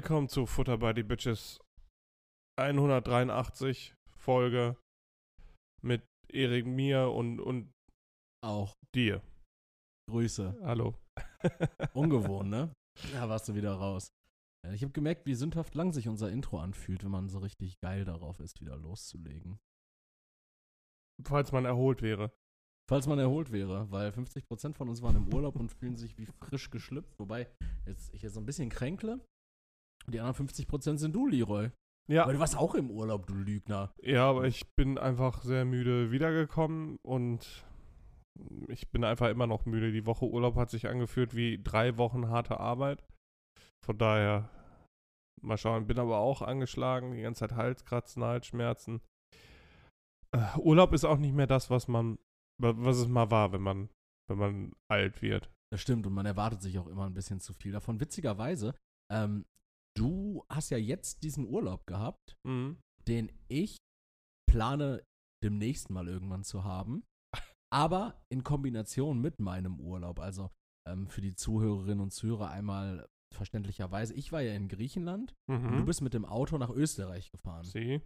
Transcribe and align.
Willkommen 0.00 0.28
zu 0.28 0.46
Futter 0.46 0.78
by 0.78 0.92
the 0.94 1.02
Bitches 1.02 1.58
183 2.56 3.96
Folge 4.16 4.76
mit 5.82 6.04
Erik, 6.32 6.66
mir 6.66 7.10
und, 7.10 7.40
und 7.40 7.72
Auch. 8.40 8.74
dir. 8.94 9.20
Grüße. 10.08 10.56
Hallo. 10.62 10.94
Ungewohnt, 11.94 12.48
ne? 12.48 12.72
Da 13.12 13.28
warst 13.28 13.48
du 13.48 13.56
wieder 13.56 13.72
raus. 13.72 14.06
Ja, 14.64 14.72
Ich 14.72 14.82
habe 14.82 14.92
gemerkt, 14.92 15.26
wie 15.26 15.34
sündhaft 15.34 15.74
lang 15.74 15.92
sich 15.92 16.06
unser 16.06 16.30
Intro 16.30 16.60
anfühlt, 16.60 17.02
wenn 17.02 17.10
man 17.10 17.28
so 17.28 17.40
richtig 17.40 17.80
geil 17.80 18.04
darauf 18.04 18.38
ist, 18.38 18.60
wieder 18.60 18.76
loszulegen. 18.76 19.58
Falls 21.24 21.50
man 21.50 21.64
erholt 21.64 22.02
wäre. 22.02 22.30
Falls 22.88 23.08
man 23.08 23.18
erholt 23.18 23.50
wäre, 23.50 23.90
weil 23.90 24.10
50% 24.10 24.74
von 24.74 24.90
uns 24.90 25.02
waren 25.02 25.16
im 25.16 25.34
Urlaub 25.34 25.56
und 25.56 25.72
fühlen 25.72 25.96
sich 25.96 26.16
wie 26.18 26.26
frisch 26.26 26.70
geschlüpft. 26.70 27.18
Wobei 27.18 27.50
jetzt, 27.84 28.14
ich 28.14 28.22
jetzt 28.22 28.34
so 28.34 28.40
ein 28.40 28.46
bisschen 28.46 28.70
kränkle. 28.70 29.20
Die 30.10 30.20
anderen 30.20 30.48
50% 30.48 30.98
sind 30.98 31.14
du, 31.14 31.26
Leroy. 31.26 31.70
Ja, 32.10 32.22
Aber 32.24 32.32
du 32.32 32.38
warst 32.38 32.56
auch 32.56 32.74
im 32.74 32.90
Urlaub, 32.90 33.26
du 33.26 33.34
Lügner. 33.34 33.92
ja, 34.02 34.28
aber 34.30 34.44
ich 34.46 34.62
bin 34.76 34.96
einfach 34.96 35.42
sehr 35.42 35.64
müde 35.66 36.10
wiedergekommen 36.10 36.96
und 37.06 37.66
ich 38.68 38.90
bin 38.90 39.04
einfach 39.04 39.28
immer 39.28 39.46
noch 39.46 39.66
müde. 39.66 39.92
Die 39.92 40.06
Woche 40.06 40.24
Urlaub 40.26 40.56
hat 40.56 40.70
sich 40.70 40.88
angefühlt 40.88 41.34
wie 41.36 41.62
drei 41.62 41.98
Wochen 41.98 42.28
harte 42.28 42.60
Arbeit. 42.60 43.04
Von 43.84 43.98
daher, 43.98 44.48
mal 45.42 45.58
schauen. 45.58 45.86
Bin 45.86 45.98
aber 45.98 46.18
auch 46.18 46.40
angeschlagen, 46.40 47.12
die 47.12 47.22
ganze 47.22 47.40
Zeit 47.40 47.56
Halskratzen, 47.56 48.24
Halsschmerzen. 48.24 49.00
Äh, 50.34 50.58
Urlaub 50.58 50.92
ist 50.92 51.04
auch 51.04 51.18
nicht 51.18 51.34
mehr 51.34 51.46
das, 51.46 51.68
was 51.70 51.88
man, 51.88 52.18
wa- 52.60 52.74
was 52.76 52.96
es 52.98 53.08
mal 53.08 53.30
war, 53.30 53.52
wenn 53.52 53.62
man, 53.62 53.88
wenn 54.30 54.38
man 54.38 54.72
alt 54.90 55.20
wird. 55.22 55.50
Das 55.72 55.80
stimmt 55.82 56.06
und 56.06 56.14
man 56.14 56.26
erwartet 56.26 56.62
sich 56.62 56.78
auch 56.78 56.86
immer 56.86 57.06
ein 57.06 57.14
bisschen 57.14 57.40
zu 57.40 57.52
viel 57.52 57.72
davon. 57.72 58.00
Witzigerweise, 58.00 58.74
ähm, 59.12 59.44
du 59.98 60.44
hast 60.50 60.70
ja 60.70 60.78
jetzt 60.78 61.22
diesen 61.24 61.46
Urlaub 61.46 61.86
gehabt, 61.86 62.36
Mhm. 62.46 62.78
den 63.06 63.32
ich 63.48 63.76
plane 64.50 65.02
demnächst 65.44 65.90
mal 65.90 66.08
irgendwann 66.08 66.44
zu 66.44 66.64
haben, 66.64 67.04
aber 67.72 68.20
in 68.32 68.42
Kombination 68.44 69.20
mit 69.20 69.38
meinem 69.40 69.78
Urlaub. 69.80 70.18
Also 70.20 70.50
ähm, 70.88 71.08
für 71.08 71.20
die 71.20 71.34
Zuhörerinnen 71.34 72.00
und 72.00 72.12
Zuhörer 72.12 72.50
einmal 72.50 73.06
verständlicherweise, 73.34 74.14
ich 74.14 74.32
war 74.32 74.40
ja 74.40 74.54
in 74.54 74.68
Griechenland 74.68 75.34
und 75.48 75.62
du 75.62 75.68
Mhm. 75.82 75.84
bist 75.84 76.00
mit 76.00 76.14
dem 76.14 76.24
Auto 76.24 76.56
nach 76.58 76.70
Österreich 76.70 77.30
gefahren. 77.30 77.64
Sie? 77.64 78.00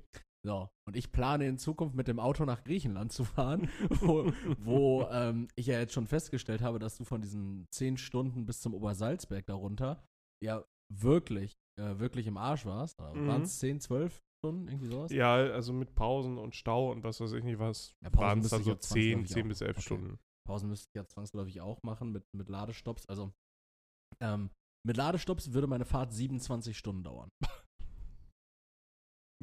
So, 0.45 0.69
und 0.89 0.97
ich 0.97 1.13
plane 1.13 1.47
in 1.47 1.57
Zukunft 1.59 1.95
mit 1.95 2.09
dem 2.09 2.19
Auto 2.19 2.45
nach 2.45 2.65
Griechenland 2.65 3.13
zu 3.13 3.23
fahren, 3.25 3.69
wo, 4.03 4.33
wo 4.59 5.05
ähm, 5.13 5.47
ich 5.55 5.67
ja 5.67 5.79
jetzt 5.79 5.93
schon 5.95 6.09
festgestellt 6.09 6.61
habe, 6.63 6.81
dass 6.81 6.99
du 6.99 7.05
von 7.05 7.23
diesen 7.23 7.67
10 7.71 7.97
Stunden 7.97 8.45
bis 8.45 8.61
zum 8.61 8.75
Obersalzberg 8.75 9.47
darunter 9.47 10.03
ja 10.43 10.65
wirklich, 10.93 11.55
äh, 11.79 11.99
wirklich 11.99 12.27
im 12.27 12.37
Arsch 12.37 12.65
warst. 12.67 12.99
Mhm. 13.01 13.27
Waren 13.27 13.43
es 13.43 13.59
10, 13.59 13.81
12 13.81 14.21
Stunden, 14.45 14.69
irgendwie 14.69 14.87
sowas? 14.87 15.13
Ja, 15.13 15.35
also 15.35 15.73
mit 15.73 15.95
Pausen 15.95 16.39
und 16.39 16.55
Stau 16.55 16.91
und 16.91 17.05
was 17.05 17.21
weiß 17.21 17.33
ich 17.33 17.45
nicht 17.45 17.59
was, 17.59 17.95
Ja, 18.03 18.13
waren 18.15 18.41
es 18.41 18.49
dann 18.51 18.63
so 18.63 18.71
ja 18.71 18.79
10, 18.79 19.27
zwangsläufig 19.27 19.29
10 19.31 19.45
auch. 19.45 19.49
bis 19.49 19.61
11 19.61 19.71
Okay. 19.77 19.83
Stunden. 19.83 20.19
Pausen 20.47 20.69
müsste 20.69 20.89
ich 20.91 20.95
ja 20.97 21.07
zwangsläufig 21.07 21.61
auch 21.61 21.79
machen 21.85 22.11
mit, 22.13 22.25
mit 22.35 22.49
Ladestopps. 22.49 23.07
Also 23.07 23.33
ähm, 24.21 24.51
mit 24.85 24.97
Ladestopps 24.97 25.53
würde 25.53 25.69
meine 25.69 25.85
Fahrt 25.85 26.13
27 26.13 26.77
Stunden 26.77 27.05
dauern. 27.05 27.29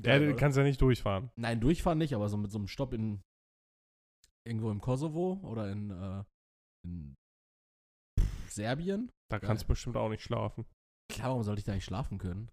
Ja, 0.02 0.18
du 0.18 0.34
kannst 0.34 0.58
ja 0.58 0.64
nicht 0.64 0.80
durchfahren. 0.82 1.30
Nein, 1.36 1.60
durchfahren 1.60 1.98
nicht, 1.98 2.14
aber 2.16 2.30
so 2.30 2.38
mit 2.38 2.52
so 2.52 2.58
einem 2.58 2.68
Stopp 2.70 2.94
in 2.94 3.22
irgendwo 4.48 4.72
im 4.72 4.80
Kosovo 4.80 5.42
oder 5.44 5.70
in, 5.70 5.92
äh, 5.92 6.24
in 6.86 7.16
Serbien. 8.48 9.12
Da 9.30 9.40
kannst 9.40 9.64
du 9.64 9.68
bestimmt 9.68 9.98
auch 9.98 10.08
nicht 10.08 10.24
schlafen. 10.24 10.66
Klar, 11.20 11.30
warum 11.32 11.44
sollte 11.44 11.60
ich 11.60 11.66
da 11.66 11.74
nicht 11.74 11.86
schlafen 11.86 12.18
können? 12.18 12.50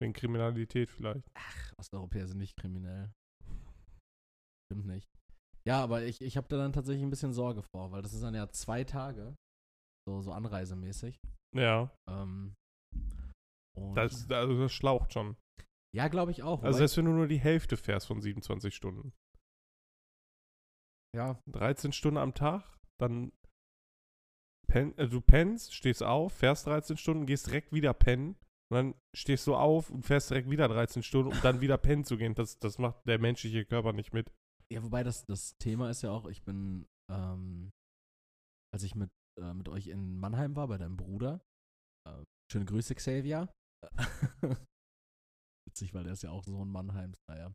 Wegen 0.00 0.12
Kriminalität 0.12 0.90
vielleicht. 0.90 1.26
Ach, 1.34 1.72
Osteuropäer 1.78 2.26
sind 2.26 2.38
nicht 2.38 2.56
kriminell. 2.56 3.10
Stimmt 4.70 4.86
nicht. 4.86 5.08
Ja, 5.66 5.82
aber 5.82 6.02
ich, 6.04 6.20
ich 6.20 6.36
habe 6.36 6.46
da 6.48 6.56
dann 6.58 6.72
tatsächlich 6.72 7.02
ein 7.02 7.10
bisschen 7.10 7.32
Sorge 7.32 7.62
vor, 7.62 7.90
weil 7.92 8.02
das 8.02 8.12
ist 8.12 8.22
dann 8.22 8.34
ja 8.34 8.48
zwei 8.50 8.84
Tage, 8.84 9.34
so, 10.06 10.20
so 10.20 10.32
anreisemäßig. 10.32 11.18
Ja, 11.56 11.90
Ähm, 12.08 12.54
das, 13.94 14.30
also 14.30 14.58
das 14.60 14.72
schlaucht 14.72 15.12
schon. 15.12 15.36
ja, 15.94 16.08
glaube 16.08 16.30
ich 16.30 16.42
auch. 16.42 16.62
Also 16.62 16.78
selbst 16.78 16.96
wenn 16.96 17.06
du 17.06 17.12
nur 17.12 17.26
die 17.28 17.38
Hälfte 17.40 17.76
fährst 17.76 18.06
von 18.06 18.20
27 18.20 18.74
Stunden. 18.74 19.12
ja, 21.16 21.40
13 21.46 21.92
Stunden 21.92 22.18
am 22.18 22.34
Tag, 22.34 22.62
dann 23.00 23.32
pen, 24.66 24.96
äh, 24.98 25.08
du 25.08 25.20
pennst, 25.20 25.74
stehst 25.74 26.02
auf, 26.02 26.32
fährst 26.32 26.66
13 26.66 26.96
Stunden, 26.96 27.26
gehst 27.26 27.46
direkt 27.46 27.72
wieder 27.72 27.94
pennen. 27.94 28.36
Und 28.70 28.74
dann 28.74 28.94
stehst 29.14 29.46
du 29.46 29.54
auf 29.54 29.90
und 29.90 30.02
fährst 30.02 30.30
direkt 30.30 30.50
wieder 30.50 30.66
13 30.66 31.02
Stunden, 31.02 31.32
um 31.32 31.40
dann 31.42 31.60
wieder 31.60 31.78
pennen 31.78 32.04
zu 32.04 32.16
gehen. 32.16 32.34
Das, 32.34 32.58
das 32.58 32.78
macht 32.78 33.06
der 33.06 33.20
menschliche 33.20 33.64
Körper 33.64 33.92
nicht 33.92 34.12
mit. 34.12 34.32
Ja, 34.72 34.82
wobei 34.82 35.04
das, 35.04 35.24
das 35.26 35.56
Thema 35.58 35.88
ist 35.90 36.02
ja 36.02 36.10
auch, 36.10 36.26
ich 36.26 36.42
bin, 36.42 36.86
ähm, 37.10 37.70
als 38.74 38.82
ich 38.82 38.96
mit, 38.96 39.10
äh, 39.40 39.54
mit 39.54 39.68
euch 39.68 39.86
in 39.86 40.18
Mannheim 40.18 40.56
war, 40.56 40.66
bei 40.66 40.78
deinem 40.78 40.96
Bruder, 40.96 41.40
äh, 42.08 42.24
schöne 42.50 42.64
Grüße, 42.64 42.96
Xavier. 42.96 43.48
Witzig, 45.68 45.94
weil 45.94 46.02
der 46.02 46.14
ist 46.14 46.22
ja 46.22 46.30
auch 46.30 46.42
Sohn 46.42 46.70
Mannheims, 46.70 47.18
naja. 47.28 47.54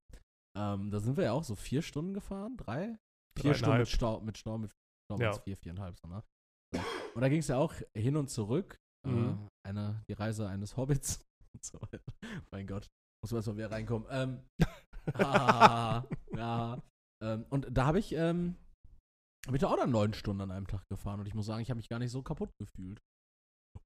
Ähm, 0.58 0.92
da 0.92 1.00
sind 1.02 1.18
wir 1.18 1.26
ja 1.26 1.32
auch 1.34 1.44
so 1.44 1.56
vier 1.56 1.82
Stunden 1.82 2.14
gefahren, 2.14 2.56
drei? 2.56 2.98
Vier 3.38 3.54
Stunden 3.54 3.80
mit 3.80 3.90
Stau, 3.90 4.22
mit 4.22 4.38
Stau, 4.38 4.58
mit 4.58 4.72
Stau 4.72 5.20
ja. 5.20 5.34
vier, 5.34 5.58
viereinhalb, 5.58 5.98
so, 5.98 6.08
ne? 6.08 6.24
Und 7.16 7.22
da 7.22 7.30
ging 7.30 7.40
es 7.40 7.48
ja 7.48 7.58
auch 7.58 7.74
hin 7.96 8.16
und 8.16 8.30
zurück. 8.30 8.78
Mhm. 9.08 9.50
Äh, 9.66 9.70
eine, 9.70 10.04
die 10.08 10.14
Reise 10.14 10.48
eines 10.48 10.78
Hobbits. 10.78 11.22
und 11.54 11.64
so 11.64 11.82
weiter. 11.82 12.14
mein 12.52 12.68
Gott, 12.68 12.88
muss 13.24 13.32
erst 13.32 13.48
mal 13.48 13.58
wieder 13.58 13.72
reinkommen. 13.72 14.08
Ähm, 14.10 14.42
ah, 15.16 16.04
ja. 16.36 16.82
Ähm, 17.24 17.46
und 17.50 17.68
da 17.70 17.86
habe 17.86 18.00
ich, 18.00 18.14
ähm, 18.14 18.56
ich 19.52 19.60
da 19.60 19.68
auch 19.68 19.78
dann 19.78 19.92
neun 19.92 20.14
Stunden 20.14 20.42
an 20.42 20.52
einem 20.52 20.68
Tag 20.68 20.84
gefahren 20.90 21.20
und 21.20 21.28
ich 21.28 21.36
muss 21.36 21.46
sagen, 21.46 21.62
ich 21.62 21.70
habe 21.70 21.78
mich 21.78 21.90
gar 21.90 22.00
nicht 22.00 22.12
so 22.12 22.22
kaputt 22.22 22.52
gefühlt. 22.60 23.00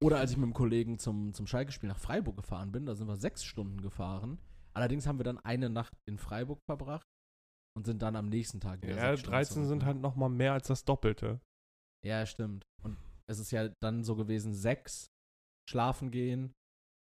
Oder 0.04 0.20
als 0.20 0.32
ich 0.32 0.38
mit 0.38 0.46
einem 0.46 0.54
Kollegen 0.54 1.00
zum, 1.00 1.34
zum 1.34 1.48
Schalke-Spiel 1.48 1.90
nach 1.90 2.00
Freiburg 2.00 2.38
gefahren 2.38 2.72
bin, 2.72 2.86
da 2.86 2.96
sind 2.96 3.08
wir 3.08 3.18
sechs 3.18 3.44
Stunden 3.44 3.82
gefahren. 3.82 4.40
Allerdings 4.74 5.08
haben 5.08 5.20
wir 5.20 5.24
dann 5.24 5.40
eine 5.40 5.70
Nacht 5.70 5.94
in 6.08 6.18
Freiburg 6.18 6.60
verbracht 6.70 7.08
und 7.78 7.86
sind 7.86 8.02
dann 8.02 8.16
am 8.16 8.28
nächsten 8.28 8.60
Tag 8.60 8.82
wieder 8.82 8.96
Ja, 8.96 9.10
sechs 9.10 9.22
Stunden 9.22 9.36
13 9.36 9.54
zurück, 9.54 9.68
sind 9.68 9.86
halt 9.86 9.98
noch 9.98 10.16
mal 10.16 10.30
mehr 10.30 10.54
als 10.54 10.68
das 10.68 10.84
Doppelte. 10.84 11.40
Ja, 12.06 12.26
stimmt. 12.26 12.66
Es 13.30 13.40
ist 13.40 13.52
ja 13.52 13.70
dann 13.82 14.04
so 14.04 14.16
gewesen, 14.16 14.54
sechs 14.54 15.08
schlafen 15.70 16.12
gehen 16.12 16.54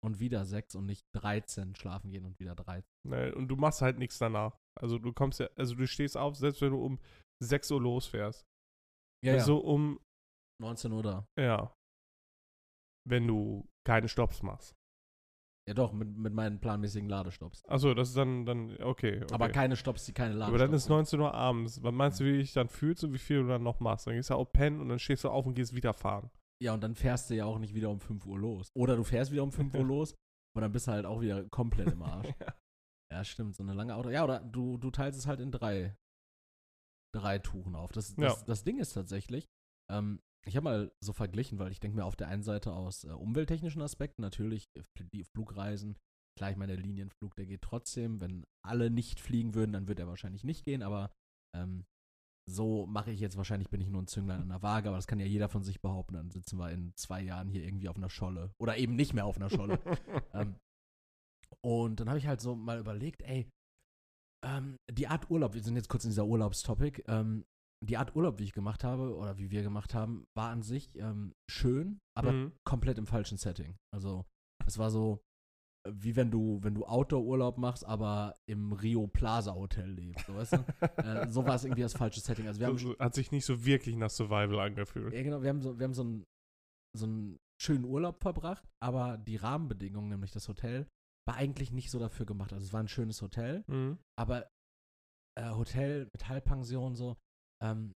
und 0.05 0.21
wieder 0.21 0.45
sechs 0.45 0.75
und 0.75 0.87
nicht 0.87 1.03
13 1.17 1.75
schlafen 1.75 2.11
gehen 2.11 2.25
und 2.25 2.39
wieder 2.39 2.55
13. 2.55 2.83
Ne, 3.09 3.35
Und 3.35 3.49
du 3.49 3.57
machst 3.57 3.83
halt 3.83 3.99
nichts 3.99 4.19
danach. 4.19 4.57
Also 4.81 4.99
du 4.99 5.13
kommst 5.13 5.41
ja, 5.41 5.49
also 5.57 5.75
du 5.75 5.87
stehst 5.87 6.17
auf, 6.17 6.37
selbst 6.37 6.61
wenn 6.63 6.73
du 6.73 6.83
um 6.83 6.99
6 7.43 7.71
Uhr 7.71 7.81
losfährst. 7.81 8.45
Ja, 9.25 9.35
Also 9.35 9.59
um, 9.59 10.01
19 10.63 10.93
Uhr 10.93 11.03
da. 11.03 11.27
ja, 11.39 11.75
wenn 13.09 13.27
du 13.27 13.67
keine 13.87 14.09
Stops 14.09 14.43
machst. 14.43 14.75
Ja 15.69 15.75
doch, 15.75 15.93
mit, 15.93 16.17
mit 16.17 16.33
meinen 16.33 16.59
planmäßigen 16.61 17.09
Ladestopps. 17.09 17.63
Achso, 17.69 17.95
das 17.95 18.09
ist 18.09 18.17
dann, 18.17 18.45
dann 18.45 18.71
okay, 18.83 19.23
okay. 19.23 19.35
Aber 19.35 19.49
keine 19.51 19.77
Stops, 19.77 20.05
die 20.07 20.13
keine 20.13 20.31
Aber 20.35 20.59
Ladestopps 20.59 20.61
dann 20.71 20.75
ist 20.75 20.83
sind. 20.85 20.91
19 20.91 21.21
Uhr 21.21 21.35
abends. 21.35 21.83
Was 21.83 21.93
meinst 21.93 22.21
du, 22.21 22.25
wie 22.25 22.39
dich 22.39 22.53
dann 22.53 22.69
fühlst 22.69 23.05
und 23.05 23.13
wie 23.13 23.19
viel 23.19 23.43
du 23.43 23.49
dann 23.49 23.63
noch 23.63 23.79
machst? 23.79 24.07
Dann 24.07 24.15
gehst 24.15 24.31
du 24.31 24.35
auch 24.35 24.51
pennen 24.53 24.81
und 24.81 24.89
dann 24.89 24.99
stehst 24.99 25.23
du 25.25 25.29
auf 25.29 25.47
und 25.47 25.55
gehst 25.55 25.75
wieder 25.75 25.93
fahren. 25.93 26.31
Ja, 26.63 26.75
und 26.75 26.83
dann 26.83 26.95
fährst 26.95 27.31
du 27.31 27.37
ja 27.37 27.45
auch 27.45 27.59
nicht 27.59 27.75
wieder 27.75 27.91
um 27.91 28.01
5 28.01 28.27
Uhr 28.27 28.39
los. 28.39 28.71
Oder 28.75 28.97
du 28.97 29.05
fährst 29.05 29.31
wieder 29.33 29.43
um 29.43 29.53
5 29.53 29.73
Uhr 29.75 29.85
los, 29.85 30.15
aber 30.55 30.63
dann 30.63 30.73
bist 30.73 30.89
du 30.89 30.93
halt 30.93 31.07
auch 31.07 31.21
wieder 31.21 31.49
komplett 31.51 31.93
im 31.93 32.03
Arsch. 32.03 32.29
Ja, 33.13 33.25
stimmt, 33.25 33.57
so 33.57 33.65
eine 33.65 33.73
lange 33.75 33.97
Auto. 33.97 34.09
Ja, 34.11 34.23
oder 34.23 34.39
du, 34.39 34.79
du 34.79 34.93
teilst 34.93 35.19
es 35.19 35.27
halt 35.27 35.41
in 35.41 35.51
drei, 35.51 35.97
drei 37.13 37.41
Tuchen 37.41 37.75
auf. 37.75 37.91
Das, 37.91 38.15
das, 38.15 38.39
Ja. 38.39 38.45
das 38.47 38.63
Ding 38.63 38.79
ist 38.79 38.93
tatsächlich, 38.93 39.49
ähm, 39.91 40.21
ich 40.47 40.57
habe 40.57 40.65
mal 40.65 40.93
so 41.01 41.13
verglichen, 41.13 41.59
weil 41.59 41.73
ich 41.73 41.81
denke 41.81 41.97
mir 41.97 42.05
auf 42.05 42.17
der 42.17 42.29
einen 42.29 42.43
Seite 42.43 42.73
aus 42.73 43.05
äh, 43.05 43.11
umwelttechnischen 43.11 43.83
Aspekten 43.83 44.23
natürlich 44.23 44.69
äh, 44.77 44.83
die 45.13 45.25
Flugreisen, 45.25 45.97
klar, 46.37 46.51
ich 46.51 46.57
meine, 46.57 46.75
der 46.75 46.83
Linienflug, 46.83 47.35
der 47.37 47.47
geht 47.47 47.63
trotzdem. 47.63 48.21
Wenn 48.21 48.45
alle 48.65 48.91
nicht 48.91 49.21
fliegen 49.21 49.55
würden, 49.55 49.73
dann 49.73 49.89
wird 49.89 49.99
er 49.99 50.09
wahrscheinlich 50.09 50.45
nicht 50.45 50.65
gehen, 50.65 50.83
aber 50.83 51.13
ähm, 51.55 51.85
so 52.49 52.87
mache 52.87 53.11
ich 53.11 53.21
jetzt 53.21 53.37
wahrscheinlich, 53.37 53.71
bin 53.71 53.81
ich 53.81 53.89
nur 53.89 54.03
ein 54.03 54.07
Zünglein 54.07 54.41
an 54.41 54.49
der 54.49 54.63
Waage, 54.63 54.89
aber 54.89 54.97
das 54.97 55.07
kann 55.07 55.21
ja 55.21 55.27
jeder 55.27 55.49
von 55.49 55.63
sich 55.63 55.81
behaupten. 55.81 56.15
Dann 56.15 56.31
sitzen 56.31 56.59
wir 56.59 56.71
in 56.71 56.93
zwei 56.97 57.21
Jahren 57.21 57.49
hier 57.49 57.63
irgendwie 57.63 57.89
auf 57.89 57.97
einer 57.97 58.11
Scholle. 58.11 58.53
Oder 58.59 58.77
eben 58.79 58.97
nicht 58.97 59.15
mehr 59.15 59.27
auf 59.27 59.37
einer 59.37 59.51
Scholle. 59.51 59.79
ähm, 60.33 60.57
und 61.63 62.01
dann 62.01 62.09
habe 62.09 62.19
ich 62.19 62.27
halt 62.27 62.41
so 62.41 62.55
mal 62.55 62.79
überlegt, 62.79 63.23
ey, 63.23 63.49
ähm, 64.45 64.77
die 64.91 65.07
Art 65.07 65.31
Urlaub, 65.31 65.55
wir 65.55 65.63
sind 65.63 65.77
jetzt 65.77 65.89
kurz 65.89 66.05
in 66.05 66.11
dieser 66.11 66.27
Urlaubstopic, 66.27 67.05
ähm, 67.07 67.45
die 67.83 67.97
Art 67.97 68.15
Urlaub, 68.15 68.39
wie 68.39 68.45
ich 68.45 68.53
gemacht 68.53 68.85
habe 68.85 69.15
oder 69.17 69.39
wie 69.39 69.51
wir 69.51 69.63
gemacht 69.63 69.95
haben, 69.95 70.25
war 70.37 70.51
an 70.51 70.63
sich 70.63 70.95
ähm, 70.97 71.33
schön, 71.51 71.99
aber 72.17 72.33
Mhm. 72.33 72.53
komplett 72.67 72.99
im 72.99 73.07
falschen 73.07 73.39
Setting. 73.39 73.77
Also 73.95 74.25
es 74.67 74.77
war 74.79 74.91
so, 74.91 75.21
wie 75.89 76.15
wenn 76.15 76.31
du, 76.31 76.59
wenn 76.63 76.75
du 76.75 76.85
Outdoor-Urlaub 76.85 77.57
machst, 77.57 77.87
aber 77.87 78.35
im 78.47 78.73
Rio 78.75 79.07
Plaza 79.07 79.55
Hotel 79.55 79.91
lebst, 79.91 80.27
so, 80.27 80.35
weißt 80.35 80.53
du? 80.53 80.57
äh, 80.99 81.29
so 81.31 81.47
war 81.47 81.55
es 81.55 81.65
irgendwie 81.65 81.81
das 81.83 81.95
falsche 81.95 82.21
Setting. 82.21 82.47
Also 82.47 82.61
wir 82.61 82.77
So, 82.79 82.91
haben 82.91 82.99
hat 82.99 83.15
sich 83.15 83.31
nicht 83.33 83.47
so 83.47 83.65
wirklich 83.65 83.97
nach 83.97 84.11
Survival 84.11 84.61
angefühlt. 84.61 85.15
ja, 85.15 85.23
genau, 85.23 85.41
wir 85.43 85.49
haben 85.49 85.63
so, 85.63 85.79
wir 85.79 85.85
haben 85.85 85.95
so 85.95 86.05
ein, 86.05 86.25
so 86.95 87.07
ein 87.07 87.39
schönen 87.63 87.85
Urlaub 87.85 88.21
verbracht, 88.21 88.69
aber 88.83 89.17
die 89.17 89.37
Rahmenbedingungen, 89.37 90.11
nämlich 90.11 90.33
das 90.33 90.49
Hotel, 90.49 90.87
war 91.27 91.37
eigentlich 91.37 91.73
nicht 91.73 91.91
so 91.91 91.99
dafür 91.99 92.27
gemacht. 92.27 92.53
Also 92.53 92.67
es 92.67 92.73
war 92.75 92.81
ein 92.83 92.89
schönes 92.89 93.23
Hotel, 93.23 93.65
Mhm. 93.69 93.99
aber 94.19 94.49
äh, 95.39 95.51
Hotel 95.53 96.09
mit 96.13 96.29
Halbpension 96.29 96.95
so, 96.95 97.17
ähm, 97.63 97.93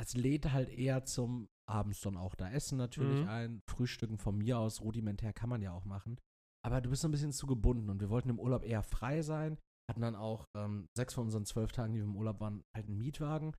es 0.00 0.14
lädt 0.14 0.52
halt 0.52 0.68
eher 0.68 1.04
zum 1.04 1.48
abends 1.68 2.00
dann 2.00 2.16
auch 2.16 2.34
da 2.34 2.50
essen 2.50 2.76
natürlich 2.76 3.22
Mhm. 3.22 3.28
ein, 3.28 3.62
Frühstücken 3.70 4.18
von 4.18 4.36
mir 4.36 4.58
aus, 4.58 4.80
rudimentär 4.80 5.32
kann 5.32 5.48
man 5.48 5.62
ja 5.62 5.72
auch 5.72 5.84
machen. 5.84 6.18
Aber 6.64 6.80
du 6.80 6.90
bist 6.90 7.02
so 7.02 7.08
ein 7.08 7.12
bisschen 7.12 7.32
zu 7.32 7.46
gebunden 7.46 7.88
und 7.90 8.00
wir 8.00 8.10
wollten 8.10 8.28
im 8.30 8.40
Urlaub 8.40 8.64
eher 8.64 8.82
frei 8.82 9.22
sein, 9.22 9.58
hatten 9.90 10.00
dann 10.00 10.16
auch 10.16 10.46
ähm, 10.56 10.88
sechs 10.96 11.14
von 11.14 11.24
unseren 11.24 11.44
zwölf 11.46 11.72
Tagen, 11.72 11.92
die 11.92 12.00
wir 12.00 12.04
im 12.04 12.16
Urlaub 12.16 12.40
waren, 12.40 12.62
halt 12.74 12.86
einen 12.88 12.98
Mietwagen 12.98 13.54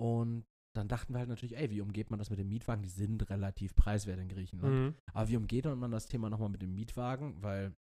und 0.00 0.44
dann 0.74 0.88
dachten 0.88 1.14
wir 1.14 1.20
halt 1.20 1.30
natürlich, 1.30 1.56
ey, 1.56 1.70
wie 1.70 1.80
umgeht 1.80 2.10
man 2.10 2.18
das 2.18 2.28
mit 2.28 2.38
dem 2.38 2.48
Mietwagen? 2.48 2.82
Die 2.82 2.90
sind 2.90 3.30
relativ 3.30 3.74
preiswert 3.74 4.18
in 4.20 4.28
Griechenland. 4.28 4.74
Mhm. 4.74 4.94
Aber 5.14 5.28
wie 5.30 5.36
umgeht 5.38 5.64
man 5.64 5.90
das 5.90 6.06
Thema 6.06 6.28
nochmal 6.28 6.50
mit 6.50 6.60
dem 6.60 6.74
Mietwagen? 6.74 7.42
Weil 7.42 7.74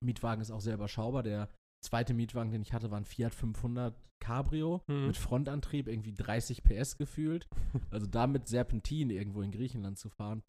Mietwagen 0.00 0.42
ist 0.42 0.50
auch 0.50 0.60
sehr 0.60 0.74
überschaubar. 0.74 1.22
Der 1.22 1.48
zweite 1.84 2.14
Mietwagen, 2.14 2.50
den 2.50 2.62
ich 2.62 2.72
hatte, 2.72 2.90
war 2.90 2.98
ein 2.98 3.04
Fiat 3.04 3.34
500 3.34 3.94
Cabrio 4.20 4.82
Mhm. 4.88 5.06
mit 5.08 5.16
Frontantrieb, 5.16 5.86
irgendwie 5.88 6.12
30 6.12 6.62
PS 6.64 6.96
gefühlt. 6.96 7.46
Also 7.92 8.06
damit 8.06 8.48
Serpentin 8.48 9.10
irgendwo 9.10 9.42
in 9.42 9.52
Griechenland 9.52 9.98
zu 9.98 10.08
fahren, 10.10 10.42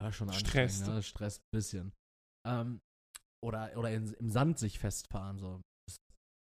war 0.00 0.12
schon 0.12 0.28
anstrengend. 0.28 0.48
Stresst. 0.72 0.86
Ne? 0.88 0.94
Das 0.94 1.06
stresst 1.06 1.40
ein 1.42 1.56
bisschen. 1.56 1.92
Ähm, 2.46 2.80
oder 3.44 3.76
oder 3.76 3.90
in, 3.90 4.12
im 4.14 4.30
Sand 4.30 4.58
sich 4.58 4.78
festfahren, 4.78 5.38
so. 5.38 5.60
Das 5.88 5.96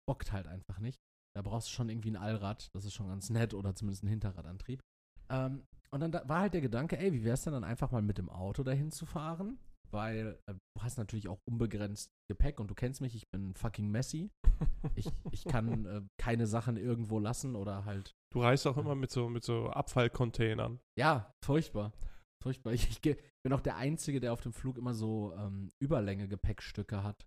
bockt 0.10 0.32
halt 0.32 0.48
einfach 0.48 0.80
nicht. 0.80 0.98
Da 1.36 1.42
brauchst 1.44 1.68
du 1.68 1.72
schon 1.74 1.90
irgendwie 1.90 2.10
ein 2.12 2.16
Allrad, 2.18 2.68
das 2.74 2.86
ist 2.86 2.94
schon 2.96 3.08
ganz 3.08 3.30
nett, 3.30 3.54
oder 3.54 3.76
zumindest 3.76 4.04
ein 4.04 4.08
Hinterradantrieb. 4.08 4.82
Ähm, 5.30 5.64
und 5.92 6.00
dann 6.00 6.12
da 6.12 6.28
war 6.28 6.42
halt 6.42 6.54
der 6.54 6.62
Gedanke, 6.62 6.98
ey, 6.98 7.14
wie 7.14 7.24
wär's 7.24 7.44
denn 7.44 7.54
dann 7.54 7.64
einfach 7.64 7.92
mal 7.92 8.02
mit 8.02 8.18
dem 8.18 8.30
Auto 8.30 8.64
dahin 8.64 8.92
zu 8.92 9.06
fahren? 9.06 9.60
Weil 9.92 10.40
äh, 10.48 10.54
du 10.54 10.84
hast 10.84 10.98
natürlich 10.98 11.28
auch 11.28 11.40
unbegrenzt 11.46 12.12
Gepäck 12.28 12.60
und 12.60 12.70
du 12.70 12.76
kennst 12.76 13.02
mich, 13.02 13.16
ich 13.16 13.30
bin 13.30 13.54
fucking 13.56 13.90
messy. 13.90 14.32
Ich, 14.96 15.08
ich 15.32 15.46
kann 15.46 15.86
äh, 15.86 16.02
keine 16.18 16.48
Sachen 16.48 16.78
irgendwo 16.78 17.20
lassen 17.20 17.56
oder 17.56 17.86
halt. 17.86 18.16
Du 18.32 18.42
reist 18.42 18.68
auch 18.68 18.78
immer 18.78 18.96
mit 18.96 19.12
so, 19.12 19.30
mit 19.30 19.44
so 19.44 19.70
Abfallcontainern. 19.70 20.80
Ja, 20.98 21.34
furchtbar. 21.44 21.94
Furchtbar. 22.42 22.74
Ich, 22.74 22.90
ich 22.90 23.02
bin 23.02 23.54
auch 23.54 23.62
der 23.62 23.78
Einzige, 23.78 24.20
der 24.20 24.34
auf 24.34 24.42
dem 24.42 24.54
Flug 24.54 24.78
immer 24.78 24.94
so 24.94 25.34
ähm, 25.38 25.70
Überlänge-Gepäckstücke 25.80 27.04
hat. 27.04 27.26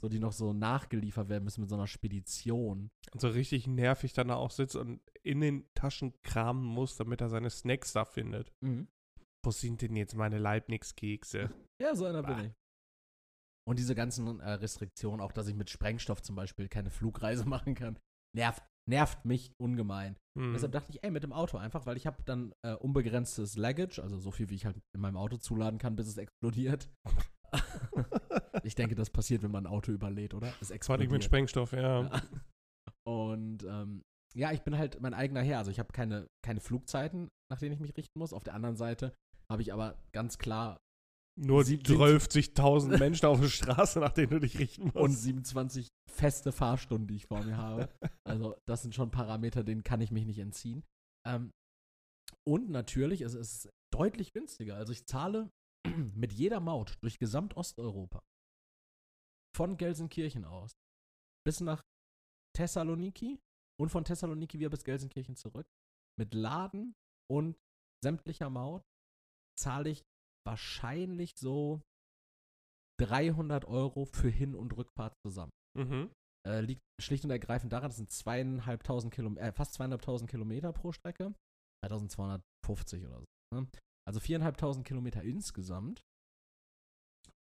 So, 0.00 0.08
die 0.08 0.18
noch 0.18 0.32
so 0.32 0.54
nachgeliefert 0.54 1.28
werden 1.28 1.44
müssen 1.44 1.60
mit 1.60 1.68
so 1.68 1.76
einer 1.76 1.86
Spedition. 1.86 2.90
Und 3.12 3.20
so 3.20 3.28
richtig 3.28 3.66
nervig 3.66 4.14
dann 4.14 4.28
da 4.28 4.36
auch 4.36 4.50
sitzt 4.50 4.74
und 4.74 5.00
in 5.22 5.40
den 5.40 5.68
Taschen 5.74 6.14
kramen 6.22 6.64
muss, 6.64 6.96
damit 6.96 7.20
er 7.20 7.28
seine 7.28 7.50
Snacks 7.50 7.92
da 7.92 8.06
findet. 8.06 8.50
Wo 9.44 9.50
sind 9.50 9.82
denn 9.82 9.96
jetzt 9.96 10.14
meine 10.14 10.38
Leibniz-Kekse? 10.38 11.50
Ja, 11.80 11.94
so 11.94 12.04
einer 12.04 12.22
Bah. 12.22 12.34
bin 12.34 12.46
ich. 12.46 12.52
Und 13.68 13.78
diese 13.78 13.94
ganzen 13.94 14.40
äh, 14.40 14.50
Restriktionen, 14.52 15.20
auch 15.20 15.32
dass 15.32 15.46
ich 15.48 15.54
mit 15.54 15.70
Sprengstoff 15.70 16.22
zum 16.22 16.36
Beispiel 16.36 16.68
keine 16.68 16.90
Flugreise 16.90 17.44
machen 17.48 17.74
kann, 17.74 17.98
nervt, 18.36 18.62
nervt 18.88 19.24
mich 19.24 19.52
ungemein. 19.58 20.16
Mhm. 20.38 20.52
Deshalb 20.52 20.72
dachte 20.72 20.90
ich, 20.90 21.02
ey, 21.02 21.10
mit 21.10 21.22
dem 21.22 21.32
Auto 21.32 21.56
einfach, 21.56 21.86
weil 21.86 21.96
ich 21.96 22.06
habe 22.06 22.22
dann 22.24 22.52
äh, 22.64 22.74
unbegrenztes 22.74 23.56
Luggage, 23.56 24.02
also 24.02 24.18
so 24.18 24.30
viel, 24.30 24.50
wie 24.50 24.56
ich 24.56 24.66
halt 24.66 24.80
in 24.94 25.00
meinem 25.00 25.16
Auto 25.16 25.36
zuladen 25.36 25.78
kann, 25.78 25.96
bis 25.96 26.08
es 26.08 26.16
explodiert. 26.16 26.88
ich 28.62 28.74
denke, 28.74 28.94
das 28.94 29.10
passiert, 29.10 29.42
wenn 29.42 29.50
man 29.50 29.66
ein 29.66 29.72
Auto 29.72 29.92
überlädt, 29.92 30.34
oder? 30.34 30.48
Es 30.60 30.68
Vor 30.68 30.72
allem 30.72 30.76
explodiert. 30.76 31.12
mit 31.12 31.24
Sprengstoff, 31.24 31.72
ja. 31.72 32.02
Ja. 32.02 32.22
Und 33.06 33.64
ähm, 33.64 34.02
ja, 34.34 34.52
ich 34.52 34.62
bin 34.62 34.76
halt 34.78 35.00
mein 35.00 35.14
eigener 35.14 35.42
Herr. 35.42 35.58
Also 35.58 35.70
ich 35.70 35.78
habe 35.78 35.92
keine, 35.92 36.28
keine 36.44 36.60
Flugzeiten, 36.60 37.28
nach 37.50 37.58
denen 37.58 37.72
ich 37.72 37.80
mich 37.80 37.96
richten 37.96 38.18
muss. 38.18 38.32
Auf 38.32 38.44
der 38.44 38.54
anderen 38.54 38.76
Seite 38.76 39.12
habe 39.50 39.62
ich 39.62 39.72
aber 39.72 39.98
ganz 40.12 40.38
klar 40.38 40.78
Nur 41.38 41.64
Sie- 41.64 41.78
12.000 41.78 42.98
Menschen 42.98 43.26
auf 43.26 43.40
der 43.40 43.48
Straße, 43.48 43.98
nach 44.00 44.12
denen 44.12 44.30
du 44.30 44.40
dich 44.40 44.58
richten 44.58 44.84
musst. 44.84 44.96
und 44.96 45.12
27 45.12 45.88
feste 46.10 46.52
Fahrstunden, 46.52 47.06
die 47.08 47.16
ich 47.16 47.26
vor 47.26 47.42
mir 47.42 47.56
habe. 47.56 47.88
Also 48.24 48.56
das 48.68 48.82
sind 48.82 48.94
schon 48.94 49.10
Parameter, 49.10 49.64
denen 49.64 49.82
kann 49.82 50.00
ich 50.00 50.10
mich 50.10 50.26
nicht 50.26 50.38
entziehen. 50.38 50.84
Ähm, 51.26 51.50
und 52.46 52.70
natürlich, 52.70 53.20
es 53.22 53.34
ist 53.34 53.70
deutlich 53.92 54.32
günstiger. 54.32 54.76
Also 54.76 54.92
ich 54.92 55.06
zahle 55.06 55.50
mit 56.14 56.32
jeder 56.32 56.60
Maut 56.60 56.96
durch 57.02 57.18
gesamt 57.18 57.56
Osteuropa 57.56 58.20
von 59.56 59.76
Gelsenkirchen 59.76 60.44
aus 60.44 60.72
bis 61.46 61.60
nach 61.60 61.82
Thessaloniki 62.56 63.38
und 63.80 63.88
von 63.88 64.04
Thessaloniki 64.04 64.58
wieder 64.58 64.68
bis 64.70 64.84
Gelsenkirchen 64.84 65.36
zurück 65.36 65.66
mit 66.18 66.34
Laden 66.34 66.94
und 67.30 67.56
sämtlicher 68.04 68.50
Maut 68.50 68.82
zahle 69.60 69.90
ich 69.90 70.02
wahrscheinlich 70.46 71.32
so 71.36 71.80
300 73.00 73.64
Euro 73.66 74.04
für 74.04 74.28
Hin- 74.28 74.54
und 74.54 74.76
Rückfahrt 74.76 75.14
zusammen. 75.24 75.52
mhm. 75.76 76.10
Äh, 76.48 76.62
liegt 76.62 76.80
schlicht 76.98 77.24
und 77.24 77.30
ergreifend 77.30 77.70
daran, 77.70 77.90
das 77.90 77.98
sind 77.98 78.10
zweieinhalbtausend 78.10 79.12
Kilometer, 79.12 79.46
äh, 79.46 79.52
fast 79.52 79.74
zweieinhalbtausend 79.74 80.30
Kilometer 80.30 80.72
pro 80.72 80.90
Strecke. 80.90 81.34
3250 81.84 83.04
oder 83.04 83.20
so. 83.20 83.26
Ne? 83.54 83.68
Also 84.08 84.20
viereinhalbtausend 84.20 84.86
Kilometer 84.86 85.22
insgesamt 85.22 86.02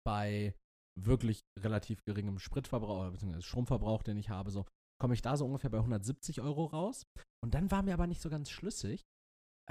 bei 0.06 0.56
wirklich 1.00 1.42
relativ 1.60 2.04
geringem 2.04 2.40
Spritverbrauch, 2.40 3.00
oder 3.00 3.12
beziehungsweise 3.12 3.46
Stromverbrauch, 3.46 4.04
den 4.04 4.18
ich 4.18 4.30
habe, 4.30 4.52
so 4.52 4.66
komme 5.02 5.14
ich 5.14 5.22
da 5.22 5.38
so 5.38 5.46
ungefähr 5.46 5.70
bei 5.70 5.78
170 5.78 6.42
Euro 6.42 6.66
raus. 6.66 7.04
Und 7.44 7.54
dann 7.54 7.72
war 7.72 7.82
mir 7.82 7.94
aber 7.94 8.08
nicht 8.08 8.22
so 8.22 8.30
ganz 8.30 8.50
schlüssig, 8.50 9.04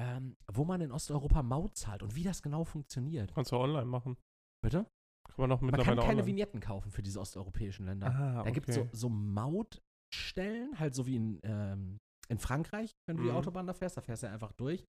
ähm, 0.01 0.37
wo 0.53 0.65
man 0.65 0.81
in 0.81 0.93
Osteuropa 0.93 1.43
Maut 1.43 1.77
zahlt 1.77 2.03
und 2.03 2.15
wie 2.15 2.23
das 2.25 2.43
genau 2.43 2.65
funktioniert. 2.65 3.35
Kannst 3.35 3.53
du 3.53 3.57
online 3.57 3.85
machen. 3.85 4.17
Bitte? 4.65 4.87
Kann 5.27 5.35
man 5.37 5.49
noch 5.51 5.61
Man 5.61 5.67
mittlerweile 5.73 5.97
kann 5.97 6.07
keine 6.07 6.11
online. 6.21 6.27
Vignetten 6.27 6.61
kaufen 6.61 6.91
für 6.91 7.03
diese 7.03 7.21
osteuropäischen 7.21 7.85
Länder. 7.87 8.07
Ah, 8.09 8.43
Da 8.45 8.51
gibt 8.51 8.69
es 8.69 8.77
so, 8.77 8.81
okay. 8.83 8.91
so 8.97 9.09
Mautstellen, 9.11 10.79
halt 10.79 10.95
so 10.95 11.07
wie 11.07 11.17
in, 11.17 11.41
ähm, 11.45 11.99
in 12.29 12.39
Frankreich, 12.39 12.93
wenn 13.09 13.17
du 13.19 13.25
die 13.25 13.29
Mhm. 13.31 13.37
Autobahn 13.37 13.67
da 13.67 13.75
fährst, 13.75 13.97
da 13.97 14.01
fährst 14.01 14.23
du 14.23 14.29
einfach 14.31 14.53
durch. 14.53 14.85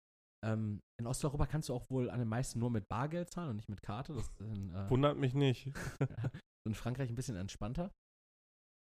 Ähm, 0.46 0.80
in 1.00 1.08
Osteuropa 1.08 1.48
kannst 1.48 1.68
du 1.70 1.74
auch 1.74 1.90
wohl 1.90 2.10
an 2.10 2.20
den 2.20 2.28
meisten 2.30 2.60
nur 2.60 2.70
mit 2.70 2.88
Bargeld 2.88 3.30
zahlen 3.30 3.50
und 3.50 3.56
nicht 3.58 3.70
mit 3.70 3.82
Karte. 3.82 4.14
Das 4.14 4.30
in, 4.40 4.74
äh, 4.74 4.90
Wundert 4.90 5.18
mich 5.18 5.34
nicht. 5.34 5.66
in 6.68 6.74
Frankreich 6.76 7.10
ein 7.10 7.16
bisschen 7.16 7.36
entspannter. 7.36 7.92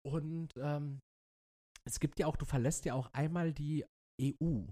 Und 0.04 0.52
ähm, 0.56 1.00
es 1.86 2.00
gibt 2.00 2.18
ja 2.18 2.26
auch, 2.26 2.36
du 2.36 2.44
verlässt 2.44 2.84
ja 2.84 2.94
auch 2.94 3.10
einmal 3.12 3.52
die 3.52 3.84
EU, 4.20 4.64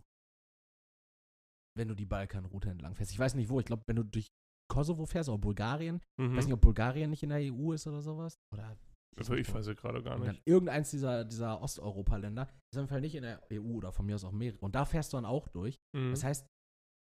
wenn 1.77 1.89
du 1.89 1.95
die 1.95 2.07
Balkanroute 2.07 2.71
entlang 2.71 2.95
fährst. 2.95 3.13
Ich 3.13 3.19
weiß 3.19 3.35
nicht 3.35 3.49
wo, 3.51 3.61
ich 3.61 3.67
glaube, 3.67 3.83
wenn 3.87 3.97
du 3.97 4.03
durch 4.05 4.29
Kosovo 4.69 5.07
fährst 5.07 5.29
oder 5.29 5.39
Bulgarien, 5.39 6.01
ich 6.19 6.25
Mhm. 6.29 6.37
weiß 6.37 6.45
nicht, 6.47 6.55
ob 6.55 6.61
Bulgarien 6.61 7.11
nicht 7.11 7.23
in 7.23 7.29
der 7.29 7.39
EU 7.53 7.73
ist 7.73 7.87
oder 7.87 8.03
sowas. 8.03 8.37
Oder 8.53 8.77
Also 9.19 9.35
ich 9.35 9.53
weiß 9.53 9.67
es 9.69 9.77
gerade 9.77 10.03
gar 10.03 10.19
dann 10.19 10.29
nicht. 10.33 10.43
irgendeins 10.47 10.91
dieser, 10.91 11.25
dieser 11.25 11.61
Osteuropa-Länder 11.63 12.43
ist 12.43 12.51
auf 12.77 12.83
jeden 12.83 12.89
Fall 12.89 13.01
nicht 13.01 13.15
in 13.15 13.23
der 13.23 13.41
EU 13.53 13.77
oder 13.77 13.93
von 13.93 14.05
mir 14.07 14.17
aus 14.17 14.25
auch 14.25 14.33
mehrere. 14.33 14.59
Und 14.59 14.75
da 14.75 14.85
fährst 14.85 15.13
du 15.13 15.17
dann 15.17 15.25
auch 15.25 15.49
durch. 15.49 15.77
Mhm. 15.97 16.11
Das 16.11 16.25
heißt, 16.25 16.47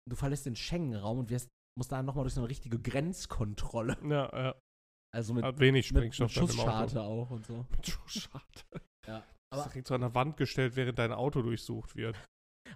du 0.10 0.16
verlässt 0.16 0.46
den 0.46 0.56
Schengen-Raum 0.56 1.20
und 1.20 1.30
wirst, 1.30 1.50
musst 1.78 1.92
da 1.92 2.02
nochmal 2.02 2.24
durch 2.24 2.34
so 2.34 2.42
eine 2.42 2.50
richtige 2.50 2.80
Grenzkontrolle. 2.80 3.98
ja, 4.04 4.30
ja. 4.44 4.56
Also 5.14 5.34
mit, 5.34 5.44
Hat 5.44 5.60
wenig 5.60 5.92
mit, 5.92 6.04
mit 6.06 6.16
Sprengstoff 6.16 6.34
dann 6.34 6.44
im 6.44 6.50
Auto. 6.62 6.62
Schussscharte 6.72 7.02
auch 7.02 7.30
und 7.32 7.46
so. 7.46 7.66
Mit 7.70 7.86
Schussscharte. 7.88 8.64
Ja. 9.06 9.18
Aber 9.54 9.64
Aber 9.64 9.70
direkt 9.70 9.88
so 9.88 9.96
an 9.96 10.02
der 10.02 10.16
Wand 10.16 10.38
gestellt, 10.38 10.78
während 10.78 10.98
dein 10.98 11.12
Auto 11.12 11.42
durchsucht 11.42 11.96
wird. 11.98 12.16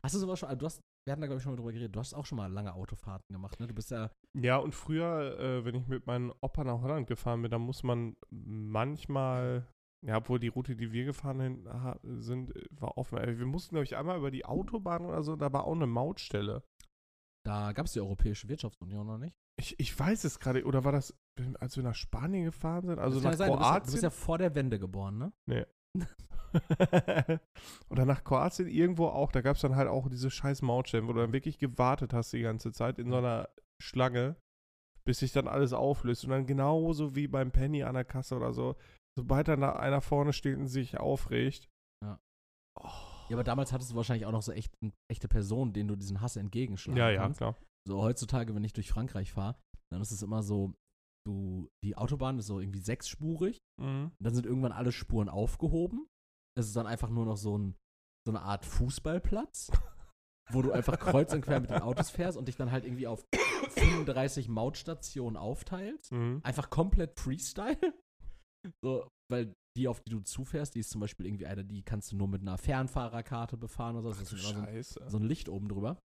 hast 0.03 0.15
du 0.15 0.19
sowas 0.19 0.37
schon, 0.39 0.49
also 0.49 0.59
du 0.59 0.65
hast, 0.65 0.81
wir 1.05 1.11
hatten 1.11 1.21
da 1.21 1.27
glaube 1.27 1.37
ich 1.37 1.43
schon 1.43 1.51
mal 1.53 1.57
drüber 1.57 1.71
geredet, 1.71 1.95
du 1.95 1.99
hast 1.99 2.13
auch 2.13 2.25
schon 2.25 2.37
mal 2.37 2.51
lange 2.51 2.73
Autofahrten 2.73 3.31
gemacht, 3.33 3.59
ne? 3.59 3.67
Du 3.67 3.73
bist 3.75 3.91
ja, 3.91 4.09
Ja, 4.35 4.57
und 4.57 4.73
früher, 4.73 5.39
äh, 5.39 5.63
wenn 5.65 5.75
ich 5.75 5.87
mit 5.87 6.07
meinem 6.07 6.33
Opa 6.41 6.63
nach 6.63 6.81
Holland 6.81 7.07
gefahren 7.07 7.41
bin, 7.41 7.51
da 7.51 7.59
muss 7.59 7.83
man 7.83 8.15
manchmal, 8.31 9.67
ja, 10.05 10.17
obwohl 10.17 10.39
die 10.39 10.47
Route, 10.49 10.75
die 10.75 10.91
wir 10.91 11.05
gefahren 11.05 11.65
sind, 12.19 12.55
äh, 12.55 12.65
war 12.71 12.97
offen. 12.97 13.17
Äh, 13.17 13.37
Wir 13.37 13.45
mussten, 13.45 13.75
glaube 13.75 13.85
ich, 13.85 13.95
einmal 13.95 14.17
über 14.17 14.31
die 14.31 14.45
Autobahn 14.45 15.05
oder 15.05 15.23
so, 15.23 15.35
da 15.35 15.51
war 15.53 15.65
auch 15.65 15.75
eine 15.75 15.87
Mautstelle. 15.87 16.63
da 17.45 17.73
gab 17.73 17.85
es 17.85 17.93
die 17.93 17.99
Europäische 18.01 18.47
Wirtschaftsunion 18.49 19.05
noch 19.05 19.17
nicht. 19.19 19.35
Ich, 19.57 19.79
ich 19.79 19.97
weiß 19.97 20.23
es 20.25 20.39
gerade, 20.39 20.65
oder 20.65 20.83
war 20.83 20.91
das, 20.91 21.15
als 21.59 21.77
wir 21.77 21.83
nach 21.83 21.95
Spanien 21.95 22.43
gefahren 22.45 22.87
sind, 22.87 22.99
also 22.99 23.19
nach 23.21 23.33
sein, 23.35 23.51
du 23.51 23.57
bist, 23.57 23.61
ja, 23.63 23.67
du 23.67 23.71
Kroatien? 23.79 23.91
bist 23.91 24.03
ja 24.03 24.09
vor 24.09 24.37
der 24.37 24.53
Wende 24.55 24.79
geboren, 24.79 25.17
ne? 25.19 25.65
oder 27.89 28.05
nach 28.05 28.23
Kroatien 28.23 28.67
irgendwo 28.67 29.07
auch, 29.07 29.31
da 29.31 29.41
gab 29.41 29.55
es 29.55 29.61
dann 29.61 29.75
halt 29.75 29.87
auch 29.87 30.09
diese 30.09 30.31
scheiß 30.31 30.61
Mautstellen, 30.61 31.07
wo 31.07 31.13
du 31.13 31.19
dann 31.19 31.33
wirklich 31.33 31.57
gewartet 31.57 32.13
hast 32.13 32.33
die 32.33 32.41
ganze 32.41 32.71
Zeit 32.71 32.99
in 32.99 33.09
so 33.09 33.17
einer 33.17 33.49
Schlange, 33.81 34.35
bis 35.05 35.19
sich 35.19 35.31
dann 35.31 35.47
alles 35.47 35.73
auflöst. 35.73 36.23
Und 36.23 36.31
dann 36.31 36.45
genauso 36.45 37.15
wie 37.15 37.27
beim 37.27 37.51
Penny 37.51 37.83
an 37.83 37.95
der 37.95 38.05
Kasse 38.05 38.35
oder 38.35 38.53
so, 38.53 38.75
sobald 39.17 39.47
dann 39.47 39.61
da 39.61 39.73
einer 39.73 40.01
vorne 40.01 40.33
steht 40.33 40.57
und 40.57 40.67
sich 40.67 40.97
aufregt. 40.97 41.69
Ja. 42.03 42.19
Oh. 42.81 42.89
Ja, 43.29 43.37
aber 43.37 43.43
damals 43.43 43.73
hattest 43.73 43.91
du 43.91 43.95
wahrscheinlich 43.95 44.25
auch 44.25 44.31
noch 44.31 44.43
so 44.43 44.51
echt, 44.51 44.73
echte 45.09 45.27
Personen, 45.27 45.73
denen 45.73 45.87
du 45.87 45.95
diesen 45.95 46.21
Hass 46.21 46.35
entgegenschlagen 46.35 46.97
ja, 46.97 47.09
ja, 47.09 47.21
kannst. 47.21 47.39
klar. 47.39 47.55
So 47.87 48.01
heutzutage, 48.01 48.53
wenn 48.53 48.63
ich 48.63 48.73
durch 48.73 48.89
Frankreich 48.89 49.31
fahre, 49.31 49.55
dann 49.91 50.01
ist 50.01 50.11
es 50.11 50.21
immer 50.21 50.43
so, 50.43 50.73
du, 51.25 51.69
die 51.83 51.95
Autobahn 51.97 52.39
ist 52.39 52.47
so 52.47 52.59
irgendwie 52.59 52.79
sechsspurig, 52.79 53.59
Mhm. 53.79 54.11
dann 54.19 54.33
sind 54.35 54.45
irgendwann 54.45 54.71
alle 54.71 54.91
Spuren 54.91 55.29
aufgehoben. 55.29 56.07
Es 56.57 56.67
ist 56.67 56.75
dann 56.75 56.87
einfach 56.87 57.09
nur 57.09 57.25
noch 57.25 57.37
so, 57.37 57.57
ein, 57.57 57.75
so 58.25 58.31
eine 58.31 58.41
Art 58.41 58.65
Fußballplatz. 58.65 59.71
wo 60.51 60.61
du 60.61 60.71
einfach 60.71 60.99
kreuz 60.99 61.33
und 61.33 61.41
quer 61.41 61.59
mit 61.59 61.71
den 61.71 61.81
Autos 61.81 62.11
fährst 62.11 62.37
und 62.37 62.47
dich 62.47 62.55
dann 62.55 62.71
halt 62.71 62.85
irgendwie 62.85 63.07
auf 63.07 63.25
35 63.69 64.47
Mautstationen 64.47 65.37
aufteilst. 65.37 66.11
Mhm. 66.11 66.39
Einfach 66.43 66.69
komplett 66.69 67.19
Freestyle. 67.19 67.77
So, 68.83 69.07
weil 69.31 69.53
die, 69.77 69.87
auf 69.87 70.01
die 70.01 70.09
du 70.09 70.21
zufährst, 70.21 70.73
die 70.73 70.79
ist 70.79 70.89
zum 70.89 70.99
Beispiel 70.99 71.27
irgendwie 71.27 71.45
eine, 71.45 71.63
die 71.63 71.83
kannst 71.83 72.11
du 72.11 72.15
nur 72.15 72.27
mit 72.27 72.41
einer 72.41 72.57
Fernfahrerkarte 72.57 73.57
befahren 73.57 73.95
oder 73.95 74.11
so. 74.11 74.21
Das 74.21 74.33
Ach, 74.33 74.37
so 74.39 74.59
ein, 74.59 75.09
so 75.09 75.17
ein 75.19 75.23
Licht 75.23 75.49
oben 75.49 75.67
drüber. 75.67 75.99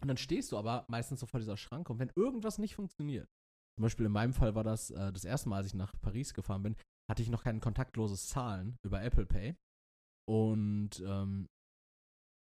Und 0.00 0.08
dann 0.08 0.16
stehst 0.16 0.50
du 0.50 0.58
aber 0.58 0.84
meistens 0.88 1.20
so 1.20 1.26
vor 1.26 1.38
dieser 1.38 1.56
Schranke 1.56 1.92
und 1.92 2.00
wenn 2.00 2.10
irgendwas 2.16 2.58
nicht 2.58 2.74
funktioniert, 2.74 3.28
zum 3.76 3.82
Beispiel 3.82 4.06
in 4.06 4.12
meinem 4.12 4.32
Fall 4.34 4.54
war 4.54 4.64
das 4.64 4.90
äh, 4.90 5.12
das 5.12 5.24
erste 5.24 5.48
Mal, 5.48 5.56
als 5.58 5.66
ich 5.66 5.74
nach 5.74 5.94
Paris 6.00 6.34
gefahren 6.34 6.62
bin, 6.62 6.76
hatte 7.10 7.22
ich 7.22 7.30
noch 7.30 7.42
kein 7.42 7.60
kontaktloses 7.60 8.28
Zahlen 8.28 8.76
über 8.84 9.02
Apple 9.02 9.26
Pay. 9.26 9.56
Und 10.28 11.00
ähm, 11.04 11.48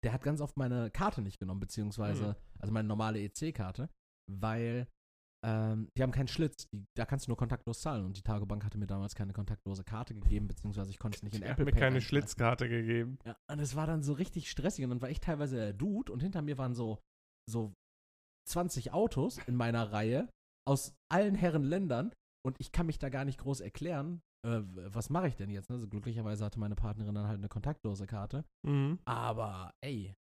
der 0.05 0.13
hat 0.13 0.23
ganz 0.23 0.41
oft 0.41 0.57
meine 0.57 0.91
Karte 0.91 1.23
nicht 1.23 1.39
genommen, 1.39 1.61
beziehungsweise, 1.61 2.29
Mhm. 2.31 2.61
also 2.61 2.73
meine 2.73 2.89
normale 2.89 3.21
EC-Karte, 3.21 3.89
weil 4.31 4.89
ähm, 5.43 5.89
die 5.97 6.03
haben 6.03 6.11
keinen 6.11 6.29
Schlitz, 6.29 6.67
die, 6.69 6.85
da 6.97 7.07
kannst 7.07 7.27
du 7.27 7.31
nur 7.31 7.37
kontaktlos 7.37 7.81
zahlen. 7.81 8.05
Und 8.05 8.17
die 8.17 8.23
Tagebank 8.23 8.65
hatte 8.65 8.77
mir 8.79 8.87
damals 8.87 9.15
keine 9.15 9.33
kontaktlose 9.33 9.85
Karte 9.85 10.15
gegeben, 10.15 10.49
beziehungsweise 10.49 10.91
ich 10.91 10.99
konnte 10.99 11.17
es 11.17 11.23
nicht 11.23 11.35
in 11.35 11.43
habe 11.43 11.53
Apple 11.53 11.65
mir 11.67 11.73
Pay 11.73 11.81
keine 11.81 11.97
einschalten. 11.97 12.09
Schlitzkarte 12.09 12.69
gegeben. 12.69 13.19
Ja, 13.25 13.37
und 13.51 13.59
es 13.59 13.75
war 13.77 13.87
dann 13.87 14.03
so 14.03 14.13
richtig 14.15 14.51
stressig 14.51 14.85
und 14.85 14.91
dann 14.91 15.01
war 15.03 15.09
ich 15.11 15.21
teilweise 15.21 15.57
der 15.57 15.73
Dude 15.73 16.13
und 16.13 16.21
hinter 16.21 16.43
mir 16.43 16.59
waren 16.59 16.75
so, 16.75 16.99
so 17.49 17.73
20 18.49 18.93
Autos 18.93 19.39
in 19.47 19.55
meiner 19.55 19.93
Reihe 19.93 20.29
aus 20.67 20.95
allen 21.11 21.35
Herren 21.35 21.65
Ländern 21.65 22.13
und 22.45 22.57
ich 22.61 22.73
kann 22.73 22.87
mich 22.87 22.99
da 22.99 23.09
gar 23.09 23.25
nicht 23.25 23.39
groß 23.39 23.61
erklären, 23.61 24.23
äh, 24.47 24.61
was 24.87 25.11
mache 25.11 25.29
ich 25.29 25.37
denn 25.37 25.51
jetzt? 25.51 25.69
ne? 25.71 25.75
Also 25.77 25.89
glücklicherweise 25.89 26.45
hatte 26.45 26.59
meine 26.59 26.75
Partnerin 26.77 27.15
dann 27.15 27.27
halt 27.27 27.39
eine 27.39 27.49
kontaktlose 27.49 28.07
Karte, 28.07 28.45
Mhm. 28.67 28.99
aber 29.05 29.73
ey, 29.83 30.15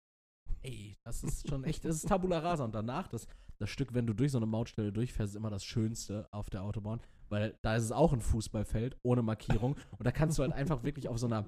ey, 0.62 0.96
das 1.06 1.22
ist 1.22 1.48
schon 1.48 1.64
echt, 1.64 1.84
das 1.84 1.96
ist 1.96 2.08
Tabula 2.08 2.38
Rasa 2.40 2.64
und 2.64 2.74
danach, 2.74 3.08
das, 3.08 3.26
das 3.60 3.70
Stück, 3.70 3.94
wenn 3.94 4.06
du 4.06 4.14
durch 4.14 4.32
so 4.32 4.38
eine 4.38 4.46
Mautstelle 4.46 4.92
durchfährst, 4.92 5.32
ist 5.34 5.36
immer 5.36 5.50
das 5.50 5.64
Schönste 5.64 6.28
auf 6.32 6.50
der 6.50 6.62
Autobahn, 6.62 7.00
weil 7.28 7.56
da 7.62 7.76
ist 7.76 7.84
es 7.84 7.92
auch 7.92 8.12
ein 8.12 8.20
Fußballfeld 8.20 8.96
ohne 9.04 9.22
Markierung 9.22 9.76
und 9.98 10.04
da 10.06 10.10
kannst 10.12 10.38
du 10.38 10.42
halt 10.42 10.52
einfach 10.52 10.82
wirklich 10.82 11.08
auf 11.08 11.18
so 11.18 11.26
einer 11.26 11.44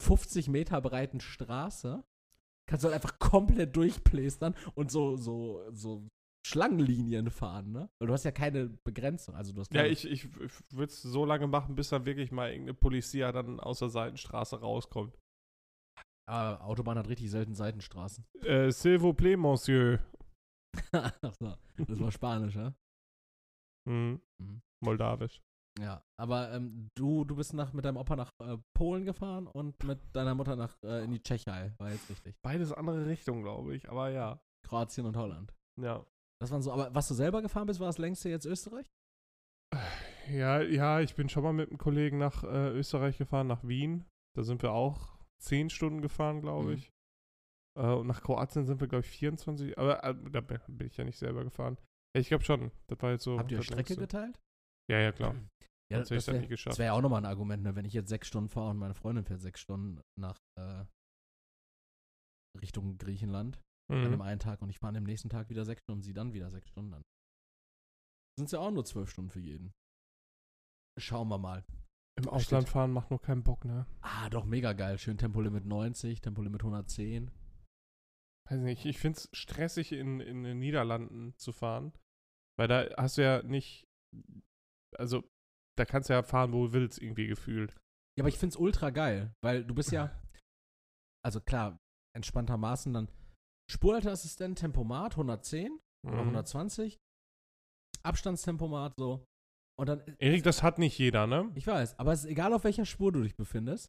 50 0.00 0.48
Meter 0.48 0.80
breiten 0.80 1.20
Straße 1.20 2.02
kannst 2.68 2.82
du 2.84 2.88
halt 2.88 2.94
einfach 2.96 3.18
komplett 3.18 3.76
durchplästern 3.76 4.54
und 4.74 4.90
so, 4.90 5.16
so, 5.16 5.62
so 5.72 6.06
Schlangenlinien 6.46 7.30
fahren, 7.30 7.72
ne? 7.72 7.90
Weil 7.98 8.06
du 8.08 8.12
hast 8.12 8.24
ja 8.24 8.30
keine 8.30 8.68
Begrenzung. 8.84 9.34
Also 9.34 9.52
du 9.52 9.60
hast 9.60 9.72
Ja, 9.74 9.82
keine- 9.82 9.92
ich, 9.92 10.04
ich, 10.04 10.28
würde 10.72 10.92
es 10.92 11.02
so 11.02 11.24
lange 11.24 11.46
machen, 11.46 11.74
bis 11.74 11.88
dann 11.88 12.04
wirklich 12.06 12.30
mal 12.30 12.50
irgendeine 12.50 12.74
Polizia 12.74 13.32
dann 13.32 13.58
aus 13.60 13.80
der 13.80 13.88
Seitenstraße 13.88 14.60
rauskommt. 14.60 15.18
Ah, 16.28 16.56
Autobahn 16.56 16.98
hat 16.98 17.08
richtig 17.08 17.30
selten 17.30 17.54
Seitenstraßen. 17.54 18.24
Äh, 18.42 18.68
s'il 18.72 18.98
vous 19.00 19.14
plaît, 19.14 19.36
monsieur. 19.36 20.00
Ach 20.92 21.34
so, 21.38 21.54
das 21.86 22.00
war 22.00 22.10
Spanisch, 22.12 22.54
ja? 22.56 22.74
Mhm. 23.88 24.20
Mhm. 24.42 24.62
Moldawisch. 24.84 25.40
Ja, 25.78 26.02
aber 26.18 26.52
ähm, 26.52 26.88
du, 26.96 27.24
du 27.24 27.36
bist 27.36 27.52
nach, 27.52 27.72
mit 27.72 27.84
deinem 27.84 27.98
Opa 27.98 28.16
nach 28.16 28.30
äh, 28.42 28.56
Polen 28.74 29.04
gefahren 29.04 29.46
und 29.46 29.82
mit 29.84 30.00
deiner 30.14 30.34
Mutter 30.34 30.56
nach 30.56 30.74
äh, 30.82 31.04
in 31.04 31.10
die 31.12 31.22
Tschechei, 31.22 31.74
war 31.78 31.90
jetzt 31.90 32.08
richtig. 32.08 32.34
Beides 32.42 32.72
andere 32.72 33.06
Richtungen, 33.06 33.42
glaube 33.42 33.74
ich, 33.76 33.88
aber 33.88 34.08
ja. 34.10 34.40
Kroatien 34.66 35.06
und 35.06 35.16
Holland. 35.16 35.52
Ja. 35.80 36.04
Das 36.40 36.50
waren 36.50 36.62
so, 36.62 36.72
aber 36.72 36.94
was 36.94 37.08
du 37.08 37.14
selber 37.14 37.42
gefahren 37.42 37.66
bist, 37.66 37.80
war 37.80 37.86
das 37.86 37.98
längste 37.98 38.28
jetzt 38.28 38.44
Österreich? 38.46 38.86
Ja, 40.28 40.60
ja, 40.60 41.00
ich 41.00 41.14
bin 41.14 41.28
schon 41.28 41.42
mal 41.42 41.52
mit 41.52 41.68
einem 41.70 41.78
Kollegen 41.78 42.18
nach 42.18 42.42
äh, 42.44 42.70
Österreich 42.70 43.18
gefahren, 43.18 43.46
nach 43.46 43.64
Wien. 43.64 44.04
Da 44.36 44.42
sind 44.42 44.62
wir 44.62 44.72
auch 44.72 45.18
zehn 45.42 45.70
Stunden 45.70 46.02
gefahren, 46.02 46.40
glaube 46.40 46.68
Mhm. 46.68 46.74
ich. 46.74 46.90
Äh, 47.78 47.92
und 47.92 48.06
nach 48.06 48.22
Kroatien 48.22 48.64
sind 48.66 48.80
wir, 48.80 48.88
glaube 48.88 49.04
ich, 49.04 49.10
24. 49.10 49.78
Aber 49.78 50.02
äh, 50.04 50.14
da 50.30 50.40
bin 50.40 50.86
ich 50.86 50.96
ja 50.96 51.04
nicht 51.04 51.18
selber 51.18 51.44
gefahren. 51.44 51.78
Ja, 52.14 52.20
ich 52.20 52.28
glaube 52.28 52.44
schon. 52.44 52.70
Das 52.88 53.00
war 53.02 53.12
jetzt 53.12 53.24
so. 53.24 53.38
Habt 53.38 53.50
ihr 53.50 53.58
das 53.58 53.66
Strecke 53.66 53.94
längste. 53.94 54.00
geteilt? 54.00 54.40
Ja, 54.90 54.98
ja, 54.98 55.12
klar. 55.12 55.34
Ja, 55.88 55.98
Sonst 56.04 56.10
hätte 56.10 56.16
ich 56.16 56.18
das 56.18 56.26
das 56.26 56.34
wäre 56.34 56.48
geschafft. 56.48 56.78
wär 56.80 56.86
ja 56.86 56.92
auch 56.94 57.00
nochmal 57.00 57.20
ein 57.20 57.26
Argument, 57.26 57.62
ne? 57.62 57.76
wenn 57.76 57.84
ich 57.84 57.92
jetzt 57.92 58.08
sechs 58.08 58.26
Stunden 58.26 58.48
fahre 58.50 58.70
und 58.70 58.76
meine 58.78 58.94
Freundin 58.94 59.24
fährt 59.24 59.40
sechs 59.40 59.60
Stunden 59.60 60.00
nach 60.18 60.36
äh, 60.58 60.84
Richtung 62.60 62.98
Griechenland 62.98 63.60
an 63.88 64.02
dem 64.02 64.14
Mhm. 64.14 64.20
einen 64.22 64.40
Tag 64.40 64.62
und 64.62 64.70
ich 64.70 64.78
fahre 64.78 64.96
am 64.96 65.04
nächsten 65.04 65.28
Tag 65.28 65.48
wieder 65.48 65.64
sechs 65.64 65.82
Stunden, 65.82 66.02
sie 66.02 66.12
dann 66.12 66.32
wieder 66.32 66.50
sechs 66.50 66.68
Stunden. 66.68 66.90
Dann 66.92 67.02
sind 68.38 68.46
es 68.46 68.52
ja 68.52 68.58
auch 68.60 68.70
nur 68.70 68.84
zwölf 68.84 69.10
Stunden 69.10 69.30
für 69.30 69.40
jeden. 69.40 69.72
Schauen 70.98 71.28
wir 71.28 71.38
mal. 71.38 71.64
Im 72.18 72.28
Ausland 72.28 72.68
fahren 72.68 72.92
macht 72.92 73.10
nur 73.10 73.20
keinen 73.20 73.42
Bock, 73.44 73.64
ne? 73.64 73.86
Ah, 74.00 74.30
doch, 74.30 74.44
mega 74.46 74.72
geil. 74.72 74.98
Schön 74.98 75.18
Tempolimit 75.18 75.66
90, 75.66 76.22
Tempolimit 76.22 76.62
110. 76.62 77.30
Weiß 78.48 78.60
nicht, 78.60 78.86
ich 78.86 78.98
finde 78.98 79.18
es 79.18 79.28
stressig, 79.34 79.92
in, 79.92 80.20
in 80.20 80.42
den 80.42 80.58
Niederlanden 80.58 81.36
zu 81.36 81.52
fahren. 81.52 81.92
Weil 82.58 82.68
da 82.68 82.88
hast 82.96 83.18
du 83.18 83.22
ja 83.22 83.42
nicht. 83.42 83.86
Also, 84.96 85.28
da 85.76 85.84
kannst 85.84 86.08
du 86.08 86.14
ja 86.14 86.22
fahren, 86.22 86.52
wo 86.52 86.68
du 86.68 86.72
willst, 86.72 87.00
irgendwie 87.02 87.26
gefühlt. 87.26 87.72
Ja, 88.16 88.22
aber 88.22 88.28
ich 88.30 88.38
find's 88.38 88.56
ultra 88.56 88.88
geil, 88.90 89.34
weil 89.42 89.62
du 89.64 89.74
bist 89.74 89.92
ja, 89.92 90.10
also 91.24 91.40
klar, 91.42 91.78
entspanntermaßen 92.16 92.94
dann 92.94 93.10
Spurhalteassistent, 93.70 94.58
Tempomat 94.58 95.16
110 95.16 95.78
oder 96.06 96.14
Mhm. 96.22 96.28
120, 96.36 96.96
Abstandstempomat 98.04 98.94
so. 98.98 99.24
Und 99.78 99.88
dann, 99.88 100.00
Erik, 100.18 100.42
das 100.42 100.62
hat 100.62 100.78
nicht 100.78 100.96
jeder, 100.98 101.26
ne? 101.26 101.50
ich 101.54 101.66
weiß, 101.66 101.98
aber 101.98 102.12
es 102.12 102.20
ist 102.24 102.30
egal, 102.30 102.52
auf 102.54 102.64
welcher 102.64 102.86
Spur 102.86 103.12
du 103.12 103.22
dich 103.22 103.36
befindest. 103.36 103.88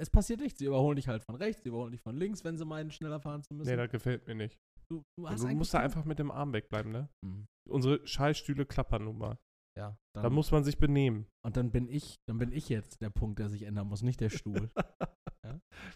Es 0.00 0.08
passiert 0.08 0.40
nichts. 0.40 0.58
Sie 0.58 0.64
überholen 0.64 0.96
dich 0.96 1.08
halt 1.08 1.22
von 1.24 1.34
rechts, 1.34 1.62
sie 1.62 1.68
überholen 1.68 1.92
dich 1.92 2.00
von 2.00 2.16
links, 2.16 2.42
wenn 2.42 2.56
sie 2.56 2.64
meinen, 2.64 2.90
schneller 2.90 3.20
fahren 3.20 3.42
zu 3.42 3.52
müssen. 3.52 3.68
Nee, 3.68 3.76
das 3.76 3.90
gefällt 3.90 4.26
mir 4.26 4.34
nicht. 4.34 4.56
du, 4.90 5.02
du, 5.18 5.24
Du 5.24 5.28
hast 5.28 5.44
musst 5.44 5.74
da 5.74 5.80
einfach 5.80 6.06
mit 6.06 6.18
dem 6.18 6.30
Arm 6.30 6.54
wegbleiben, 6.54 6.90
ne? 6.90 7.10
Mhm. 7.22 7.46
Unsere 7.68 8.06
Scheißstühle 8.06 8.64
klappern 8.64 9.04
nun 9.04 9.18
mal. 9.18 9.36
Ja, 9.78 9.96
Da 10.14 10.22
dann, 10.22 10.32
muss 10.32 10.50
man 10.52 10.64
sich 10.64 10.78
benehmen. 10.78 11.26
und 11.44 11.56
dann 11.58 11.70
bin 11.70 11.86
ich, 11.88 12.16
dann 12.28 12.38
bin 12.38 12.50
ich 12.50 12.68
jetzt 12.70 13.02
der 13.02 13.10
Punkt, 13.10 13.38
der 13.38 13.50
sich 13.50 13.62
ändern 13.64 13.88
muss, 13.88 14.02
nicht 14.02 14.20
der 14.20 14.30
Stuhl. 14.30 14.70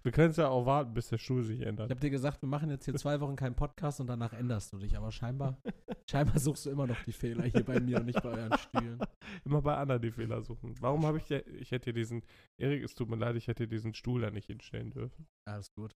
Wir 0.02 0.12
können 0.12 0.30
es 0.30 0.36
ja 0.36 0.48
auch 0.48 0.66
warten, 0.66 0.94
bis 0.94 1.08
der 1.08 1.18
Stuhl 1.18 1.42
sich 1.44 1.60
Ich 1.60 1.66
ändert. 1.66 1.90
habe 1.90 2.00
dir 2.00 2.10
gesagt, 2.10 2.42
wir 2.42 2.48
machen 2.48 2.70
jetzt 2.70 2.84
hier 2.84 2.94
zwei 2.96 3.20
Wochen 3.20 3.36
keinen 3.36 3.54
Podcast 3.54 4.00
und 4.00 4.06
danach 4.06 4.32
änderst 4.32 4.72
du 4.72 4.78
dich. 4.78 4.96
Aber 4.96 5.10
scheinbar, 5.12 5.58
scheinbar 6.10 6.38
suchst 6.38 6.66
du 6.66 6.70
immer 6.70 6.86
noch 6.86 7.00
die 7.04 7.12
Fehler 7.12 7.44
hier 7.44 7.64
bei 7.64 7.80
mir 7.80 7.98
und 7.98 8.06
nicht 8.06 8.22
bei 8.22 8.30
euren 8.30 8.56
Stühlen. 8.58 8.98
Immer 9.44 9.62
bei 9.62 9.76
anderen 9.76 10.00
die 10.02 10.10
Fehler 10.12 10.42
suchen. 10.42 10.74
Warum 10.80 11.04
habe 11.06 11.18
ich 11.18 11.28
ja, 11.28 11.38
ich 11.46 11.70
hätte 11.72 11.92
dir 11.92 12.00
diesen, 12.00 12.22
Erik, 12.60 12.84
es 12.84 12.94
tut 12.94 13.08
mir 13.10 13.16
leid, 13.16 13.36
ich 13.36 13.48
hätte 13.48 13.66
diesen 13.66 13.94
Stuhl 13.94 14.20
da 14.20 14.30
nicht 14.30 14.46
hinstellen 14.46 14.90
dürfen. 14.90 15.26
Alles 15.48 15.72
gut. 15.72 15.92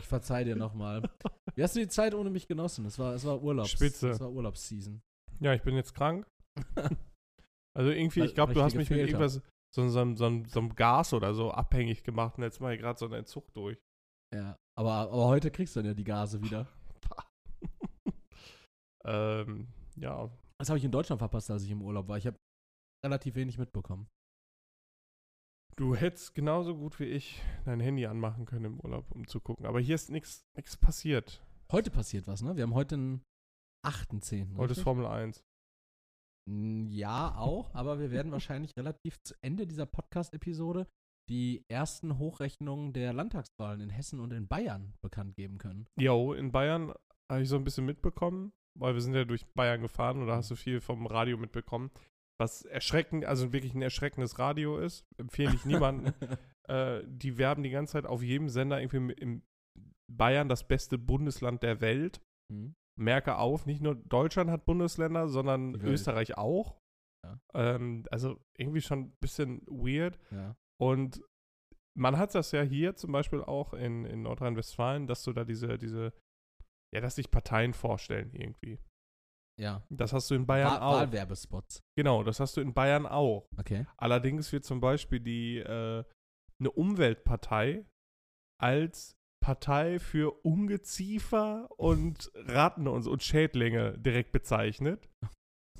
Ich 0.00 0.06
verzeih 0.06 0.44
dir 0.44 0.56
nochmal. 0.56 1.02
Wie 1.54 1.62
hast 1.62 1.74
du 1.76 1.80
die 1.80 1.88
Zeit 1.88 2.14
ohne 2.14 2.30
mich 2.30 2.46
genossen? 2.46 2.84
Es 2.86 2.98
war, 2.98 3.14
es 3.14 3.24
war 3.24 3.42
Urlaubs. 3.42 3.70
Spitze. 3.70 4.10
Es 4.10 4.20
war 4.20 4.30
Urlaubsseason. 4.30 5.02
Ja, 5.40 5.52
ich 5.54 5.62
bin 5.62 5.74
jetzt 5.74 5.92
krank. 5.94 6.26
Also 7.76 7.90
irgendwie, 7.90 8.20
Weil- 8.20 8.28
ich 8.28 8.34
glaube, 8.34 8.52
du 8.54 8.60
ich 8.60 8.64
hast 8.64 8.74
mich 8.74 8.90
mit 8.90 8.98
irgendwas, 9.00 9.40
so, 9.74 9.88
so, 9.88 10.14
so, 10.14 10.42
so 10.46 10.60
einem 10.60 10.74
Gas 10.74 11.12
oder 11.12 11.34
so 11.34 11.50
abhängig 11.50 12.04
gemacht 12.04 12.36
und 12.36 12.44
jetzt 12.44 12.60
mache 12.60 12.74
ich 12.74 12.80
gerade 12.80 12.98
so 12.98 13.06
einen 13.06 13.14
Entzug 13.14 13.52
durch. 13.54 13.78
Ja, 14.34 14.58
aber, 14.78 14.92
aber 14.92 15.26
heute 15.26 15.50
kriegst 15.50 15.76
du 15.76 15.80
dann 15.80 15.88
ja 15.88 15.94
die 15.94 16.04
Gase 16.04 16.42
wieder. 16.42 16.66
ähm, 19.04 19.68
ja, 19.96 20.30
Das 20.58 20.68
habe 20.68 20.78
ich 20.78 20.84
in 20.84 20.92
Deutschland 20.92 21.18
verpasst, 21.18 21.50
als 21.50 21.64
ich 21.64 21.70
im 21.70 21.82
Urlaub 21.82 22.08
war. 22.08 22.18
Ich 22.18 22.26
habe 22.26 22.38
relativ 23.04 23.34
wenig 23.34 23.58
mitbekommen. 23.58 24.08
du 25.76 25.94
hättest 25.94 26.34
genauso 26.34 26.76
gut 26.76 26.98
wie 27.00 27.06
ich 27.06 27.42
dein 27.64 27.80
Handy 27.80 28.06
anmachen 28.06 28.44
können 28.44 28.66
im 28.66 28.80
Urlaub, 28.80 29.10
um 29.10 29.26
zu 29.26 29.40
gucken. 29.40 29.66
Aber 29.66 29.80
hier 29.80 29.94
ist 29.94 30.10
nichts 30.10 30.44
passiert. 30.80 31.44
Heute 31.70 31.90
passiert 31.90 32.26
was, 32.26 32.42
ne? 32.42 32.56
Wir 32.56 32.64
haben 32.64 32.74
heute 32.74 32.96
den 32.96 33.24
8.10. 33.86 34.56
Heute 34.56 34.72
ist? 34.72 34.80
Formel 34.80 35.06
1. 35.06 35.42
Mm, 36.48 36.86
Ja, 36.90 37.34
auch, 37.36 37.74
aber 37.74 37.98
wir 37.98 38.10
werden 38.10 38.32
wahrscheinlich 38.32 38.76
relativ 38.76 39.20
zu 39.22 39.34
Ende 39.42 39.66
dieser 39.66 39.86
Podcast-Episode 39.86 40.86
die 41.28 41.64
ersten 41.68 42.18
Hochrechnungen 42.18 42.92
der 42.92 43.12
Landtagswahlen 43.12 43.80
in 43.80 43.90
Hessen 43.90 44.20
und 44.20 44.32
in 44.32 44.48
Bayern 44.48 44.94
bekannt 45.00 45.36
geben 45.36 45.58
können. 45.58 45.86
Jo, 45.98 46.32
in 46.32 46.50
Bayern 46.52 46.92
habe 47.30 47.42
ich 47.42 47.48
so 47.48 47.56
ein 47.56 47.64
bisschen 47.64 47.86
mitbekommen, 47.86 48.52
weil 48.78 48.94
wir 48.94 49.00
sind 49.00 49.14
ja 49.14 49.24
durch 49.24 49.46
Bayern 49.54 49.82
gefahren 49.82 50.22
oder 50.22 50.36
hast 50.36 50.50
du 50.50 50.56
viel 50.56 50.80
vom 50.80 51.06
Radio 51.06 51.36
mitbekommen. 51.38 51.90
Was 52.40 52.62
erschreckend, 52.62 53.24
also 53.24 53.52
wirklich 53.52 53.74
ein 53.74 53.82
erschreckendes 53.82 54.38
Radio 54.38 54.78
ist, 54.78 55.06
empfehle 55.16 55.54
ich 55.54 55.64
niemanden. 55.64 56.12
äh, 56.68 57.02
die 57.06 57.38
werben 57.38 57.62
die 57.62 57.70
ganze 57.70 57.92
Zeit 57.92 58.06
auf 58.06 58.22
jedem 58.22 58.48
Sender 58.48 58.80
irgendwie 58.80 59.12
im 59.14 59.42
Bayern 60.10 60.48
das 60.48 60.66
beste 60.66 60.98
Bundesland 60.98 61.62
der 61.62 61.80
Welt. 61.80 62.20
Hm? 62.52 62.74
Merke 62.98 63.36
auf, 63.36 63.66
nicht 63.66 63.80
nur 63.80 63.94
Deutschland 63.94 64.50
hat 64.50 64.64
Bundesländer, 64.64 65.28
sondern 65.28 65.74
Welt. 65.74 65.84
Österreich 65.84 66.36
auch. 66.36 66.78
Ja. 67.24 67.40
Ähm, 67.54 68.04
also 68.10 68.38
irgendwie 68.58 68.80
schon 68.80 69.00
ein 69.00 69.16
bisschen 69.20 69.62
weird. 69.66 70.18
Ja. 70.30 70.56
Und 70.80 71.22
man 71.96 72.18
hat 72.18 72.34
das 72.34 72.52
ja 72.52 72.62
hier 72.62 72.96
zum 72.96 73.12
Beispiel 73.12 73.42
auch 73.42 73.74
in, 73.74 74.04
in 74.04 74.22
Nordrhein-Westfalen, 74.22 75.06
dass 75.06 75.22
du 75.22 75.32
da 75.32 75.44
diese, 75.44 75.78
diese, 75.78 76.12
ja, 76.94 77.00
dass 77.00 77.16
sich 77.16 77.30
Parteien 77.30 77.74
vorstellen 77.74 78.32
irgendwie. 78.34 78.78
Ja. 79.60 79.82
Das 79.90 80.12
hast 80.12 80.30
du 80.30 80.34
in 80.34 80.46
Bayern 80.46 80.72
Wahl 80.72 80.80
auch. 80.80 81.00
Wahlwerbespots. 81.00 81.80
Genau, 81.96 82.22
das 82.22 82.40
hast 82.40 82.56
du 82.56 82.60
in 82.60 82.72
Bayern 82.72 83.06
auch. 83.06 83.46
Okay. 83.58 83.86
Allerdings 83.96 84.50
wird 84.52 84.64
zum 84.64 84.80
Beispiel 84.80 85.20
die, 85.20 85.58
äh, 85.58 86.04
eine 86.58 86.70
Umweltpartei 86.70 87.84
als 88.60 89.16
Partei 89.42 89.98
für 89.98 90.32
Ungeziefer 90.44 91.68
und 91.76 92.30
Ratten 92.34 92.88
und, 92.88 93.06
und 93.06 93.22
Schädlinge 93.22 93.98
direkt 93.98 94.32
bezeichnet. 94.32 95.08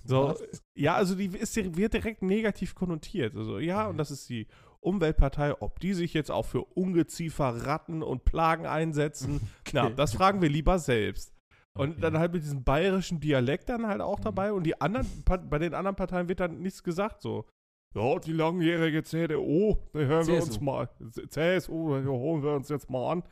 So, 0.05 0.29
Was? 0.29 0.63
ja, 0.77 0.95
also 0.97 1.15
die 1.15 1.27
ist, 1.27 1.57
wird 1.77 1.95
direkt 1.95 2.23
negativ 2.23 2.75
konnotiert. 2.75 3.35
Also, 3.37 3.59
ja, 3.59 3.87
und 3.87 3.97
das 3.97 4.11
ist 4.11 4.29
die 4.29 4.49
Umweltpartei, 4.81 5.55
ob 5.63 5.79
die 5.79 5.95
sich 5.95 6.13
jetzt 6.13 6.31
auch 6.31 6.45
für 6.45 6.65
Ungeziefer, 6.65 7.67
Ratten 7.67 8.03
und 8.03 8.25
Plagen 8.25 8.67
einsetzen. 8.67 9.41
Na, 9.73 9.87
Okay. 9.87 9.95
das 9.97 10.13
fragen 10.15 10.43
wir 10.43 10.49
lieber 10.51 10.79
selbst. 10.79 11.33
Und 11.75 11.93
Okay. 11.93 12.01
dann 12.01 12.19
halt 12.19 12.33
mit 12.33 12.43
diesem 12.43 12.65
bayerischen 12.65 13.21
Dialekt 13.21 13.69
dann 13.69 13.87
halt 13.87 14.01
auch 14.01 14.19
Mhm. 14.19 14.25
dabei. 14.25 14.53
Und 14.53 14.65
die 14.65 14.79
anderen, 14.81 15.07
bei 15.49 15.59
den 15.59 15.73
anderen 15.73 15.97
Parteien 15.97 16.29
wird 16.29 16.41
dann 16.41 16.59
nichts 16.61 16.83
gesagt. 16.83 17.23
So, 17.23 17.47
ja, 17.95 18.19
die 18.19 18.33
langjährige 18.33 19.05
CDU, 19.05 19.77
da 19.93 20.01
hören 20.01 20.27
wir 20.27 20.35
uns 20.35 20.47
CSU. 20.55 20.65
mal. 20.65 20.89
CSU, 21.29 21.95
da 22.01 22.05
holen 22.07 22.43
wir 22.43 22.57
uns 22.57 22.69
jetzt 22.71 22.91
mal 22.91 23.13
an. 23.13 23.23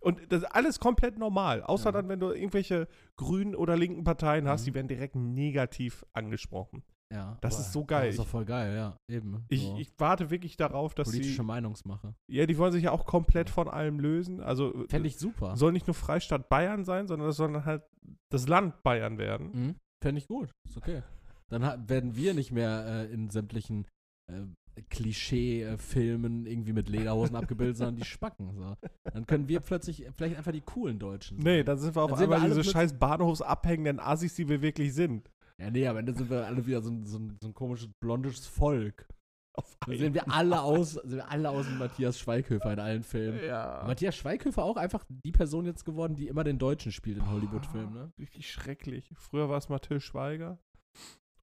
Und 0.00 0.20
das 0.32 0.42
ist 0.42 0.48
alles 0.54 0.78
komplett 0.80 1.18
normal. 1.18 1.62
Außer 1.62 1.86
Ja. 1.86 1.92
dann, 1.92 2.08
wenn 2.08 2.20
du 2.20 2.30
irgendwelche 2.30 2.86
grünen 3.16 3.54
oder 3.54 3.76
linken 3.76 4.04
Parteien 4.04 4.46
hast, 4.48 4.62
Mhm. 4.62 4.64
die 4.66 4.74
werden 4.74 4.88
direkt 4.88 5.14
negativ 5.16 6.04
angesprochen. 6.12 6.82
Ja, 7.12 7.38
Das 7.40 7.54
aber- 7.54 7.62
ist 7.62 7.72
so 7.72 7.84
geil. 7.86 8.06
Das 8.06 8.14
ist 8.16 8.18
doch 8.20 8.26
voll 8.26 8.44
geil, 8.44 8.76
ja. 8.76 8.96
Eben. 9.10 9.44
Ich, 9.48 9.62
so. 9.62 9.76
ich 9.78 9.90
warte 9.98 10.28
wirklich 10.30 10.56
darauf, 10.58 10.94
dass 10.94 11.08
Politische 11.08 11.36
sie. 11.36 11.42
Meinungsmache. 11.42 12.14
Ja, 12.30 12.44
die 12.44 12.58
wollen 12.58 12.72
sich 12.72 12.84
ja 12.84 12.92
auch 12.92 13.06
komplett 13.06 13.48
von 13.48 13.66
allem 13.66 13.98
lösen. 13.98 14.40
Also 14.40 14.84
Fände 14.90 15.08
ich 15.08 15.16
super. 15.16 15.56
soll 15.56 15.72
nicht 15.72 15.86
nur 15.86 15.94
Freistaat 15.94 16.50
Bayern 16.50 16.84
sein, 16.84 17.08
sondern 17.08 17.30
es 17.30 17.36
soll 17.36 17.50
dann 17.52 17.64
halt 17.64 17.82
das 18.30 18.46
Land 18.46 18.82
Bayern 18.82 19.16
werden. 19.16 19.50
Mhm. 19.52 19.74
Fände 20.02 20.18
ich 20.20 20.28
gut. 20.28 20.50
Ist 20.68 20.76
okay. 20.76 21.02
Dann 21.48 21.88
werden 21.88 22.14
wir 22.14 22.34
nicht 22.34 22.52
mehr 22.52 22.84
äh, 22.86 23.12
in 23.12 23.30
sämtlichen 23.30 23.86
äh, 24.30 24.42
Klischee-Filmen 24.82 26.46
irgendwie 26.46 26.72
mit 26.72 26.88
Lederhosen 26.88 27.36
abgebildet, 27.36 27.76
sondern 27.76 27.96
die 27.96 28.04
Spacken. 28.04 28.52
So. 28.54 28.76
Dann 29.12 29.26
können 29.26 29.48
wir 29.48 29.60
plötzlich 29.60 30.06
vielleicht 30.16 30.36
einfach 30.36 30.52
die 30.52 30.60
coolen 30.60 30.98
Deutschen. 30.98 31.38
Nee, 31.38 31.58
sein. 31.58 31.66
dann 31.66 31.78
sind 31.78 31.96
wir 31.96 32.02
auf 32.02 32.10
Dann 32.10 32.20
wir 32.20 32.24
einmal 32.24 32.40
alle 32.40 32.54
diese 32.54 32.70
scheiß 32.70 32.98
bahnhofsabhängenden 32.98 34.00
Assis, 34.00 34.34
die 34.34 34.48
wir 34.48 34.62
wirklich 34.62 34.94
sind. 34.94 35.30
Ja, 35.58 35.70
nee, 35.70 35.86
am 35.86 35.96
Ende 35.96 36.12
sind 36.12 36.30
wir 36.30 36.46
alle 36.46 36.64
wieder 36.66 36.80
so 36.82 36.90
ein, 36.90 37.04
so 37.04 37.18
ein, 37.18 37.36
so 37.40 37.48
ein 37.48 37.54
komisches 37.54 37.88
blondes 38.00 38.46
Volk. 38.46 39.08
Auf 39.54 39.76
Dann 39.84 39.98
sehen 39.98 40.14
wir 40.14 40.32
alle 40.32 40.62
aus, 40.62 40.92
sehen 40.92 41.16
wir 41.16 41.30
alle 41.30 41.50
aus 41.50 41.68
wie 41.68 41.74
Matthias 41.74 42.16
Schweighöfer 42.20 42.72
in 42.72 42.78
allen 42.78 43.02
Filmen. 43.02 43.40
Ja. 43.44 43.82
Matthias 43.84 44.14
Schweighöfer 44.14 44.62
auch 44.62 44.76
einfach 44.76 45.04
die 45.08 45.32
Person 45.32 45.66
jetzt 45.66 45.84
geworden, 45.84 46.14
die 46.14 46.28
immer 46.28 46.44
den 46.44 46.58
Deutschen 46.58 46.92
spielt 46.92 47.18
in 47.18 47.28
Hollywood-Filmen, 47.28 47.92
ne? 47.92 48.12
Richtig 48.20 48.48
schrecklich. 48.48 49.10
Früher 49.16 49.48
war 49.48 49.58
es 49.58 49.68
mal 49.68 49.80
Till 49.80 50.00
Schweiger 50.00 50.58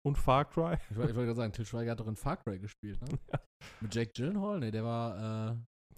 und 0.06 0.18
Far 0.18 0.46
Cry. 0.46 0.78
Ich 0.92 0.96
wollte 0.98 1.14
gerade 1.14 1.36
sagen, 1.36 1.52
Till 1.54 1.66
Schweiger 1.66 1.92
hat 1.92 2.00
doch 2.00 2.08
in 2.08 2.16
Far 2.16 2.38
Cry 2.38 2.60
gespielt, 2.60 3.02
ne? 3.02 3.18
Mit 3.82 3.94
Jake 3.96 4.12
Gyllenhaal? 4.14 4.60
Ne, 4.60 4.72
der 4.72 4.84
war 4.84 5.52
äh, 5.52 5.56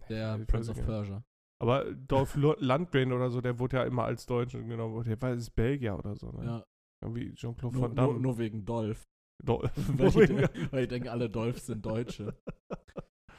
der 0.09 0.39
Ich 0.39 0.47
Prince 0.47 0.71
of. 0.71 0.83
Persia. 0.85 1.23
Aber 1.61 1.91
Dolph 1.93 2.35
Landgren 2.59 3.11
oder 3.11 3.29
so, 3.31 3.41
der 3.41 3.57
wurde 3.59 3.77
ja 3.77 3.83
immer 3.83 4.05
als 4.05 4.25
Deutscher 4.25 4.61
genommen. 4.61 5.03
Der 5.03 5.21
war 5.21 5.33
ist 5.33 5.49
Belgier 5.55 5.97
oder 5.97 6.15
so, 6.15 6.31
ne? 6.31 6.45
Ja, 6.45 6.63
Irgendwie 7.03 7.33
Jean-Claude 7.33 7.75
nur, 7.75 7.83
Van 7.89 7.95
nur, 7.95 8.07
Damme. 8.07 8.19
nur 8.19 8.37
wegen 8.37 8.63
Dolph. 8.63 9.03
Dol- 9.43 9.69
weil, 9.97 10.07
ich, 10.07 10.27
denke- 10.29 10.71
weil 10.71 10.83
ich 10.83 10.89
denke, 10.89 11.11
alle 11.11 11.29
Dolphs 11.29 11.65
sind 11.65 11.85
Deutsche. 11.85 12.33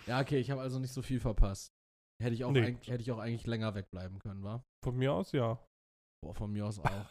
Ja, 0.06 0.20
okay, 0.20 0.38
ich 0.38 0.50
habe 0.50 0.60
also 0.60 0.78
nicht 0.78 0.92
so 0.92 1.02
viel 1.02 1.20
verpasst. 1.20 1.68
Hätte 2.22 2.34
ich 2.34 2.44
auch, 2.44 2.50
Nee. 2.50 2.62
eigentlich, 2.66 2.90
hätte 2.90 3.02
ich 3.02 3.12
auch 3.12 3.18
eigentlich 3.18 3.46
länger 3.46 3.74
wegbleiben 3.74 4.18
können, 4.18 4.42
wa? 4.42 4.62
Von 4.84 4.96
mir 4.96 5.12
aus, 5.12 5.30
ja. 5.32 5.58
Boah, 6.24 6.34
von 6.34 6.50
mir 6.50 6.66
aus 6.66 6.80
auch. 6.80 7.06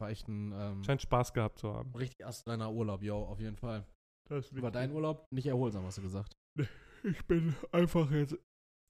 War 0.00 0.10
echt 0.10 0.28
ein 0.28 0.52
ähm, 0.52 0.84
Scheint 0.84 1.02
Spaß 1.02 1.32
gehabt 1.32 1.58
zu 1.58 1.72
haben. 1.74 1.94
richtig 1.94 2.24
astreiner 2.26 2.72
Urlaub, 2.72 3.02
yo, 3.02 3.24
auf 3.24 3.40
jeden 3.40 3.56
Fall. 3.56 3.84
Das 4.28 4.50
Über 4.52 4.70
deinen 4.70 4.92
Urlaub 4.92 5.26
nicht 5.32 5.46
erholsam, 5.46 5.84
hast 5.84 5.98
du 5.98 6.02
gesagt. 6.02 6.36
Ich 7.04 7.24
bin 7.26 7.54
einfach 7.70 8.10
jetzt 8.10 8.36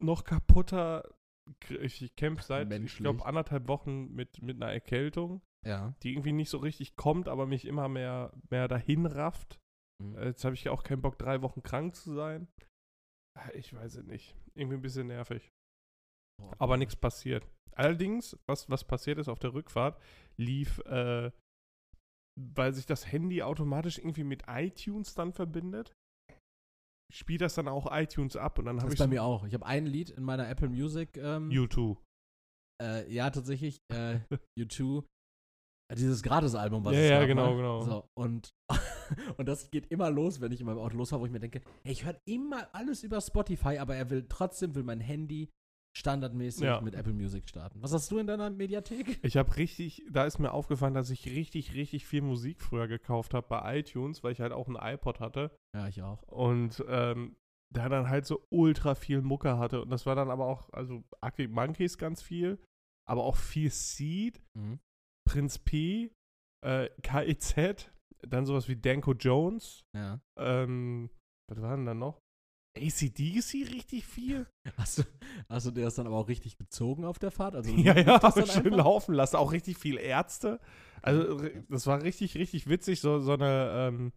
noch 0.03 0.25
kaputter. 0.25 1.07
Ich, 1.69 2.01
ich 2.03 2.17
kämpfe 2.17 2.43
seit, 2.43 2.63
ich 2.65 2.69
Menschlich. 2.71 3.03
glaube, 3.05 3.25
anderthalb 3.27 3.69
Wochen 3.69 4.15
mit, 4.15 4.41
mit 4.43 4.57
einer 4.63 4.73
Erkältung, 4.73 5.43
Ja. 5.67 5.95
die 6.03 6.13
irgendwie 6.13 6.33
nicht 6.33 6.49
so 6.49 6.57
richtig 6.57 6.97
kommt, 6.97 7.29
aber 7.29 7.45
mich 7.47 7.67
immer 7.67 7.89
mehr, 7.91 8.33
mehr 8.51 8.67
dahin 8.67 9.05
rafft. 9.05 9.59
Mhm. 10.03 10.17
Äh, 10.17 10.25
Jetzt 10.29 10.45
habe 10.47 10.55
ich 10.55 10.69
auch 10.71 10.85
keinen 10.85 11.03
Bock, 11.03 11.19
drei 11.19 11.43
Wochen 11.43 11.63
krank 11.63 11.95
zu 11.97 12.15
sein. 12.15 12.49
Ah, 13.39 13.51
Ich 13.55 13.75
weiß 13.75 13.97
es 13.97 14.07
nicht. 14.07 14.35
Irgendwie 14.55 14.77
ein 14.77 14.83
bisschen 14.83 15.07
nervig. 15.09 15.51
Aber 16.59 16.77
nichts 16.77 16.97
passiert. 16.97 17.47
Allerdings, 17.75 18.37
was, 18.49 18.69
was 18.69 18.85
passiert 18.85 19.19
ist 19.19 19.29
auf 19.29 19.39
der 19.39 19.55
Rückfahrt, 19.55 20.01
lief, 20.37 20.79
äh, 20.81 21.31
weil 22.41 22.73
sich 22.73 22.87
das 22.87 23.11
Handy 23.13 23.43
automatisch 23.43 23.99
irgendwie 23.99 24.25
mit 24.25 24.45
iTunes 24.49 25.15
dann 25.15 25.33
verbindet, 25.33 25.93
spielt 27.13 27.41
das 27.41 27.55
dann 27.55 27.69
auch 27.69 27.89
iTunes 27.91 28.37
ab 28.37 28.59
und 28.59 28.67
dann 28.67 28.77
Das 28.77 28.83
habe 28.85 28.93
ist 28.93 29.01
ich 29.01 29.05
bei 29.05 29.09
mir 29.09 29.23
auch. 29.23 29.45
Ich 29.45 29.55
habe 29.55 29.67
ein 29.67 29.87
Lied 29.87 30.11
in 30.11 30.23
meiner 30.25 30.49
Apple 30.49 30.69
Music. 30.69 31.17
Ähm, 31.17 31.49
U2. 31.51 31.97
äh, 32.83 33.13
ja, 33.13 33.31
tatsächlich. 33.31 33.79
Äh, 33.93 34.21
U2. 34.59 35.05
Äh, 35.91 35.95
Dieses 35.97 36.23
Gratis-Album, 36.23 36.85
was 36.85 36.95
Ja, 36.95 37.01
es 37.01 37.11
ja, 37.11 37.27
genau, 37.27 37.51
ne? 37.51 37.57
genau. 37.57 37.81
So, 37.83 38.09
und, 38.17 38.51
und 39.39 39.47
das 39.47 39.71
geht 39.71 39.87
immer 39.91 40.11
los, 40.11 40.41
wenn 40.41 40.53
ich 40.53 40.61
in 40.61 40.67
meinem 40.67 40.79
Auto 40.79 40.97
losfahre, 40.97 41.23
wo 41.23 41.27
ich 41.27 41.33
mir 41.33 41.41
denke, 41.41 41.63
hey, 41.83 41.93
ich 41.93 42.05
höre 42.05 42.21
immer 42.27 42.69
alles 42.75 43.03
über 43.03 43.21
Spotify, 43.21 43.79
aber 43.79 43.97
er 43.97 44.11
will 44.11 44.27
trotzdem 44.29 44.75
will 44.75 44.83
mein 44.83 45.01
Handy 45.01 45.49
standardmäßig 45.99 46.63
Ja. 46.65 46.81
mit 46.81 46.95
Apple 46.95 47.13
Music 47.13 47.49
starten. 47.49 47.83
Was 47.83 47.93
hast 47.93 48.11
du 48.11 48.19
in 48.19 48.27
deiner 48.27 48.49
Mediathek? 48.51 49.19
Ich 49.25 49.37
habe 49.37 49.57
richtig, 49.57 50.05
da 50.11 50.25
ist 50.25 50.39
mir 50.39 50.53
aufgefallen, 50.53 50.95
dass 50.95 51.11
ich 51.11 51.27
richtig, 51.27 51.75
richtig 51.75 52.07
viel 52.07 52.23
Musik 52.23 52.61
früher 52.63 52.89
gekauft 52.89 53.35
habe 53.35 53.47
bei 53.49 53.79
iTunes, 53.81 54.23
weil 54.23 54.33
ich 54.33 54.41
halt 54.41 54.53
auch 54.53 54.69
ein 54.69 54.77
iPod 54.81 55.21
hatte 55.21 55.51
Ja, 55.75 55.89
ich 55.89 56.03
auch. 56.03 56.23
und 56.29 56.83
ähm, 56.89 57.37
da 57.75 57.89
dann 57.91 58.09
halt 58.09 58.25
so 58.25 58.47
ultra 58.51 58.95
viel 58.95 59.21
Mucke 59.21 59.59
hatte 59.59 59.83
und 59.83 59.91
das 59.91 60.07
war 60.07 60.15
dann 60.15 60.31
aber 60.31 60.47
auch, 60.47 60.73
also 60.73 61.05
Arctic 61.21 61.51
Monkeys 61.51 61.99
ganz 61.99 62.23
viel, 62.23 62.59
aber 63.07 63.25
auch 63.25 63.37
viel 63.37 63.71
Seed, 63.71 64.41
Mhm. 64.57 64.79
Prinz 65.29 65.59
P, 65.59 66.11
äh, 66.65 66.89
KIZ, 67.03 67.91
dann 68.27 68.47
sowas 68.47 68.69
wie 68.69 68.77
Danko 68.77 69.13
Jones, 69.13 69.83
Ja. 69.95 70.21
ähm, 70.39 71.11
was 71.51 71.61
war 71.61 71.77
denn 71.77 71.85
da 71.87 71.95
noch? 71.95 72.19
ACDC 72.79 73.71
richtig 73.73 74.07
viel? 74.07 74.47
Hast 74.77 74.99
du, 74.99 75.03
hast 75.49 75.67
du 75.67 75.71
dir 75.71 75.85
das 75.85 75.95
dann 75.97 76.07
aber 76.07 76.17
auch 76.17 76.29
richtig 76.29 76.57
gezogen 76.59 77.05
auf 77.05 77.19
der 77.19 77.31
Fahrt? 77.31 77.55
Also 77.55 77.71
Ja, 77.77 77.97
ja, 77.97 78.19
das 78.19 78.35
schön 78.35 78.67
einfach? 78.67 78.77
laufen 78.79 79.15
lassen. 79.15 79.37
Auch 79.37 79.53
richtig 79.53 79.77
viel 79.79 79.97
Ärzte. 79.99 80.61
Also, 81.03 81.23
ri- 81.37 81.65
das 81.69 81.87
war 81.87 82.03
richtig, 82.03 82.35
richtig 82.37 82.69
witzig. 82.69 83.01
So, 83.01 83.21
so 83.21 83.33
eine, 83.35 83.71
ähm, 83.89 84.13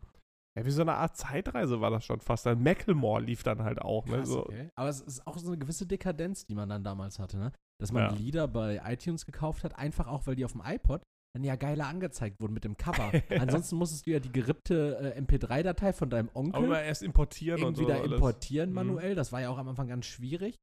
ja, 0.57 0.65
wie 0.65 0.71
so 0.71 0.81
eine 0.81 0.95
Art 0.95 1.15
Zeitreise 1.15 1.79
war 1.81 1.91
das 1.91 2.03
schon 2.05 2.19
fast. 2.21 2.45
Dann 2.45 2.61
Macklemore 2.63 3.21
lief 3.21 3.43
dann 3.43 3.63
halt 3.63 3.81
auch, 3.81 4.05
ne? 4.05 4.17
Krass, 4.17 4.29
So, 4.29 4.45
okay. 4.45 4.69
Aber 4.75 4.89
es 4.89 5.01
ist 5.01 5.25
auch 5.27 5.37
so 5.37 5.47
eine 5.47 5.57
gewisse 5.57 5.85
Dekadenz, 5.85 6.45
die 6.45 6.55
man 6.55 6.67
dann 6.69 6.83
damals 6.83 7.19
hatte, 7.19 7.37
ne? 7.37 7.51
Dass 7.79 7.91
man 7.91 8.03
Ja. 8.03 8.11
Lieder 8.19 8.47
bei 8.47 8.81
iTunes 8.85 9.25
gekauft 9.25 9.63
hat, 9.63 9.77
einfach 9.77 10.07
auch, 10.07 10.27
weil 10.27 10.35
die 10.35 10.45
auf 10.45 10.51
dem 10.51 10.61
iPod 10.65 11.01
dann 11.33 11.43
ja 11.43 11.55
geiler 11.55 11.87
angezeigt 11.87 12.41
wurden 12.41 12.53
mit 12.53 12.63
dem 12.63 12.75
Cover. 12.77 13.11
Ja. 13.29 13.37
Ansonsten 13.41 13.75
musstest 13.77 14.05
du 14.05 14.11
ja 14.11 14.19
die 14.19 14.31
gerippte 14.31 15.13
äh, 15.15 15.19
MP3-Datei 15.21 15.93
von 15.93 16.09
deinem 16.09 16.29
Aber 16.29 16.39
Onkel 16.39 16.63
immer 16.65 16.81
erst 16.81 17.03
importieren 17.03 17.63
und 17.63 17.77
irgendwie 17.77 17.83
so. 17.83 17.87
da 17.89 17.95
alles. 18.03 18.13
importieren 18.13 18.69
Mhm. 18.69 18.75
manuell. 18.75 19.15
Das 19.15 19.31
war 19.31 19.41
ja 19.41 19.49
auch 19.49 19.57
am 19.57 19.67
Anfang 19.69 19.87
ganz 19.87 20.05
schwierig, 20.05 20.55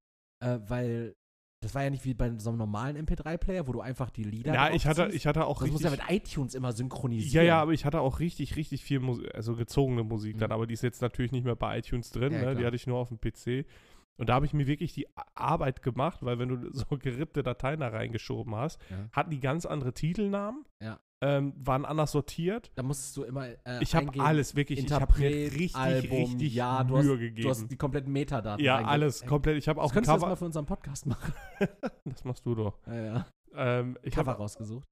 äh, 0.45 0.59
weil 0.67 1.15
das 1.61 1.75
war 1.75 1.83
ja 1.83 1.91
nicht 1.91 2.05
wie 2.05 2.15
bei 2.15 2.31
so 2.39 2.51
einem 2.51 2.59
normalen 2.59 2.97
MP3-Player, 3.05 3.67
wo 3.67 3.73
du 3.73 3.81
einfach 3.81 4.11
die 4.11 4.23
Lieder 4.23 4.55
Ja, 4.55 4.71
ich 4.71 4.87
hatte, 4.87 5.09
ich 5.13 5.27
hatte 5.27 5.45
auch 5.47 5.59
Das 5.61 5.71
muss 5.73 5.83
ja 5.83 5.91
richtig. 5.91 6.09
mit 6.09 6.17
iTunes 6.29 6.55
immer 6.55 6.73
synchronisieren. 6.73 7.33
Ja, 7.47 7.55
ja, 7.57 7.61
aber 7.63 7.73
ich 7.73 7.85
hatte 7.85 8.01
auch 8.01 8.21
richtig, 8.21 8.55
richtig 8.55 8.85
viel 8.85 9.01
Musik, 9.01 9.35
also 9.35 9.57
gezogene 9.57 10.05
Musik 10.05 10.37
Mhm. 10.37 10.41
dann, 10.41 10.53
aber 10.53 10.67
die 10.69 10.75
ist 10.75 10.83
jetzt 10.83 11.03
natürlich 11.03 11.33
nicht 11.33 11.45
mehr 11.45 11.57
bei 11.57 11.79
iTunes 11.79 12.11
drin, 12.11 12.33
Ja, 12.33 12.43
ne? 12.45 12.55
die 12.55 12.65
hatte 12.65 12.77
ich 12.77 12.87
nur 12.87 12.99
auf 12.99 13.09
dem 13.09 13.19
PC. 13.19 13.67
Und 14.19 14.29
da 14.29 14.35
habe 14.35 14.45
ich 14.47 14.53
mir 14.53 14.67
wirklich 14.67 14.93
die 14.93 15.07
Arbeit 15.35 15.81
gemacht, 15.83 16.19
weil 16.23 16.39
wenn 16.39 16.49
du 16.49 16.73
so 16.75 16.85
gerippte 16.99 17.43
Dateien 17.43 17.81
da 17.81 17.89
reingeschoben 17.89 18.55
hast, 18.55 18.79
Ja. 18.91 19.09
hatten 19.13 19.31
die 19.31 19.41
ganz 19.41 19.65
andere 19.65 19.95
Titelnamen, 19.95 20.65
Ja. 20.83 20.99
ähm, 21.21 21.55
waren 21.57 21.85
anders 21.85 22.13
sortiert. 22.13 22.71
Da 22.75 22.83
musstest 22.83 23.17
du 23.17 23.23
immer 23.23 23.47
äh, 23.49 23.57
Ich 23.81 23.95
habe 23.95 24.21
alles 24.21 24.55
wirklich, 24.57 24.81
ich 24.81 24.93
habe 24.93 25.07
mir 25.19 25.27
Interpret, 25.29 25.53
richtig, 25.61 25.77
Album, 25.77 26.19
richtig 26.19 26.55
ja, 26.55 26.85
du 26.85 26.95
Mühe 26.97 27.13
hast, 27.13 27.19
gegeben. 27.21 27.43
Du 27.43 27.49
hast 27.51 27.69
die 27.71 27.77
kompletten 27.77 28.13
Metadaten 28.13 28.65
ja, 28.65 28.77
alles 28.85 29.25
komplett. 29.25 29.57
Ich 29.57 29.69
habe 29.69 29.79
Das 29.81 29.85
auch 29.87 29.91
ein 29.91 29.95
könntest 29.95 30.11
du 30.11 30.15
das 30.15 30.21
mal 30.21 30.27
Cover. 30.29 30.37
für 30.37 30.45
unseren 30.47 30.67
Podcast 30.67 31.07
machen. 31.07 31.33
Das 32.05 32.25
machst 32.25 32.45
du 32.47 32.55
doch. 32.55 32.79
Ja, 32.87 32.95
ja. 33.05 33.27
Ähm, 33.55 33.97
ich 34.03 34.15
Cover 34.15 34.33
hab, 34.33 34.39
rausgesucht. 34.41 34.87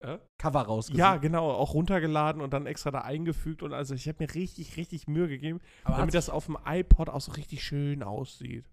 Äh? 0.00 0.18
Cover 0.38 0.62
rausgesucht. 0.62 0.98
ja, 0.98 1.16
genau, 1.16 1.50
auch 1.50 1.74
runtergeladen 1.74 2.40
und 2.40 2.52
dann 2.52 2.66
extra 2.66 2.90
da 2.92 3.00
eingefügt 3.00 3.62
und 3.64 3.72
also 3.72 3.94
ich 3.94 4.06
habe 4.08 4.18
mir 4.24 4.32
richtig, 4.34 4.76
richtig 4.76 5.08
Mühe 5.08 5.26
gegeben, 5.28 5.60
aber, 5.84 5.96
damit 5.98 6.14
das 6.14 6.30
auf 6.30 6.46
dem 6.46 6.56
iPod 6.64 7.08
auch 7.08 7.20
so 7.20 7.32
richtig 7.32 7.64
schön 7.64 8.02
aussieht. 8.04 8.64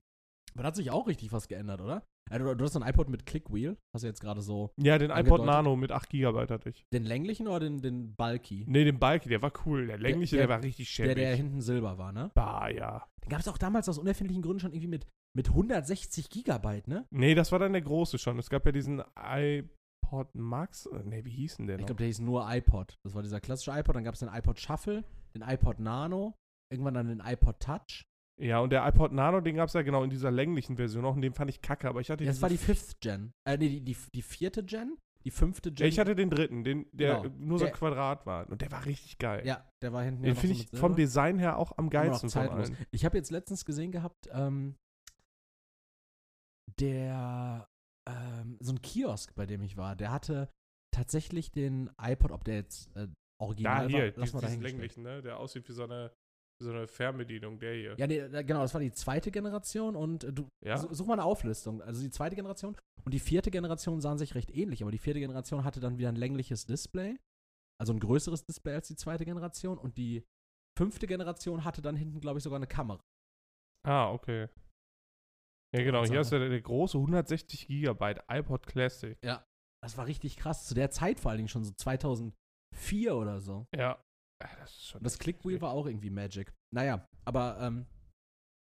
aber 0.54 0.64
da 0.64 0.68
hat 0.68 0.76
sich 0.76 0.92
auch 0.92 1.08
richtig 1.08 1.32
was 1.32 1.48
geändert, 1.48 1.82
oder? 1.82 2.04
Ja, 2.32 2.40
du, 2.40 2.56
du 2.56 2.64
hast 2.66 2.76
ein 2.76 2.88
iPod 2.88 3.08
mit 3.10 3.26
Clickwheel. 3.28 3.78
Hast 3.94 4.02
du 4.04 4.08
jetzt 4.08 4.20
gerade 4.20 4.42
so 4.42 4.72
Ja, 4.82 4.98
den 4.98 5.12
iPod. 5.12 5.46
Nano 5.46 5.76
mit 5.76 5.92
8 5.92 6.10
GB 6.10 6.48
hatte 6.48 6.70
ich. 6.70 6.84
den 6.92 7.04
länglichen 7.04 7.48
oder 7.48 7.60
den, 7.62 7.82
den 7.82 8.16
Bulky? 8.16 8.66
Nee, 8.68 8.84
den 8.84 8.98
Bulky, 9.00 9.30
der 9.30 9.42
war 9.44 9.52
cool. 9.66 9.86
Der 9.88 9.98
längliche, 10.00 10.38
der, 10.38 10.48
der- 10.48 10.56
war 10.56 10.64
richtig 10.64 10.88
Der, 10.96 11.04
schäbig. 11.06 11.16
der 11.18 11.36
hinten 11.36 11.62
silber 11.62 11.98
war, 12.00 12.12
ne? 12.12 12.32
bah, 12.34 12.68
ja. 12.70 13.06
Den 13.24 13.30
gab 13.30 13.40
es 13.42 13.48
auch 13.48 13.58
damals 13.60 13.88
aus 13.90 13.98
unerfindlichen 14.00 14.42
Gründen 14.44 14.60
schon 14.60 14.72
irgendwie 14.74 14.88
mit, 14.88 15.08
mit 15.36 15.50
160 15.50 16.30
Gigabyte, 16.30 16.88
ne? 16.88 17.06
Nee, 17.12 17.36
das 17.36 17.52
war 17.52 17.60
dann 17.60 17.74
der 17.74 17.82
große 17.84 18.18
schon. 18.18 18.40
Es 18.40 18.50
gab 18.50 18.66
ja 18.66 18.72
diesen 18.72 19.04
iPod 19.20 19.70
Max. 20.34 20.86
Äh, 20.88 21.04
Nee, 21.06 21.26
wie 21.26 21.32
hieß 21.32 21.58
denn 21.58 21.68
der 21.68 21.80
Ich 21.80 21.86
glaube, 21.86 22.00
der 22.00 22.08
hieß 22.08 22.20
nur 22.20 22.46
iPod. 22.50 22.98
Das 23.04 23.14
war 23.14 23.22
dieser 23.24 23.40
klassische 23.42 23.72
iPod. 23.72 23.96
Dann 23.96 24.04
gab 24.04 24.14
es 24.14 24.20
den 24.20 24.30
iPod 24.30 24.60
Shuffle, 24.60 25.04
den 25.36 25.42
iPod 25.42 25.80
Nano, 25.80 26.34
irgendwann 26.72 26.94
dann 26.94 27.08
den 27.08 27.20
iPod 27.24 27.60
Touch. 27.60 28.06
Ja, 28.42 28.60
und 28.60 28.72
der 28.72 28.86
iPod 28.88 29.14
Nano, 29.14 29.40
den 29.40 29.56
gab 29.56 29.68
es 29.70 29.74
ja 29.74 29.82
genau 29.82 30.04
in 30.04 30.10
dieser 30.10 30.30
länglichen 30.32 30.76
Version 30.76 31.06
auch 31.06 31.16
und 31.16 31.22
den 31.22 31.34
fand 31.34 31.50
ich 31.50 31.62
kacke, 31.62 31.88
aber 31.88 32.02
ich 32.02 32.10
hatte 32.10 32.24
Ja, 32.26 32.32
das 32.32 32.42
war 32.42 32.50
die 32.50 32.58
Fifth 32.58 33.00
Gen. 33.00 33.32
Äh, 33.48 33.58
nee, 33.58 33.70
die, 33.70 33.82
die, 33.82 33.96
die 34.14 34.22
vierte 34.22 34.64
Gen? 34.64 34.98
Die 35.24 35.32
fünfte 35.32 35.72
Gen? 35.72 35.86
Ja, 35.86 35.90
ich 35.90 35.98
hatte 36.00 36.16
den 36.16 36.30
dritten, 36.30 36.64
den, 36.66 36.86
der 36.92 37.22
Genau. 37.22 37.36
nur 37.38 37.60
so 37.60 37.66
ein 37.66 37.72
Quadrat 37.72 38.26
war. 38.26 38.50
Und 38.50 38.62
der 38.62 38.72
war 38.72 38.86
richtig 38.86 39.18
geil. 39.20 39.42
Ja, 39.46 39.66
der 39.82 39.94
war 39.94 40.04
hinten 40.04 40.24
ja 40.24 40.32
Den 40.32 40.34
noch 40.36 40.42
finde 40.42 40.56
so 40.58 40.62
ich 40.64 40.70
vom 40.70 40.80
Silber. 40.92 40.96
Design 40.98 41.40
her 41.40 41.58
auch 41.58 41.78
am 41.78 41.90
geilsten 41.90 42.30
von 42.30 42.50
allen. 42.50 42.78
Ich 42.92 43.06
habe 43.06 43.18
jetzt 43.18 43.32
letztens 43.32 43.64
gesehen 43.64 43.92
gehabt, 43.92 44.28
ähm, 44.34 44.76
der, 46.80 47.68
ähm, 48.08 48.58
so 48.60 48.72
ein 48.74 48.82
Kiosk, 48.82 49.34
bei 49.36 49.46
dem 49.46 49.62
ich 49.64 49.78
war, 49.78 49.96
der 49.96 50.12
hatte 50.12 50.50
tatsächlich 50.92 51.52
den 51.52 51.90
iPod, 52.02 52.32
ob 52.32 52.44
der 52.44 52.56
jetzt 52.56 52.88
äh, 52.96 53.08
Da 53.08 53.14
original 53.40 53.90
hier, 53.90 53.98
war, 54.00 54.06
lass 54.06 54.14
dies, 54.16 54.34
mal 54.34 54.40
diesen 54.40 54.42
dahingestellt. 54.42 54.74
länglichen, 54.74 55.04
ne? 55.04 55.22
Der 55.22 55.40
aussieht 55.40 55.68
wie 55.68 55.74
so 55.74 55.84
eine, 55.84 56.12
wie 56.62 56.66
so 56.66 56.72
eine 56.72 56.88
Fernbedienung, 56.88 57.60
der 57.60 57.74
hier. 57.74 57.96
Ja, 57.98 58.08
nee, 58.08 58.30
da- 58.30 58.42
genau, 58.44 58.62
das 58.62 58.74
war 58.74 58.82
die 58.82 58.92
zweite 58.94 59.30
Generation 59.32 59.96
und 59.96 60.24
äh, 60.24 60.32
du 60.34 60.48
Ja? 60.64 60.78
su- 60.78 60.94
such 60.94 61.06
mal 61.08 61.14
eine 61.14 61.26
Auflistung. 61.26 61.82
Also 61.82 62.02
die 62.02 62.12
zweite 62.12 62.36
Generation 62.36 62.78
und 63.04 63.14
die 63.14 63.20
vierte 63.20 63.52
Generation 63.52 64.00
sahen 64.00 64.18
sich 64.18 64.36
recht 64.36 64.52
ähnlich, 64.56 64.82
aber 64.84 64.92
die 64.92 64.98
vierte 65.00 65.20
Generation 65.20 65.64
hatte 65.66 65.80
dann 65.82 65.98
wieder 65.98 66.10
ein 66.10 66.16
längliches 66.16 66.66
Display, 66.66 67.18
also 67.82 67.92
ein 67.92 68.00
größeres 68.00 68.46
Display 68.46 68.76
als 68.76 68.88
die 68.88 68.96
zweite 68.96 69.26
Generation 69.26 69.78
und 69.78 69.98
die 69.98 70.24
fünfte 70.78 71.08
Generation 71.08 71.66
hatte 71.66 71.82
dann 71.82 71.96
hinten, 71.98 72.22
glaube 72.22 72.38
ich, 72.38 72.44
sogar 72.44 72.58
eine 72.58 72.68
Kamera. 72.68 73.02
Ah, 73.86 74.12
okay. 74.12 74.48
Ja, 75.78 75.84
genau. 75.84 76.06
Hier 76.06 76.22
ist 76.22 76.32
ja 76.32 76.40
der, 76.40 76.50
der 76.50 76.62
große 76.62 76.98
160 76.98 77.68
Gigabyte 77.68 78.24
iPod 78.30 78.66
Classic. 78.68 79.18
Das 79.84 79.98
war 79.98 80.08
richtig 80.08 80.38
krass. 80.38 80.66
Zu 80.66 80.74
der 80.76 80.90
Zeit 80.92 81.20
vor 81.20 81.32
allen 81.32 81.38
Dingen 81.40 81.48
schon 81.50 81.64
so 81.64 81.72
2004 81.74 83.16
oder 83.16 83.40
so. 83.40 83.68
Ja. 83.76 84.02
Ja, 84.44 84.50
Das 84.60 84.72
ist 84.72 84.88
schon. 84.88 85.00
Und 85.00 85.06
das 85.06 85.20
Clickwheel 85.20 85.62
war 85.62 85.72
auch 85.72 85.86
irgendwie 85.86 86.10
Magic. 86.10 86.54
Naja, 86.74 87.08
aber 87.26 87.58
ähm, 87.62 87.86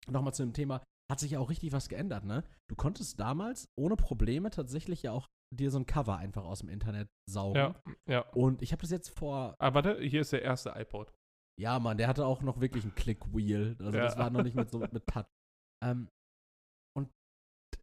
nochmal 0.10 0.34
zu 0.34 0.43
dem 0.43 0.54
Thema, 0.54 0.82
hat 1.12 1.19
sich 1.19 1.32
ja 1.32 1.39
auch 1.39 1.50
richtig 1.50 1.71
was 1.74 1.89
geändert, 1.89 2.24
ne? 2.24 2.43
Du 2.69 2.76
konntest 2.76 3.19
damals 3.19 3.67
ohne 3.78 3.95
Probleme 3.97 4.50
tatsächlich 4.50 5.04
ja 5.04 5.12
auch 5.12 5.28
dir 5.54 5.69
so 5.69 5.78
ein 5.80 5.86
Cover 5.86 6.17
einfach 6.17 6.45
aus 6.45 6.60
dem 6.60 6.69
Internet 6.69 7.10
saugen. 7.30 7.58
Ja, 7.58 7.76
ja. 8.10 8.19
Und 8.32 8.62
ich 8.62 8.71
habe 8.71 8.82
das 8.82 8.91
jetzt 8.91 9.10
vor, 9.10 9.56
Ah, 9.60 9.74
warte, 9.74 10.00
hier 10.02 10.21
ist 10.21 10.32
der 10.32 10.41
erste 10.41 10.69
iPod. 10.76 11.13
ja 11.60 11.78
Mann, 11.80 11.97
der 11.97 12.08
hatte 12.08 12.26
auch 12.26 12.41
noch 12.41 12.62
wirklich 12.62 12.86
ein 12.86 12.95
Clickwheel. 12.95 13.76
Also 13.80 13.97
Ja. 13.97 14.06
das 14.06 14.17
war 14.17 14.30
noch 14.30 14.43
nicht 14.43 14.56
mit 14.56 14.69
so 14.71 14.80
mit 14.80 15.06
Touch. 15.08 15.26
Ähm, 15.84 16.10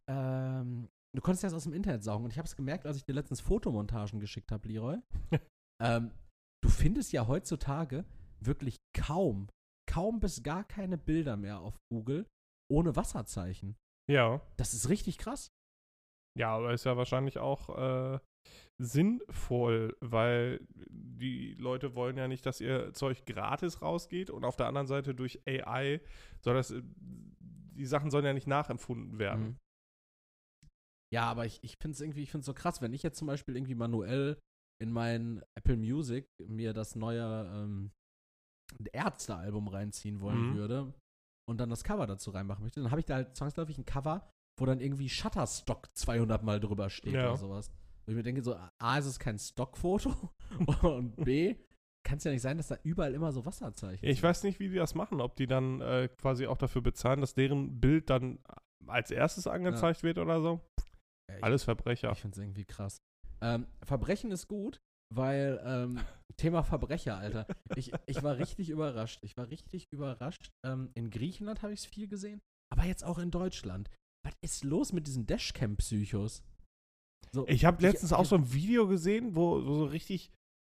ähm, 0.09 0.89
du 1.15 1.21
konntest 1.21 1.43
das 1.43 1.53
aus 1.53 1.63
dem 1.63 1.73
Internet 1.73 2.03
saugen. 2.03 2.25
Und 2.25 2.31
ich 2.31 2.37
habe 2.37 2.47
es 2.47 2.55
gemerkt, 2.55 2.85
als 2.85 2.97
ich 2.97 3.05
dir 3.05 3.13
letztens 3.13 3.41
Fotomontagen 3.41 4.19
geschickt 4.19 4.51
habe, 4.51 4.67
Leroy. 4.67 4.97
ähm, 5.81 6.11
du 6.63 6.69
findest 6.69 7.13
ja 7.13 7.27
heutzutage 7.27 8.05
wirklich 8.41 8.77
kaum, 8.97 9.49
kaum 9.89 10.19
bis 10.19 10.43
gar 10.43 10.63
keine 10.63 10.97
Bilder 10.97 11.37
mehr 11.37 11.59
auf 11.59 11.77
Google 11.91 12.27
ohne 12.71 12.95
Wasserzeichen. 12.95 13.75
Ja. 14.09 14.41
Das 14.57 14.73
ist 14.73 14.89
richtig 14.89 15.17
krass. 15.17 15.49
Ja, 16.37 16.55
aber 16.55 16.73
ist 16.73 16.85
ja 16.85 16.95
wahrscheinlich 16.95 17.37
auch 17.39 17.69
äh, 17.77 18.19
sinnvoll, 18.81 19.97
weil 19.99 20.65
die 20.89 21.55
Leute 21.55 21.95
wollen 21.95 22.17
ja 22.17 22.27
nicht, 22.27 22.45
dass 22.45 22.61
ihr 22.61 22.93
Zeug 22.93 23.25
gratis 23.25 23.81
rausgeht 23.81 24.29
und 24.29 24.45
auf 24.45 24.55
der 24.55 24.67
anderen 24.67 24.87
Seite 24.87 25.13
durch 25.13 25.41
AI 25.47 26.01
soll 26.39 26.55
das, 26.55 26.71
äh, 26.71 26.81
die 26.91 27.85
Sachen 27.85 28.09
sollen 28.09 28.25
ja 28.25 28.33
nicht 28.33 28.47
nachempfunden 28.47 29.19
werden. 29.19 29.43
Mhm. 29.43 29.57
Ja, 31.13 31.23
aber 31.29 31.45
ich, 31.45 31.59
ich 31.63 31.75
finde 31.81 31.95
es 31.95 32.01
irgendwie, 32.01 32.21
ich 32.23 32.31
finde 32.31 32.45
so 32.45 32.53
krass, 32.53 32.81
wenn 32.81 32.93
ich 32.93 33.01
jetzt 33.03 33.17
zum 33.17 33.27
Beispiel 33.27 33.55
irgendwie 33.55 33.75
manuell 33.75 34.37
in 34.81 34.91
mein 34.91 35.41
Apple 35.57 35.75
Music 35.77 36.25
mir 36.47 36.73
das 36.73 36.95
neue 36.95 37.49
ähm, 37.53 37.91
Ärzte-Album 38.93 39.67
reinziehen 39.67 40.21
wollen 40.21 40.49
Mhm. 40.51 40.53
würde 40.53 40.93
und 41.49 41.57
dann 41.59 41.69
das 41.69 41.83
Cover 41.83 42.05
dazu 42.07 42.31
reinmachen 42.31 42.63
möchte, 42.63 42.81
dann 42.81 42.91
habe 42.91 42.99
ich 42.99 43.05
da 43.05 43.15
halt 43.15 43.35
zwangsläufig 43.35 43.77
ein 43.77 43.85
Cover, 43.85 44.29
wo 44.59 44.65
dann 44.65 44.79
irgendwie 44.79 45.09
Shutterstock 45.09 45.89
200 45.95 46.43
Mal 46.43 46.59
drüber 46.59 46.89
steht 46.89 47.13
Ja. 47.13 47.29
oder 47.29 47.37
sowas. 47.37 47.71
Wo 48.05 48.11
ich 48.11 48.15
mir 48.15 48.23
denke, 48.23 48.43
so, 48.43 48.55
A, 48.79 48.97
ist 48.97 49.05
es 49.05 49.19
kein 49.19 49.37
Stockfoto 49.39 50.13
und 50.83 51.15
B, 51.23 51.55
kann 52.05 52.17
es 52.17 52.23
ja 52.23 52.31
nicht 52.31 52.41
sein, 52.41 52.57
dass 52.57 52.67
da 52.67 52.77
überall 52.83 53.13
immer 53.13 53.31
so 53.31 53.45
Wasserzeichen 53.45 54.07
Ich 54.07 54.17
sind. 54.17 54.23
weiß 54.23 54.43
nicht, 54.43 54.59
wie 54.59 54.69
die 54.69 54.75
das 54.75 54.95
machen, 54.95 55.21
ob 55.21 55.35
die 55.35 55.47
dann 55.47 55.81
äh, 55.81 56.07
quasi 56.17 56.47
auch 56.47 56.57
dafür 56.57 56.81
bezahlen, 56.81 57.21
dass 57.21 57.33
deren 57.33 57.79
Bild 57.79 58.09
dann 58.09 58.39
als 58.87 59.11
erstes 59.11 59.45
angezeigt 59.47 60.03
wird 60.03 60.17
oder 60.17 60.41
so. 60.41 60.61
Ich- 61.37 61.43
Alles 61.43 61.63
Verbrecher. 61.63 62.11
Ich 62.11 62.19
finde 62.19 62.35
es 62.35 62.43
irgendwie 62.43 62.65
krass. 62.65 62.97
Ähm, 63.41 63.67
Verbrechen 63.83 64.31
ist 64.31 64.47
gut, 64.47 64.79
weil 65.13 65.61
ähm, 65.63 65.99
Thema 66.37 66.63
Verbrecher, 66.63 67.17
Alter. 67.17 67.45
Ich, 67.75 67.91
ich 68.05 68.21
war 68.23 68.37
richtig 68.37 68.69
überrascht. 68.69 69.19
Ich 69.23 69.35
war 69.37 69.49
richtig 69.49 69.87
überrascht. 69.91 70.49
Ähm, 70.65 70.89
in 70.95 71.09
Griechenland 71.09 71.61
habe 71.61 71.73
ich 71.73 71.79
es 71.81 71.85
viel 71.85 72.07
gesehen, 72.07 72.41
aber 72.71 72.85
jetzt 72.85 73.03
auch 73.03 73.17
in 73.19 73.31
Deutschland. 73.31 73.89
Was 74.25 74.33
ist 74.41 74.63
los 74.65 74.91
mit 74.91 75.07
diesen 75.07 75.25
Dashcam-Psychos? 75.25 76.43
So, 77.31 77.47
Ich 77.47 77.63
habe 77.65 77.81
letztens 77.81 78.11
ich- 78.11 78.17
auch 78.17 78.25
so 78.25 78.35
ein 78.35 78.51
Video 78.53 78.87
gesehen, 78.87 79.35
wo 79.35 79.65
wo 79.65 79.75
so 79.75 79.85
richtig 79.85 80.31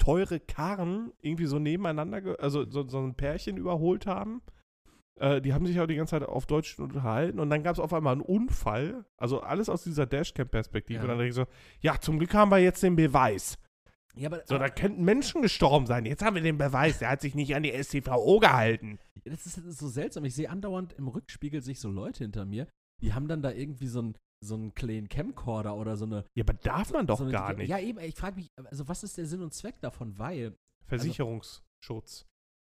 teure 0.01 0.39
Karren 0.39 1.11
irgendwie 1.21 1.45
so 1.45 1.59
nebeneinander, 1.59 2.37
also 2.39 2.69
so, 2.69 2.87
so 2.87 2.99
ein 2.99 3.15
Pärchen 3.15 3.57
überholt 3.57 4.05
haben. 4.07 4.41
Äh, 5.19 5.41
die 5.41 5.53
haben 5.53 5.65
sich 5.65 5.79
auch 5.79 5.87
die 5.87 5.95
ganze 5.95 6.11
Zeit 6.11 6.23
auf 6.23 6.45
Deutsch 6.45 6.79
unterhalten 6.79 7.39
und 7.39 7.49
dann 7.49 7.63
gab 7.63 7.73
es 7.73 7.79
auf 7.79 7.93
einmal 7.93 8.13
einen 8.13 8.21
Unfall. 8.21 9.05
Also 9.17 9.41
alles 9.41 9.69
aus 9.69 9.83
dieser 9.83 10.05
Dashcam-Perspektive. 10.05 10.97
Ja. 10.97 11.03
Und 11.03 11.09
dann 11.09 11.17
denke 11.17 11.29
ich 11.29 11.35
so, 11.35 11.45
ja, 11.81 11.99
zum 11.99 12.17
Glück 12.19 12.33
haben 12.33 12.51
wir 12.51 12.59
jetzt 12.59 12.81
den 12.83 12.95
Beweis. 12.95 13.57
ja, 14.15 14.29
aber, 14.29 14.41
So, 14.45 14.55
da 14.57 14.65
aber 14.65 14.69
könnten 14.69 15.03
Menschen 15.03 15.41
gestorben 15.41 15.85
sein. 15.85 16.05
Jetzt 16.05 16.23
haben 16.23 16.35
wir 16.35 16.41
den 16.41 16.57
Beweis. 16.57 16.99
Der 16.99 17.09
hat 17.09 17.21
sich 17.21 17.35
nicht 17.35 17.55
an 17.55 17.63
die 17.63 17.71
STVO 17.71 18.39
gehalten. 18.39 18.99
das, 19.25 19.45
ist, 19.45 19.57
das 19.57 19.65
ist 19.65 19.79
so 19.79 19.87
seltsam. 19.87 20.25
Ich 20.25 20.35
sehe 20.35 20.49
andauernd 20.49 20.93
im 20.93 21.07
Rückspiegel 21.07 21.61
sich 21.61 21.79
so 21.79 21.89
Leute 21.89 22.23
hinter 22.23 22.45
mir, 22.45 22.67
die 23.01 23.13
haben 23.13 23.27
dann 23.27 23.41
da 23.41 23.51
irgendwie 23.51 23.87
so 23.87 23.99
einen 23.99 24.15
so 24.41 24.55
einen 24.55 24.73
kleinen 24.73 25.09
Camcorder 25.09 25.75
oder 25.75 25.97
so 25.97 26.05
eine. 26.05 26.23
Ja, 26.33 26.45
aber 26.45 26.53
darf 26.53 26.91
man 26.93 27.05
doch 27.07 27.17
so 27.17 27.23
eine, 27.23 27.33
gar 27.33 27.53
nicht. 27.53 27.67
Ja, 27.67 27.77
eben, 27.77 27.99
ich 27.99 28.15
frage 28.15 28.37
mich, 28.37 28.49
also 28.65 28.87
was 28.87 29.03
ist 29.03 29.17
der 29.17 29.25
Sinn 29.25 29.41
und 29.41 29.53
Zweck 29.53 29.81
davon? 29.81 30.17
Weil 30.17 30.55
Versicherungsschutz. 30.85 32.25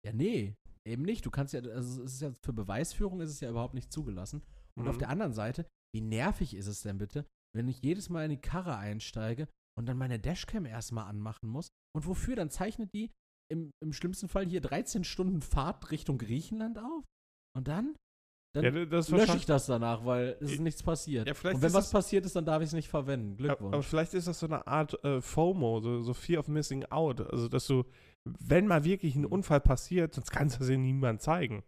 Ja, 0.04 0.12
nee, 0.12 0.54
eben 0.86 1.02
nicht. 1.02 1.24
Du 1.26 1.30
kannst 1.30 1.54
ja, 1.54 1.60
also 1.60 2.02
es 2.02 2.14
ist 2.14 2.20
ja 2.22 2.32
für 2.42 2.52
Beweisführung 2.52 3.20
ist 3.20 3.30
es 3.30 3.40
ja 3.40 3.50
überhaupt 3.50 3.74
nicht 3.74 3.92
zugelassen. 3.92 4.42
Und 4.78 4.88
auf 4.88 4.96
Mhm. 4.96 5.00
der 5.00 5.08
anderen 5.10 5.32
Seite, 5.32 5.66
wie 5.94 6.00
nervig 6.00 6.54
ist 6.54 6.66
es 6.66 6.82
denn 6.82 6.98
bitte, 6.98 7.26
wenn 7.54 7.68
ich 7.68 7.80
jedes 7.82 8.08
Mal 8.08 8.24
in 8.24 8.30
die 8.30 8.40
Karre 8.40 8.76
einsteige 8.76 9.46
und 9.78 9.86
dann 9.86 9.96
meine 9.98 10.18
Dashcam 10.18 10.66
erstmal 10.66 11.06
anmachen 11.06 11.48
muss? 11.48 11.68
Und 11.94 12.06
wofür? 12.06 12.36
Dann 12.36 12.50
zeichnet 12.50 12.90
die 12.94 13.10
im, 13.52 13.70
im 13.82 13.92
schlimmsten 13.92 14.28
Fall 14.28 14.46
hier 14.46 14.60
13 14.60 15.04
Stunden 15.04 15.42
Fahrt 15.42 15.90
Richtung 15.90 16.18
Griechenland 16.18 16.78
auf. 16.78 17.04
Und 17.56 17.68
dann? 17.68 17.94
Dann 18.56 18.64
ja, 18.64 18.70
lösche 18.70 19.36
ich 19.36 19.46
das 19.46 19.66
danach, 19.66 20.04
weil 20.04 20.36
es 20.40 20.52
ist 20.52 20.60
nichts 20.60 20.82
passiert. 20.82 21.26
ja, 21.26 21.34
und 21.50 21.60
wenn 21.60 21.72
was 21.72 21.90
passiert 21.90 22.24
ist, 22.24 22.36
dann 22.36 22.44
darf 22.44 22.62
ich 22.62 22.68
es 22.68 22.72
nicht 22.72 22.88
verwenden. 22.88 23.36
Glückwunsch. 23.36 23.74
Aber 23.74 23.82
vielleicht 23.82 24.14
ist 24.14 24.28
das 24.28 24.38
so 24.38 24.46
eine 24.46 24.64
Art 24.68 25.02
äh, 25.04 25.20
FOMO, 25.20 25.80
so, 25.80 26.02
so 26.02 26.14
Fear 26.14 26.38
of 26.40 26.48
Missing 26.48 26.84
Out. 26.86 27.20
Also, 27.20 27.48
dass 27.48 27.66
du, 27.66 27.84
wenn 28.26 28.66
mal 28.66 28.84
wirklich 28.84 29.16
ein 29.16 29.26
Unfall 29.26 29.60
passiert, 29.60 30.14
sonst 30.14 30.30
kannst 30.30 30.58
du 30.58 30.64
es 30.64 30.70
ja 30.70 30.76
niemand 30.76 31.20
zeigen. 31.22 31.62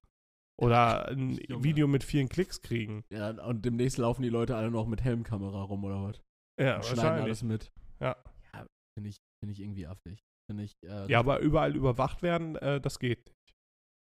Oder 0.59 1.09
ein 1.09 1.33
Junge. 1.33 1.65
Video 1.65 1.87
mit 1.87 2.03
vielen 2.03 2.29
Klicks 2.31 2.63
kriegen. 2.63 3.05
ja, 3.13 3.31
und 3.45 3.65
demnächst 3.65 3.99
laufen 3.99 4.23
die 4.23 4.31
Leute 4.31 4.57
alle 4.57 4.71
noch 4.71 4.87
mit 4.87 5.03
Helmkamera 5.05 5.63
rum 5.63 5.85
oder 5.85 6.03
was? 6.03 6.21
Ja, 6.59 6.77
und 6.77 6.85
schneiden 6.87 7.23
alles 7.25 7.43
mit. 7.43 7.71
Ja. 8.01 8.17
ja 8.55 8.67
Finde 8.97 9.11
ich, 9.11 9.17
find 9.45 9.53
ich 9.53 9.61
irgendwie 9.61 9.87
affig. 9.87 10.19
Finde 10.51 10.65
ich. 10.65 10.73
Äh, 10.87 11.11
Ja, 11.11 11.19
aber 11.19 11.41
überall 11.41 11.77
überwacht 11.77 12.23
werden, 12.23 12.57
äh, 12.57 12.81
das 12.81 12.99
geht 12.99 13.19
nicht. 13.27 13.55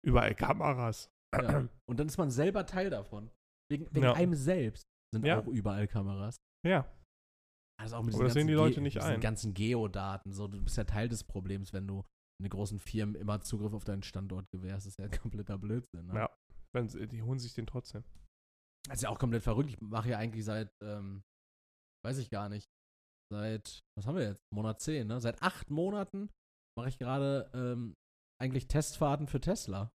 Überall 0.07 0.33
Kameras. 0.33 1.09
ja. 1.35 1.67
Und 1.89 1.99
dann 1.99 2.07
ist 2.07 2.17
man 2.17 2.31
selber 2.31 2.65
Teil 2.65 2.89
davon. 2.89 3.29
Wegen, 3.69 3.87
wegen 3.93 4.05
Ja. 4.05 4.13
einem 4.13 4.33
selbst 4.33 4.83
sind 5.13 5.25
Ja. 5.25 5.39
auch 5.39 5.47
überall 5.47 5.87
Kameras. 5.87 6.37
Ja. 6.65 6.89
Also 7.81 7.97
auch 7.97 8.03
mit 8.03 8.15
Aber 8.15 8.23
das 8.25 8.33
sehen 8.33 8.47
die 8.47 8.53
Leute 8.53 8.75
Ge- 8.75 8.83
nicht 8.83 8.99
ein. 9.01 9.19
ganzen 9.19 9.53
Geodaten. 9.53 10.31
So, 10.31 10.47
du 10.47 10.61
bist 10.63 10.77
ja 10.77 10.85
Teil 10.85 11.09
des 11.09 11.23
Problems, 11.25 11.73
wenn 11.73 11.85
du 11.87 12.03
in 12.39 12.45
den 12.45 12.49
großen 12.49 12.79
Firmen 12.79 13.15
immer 13.15 13.41
Zugriff 13.41 13.73
auf 13.73 13.83
deinen 13.83 14.03
Standort 14.03 14.49
gewährst. 14.51 14.87
Ist 14.87 14.99
ja 14.99 15.07
kompletter 15.21 15.57
Blödsinn. 15.57 16.07
Ne? 16.07 16.15
Ja. 16.15 16.37
Wenn 16.73 16.87
sie, 16.87 17.07
die 17.07 17.21
holen 17.21 17.39
sich 17.39 17.53
den 17.53 17.67
trotzdem. 17.67 18.03
Das 18.87 18.97
ist 18.97 19.03
ja 19.03 19.09
auch 19.09 19.19
komplett 19.19 19.43
verrückt. 19.43 19.69
Ich 19.69 19.81
mache 19.81 20.09
ja 20.09 20.17
eigentlich 20.17 20.45
seit, 20.45 20.71
ähm, 20.81 21.23
weiß 22.05 22.17
ich 22.19 22.29
gar 22.29 22.47
nicht, 22.47 22.69
seit, 23.31 23.81
was 23.97 24.07
haben 24.07 24.15
wir 24.15 24.23
jetzt? 24.23 24.43
Monat 24.53 24.79
10, 24.79 25.07
ne? 25.07 25.19
Seit 25.19 25.41
acht 25.41 25.69
Monaten 25.69 26.29
mache 26.77 26.89
ich 26.89 26.97
gerade 26.97 27.51
ähm, 27.53 27.95
eigentlich 28.41 28.67
Testfahrten 28.67 29.27
für 29.27 29.41
Tesla. 29.41 29.91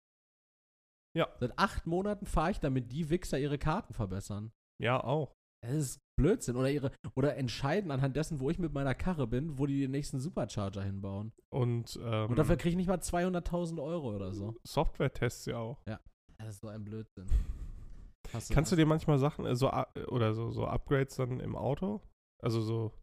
Ja. 1.15 1.33
Seit 1.39 1.57
acht 1.57 1.85
Monaten 1.85 2.25
fahre 2.25 2.51
ich, 2.51 2.59
damit 2.59 2.91
die 2.91 3.09
Wichser 3.09 3.39
ihre 3.39 3.57
Karten 3.57 3.93
verbessern. 3.93 4.51
Ja, 4.81 5.01
auch. 5.01 5.33
Das 5.63 5.73
ist 5.73 5.99
Blödsinn. 6.19 6.55
Oder 6.55 6.69
ihre, 6.69 6.91
oder 7.15 7.37
entscheiden 7.37 7.89
anhand 7.89 8.15
dessen, 8.15 8.39
wo 8.39 8.49
ich 8.49 8.59
mit 8.59 8.73
meiner 8.73 8.93
Karre 8.93 9.27
bin, 9.27 9.57
wo 9.57 9.65
die 9.65 9.79
den 9.79 9.91
nächsten 9.91 10.19
Supercharger 10.19 10.83
hinbauen. 10.83 11.31
Und, 11.49 11.99
ähm, 12.03 12.29
Und 12.29 12.37
dafür 12.37 12.57
kriege 12.57 12.71
ich 12.71 12.75
nicht 12.75 12.87
mal 12.87 12.99
200.000 12.99 13.81
Euro 13.81 14.15
oder 14.15 14.33
so. 14.33 14.55
Software-Tests 14.67 15.45
ja 15.45 15.57
auch. 15.57 15.81
Das 16.37 16.55
ist 16.55 16.61
so 16.61 16.67
ein 16.67 16.83
Blödsinn. 16.83 17.25
Hast 18.33 18.51
Kannst 18.51 18.71
du 18.71 18.75
dir 18.75 18.85
manchmal 18.85 19.19
Sachen, 19.19 19.45
äh, 19.45 19.55
so, 19.55 19.71
oder 20.07 20.33
so, 20.33 20.51
so 20.51 20.65
Upgrades 20.65 21.15
dann 21.15 21.39
im 21.39 21.55
Auto, 21.55 22.01
also 22.41 22.61
so, 22.61 22.93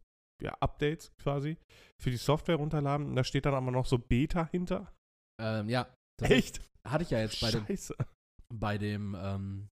ja, 0.42 0.54
Updates 0.60 1.12
quasi, 1.18 1.56
für 2.02 2.10
die 2.10 2.16
Software 2.16 2.56
runterladen 2.56 3.06
und 3.06 3.16
da 3.16 3.24
steht 3.24 3.46
dann 3.46 3.54
aber 3.54 3.70
noch 3.70 3.86
so 3.86 3.98
Beta 3.98 4.46
hinter? 4.46 4.92
Ähm, 5.40 5.68
ja. 5.68 5.86
Echt? 6.20 6.60
Hatte 6.86 7.04
ich 7.04 7.10
ja 7.10 7.20
jetzt 7.20 7.40
bei 7.40 7.50
dem, 7.50 7.66
Scheiße. 7.66 7.94
bei 8.52 8.78
dem 8.78 9.16
ähm, 9.18 9.68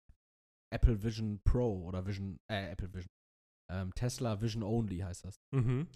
Apple 0.74 1.02
Vision 1.04 1.40
Pro 1.44 1.84
oder 1.86 2.06
Vision, 2.06 2.38
äh, 2.52 2.72
Apple 2.72 2.94
Vision, 2.94 3.10
ähm, 3.72 3.94
Tesla 3.96 4.42
Vision 4.42 4.64
Only 4.64 5.00
heißt 5.00 5.26
das. 5.26 5.36
Mhm. 5.56 5.88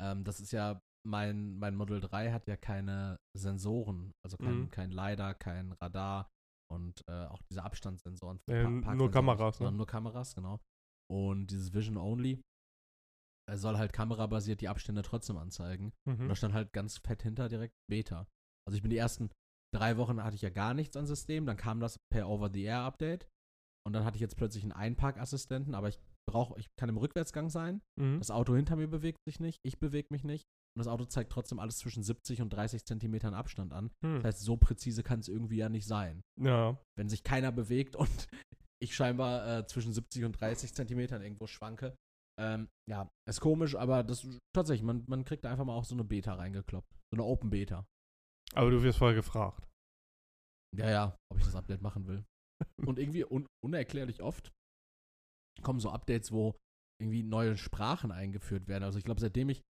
Ähm, 0.00 0.24
das 0.24 0.40
ist 0.40 0.52
ja, 0.52 0.80
mein, 1.06 1.58
mein 1.58 1.74
Model 1.76 2.00
3 2.00 2.30
hat 2.32 2.46
ja 2.46 2.56
keine 2.56 3.16
Sensoren, 3.36 4.12
also 4.24 4.36
kein, 4.36 4.62
Mhm. 4.62 4.70
kein 4.70 4.90
LiDAR, 4.90 5.34
kein 5.34 5.72
Radar 5.82 6.28
und 6.70 7.00
äh, 7.08 7.24
auch 7.26 7.40
diese 7.50 7.62
Abstandssensoren. 7.64 8.38
für 8.48 8.54
Äh, 8.54 8.80
Pa- 8.82 8.94
nur 8.94 9.10
Kameras, 9.10 9.60
ne? 9.60 9.72
Nur 9.72 9.86
Kameras, 9.86 10.34
genau. 10.34 10.60
Und 11.10 11.48
dieses 11.50 11.72
Vision 11.72 11.96
Only 11.96 12.42
äh, 13.50 13.56
soll 13.56 13.76
halt 13.78 13.92
kamerabasiert 13.92 14.60
die 14.60 14.68
Abstände 14.68 15.02
trotzdem 15.02 15.36
anzeigen. 15.38 15.92
Und 16.06 16.18
Mhm. 16.20 16.28
da 16.28 16.36
stand 16.36 16.54
halt 16.54 16.72
ganz 16.72 16.98
fett 16.98 17.22
hinter 17.22 17.48
direkt 17.48 17.74
Beta. 17.90 18.28
Also 18.66 18.76
ich 18.76 18.82
bin 18.82 18.90
die 18.90 18.96
ersten 18.98 19.30
drei 19.74 19.96
Wochen 19.96 20.22
hatte 20.22 20.36
ich 20.36 20.42
ja 20.42 20.50
gar 20.50 20.74
nichts 20.74 20.96
an 20.96 21.06
System, 21.06 21.46
dann 21.46 21.56
kam 21.56 21.80
das 21.80 21.98
per 22.12 22.28
Over-the-Air-Update 22.28 23.26
und 23.90 23.94
dann 23.94 24.04
hatte 24.04 24.14
ich 24.14 24.20
jetzt 24.20 24.36
plötzlich 24.36 24.62
einen 24.62 24.70
Einparkassistenten, 24.70 25.74
aber 25.74 25.88
ich 25.88 25.98
brauche, 26.30 26.56
ich 26.60 26.68
kann 26.78 26.88
im 26.88 26.96
Rückwärtsgang 26.96 27.50
sein, 27.50 27.82
Mhm. 27.98 28.18
das 28.20 28.30
Auto 28.30 28.54
hinter 28.54 28.76
mir 28.76 28.86
bewegt 28.86 29.18
sich 29.26 29.40
nicht, 29.40 29.58
ich 29.64 29.80
bewege 29.80 30.06
mich 30.12 30.22
nicht 30.22 30.44
und 30.76 30.78
das 30.78 30.86
Auto 30.86 31.06
zeigt 31.06 31.32
trotzdem 31.32 31.58
alles 31.58 31.78
zwischen 31.78 32.04
70 32.04 32.40
und 32.40 32.50
30 32.50 32.84
Zentimetern 32.84 33.34
Abstand 33.34 33.72
an. 33.72 33.90
Hm. 34.04 34.14
Das 34.22 34.24
heißt, 34.24 34.40
so 34.42 34.56
präzise 34.56 35.02
kann 35.02 35.18
es 35.18 35.26
irgendwie 35.26 35.56
ja 35.56 35.68
nicht 35.68 35.88
sein. 35.88 36.22
Ja. 36.40 36.78
Wenn 36.96 37.08
sich 37.08 37.24
keiner 37.24 37.50
bewegt 37.50 37.96
und 37.96 38.28
ich 38.80 38.94
scheinbar 38.94 39.58
äh, 39.58 39.66
zwischen 39.66 39.92
70 39.92 40.24
und 40.24 40.40
30 40.40 40.72
Zentimetern 40.72 41.20
irgendwo 41.20 41.48
schwanke. 41.48 41.96
Ähm, 42.40 42.68
ja, 42.88 43.10
ist 43.28 43.40
komisch, 43.40 43.74
aber 43.74 44.04
das 44.04 44.24
tatsächlich, 44.54 44.84
man, 44.84 45.02
man 45.08 45.24
kriegt 45.24 45.44
da 45.44 45.50
einfach 45.50 45.64
mal 45.64 45.74
auch 45.74 45.84
so 45.84 45.96
eine 45.96 46.04
Beta 46.04 46.34
reingekloppt. 46.34 46.92
So 47.12 47.16
eine 47.16 47.24
Open 47.24 47.50
Beta. 47.50 47.84
Aber 48.54 48.70
du 48.70 48.80
wirst 48.84 48.98
vorher 48.98 49.16
gefragt. 49.16 49.66
Ja, 50.76 50.88
ja, 50.88 51.16
ob 51.32 51.38
ich 51.38 51.44
das 51.44 51.56
Update 51.56 51.82
machen 51.82 52.06
will. 52.06 52.24
Und 52.86 52.98
irgendwie 52.98 53.24
un 53.24 53.46
unerklärlich 53.64 54.22
oft 54.22 54.50
kommen 55.62 55.80
so 55.80 55.90
Updates, 55.90 56.32
wo 56.32 56.54
irgendwie 57.02 57.22
neue 57.22 57.56
Sprachen 57.56 58.12
eingeführt 58.12 58.68
werden. 58.68 58.84
Also 58.84 58.98
ich 58.98 59.04
glaube, 59.04 59.20
seitdem 59.20 59.48
ich 59.48 59.62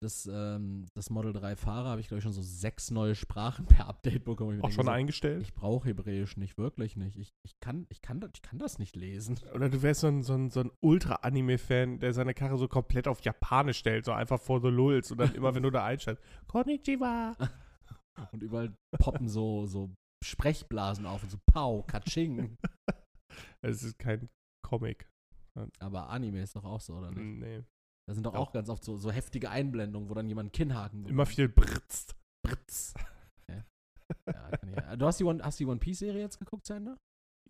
das, 0.00 0.26
ähm, 0.32 0.86
das 0.94 1.10
Model 1.10 1.32
3 1.32 1.56
fahre, 1.56 1.88
habe 1.88 2.00
ich, 2.00 2.06
glaube 2.06 2.18
ich, 2.18 2.22
schon 2.22 2.32
so 2.32 2.40
sechs 2.42 2.90
neue 2.90 3.16
Sprachen 3.16 3.66
per 3.66 3.88
Update 3.88 4.24
bekommen. 4.24 4.62
Auch 4.62 4.70
schon 4.70 4.84
so, 4.84 4.90
eingestellt? 4.90 5.42
Ich 5.42 5.54
brauche 5.54 5.88
Hebräisch 5.88 6.36
nicht, 6.36 6.56
wirklich 6.56 6.96
nicht. 6.96 7.16
Ich, 7.16 7.30
ich, 7.44 7.58
kann, 7.60 7.86
ich, 7.88 8.00
kann, 8.00 8.20
das- 8.20 8.30
ich 8.34 8.42
kann 8.42 8.58
das 8.58 8.78
nicht 8.78 8.94
lesen. 8.94 9.40
Oder 9.52 9.68
du 9.68 9.82
wärst 9.82 10.02
so 10.02 10.06
ein, 10.06 10.22
so 10.22 10.34
ein, 10.34 10.50
so 10.50 10.60
ein 10.60 10.70
Ultra-Anime-Fan, 10.84 11.98
der 11.98 12.12
seine 12.12 12.32
Karre 12.34 12.58
so 12.58 12.68
komplett 12.68 13.08
auf 13.08 13.22
Japanisch 13.22 13.78
stellt, 13.78 14.04
so 14.04 14.12
einfach 14.12 14.40
vor 14.40 14.60
the 14.60 14.68
lulz 14.68 15.10
und 15.10 15.18
dann 15.18 15.34
immer, 15.34 15.54
wenn 15.54 15.64
du 15.64 15.70
da 15.70 15.84
einsteigst, 15.84 16.22
Konnichiwa. 16.46 17.36
Und 18.32 18.42
überall 18.42 18.74
poppen 18.98 19.28
so, 19.28 19.66
so 19.66 19.94
Sprechblasen 20.24 21.06
auf 21.06 21.22
und 21.22 21.30
so 21.30 21.38
Pau, 21.52 21.82
Katsching. 21.82 22.56
Es 23.60 23.82
ist 23.82 23.98
kein 23.98 24.28
Comic. 24.64 25.08
Aber 25.80 26.08
Anime 26.08 26.42
ist 26.42 26.56
doch 26.56 26.64
auch 26.64 26.80
so, 26.80 26.94
oder 26.94 27.10
nicht? 27.10 27.40
Nee. 27.40 27.64
Da 28.08 28.14
sind 28.14 28.24
doch 28.24 28.32
Doch. 28.32 28.40
auch 28.40 28.52
ganz 28.52 28.68
oft 28.68 28.82
so, 28.84 28.96
so 28.96 29.10
heftige 29.10 29.50
Einblendungen, 29.50 30.08
wo 30.08 30.14
dann 30.14 30.28
jemand 30.28 30.46
einen 30.46 30.52
Kinnhaken 30.52 31.00
Immer 31.06 31.24
bekommt. 31.24 31.28
viel 31.34 31.48
britzt. 31.48 32.16
Britz. 32.46 32.94
Ja. 33.48 33.64
Ja, 34.26 34.50
kann 34.56 34.68
ich, 34.92 34.98
du 34.98 35.06
hast 35.06 35.20
die 35.20 35.24
One, 35.24 35.42
hast 35.44 35.60
die 35.60 35.66
One 35.66 35.78
Piece 35.78 35.98
Serie 35.98 36.20
jetzt 36.22 36.38
geguckt, 36.38 36.64
zu 36.64 36.72
Ende? 36.72 36.96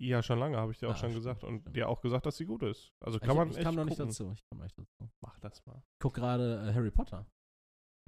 Ja, 0.00 0.22
schon 0.22 0.38
lange, 0.38 0.56
habe 0.56 0.72
ich 0.72 0.78
dir 0.78 0.88
auch 0.88 0.92
Ah, 0.94 0.96
schon 0.96 1.10
stimmt, 1.10 1.24
gesagt. 1.24 1.44
Und 1.44 1.60
stimmt. 1.60 1.76
dir 1.76 1.88
auch 1.88 2.00
gesagt, 2.00 2.26
dass 2.26 2.36
sie 2.36 2.46
gut 2.46 2.62
ist. 2.64 2.90
Also 3.04 3.18
kann 3.20 3.30
ich, 3.30 3.36
man 3.36 3.50
ich 3.50 3.56
echt 3.56 3.64
kam 3.64 3.74
noch 3.76 3.84
nicht 3.84 4.00
dazu. 4.00 4.32
Ich 4.32 4.42
kam 4.50 4.58
noch 4.58 4.64
nicht 4.64 4.78
dazu. 4.78 5.10
Mach 5.22 5.38
das 5.40 5.64
mal. 5.66 5.76
Ich 5.78 5.98
guck 6.02 6.14
gerade 6.14 6.68
äh, 6.68 6.74
Harry 6.74 6.90
Potter. 6.90 7.26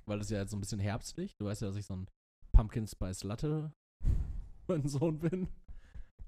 Weil 0.07 0.19
das 0.19 0.31
ja 0.31 0.39
jetzt 0.39 0.51
so 0.51 0.57
ein 0.57 0.61
bisschen 0.61 0.81
herbstlich. 0.81 1.37
Du 1.37 1.45
weißt 1.47 1.63
ja, 1.63 1.69
dass 1.69 1.77
ich 1.77 1.87
so 1.87 1.95
ein 1.95 2.09
Pumpkin 2.53 2.87
Spice 2.87 3.23
Latte 3.25 3.73
mein 4.71 4.89
Sohn 4.89 5.19
bin. 5.19 5.49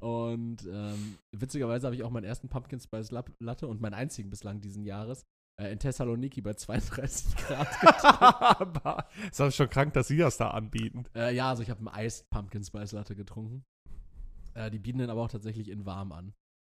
Und 0.00 0.66
ähm, 0.66 1.16
witzigerweise 1.31 1.87
habe 1.87 1.94
ich 1.94 2.02
auch 2.02 2.11
meinen 2.11 2.24
ersten 2.24 2.48
Pumpkin 2.48 2.81
Spice 2.81 3.12
Latte 3.12 3.68
und 3.68 3.81
meinen 3.81 3.94
einzigen 3.94 4.31
bislang 4.31 4.61
diesen 4.61 4.85
Jahres 4.85 5.24
äh, 5.61 5.70
in 5.72 5.78
Thessaloniki 5.78 6.40
bei 6.40 6.55
32 6.55 7.37
Grad 7.37 7.81
getrunken. 7.81 9.05
ist 9.31 9.38
das 9.38 9.55
schon 9.55 9.70
krank, 9.70 9.94
dass 9.94 10.09
sie 10.09 10.16
das 10.16 10.37
da 10.37 10.50
anbieten. 10.50 11.05
äh, 11.14 11.35
ja, 11.35 11.50
also 11.50 11.62
ich 11.62 11.70
habe 11.70 11.88
einen 11.88 12.05
Iced 12.07 12.28
Pumpkin 12.31 12.64
Spice 12.64 12.92
Latte 12.92 13.14
getrunken. 13.14 13.64
Äh, 14.55 14.70
die 14.70 14.81
bieten 14.81 14.98
den 14.98 15.09
aber 15.11 15.22
auch 15.22 15.31
tatsächlich 15.31 15.68
in 15.68 15.87
warm 15.87 16.11
an. 16.12 16.35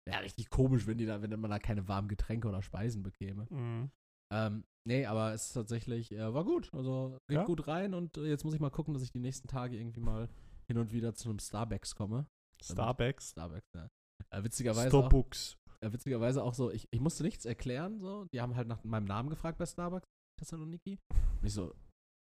Ja, 0.09 0.19
richtig 0.19 0.49
komisch, 0.51 0.87
wenn, 0.87 0.99
die 0.99 1.07
da, 1.07 1.21
wenn 1.21 1.39
man 1.41 1.51
da 1.51 1.59
keine 1.59 1.89
warmen 1.89 2.07
Getränke 2.09 2.47
oder 2.47 2.63
Speisen 2.63 3.03
bekäme. 3.03 3.47
Mhm. 3.51 3.91
Ähm, 4.33 4.65
nee, 4.87 5.05
aber 5.05 5.35
es 5.35 5.49
ist 5.49 5.53
tatsächlich, 5.55 6.13
äh, 6.13 6.33
war 6.33 6.45
gut. 6.45 6.71
Also 6.73 7.19
geht 7.29 7.39
Ja? 7.39 7.45
gut 7.45 7.67
rein 7.67 7.93
und 7.93 8.17
äh, 8.19 8.27
jetzt 8.27 8.45
muss 8.45 8.55
ich 8.55 8.61
mal 8.61 8.71
gucken, 8.71 8.95
dass 8.95 9.03
ich 9.03 9.11
die 9.11 9.19
nächsten 9.19 9.49
Tage 9.49 9.77
irgendwie 9.77 10.01
mal 10.01 10.29
hin 10.69 10.79
und 10.79 10.93
wieder 10.93 11.15
zu 11.15 11.29
einem 11.29 11.39
Starbucks 11.39 11.95
komme. 11.95 12.27
Starbucks. 12.63 13.31
Starbucks, 13.31 13.69
ja. 13.75 13.89
Äh, 14.31 14.45
witzigerweise, 14.45 14.89
auch, 14.89 15.07
Starbucks. 15.07 15.57
äh, 15.81 15.93
witzigerweise 15.93 16.43
auch 16.43 16.55
so, 16.55 16.71
ich, 16.71 16.89
ich 16.91 17.01
musste 17.01 17.23
nichts 17.23 17.45
erklären, 17.45 18.01
so. 18.01 18.27
Die 18.33 18.41
haben 18.41 18.57
halt 18.57 18.69
nach 18.69 18.83
meinem 18.85 19.05
Namen 19.05 19.31
gefragt 19.31 19.59
bei 19.59 19.67
Starbucks, 19.67 20.09
Thessaloniki. 20.39 20.99
Und 21.41 21.47
ich 21.47 21.53
so, 21.53 21.75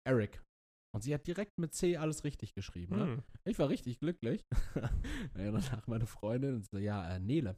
Eric. 0.07 0.43
Und 0.95 1.03
sie 1.03 1.13
hat 1.13 1.27
direkt 1.27 1.59
mit 1.59 1.75
C 1.75 1.97
alles 1.97 2.23
richtig 2.23 2.55
geschrieben. 2.55 2.97
Ne? 2.97 3.05
Hm. 3.05 3.23
Ich 3.45 3.59
war 3.59 3.69
richtig 3.69 3.99
glücklich. 3.99 4.45
ja, 4.77 4.91
danach 5.35 5.87
meine 5.89 6.07
Freundin 6.07 6.55
und 6.57 6.67
so, 6.71 6.79
ja, 6.79 7.17
äh, 7.17 7.19
Nele. 7.19 7.57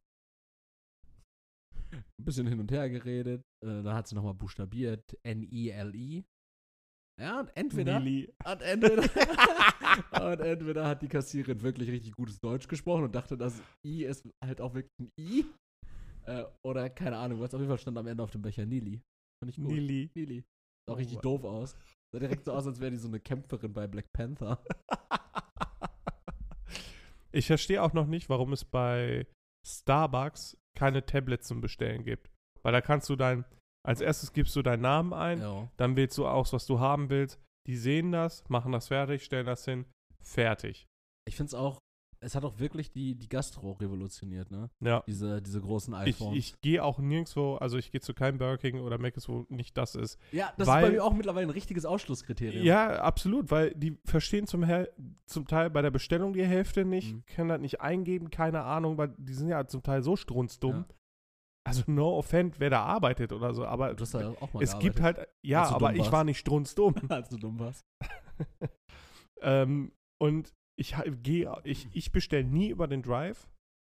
Ein 1.93 2.25
bisschen 2.25 2.47
hin 2.47 2.61
und 2.61 2.71
her 2.73 2.89
geredet. 2.89 3.43
Äh, 3.63 3.83
dann 3.83 3.95
hat 3.95 4.09
sie 4.09 4.15
nochmal 4.15 4.35
buchstabiert. 4.35 5.19
N-I-L-I. 5.23 6.25
Ja, 7.19 7.41
und 7.41 7.57
entweder. 7.57 7.97
Und 7.97 8.63
entweder, 8.63 9.03
und 10.33 10.41
entweder 10.41 10.87
hat 10.87 11.03
die 11.03 11.09
Kassiererin 11.09 11.63
wirklich 11.63 11.91
richtig 11.91 12.13
gutes 12.13 12.39
Deutsch 12.41 12.69
gesprochen 12.69 13.05
und 13.05 13.15
dachte, 13.15 13.39
das 13.39 13.63
I 13.87 14.05
ist 14.05 14.29
halt 14.45 14.61
auch 14.61 14.75
wirklich 14.75 14.93
ein 15.01 15.11
I. 15.19 15.45
Äh, 16.27 16.45
oder 16.65 16.91
keine 16.91 17.17
Ahnung, 17.17 17.41
was 17.41 17.55
auf 17.55 17.61
jeden 17.61 17.71
Fall 17.71 17.79
stand 17.79 17.97
am 17.97 18.07
Ende 18.07 18.23
auf 18.23 18.31
dem 18.31 18.43
Becher 18.43 18.67
Nili. 18.67 19.01
Fand 19.43 19.51
ich 19.51 19.57
gut. 19.57 19.69
Nili. 19.69 20.11
Nili. 20.15 20.41
Sah 20.41 20.93
auch 20.93 20.97
Oh 20.97 20.99
richtig 20.99 21.19
doof 21.21 21.45
aus. 21.45 21.77
Sah 22.13 22.19
direkt 22.19 22.45
so 22.45 22.53
aus, 22.53 22.67
als 22.67 22.81
wäre 22.81 22.91
die 22.91 22.99
so 22.99 23.09
eine 23.09 23.21
Kämpferin 23.21 23.73
bei 23.73 23.87
Black 23.87 24.07
Panther. 24.13 24.63
Ich 27.37 27.49
verstehe 27.49 27.83
auch 27.83 27.93
noch 27.93 28.07
nicht, 28.07 28.31
warum 28.31 28.55
es 28.55 28.65
bei 28.65 29.27
Starbucks 29.67 30.57
keine 30.75 31.05
Tablets 31.05 31.47
zum 31.47 31.61
Bestellen 31.61 32.03
gibt. 32.03 32.31
Weil 32.63 32.73
da 32.73 32.81
kannst 32.81 33.11
du 33.11 33.17
dein, 33.17 33.45
als 33.87 34.01
erstes 34.01 34.33
gibst 34.33 34.55
du 34.57 34.63
deinen 34.63 34.83
Namen 34.83 35.13
ein, 35.13 35.41
Ja. 35.41 35.69
dann 35.77 35.97
wählst 35.97 36.19
du 36.19 36.27
aus, 36.27 36.53
was 36.53 36.67
du 36.67 36.79
haben 36.81 37.09
willst. 37.11 37.39
Die 37.67 37.77
sehen 37.77 38.13
das, 38.13 38.45
machen 38.49 38.73
das 38.73 38.89
fertig, 38.89 39.25
stellen 39.25 39.47
das 39.47 39.65
hin, 39.65 39.87
fertig. 40.23 40.87
Ich 41.29 41.37
finde 41.37 41.49
es 41.49 41.55
auch, 41.55 41.79
es 42.21 42.35
hat 42.35 42.45
auch 42.45 42.59
wirklich 42.59 42.91
die, 42.93 43.15
die 43.15 43.29
Gastro 43.29 43.73
revolutioniert, 43.73 44.51
ne? 44.51 44.71
Ja. 44.81 45.03
Diese, 45.07 45.43
diese 45.43 45.61
großen 45.61 45.93
Ich, 46.05 46.15
iPhones. 46.17 46.39
ich 46.39 46.61
gehe 46.63 46.83
auch 46.83 46.99
nirgendwo, 46.99 47.57
also 47.57 47.77
ich 47.77 47.93
gehe 47.93 48.01
zu 48.01 48.15
keinem 48.15 48.39
Burger 48.39 48.57
King 48.59 48.81
oder 48.81 48.99
Mc's, 48.99 49.29
wo 49.29 49.45
nicht 49.49 49.77
das 49.77 49.95
ist. 49.95 50.19
ja, 50.33 50.53
das 50.57 50.67
weil- 50.67 50.85
ist 50.85 50.89
bei 50.91 50.95
mir 50.95 51.05
auch 51.05 51.13
mittlerweile 51.13 51.47
ein 51.47 51.51
richtiges 51.51 51.85
Ausschlusskriterium. 51.85 52.65
Ja, 52.65 53.01
absolut, 53.03 53.51
weil 53.51 53.75
die 53.75 53.99
verstehen 54.05 54.47
zum, 54.47 54.65
zum 55.27 55.47
Teil 55.47 55.71
bei 55.71 55.83
der 55.83 55.91
Bestellung 55.91 56.33
die 56.33 56.45
Hälfte 56.47 56.85
nicht, 56.85 57.15
Mhm. 57.15 57.25
können 57.27 57.49
das 57.51 57.61
nicht 57.61 57.81
eingeben, 57.81 58.31
keine 58.31 58.63
Ahnung, 58.63 58.97
weil 58.97 59.15
die 59.19 59.35
sind 59.35 59.49
ja 59.49 59.67
zum 59.67 59.83
Teil 59.83 60.03
so 60.03 60.17
strunzdumm. 60.17 60.77
Ja. 60.77 60.87
Also 61.67 61.83
no 61.87 62.17
offend, 62.17 62.61
wer 62.61 62.71
da 62.71 62.83
arbeitet 62.85 63.33
oder 63.33 63.53
so, 63.53 63.67
aber 63.67 63.95
Du 63.95 64.03
hast 64.03 64.15
da 64.15 64.31
auch 64.41 64.53
mal 64.53 64.63
es 64.63 64.79
gibt 64.79 65.01
halt, 65.01 65.29
ja, 65.45 65.69
aber 65.69 65.95
ich 65.95 66.01
warst. 66.01 66.13
war 66.13 66.25
nicht 66.25 66.39
strunzdumm. 66.39 66.95
Als 67.09 67.29
du 67.29 67.39
dumm 67.39 67.59
warst. 67.59 67.85
ähm, 69.43 69.93
und 70.23 70.53
ich 70.79 70.95
gehe, 71.23 71.53
ich, 71.65 71.89
ich 71.93 72.13
bestelle 72.13 72.45
nie 72.45 72.69
über 72.69 72.87
den 72.87 73.03
Drive, 73.03 73.49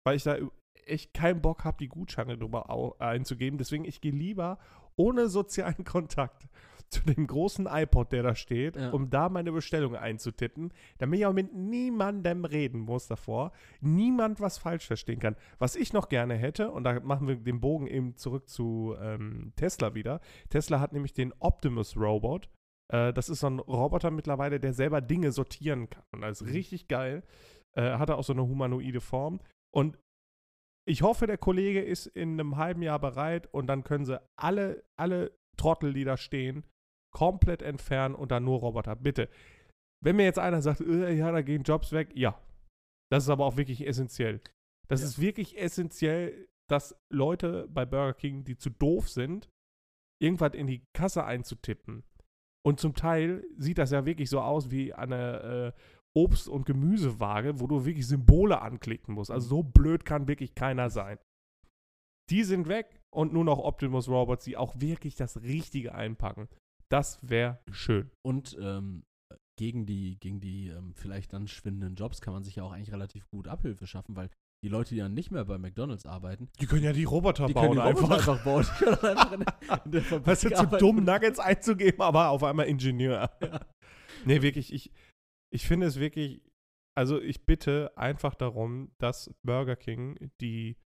weil 0.05 0.17
ich 0.17 0.23
da 0.23 0.37
echt 0.85 1.13
keinen 1.13 1.41
Bock 1.41 1.63
habe, 1.63 1.77
die 1.77 1.87
Gutscheine 1.87 2.37
drüber 2.37 2.99
einzugeben. 2.99 3.57
Deswegen, 3.57 3.85
ich 3.85 4.01
gehe 4.01 4.11
lieber 4.11 4.59
ohne 4.97 5.29
sozialen 5.29 5.83
Kontakt 5.85 6.49
zu 6.91 7.01
dem 7.05 7.25
großen 7.25 7.67
iPod, 7.67 8.11
der 8.11 8.21
da 8.23 8.35
steht, 8.35 8.75
Ja. 8.75 8.89
um 8.91 9.09
da 9.09 9.29
meine 9.29 9.51
Bestellung 9.51 9.95
einzutippen, 9.95 10.73
damit 10.97 11.19
ich 11.19 11.25
auch 11.25 11.33
mit 11.33 11.53
niemandem 11.53 12.45
reden 12.45 12.79
muss 12.81 13.07
davor, 13.07 13.51
niemand 13.79 14.39
was 14.41 14.57
falsch 14.57 14.85
verstehen 14.87 15.19
kann. 15.19 15.35
Was 15.57 15.75
ich 15.75 15.93
noch 15.93 16.09
gerne 16.09 16.35
hätte, 16.35 16.69
und 16.71 16.83
da 16.83 16.99
machen 16.99 17.27
wir 17.27 17.35
den 17.37 17.61
Bogen 17.61 17.87
eben 17.87 18.15
zurück 18.17 18.49
zu 18.49 18.95
ähm, 19.01 19.53
Tesla 19.55 19.95
wieder. 19.95 20.19
Tesla 20.49 20.79
hat 20.79 20.93
nämlich 20.93 21.13
den 21.13 21.33
Optimus 21.39 21.95
Robot. 21.95 22.49
Äh, 22.93 23.13
das 23.13 23.29
ist 23.29 23.39
so 23.39 23.47
ein 23.47 23.59
Roboter 23.59 24.11
mittlerweile, 24.11 24.59
der 24.59 24.73
selber 24.73 24.99
Dinge 25.01 25.31
sortieren 25.31 25.89
kann. 25.89 26.03
Und 26.11 26.21
das 26.21 26.41
ist 26.41 26.47
Mhm. 26.47 26.53
richtig 26.53 26.87
geil. 26.89 27.23
Äh, 27.73 27.93
hat 27.97 28.09
er 28.09 28.17
auch 28.17 28.23
so 28.25 28.33
eine 28.33 28.43
humanoide 28.43 28.99
Form. 28.99 29.39
Und 29.73 29.97
ich 30.85 31.03
hoffe, 31.03 31.25
der 31.25 31.37
Kollege 31.37 31.81
ist 31.81 32.07
in 32.07 32.33
einem 32.39 32.57
halben 32.57 32.81
Jahr 32.81 32.99
bereit 32.99 33.47
und 33.53 33.67
dann 33.67 33.85
können 33.85 34.03
sie 34.03 34.19
alle, 34.35 34.83
alle 34.97 35.31
Trottel, 35.55 35.93
die 35.93 36.03
da 36.03 36.17
stehen, 36.17 36.65
komplett 37.13 37.61
entfernen 37.61 38.15
und 38.15 38.31
dann 38.31 38.43
nur 38.43 38.59
Roboter. 38.59 38.95
Bitte. 38.95 39.29
Wenn 40.03 40.15
mir 40.15 40.23
jetzt 40.23 40.39
einer 40.39 40.61
sagt, 40.61 40.81
äh, 40.81 41.13
ja, 41.13 41.31
da 41.31 41.41
gehen 41.41 41.63
Jobs 41.63 41.91
weg, 41.91 42.11
ja. 42.15 42.39
Das 43.11 43.23
ist 43.23 43.29
aber 43.29 43.45
auch 43.45 43.57
wirklich 43.57 43.85
essentiell. 43.85 44.41
Das 44.87 45.01
Ja. 45.01 45.07
ist 45.07 45.19
wirklich 45.19 45.57
essentiell, 45.59 46.47
dass 46.69 46.95
Leute 47.11 47.67
bei 47.69 47.85
Burger 47.85 48.13
King, 48.13 48.43
die 48.43 48.57
zu 48.57 48.69
doof 48.69 49.09
sind, 49.09 49.49
irgendwas 50.21 50.53
in 50.53 50.67
die 50.67 50.83
Kasse 50.93 51.25
einzutippen. 51.25 52.03
Und 52.65 52.79
zum 52.79 52.95
Teil 52.95 53.43
sieht 53.57 53.77
das 53.77 53.91
ja 53.91 54.05
wirklich 54.05 54.29
so 54.29 54.39
aus 54.39 54.71
wie 54.71 54.93
an 54.93 55.11
einer 55.11 55.43
äh, 55.43 55.71
Obst- 56.15 56.47
und 56.49 56.65
Gemüsewaage, 56.65 57.59
wo 57.59 57.67
du 57.67 57.85
wirklich 57.85 58.07
Symbole 58.07 58.61
anklicken 58.61 59.15
musst. 59.15 59.31
Also 59.31 59.47
so 59.47 59.63
blöd 59.63 60.05
kann 60.05 60.27
wirklich 60.27 60.55
keiner 60.55 60.89
sein. 60.89 61.17
Die 62.29 62.43
sind 62.43 62.67
weg 62.67 63.01
und 63.13 63.33
nur 63.33 63.43
noch 63.43 63.59
Optimus 63.59 64.07
Robots, 64.07 64.45
die 64.45 64.57
auch 64.57 64.79
wirklich 64.79 65.15
das 65.15 65.41
Richtige 65.41 65.93
einpacken. 65.95 66.47
Das 66.91 67.19
wäre 67.21 67.59
schön. 67.71 68.11
Und 68.25 68.57
ähm, 68.59 69.03
gegen 69.57 69.85
die, 69.85 70.17
gegen 70.19 70.39
die 70.39 70.67
ähm, 70.67 70.93
vielleicht 70.95 71.33
dann 71.33 71.47
schwindenden 71.47 71.95
Jobs 71.95 72.19
kann 72.21 72.33
man 72.33 72.43
sich 72.43 72.55
ja 72.55 72.63
auch 72.63 72.71
eigentlich 72.71 72.91
relativ 72.91 73.27
gut 73.29 73.47
Abhilfe 73.47 73.87
schaffen, 73.87 74.15
weil 74.15 74.29
die 74.63 74.69
Leute, 74.69 74.93
die 74.93 74.99
dann 74.99 75.13
nicht 75.13 75.31
mehr 75.31 75.45
bei 75.45 75.57
McDonalds 75.57 76.05
arbeiten, 76.05 76.49
Die 76.59 76.67
können 76.67 76.83
ja 76.83 76.93
die 76.93 77.03
Roboter 77.03 77.47
die 77.47 77.53
bauen 77.53 77.75
können 77.77 77.81
die 77.87 77.93
Roboter 78.01 78.15
einfach. 78.15 78.33
einfach 78.33 78.43
bauen. 78.43 78.65
Die 78.79 78.83
können 78.85 79.17
einfach 79.17 79.31
in, 79.31 79.39
der- 79.39 79.81
in 79.85 79.91
der 79.91 80.01
Fabrik 80.03 80.27
Weißt 80.27 80.43
du, 80.43 80.49
zu 80.49 80.55
arbeiten. 80.57 80.77
dumm, 80.79 81.03
Nuggets 81.03 81.39
einzugeben, 81.39 82.01
aber 82.01 82.29
auf 82.29 82.43
einmal 82.43 82.67
Ingenieur. 82.67 83.31
Ja. 83.41 83.65
Nee, 84.25 84.41
wirklich, 84.41 84.71
ich, 84.73 84.91
ich 85.51 85.65
finde 85.67 85.87
es 85.87 85.99
wirklich, 85.99 86.43
also 86.95 87.19
ich 87.21 87.45
bitte 87.45 87.91
einfach 87.97 88.35
darum, 88.35 88.91
dass 88.99 89.33
Burger 89.43 89.75
King 89.75 90.31
die 90.41 90.77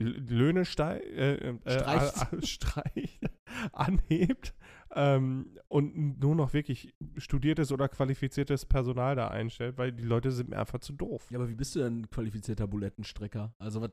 Löhne 0.00 0.64
stei 0.64 0.98
äh, 1.00 1.34
äh, 1.34 1.58
Streicht. 1.66 2.32
äh, 2.32 2.42
streicht, 2.46 3.30
anhebt 3.72 4.54
ähm, 4.94 5.58
und 5.68 6.18
nur 6.20 6.34
noch 6.34 6.52
wirklich 6.52 6.94
studiertes 7.16 7.72
oder 7.72 7.88
qualifiziertes 7.88 8.66
Personal 8.66 9.16
da 9.16 9.28
einstellt, 9.28 9.76
weil 9.78 9.92
die 9.92 10.04
Leute 10.04 10.30
sind 10.32 10.50
mir 10.50 10.58
einfach 10.58 10.80
zu 10.80 10.92
doof. 10.92 11.30
Ja, 11.30 11.38
aber 11.38 11.48
wie 11.48 11.54
bist 11.54 11.74
du 11.74 11.80
denn 11.80 12.00
ein 12.02 12.10
qualifizierter 12.10 12.66
Bulettenstrecker? 12.66 13.54
Also, 13.58 13.80
was, 13.80 13.90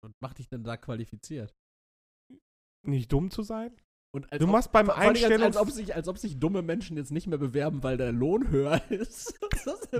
was 0.00 0.12
macht 0.20 0.38
dich 0.38 0.48
denn 0.48 0.64
da 0.64 0.76
qualifiziert? 0.76 1.54
Nicht 2.86 3.12
dumm 3.12 3.30
zu 3.30 3.42
sein? 3.42 3.72
Und 4.14 4.32
als 4.32 4.40
Du 4.40 4.46
ob- 4.46 4.52
machst 4.52 4.72
beim 4.72 4.86
Dingen, 4.86 5.42
als, 5.42 5.42
als, 5.42 5.56
ob 5.58 5.70
sich, 5.70 5.94
als 5.94 6.08
ob 6.08 6.16
sich 6.16 6.38
dumme 6.38 6.62
Menschen 6.62 6.96
jetzt 6.96 7.10
nicht 7.12 7.26
mehr 7.26 7.36
bewerben, 7.38 7.82
weil 7.82 7.98
der 7.98 8.10
Lohn 8.12 8.48
höher 8.50 8.80
ist 8.90 9.38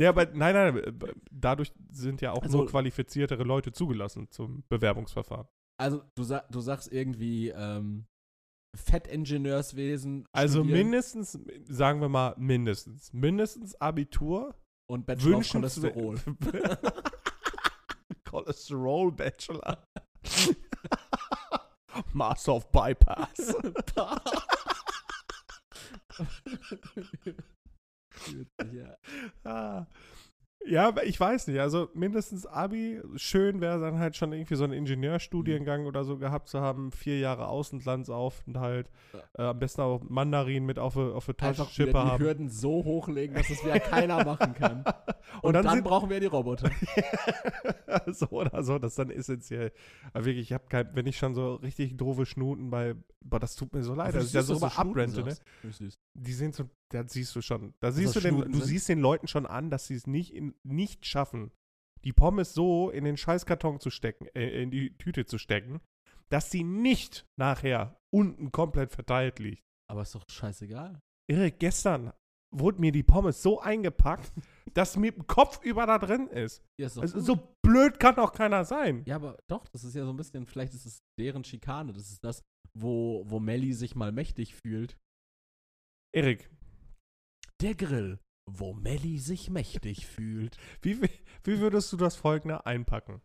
Ja, 0.00 0.08
aber 0.08 0.26
nein, 0.32 0.54
nein, 0.54 0.76
äh, 0.78 0.92
dadurch 1.30 1.72
sind 1.90 2.22
ja 2.22 2.32
auch 2.32 2.42
Also- 2.42 2.58
nur 2.58 2.66
qualifiziertere 2.68 3.42
Leute 3.42 3.70
zugelassen 3.72 4.30
zum 4.30 4.64
Bewerbungsverfahren. 4.70 5.46
Also, 5.78 6.02
du, 6.16 6.22
sa 6.24 6.40
du 6.50 6.60
sagst 6.60 6.90
irgendwie 6.90 7.50
ähm, 7.50 8.06
Fettingenieurswesen. 8.74 10.26
Also 10.32 10.60
studieren 10.60 10.90
mindestens, 10.90 11.38
sagen 11.68 12.00
wir 12.00 12.08
mal 12.08 12.34
mindestens, 12.38 13.12
mindestens 13.12 13.80
Abitur, 13.80 14.54
und 14.90 15.06
Bachelor 15.06 15.38
of 15.38 15.48
Cholesterol. 15.48 16.18
Cholesterol 18.24 19.12
Bachelor. 19.12 19.84
Master 22.12 22.54
of 22.54 22.70
Bypass. 22.72 23.54
Ja. 28.72 28.96
ah. 29.44 29.86
Ja, 30.66 30.88
aber 30.88 31.06
ich 31.06 31.18
weiß 31.18 31.46
nicht. 31.46 31.60
Also 31.60 31.88
mindestens 31.94 32.44
Abi, 32.44 33.00
schön 33.16 33.60
wäre 33.60 33.80
dann 33.80 33.98
halt 33.98 34.16
schon 34.16 34.32
irgendwie 34.32 34.56
so 34.56 34.64
einen 34.64 34.72
Ingenieurstudiengang 34.72 35.86
oder 35.86 36.04
so 36.04 36.18
gehabt 36.18 36.48
zu 36.48 36.60
haben. 36.60 36.92
Vier 36.92 37.18
Jahre 37.18 37.48
Außenlandsaufenthalt. 37.48 38.90
Äh, 39.34 39.42
am 39.42 39.58
besten 39.58 39.82
auch 39.82 40.02
Mandarin 40.08 40.66
mit 40.66 40.78
auf 40.78 40.94
der 40.94 41.14
auf 41.14 41.26
der 41.26 41.34
Einfach 41.40 41.64
Taschenchippe 41.64 41.90
wieder 41.90 42.02
die 42.02 42.10
haben. 42.10 42.24
Hürden 42.24 42.48
so 42.50 42.84
hochlegen, 42.84 43.34
dass 43.34 43.48
es 43.50 43.64
wieder 43.64 43.80
keiner 43.80 44.24
machen 44.24 44.54
kann. 44.54 44.84
Und, 45.40 45.44
Und 45.44 45.52
dann 45.54 45.64
dann, 45.64 45.82
brauchen 45.84 46.10
wir 46.10 46.20
die 46.20 46.26
Roboter. 46.26 46.70
so 48.06 48.26
oder 48.30 48.62
so, 48.62 48.78
das 48.78 48.92
ist 48.92 48.98
dann 48.98 49.10
essentiell. 49.10 49.72
Aber 50.12 50.24
wirklich, 50.24 50.48
ich 50.48 50.52
habe 50.52 50.64
kein, 50.68 50.94
wenn 50.94 51.06
ich 51.06 51.16
schon 51.16 51.34
so 51.34 51.54
richtig 51.56 51.96
doofe 51.96 52.26
Schnuten 52.26 52.70
bei, 52.70 52.94
boah, 53.22 53.38
das 53.38 53.54
tut 53.56 53.72
mir 53.72 53.82
so 53.82 53.94
leid, 53.94 54.14
dass 54.14 54.26
ich 54.26 54.32
da 54.32 54.42
so 54.42 54.56
über 54.56 54.76
abrente, 54.76 55.22
ne? 55.22 55.36
Die 56.20 56.32
sind 56.32 56.54
so, 56.54 56.68
da 56.90 57.06
siehst 57.06 57.34
du 57.36 57.42
schon, 57.42 57.74
da 57.80 57.92
siehst 57.92 58.16
du 58.16 58.20
den, 58.20 58.36
du 58.36 58.58
sind? 58.58 58.64
siehst 58.64 58.88
den 58.88 59.00
Leuten 59.00 59.28
schon 59.28 59.46
an, 59.46 59.70
dass 59.70 59.86
sie 59.86 59.94
es 59.94 60.06
nicht, 60.06 60.34
in, 60.34 60.54
nicht 60.64 61.06
schaffen, 61.06 61.52
die 62.04 62.12
Pommes 62.12 62.54
so 62.54 62.90
in 62.90 63.04
den 63.04 63.16
Scheißkarton 63.16 63.80
zu 63.80 63.90
stecken, 63.90 64.26
äh, 64.34 64.62
in 64.62 64.70
die 64.70 64.96
Tüte 64.98 65.26
zu 65.26 65.38
stecken, 65.38 65.80
dass 66.28 66.50
sie 66.50 66.64
nicht 66.64 67.26
nachher 67.38 67.98
unten 68.10 68.52
komplett 68.52 68.92
verteilt 68.92 69.38
liegt. 69.38 69.62
Aber 69.90 70.02
ist 70.02 70.14
doch 70.14 70.24
scheißegal. 70.28 71.00
Irre, 71.30 71.50
gestern 71.50 72.12
wurde 72.50 72.80
mir 72.80 72.92
die 72.92 73.02
Pommes 73.02 73.42
so 73.42 73.60
eingepackt, 73.60 74.32
dass 74.74 74.96
mir 74.96 75.12
Kopf 75.12 75.62
über 75.62 75.86
da 75.86 75.98
drin 75.98 76.28
ist. 76.28 76.62
Ja, 76.80 76.86
ist 76.86 76.98
Also, 76.98 77.20
so 77.20 77.38
blöd 77.62 78.00
kann 78.00 78.16
doch 78.16 78.32
keiner 78.32 78.64
sein. 78.64 79.02
ja, 79.06 79.16
aber 79.16 79.38
doch, 79.48 79.68
das 79.68 79.84
ist 79.84 79.94
ja 79.94 80.04
so 80.04 80.10
ein 80.10 80.16
bisschen, 80.16 80.46
vielleicht 80.46 80.74
ist 80.74 80.86
es 80.86 81.02
deren 81.18 81.44
Schikane. 81.44 81.92
Das 81.92 82.10
ist 82.10 82.24
das, 82.24 82.42
wo, 82.74 83.24
wo 83.26 83.40
Melly 83.40 83.72
sich 83.72 83.94
mal 83.94 84.12
mächtig 84.12 84.54
fühlt. 84.54 84.96
Erik, 86.14 86.50
Der 87.60 87.74
Grill, 87.74 88.18
wo 88.50 88.72
Melly 88.72 89.18
sich 89.18 89.50
mächtig 89.50 90.06
fühlt. 90.06 90.56
Wie, 90.82 91.02
wie- 91.02 91.60
würdest 91.60 91.92
du 91.92 91.96
das 91.96 92.16
folgende 92.16 92.64
einpacken? 92.66 93.20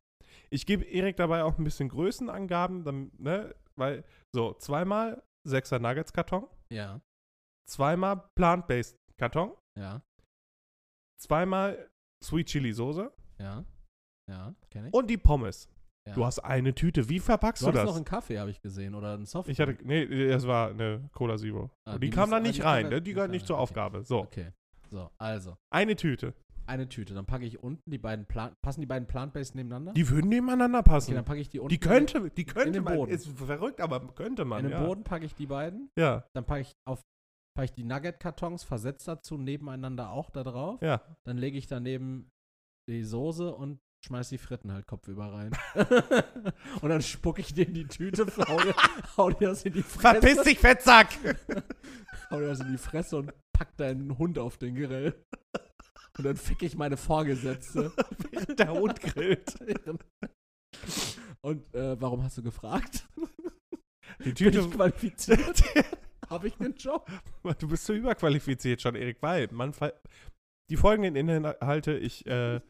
Ich 0.50 0.66
gebe 0.66 0.84
Erik 0.86 1.16
dabei 1.18 1.44
auch 1.44 1.58
ein 1.58 1.64
bisschen 1.64 1.90
Größenangaben, 1.90 2.84
dann, 2.84 3.12
ne, 3.18 3.56
weil, 3.76 4.04
so, 4.34 4.54
zweimal 4.54 5.24
6er 5.48 5.80
Nuggets-Karton, 5.80 6.48
Ja, 6.72 7.02
zweimal 7.70 8.30
Plant-Based 8.36 8.98
Karton, 9.18 9.56
ja, 9.78 10.02
zweimal 11.22 11.90
Sweet 12.24 12.48
Chili 12.48 12.74
Soße 12.74 13.12
ja, 13.40 13.66
ja, 14.30 14.56
kenne 14.70 14.88
ich. 14.90 14.94
und 14.94 15.08
die 15.08 15.18
Pommes. 15.18 15.68
Ja. 16.08 16.14
Du 16.16 16.26
hast 16.26 16.40
eine 16.40 16.74
Tüte. 16.76 17.08
Wie 17.10 17.20
verpackst 17.20 17.62
du 17.64 17.68
du, 17.68 17.72
das? 17.74 17.86
noch 17.86 17.96
einen 17.96 18.06
Kaffee, 18.06 18.40
habe 18.40 18.50
ich 18.52 18.62
gesehen, 18.62 18.94
oder 18.96 19.14
einen 19.14 19.26
Soft. 19.26 19.50
ich 19.50 19.60
hatte, 19.60 19.78
nee, 19.84 20.28
das 20.28 20.46
war 20.48 20.70
eine 20.72 21.10
Cola 21.14 21.38
Zero. 21.38 21.70
Ah, 21.86 21.94
die, 21.94 22.02
die 22.02 22.10
kam 22.10 22.30
da 22.32 22.40
nicht 22.40 22.58
die 22.58 22.62
rein, 22.62 22.84
da- 22.86 22.90
ne? 22.92 23.02
die 23.02 23.10
die 23.12 23.14
gehört 23.14 23.32
nicht 23.32 23.48
zur 23.48 23.56
okay. 23.56 23.64
Aufgabe. 23.64 24.04
So, 24.04 24.20
Okay. 24.22 24.52
So, 24.90 25.10
also, 25.18 25.56
eine 25.72 25.96
Tüte. 25.96 26.34
eine 26.68 26.88
Tüte. 26.88 27.14
Dann 27.16 27.26
packe 27.26 27.46
ich 27.46 27.64
unten 27.64 27.90
die 27.90 27.98
beiden 27.98 28.26
Plan 28.26 28.54
passen 28.62 28.82
die 28.82 28.86
beiden 28.86 29.08
Plant-Based 29.08 29.56
nebeneinander? 29.56 29.94
Die 29.94 30.08
würden 30.10 30.30
nebeneinander 30.30 30.80
okay, 30.80 30.90
passen. 30.90 31.16
dann 31.16 31.26
packe 31.26 31.40
ich 31.40 31.50
die 31.50 31.60
unten. 31.60 31.70
die 31.70 31.80
könnte, 31.80 32.30
die 32.30 32.46
könnte 32.46 32.74
den 32.74 32.84
man, 32.84 32.96
Boden. 32.98 33.12
ist 33.12 33.28
verrückt, 33.28 33.82
aber 33.82 34.00
könnte 34.14 34.46
man, 34.46 34.66
In 34.66 34.72
den 34.72 34.80
ja. 34.80 34.86
Boden 34.86 35.04
packe 35.04 35.26
ich 35.26 35.34
die 35.34 35.48
beiden. 35.48 35.90
Ja, 35.98 36.26
Dann 36.36 36.46
packe 36.46 36.62
ich 36.62 36.74
auf 36.88 37.02
packe 37.56 37.66
ich 37.66 37.74
die 37.74 37.84
Nugget-Kartons 37.84 38.64
versetzt 38.64 39.08
dazu 39.08 39.38
nebeneinander 39.38 40.12
auch 40.12 40.30
da 40.30 40.44
drauf. 40.44 40.80
ja. 40.82 41.02
Dann 41.26 41.38
lege 41.38 41.58
ich 41.58 41.66
daneben 41.68 42.30
die 42.90 43.04
Soße 43.04 43.54
und 43.54 43.80
schmeiß 44.06 44.30
die 44.30 44.38
Fritten 44.38 44.72
halt 44.72 44.86
kopfüber 44.88 45.32
rein. 45.34 45.52
und 46.82 46.90
dann 46.90 47.02
spucke 47.02 47.42
ich 47.42 47.54
dir 47.54 47.68
in 47.68 47.74
die 47.74 47.88
Tüte, 47.88 48.26
hau 48.48 48.60
dir, 48.60 48.76
hau 49.18 49.30
dir 49.32 49.50
das 49.50 49.64
in 49.64 49.74
die 49.74 49.84
Fresse. 49.84 50.22
Verpiss 50.22 50.44
dich, 50.44 50.60
Fettsack! 50.60 51.08
Hau 52.30 52.40
dir 52.40 52.48
das 52.48 52.62
in 52.62 52.72
die 52.72 52.78
Fresse 52.78 53.18
und 53.18 53.32
pack 53.52 53.76
deinen 53.78 54.18
Hund 54.18 54.40
auf 54.40 54.58
den 54.58 54.76
Grill. 54.76 55.14
Und 56.18 56.26
dann 56.26 56.36
fick 56.36 56.64
ich 56.64 56.76
meine 56.76 56.98
Vorgesetzte. 56.98 57.92
Während 58.32 58.60
der 58.60 58.72
Hund 58.72 59.00
grillt. 59.02 59.54
Und 61.42 61.74
äh, 61.76 62.00
warum 62.02 62.24
hast 62.24 62.38
du 62.38 62.44
gefragt? 62.44 63.08
Die 64.20 64.24
Bin 64.24 64.36
Tüte, 64.36 64.60
ich 64.62 64.72
qualifiziert? 64.72 65.64
Habe 66.30 66.48
ich 66.48 66.60
einen 66.60 66.76
Job? 66.76 67.08
du 67.60 67.68
bist 67.68 67.86
zu 67.86 67.94
überqualifiziert 67.94 68.82
schon, 68.82 68.96
Erik, 68.96 69.18
weil 69.22 69.48
man 69.52 69.74
die 70.70 70.78
folgenden 70.78 71.16
Inhalte, 71.16 71.98
ich, 71.98 72.26
äh, 72.26 72.62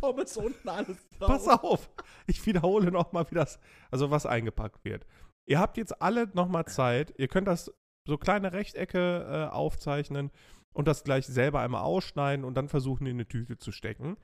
Pommes 0.00 0.36
unten 0.36 0.68
alles 0.68 0.96
drauf. 1.18 1.28
pass 1.28 1.48
auf, 1.48 1.90
ich 2.26 2.44
wiederhole 2.46 2.90
nochmal, 2.90 3.26
wie 3.30 3.34
das, 3.34 3.58
also 3.90 4.10
was 4.10 4.26
eingepackt 4.26 4.84
wird. 4.84 5.06
Ihr 5.46 5.58
habt 5.58 5.76
jetzt 5.76 6.02
alle 6.02 6.26
nochmal 6.34 6.66
Zeit, 6.66 7.14
ihr 7.18 7.28
könnt 7.28 7.48
das 7.48 7.72
so 8.06 8.18
kleine 8.18 8.52
Rechtecke 8.52 9.48
äh, 9.50 9.54
aufzeichnen 9.54 10.30
und 10.72 10.86
das 10.88 11.04
gleich 11.04 11.26
selber 11.26 11.60
einmal 11.60 11.82
ausschneiden 11.82 12.44
und 12.44 12.54
dann 12.54 12.68
versuchen, 12.68 13.06
in 13.06 13.16
eine 13.16 13.26
Tüte 13.26 13.56
zu 13.58 13.72
stecken. 13.72 14.16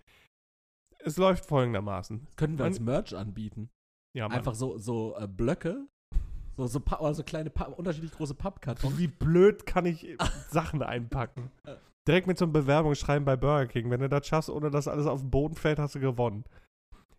Es 0.99 1.17
läuft 1.17 1.45
folgendermaßen. 1.47 2.27
Können 2.37 2.57
wir 2.59 2.65
als 2.65 2.81
Merch 2.81 3.15
anbieten. 3.17 3.71
Ja, 4.17 4.29
Mann. 4.29 4.39
Einfach 4.39 4.55
so, 4.55 4.79
so 4.79 5.17
äh, 5.19 5.27
Blöcke. 5.27 5.87
So, 6.57 6.67
so, 6.69 6.79
Pa- 6.81 7.01
oder 7.01 7.14
so 7.14 7.25
kleine, 7.25 7.51
Pa- 7.51 7.64
unterschiedlich 7.64 8.12
große 8.12 8.35
Pappkartons. 8.35 8.97
Wie 8.97 9.09
blöd 9.09 9.66
kann 9.66 9.87
ich 9.87 10.16
Sachen 10.51 10.83
einpacken? 10.83 11.51
Direkt 12.07 12.26
mit 12.26 12.36
so 12.38 12.44
einem 12.44 12.52
Bewerbungsschreiben 12.52 13.24
bei 13.24 13.36
Burger 13.36 13.66
King. 13.66 13.90
Wenn 13.90 14.00
du 14.00 14.09
das 14.09 14.26
schaffst, 14.26 14.50
ohne 14.50 14.70
dass 14.70 14.88
alles 14.88 15.07
auf 15.07 15.20
den 15.20 15.30
Boden 15.30 15.55
fällt, 15.55 15.78
hast 15.78 15.94
du 15.94 16.00
gewonnen. 16.00 16.44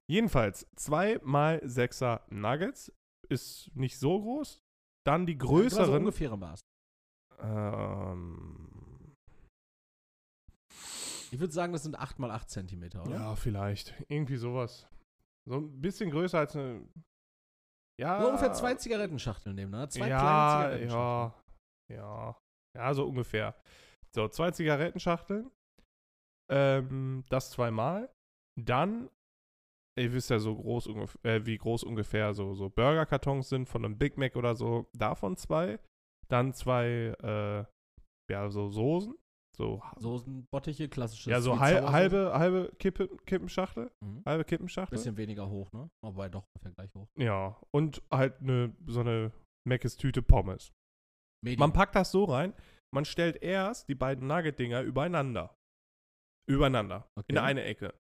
Jedenfalls, 0.08 0.68
2 0.76 1.20
mal 1.24 1.58
6er 1.64 2.22
Nuggets 2.30 2.92
ist 3.30 3.72
nicht 3.76 3.98
so 3.98 4.22
groß. 4.22 4.62
Dann 5.06 5.26
die 5.26 5.34
Ja, 5.34 5.40
größeren. 5.40 5.96
ungefähre 6.00 6.38
Maß. 6.38 6.60
ähm, 7.40 9.16
Ich 11.32 11.40
würde 11.40 11.54
sagen, 11.54 11.74
das 11.74 11.84
sind 11.84 11.98
8 11.98 12.20
mal 12.20 12.32
8 12.32 12.50
Zentimeter, 12.50 13.02
oder? 13.04 13.16
ja, 13.16 13.36
vielleicht. 13.36 13.94
Irgendwie 14.08 14.38
sowas. 14.38 14.88
So 15.48 15.58
ein 15.58 15.82
bisschen 15.82 16.12
größer 16.12 16.40
als 16.40 16.56
eine. 16.56 16.88
Ja. 18.00 18.22
So 18.22 18.28
ungefähr 18.28 18.54
zwei 18.54 18.76
Zigarettenschachteln 18.76 19.56
nebeneinander. 19.56 19.90
Zwei 19.90 20.08
ja, 20.10 20.20
kleine 20.20 20.52
Zigarettenschachteln. 20.88 21.42
ja, 21.90 21.96
ja, 21.96 22.38
ja, 22.78 22.94
so 22.94 23.08
ungefähr. 23.08 23.56
So, 24.16 24.30
zwei 24.30 24.52
Zigarettenschachteln. 24.52 25.52
Ähm, 26.50 27.26
das 27.28 27.52
zweimal. 27.52 28.10
Dann, 28.58 29.10
ihr 30.00 30.14
wisst 30.14 30.30
ja 30.30 30.40
so 30.40 30.56
groß 30.56 30.88
äh, 31.24 31.46
wie 31.46 31.58
groß 31.58 31.84
ungefähr 31.84 32.34
so, 32.34 32.54
so 32.54 32.70
Burgerkartons 32.70 33.50
sind 33.50 33.68
von 33.68 33.84
einem 33.84 33.98
Big 33.98 34.18
Mac 34.18 34.38
oder 34.38 34.56
so. 34.56 34.88
Davon 34.94 35.36
zwei. 35.36 35.80
Dann 36.30 36.54
zwei, 36.54 37.14
äh, 37.22 37.66
ja, 38.32 38.50
so 38.50 38.70
Soßen. 38.70 39.16
So, 39.58 39.82
Soßenbottiche, 39.98 40.90
klassisches. 40.90 41.32
ja, 41.32 41.40
so 41.40 41.60
hal 41.60 41.90
halbe, 41.90 42.34
halbe 42.34 42.74
Kippe, 42.78 43.08
Kippenschachtel. 43.26 43.90
Mhm. 44.04 44.22
Halbe 44.26 44.44
Kippenschachtel. 44.44 44.98
Bisschen 44.98 45.16
weniger 45.16 45.50
hoch, 45.50 45.72
ne? 45.72 45.90
Wobei 46.04 46.28
doch 46.28 46.46
ungefähr 46.54 46.72
gleich 46.72 46.94
hoch. 46.94 47.08
Ja, 47.18 47.58
und 47.74 48.02
halt 48.12 48.42
eine, 48.42 48.76
so 48.86 49.00
eine 49.02 49.32
Meckes 49.66 49.96
Tüte 49.96 50.22
Pommes. 50.22 50.74
Medium. 51.42 51.60
Man 51.60 51.74
packt 51.74 51.96
das 51.96 52.12
so 52.12 52.26
rein, 52.26 52.54
man 52.96 53.06
stellt 53.06 53.42
erst 53.44 53.88
die 53.90 53.96
beiden 53.96 54.28
Nugget-Dinger 54.28 54.82
übereinander. 54.82 55.56
Übereinander. 56.50 57.08
Okay. 57.16 57.34
In 57.34 57.38
eine 57.38 57.64
Ecke. 57.64 57.94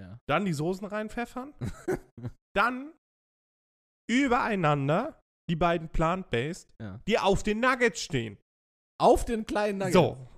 Ja. 0.00 0.20
Dann 0.28 0.44
die 0.44 0.52
Soßen 0.52 0.86
reinpfeffern. 0.86 1.54
dann 2.54 2.92
übereinander 4.08 5.20
die 5.48 5.56
beiden 5.56 5.88
Plant-Based, 5.88 6.72
Ja. 6.80 7.00
die 7.08 7.18
auf 7.18 7.42
den 7.42 7.60
Nuggets 7.60 8.00
stehen. 8.00 8.38
Auf 9.00 9.24
den 9.24 9.46
kleinen 9.46 9.78
Nugget. 9.78 9.94
So. 9.94 10.28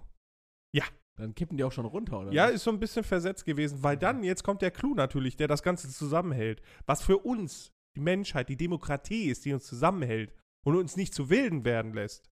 Dann 1.19 1.35
kippen 1.35 1.57
die 1.57 1.65
auch 1.65 1.73
schon 1.73 1.85
runter, 1.85 2.21
oder? 2.21 2.33
Ja, 2.33 2.47
ist 2.47 2.63
so 2.63 2.71
ein 2.71 2.79
bisschen 2.79 3.03
versetzt 3.05 3.45
gewesen, 3.45 3.83
weil 3.83 3.97
dann, 3.97 4.23
jetzt 4.23 4.45
kommt 4.45 4.63
der 4.63 4.71
Clou 4.71 4.95
natürlich, 4.95 5.37
der 5.37 5.49
das 5.49 5.63
Ganze 5.63 5.89
zusammenhält. 5.89 6.63
Was 6.87 7.03
für 7.03 7.19
uns, 7.19 7.73
die 7.97 8.01
Menschheit, 8.01 8.49
die 8.49 8.57
Demokratie 8.57 9.25
ist, 9.25 9.45
die 9.45 9.53
uns 9.53 9.67
zusammenhält 9.67 10.33
und 10.65 10.77
uns 10.77 10.97
nicht 10.97 11.13
zu 11.13 11.29
Wilden 11.29 11.65
werden 11.65 11.93
lässt. 11.93 12.31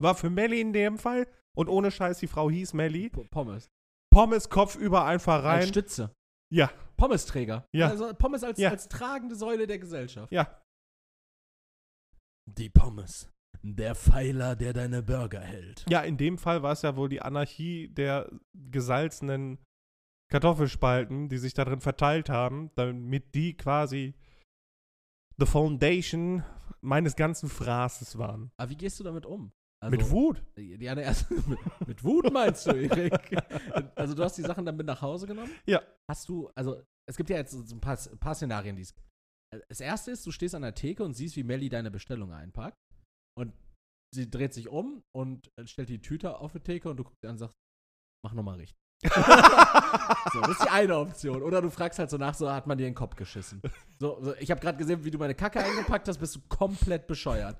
War 0.00 0.14
für 0.14 0.30
Melly 0.30 0.60
in 0.60 0.72
dem 0.72 0.98
Fall, 0.98 1.26
und 1.56 1.68
ohne 1.68 1.90
Scheiß, 1.90 2.18
die 2.18 2.26
Frau 2.26 2.48
hieß 2.50 2.72
Melly, 2.74 3.10
P- 3.10 3.24
Pommes. 3.24 3.68
Pommes 4.12 4.48
Kopf 4.48 4.76
über 4.76 5.04
einfach 5.04 5.44
Als 5.44 5.64
rein. 5.64 5.68
Stütze. 5.68 6.14
Ja, 6.52 6.70
Pommesträger. 6.96 7.64
Ja. 7.72 7.88
Also 7.88 8.12
Pommes 8.14 8.42
als, 8.42 8.58
Ja. 8.58 8.70
als 8.70 8.88
tragende 8.88 9.36
Säule 9.36 9.66
der 9.66 9.78
Gesellschaft. 9.78 10.32
ja. 10.32 10.56
Die 12.46 12.68
Pommes. 12.70 13.30
Der 13.62 13.94
Pfeiler, 13.94 14.56
der 14.56 14.72
deine 14.72 15.02
Burger 15.02 15.40
hält. 15.40 15.84
Ja, 15.88 16.00
in 16.00 16.16
dem 16.16 16.38
Fall 16.38 16.62
war 16.62 16.72
es 16.72 16.82
ja 16.82 16.96
wohl 16.96 17.08
die 17.08 17.20
Anarchie 17.20 17.88
der 17.88 18.30
gesalzenen 18.54 19.58
Kartoffelspalten, 20.32 21.28
die 21.28 21.38
sich 21.38 21.52
darin 21.54 21.80
verteilt 21.80 22.28
haben, 22.30 22.70
damit 22.74 23.34
die 23.34 23.56
quasi 23.56 24.14
the 25.38 25.46
foundation 25.46 26.42
meines 26.80 27.16
ganzen 27.16 27.48
Fraßes 27.48 28.16
waren. 28.18 28.50
Aber 28.56 28.70
wie 28.70 28.76
gehst 28.76 28.98
du 28.98 29.04
damit 29.04 29.26
um? 29.26 29.52
Also, 29.82 29.96
Mit 29.96 30.10
Wut. 30.10 30.42
Ja, 30.56 30.94
ne, 30.94 31.02
erst, 31.02 31.30
mit, 31.48 31.58
mit 31.86 32.04
Wut 32.04 32.30
meinst 32.30 32.66
du, 32.66 32.72
Erik? 32.72 33.36
Also 33.94 34.14
du 34.14 34.22
hast 34.22 34.36
die 34.36 34.42
Sachen 34.42 34.66
dann 34.66 34.76
mit 34.76 34.86
nach 34.86 35.00
Hause 35.00 35.26
genommen? 35.26 35.50
Ja. 35.66 35.82
Hast 36.10 36.28
du, 36.28 36.50
also 36.54 36.82
es 37.08 37.16
gibt 37.16 37.30
ja 37.30 37.36
jetzt 37.36 37.52
so 37.52 37.74
ein 37.74 37.80
paar, 37.80 37.98
ein 37.98 38.18
paar 38.18 38.34
Szenarien, 38.34 38.76
die 38.76 38.82
es 38.82 38.94
Das 39.68 39.80
erste 39.80 40.10
ist, 40.10 40.26
du 40.26 40.32
stehst 40.32 40.54
an 40.54 40.62
der 40.62 40.74
Theke 40.74 41.02
und 41.02 41.14
siehst, 41.14 41.36
wie 41.36 41.44
Melly 41.44 41.70
deine 41.70 41.90
Bestellung 41.90 42.32
einpackt. 42.32 42.76
Und 43.38 43.54
sie 44.14 44.30
dreht 44.30 44.52
sich 44.52 44.68
um 44.68 45.02
und 45.16 45.50
stellt 45.64 45.88
die 45.88 46.02
Tüte 46.02 46.36
auf 46.38 46.52
die 46.52 46.60
Theke 46.60 46.90
und 46.90 46.98
du 46.98 47.04
guckst 47.04 47.24
an 47.24 47.32
und 47.32 47.38
sagst, 47.38 47.56
mach 48.24 48.34
nochmal 48.34 48.56
richtig. 48.56 48.76
so, 49.04 50.40
das 50.42 50.50
ist 50.50 50.64
die 50.64 50.68
eine 50.68 50.98
Option. 50.98 51.42
Oder 51.42 51.62
du 51.62 51.70
fragst 51.70 51.98
halt 51.98 52.10
so 52.10 52.18
nach, 52.18 52.34
so 52.34 52.52
hat 52.52 52.66
man 52.66 52.76
dir 52.76 52.84
den 52.84 52.94
Kopf 52.94 53.16
geschissen. 53.16 53.62
So, 53.98 54.22
so 54.22 54.34
ich 54.36 54.50
habe 54.50 54.60
gerade 54.60 54.76
gesehen, 54.76 55.02
wie 55.04 55.10
du 55.10 55.16
meine 55.16 55.34
Kacke 55.34 55.64
eingepackt 55.64 56.06
hast, 56.06 56.18
bist 56.18 56.36
du 56.36 56.40
komplett 56.48 57.06
bescheuert. 57.06 57.58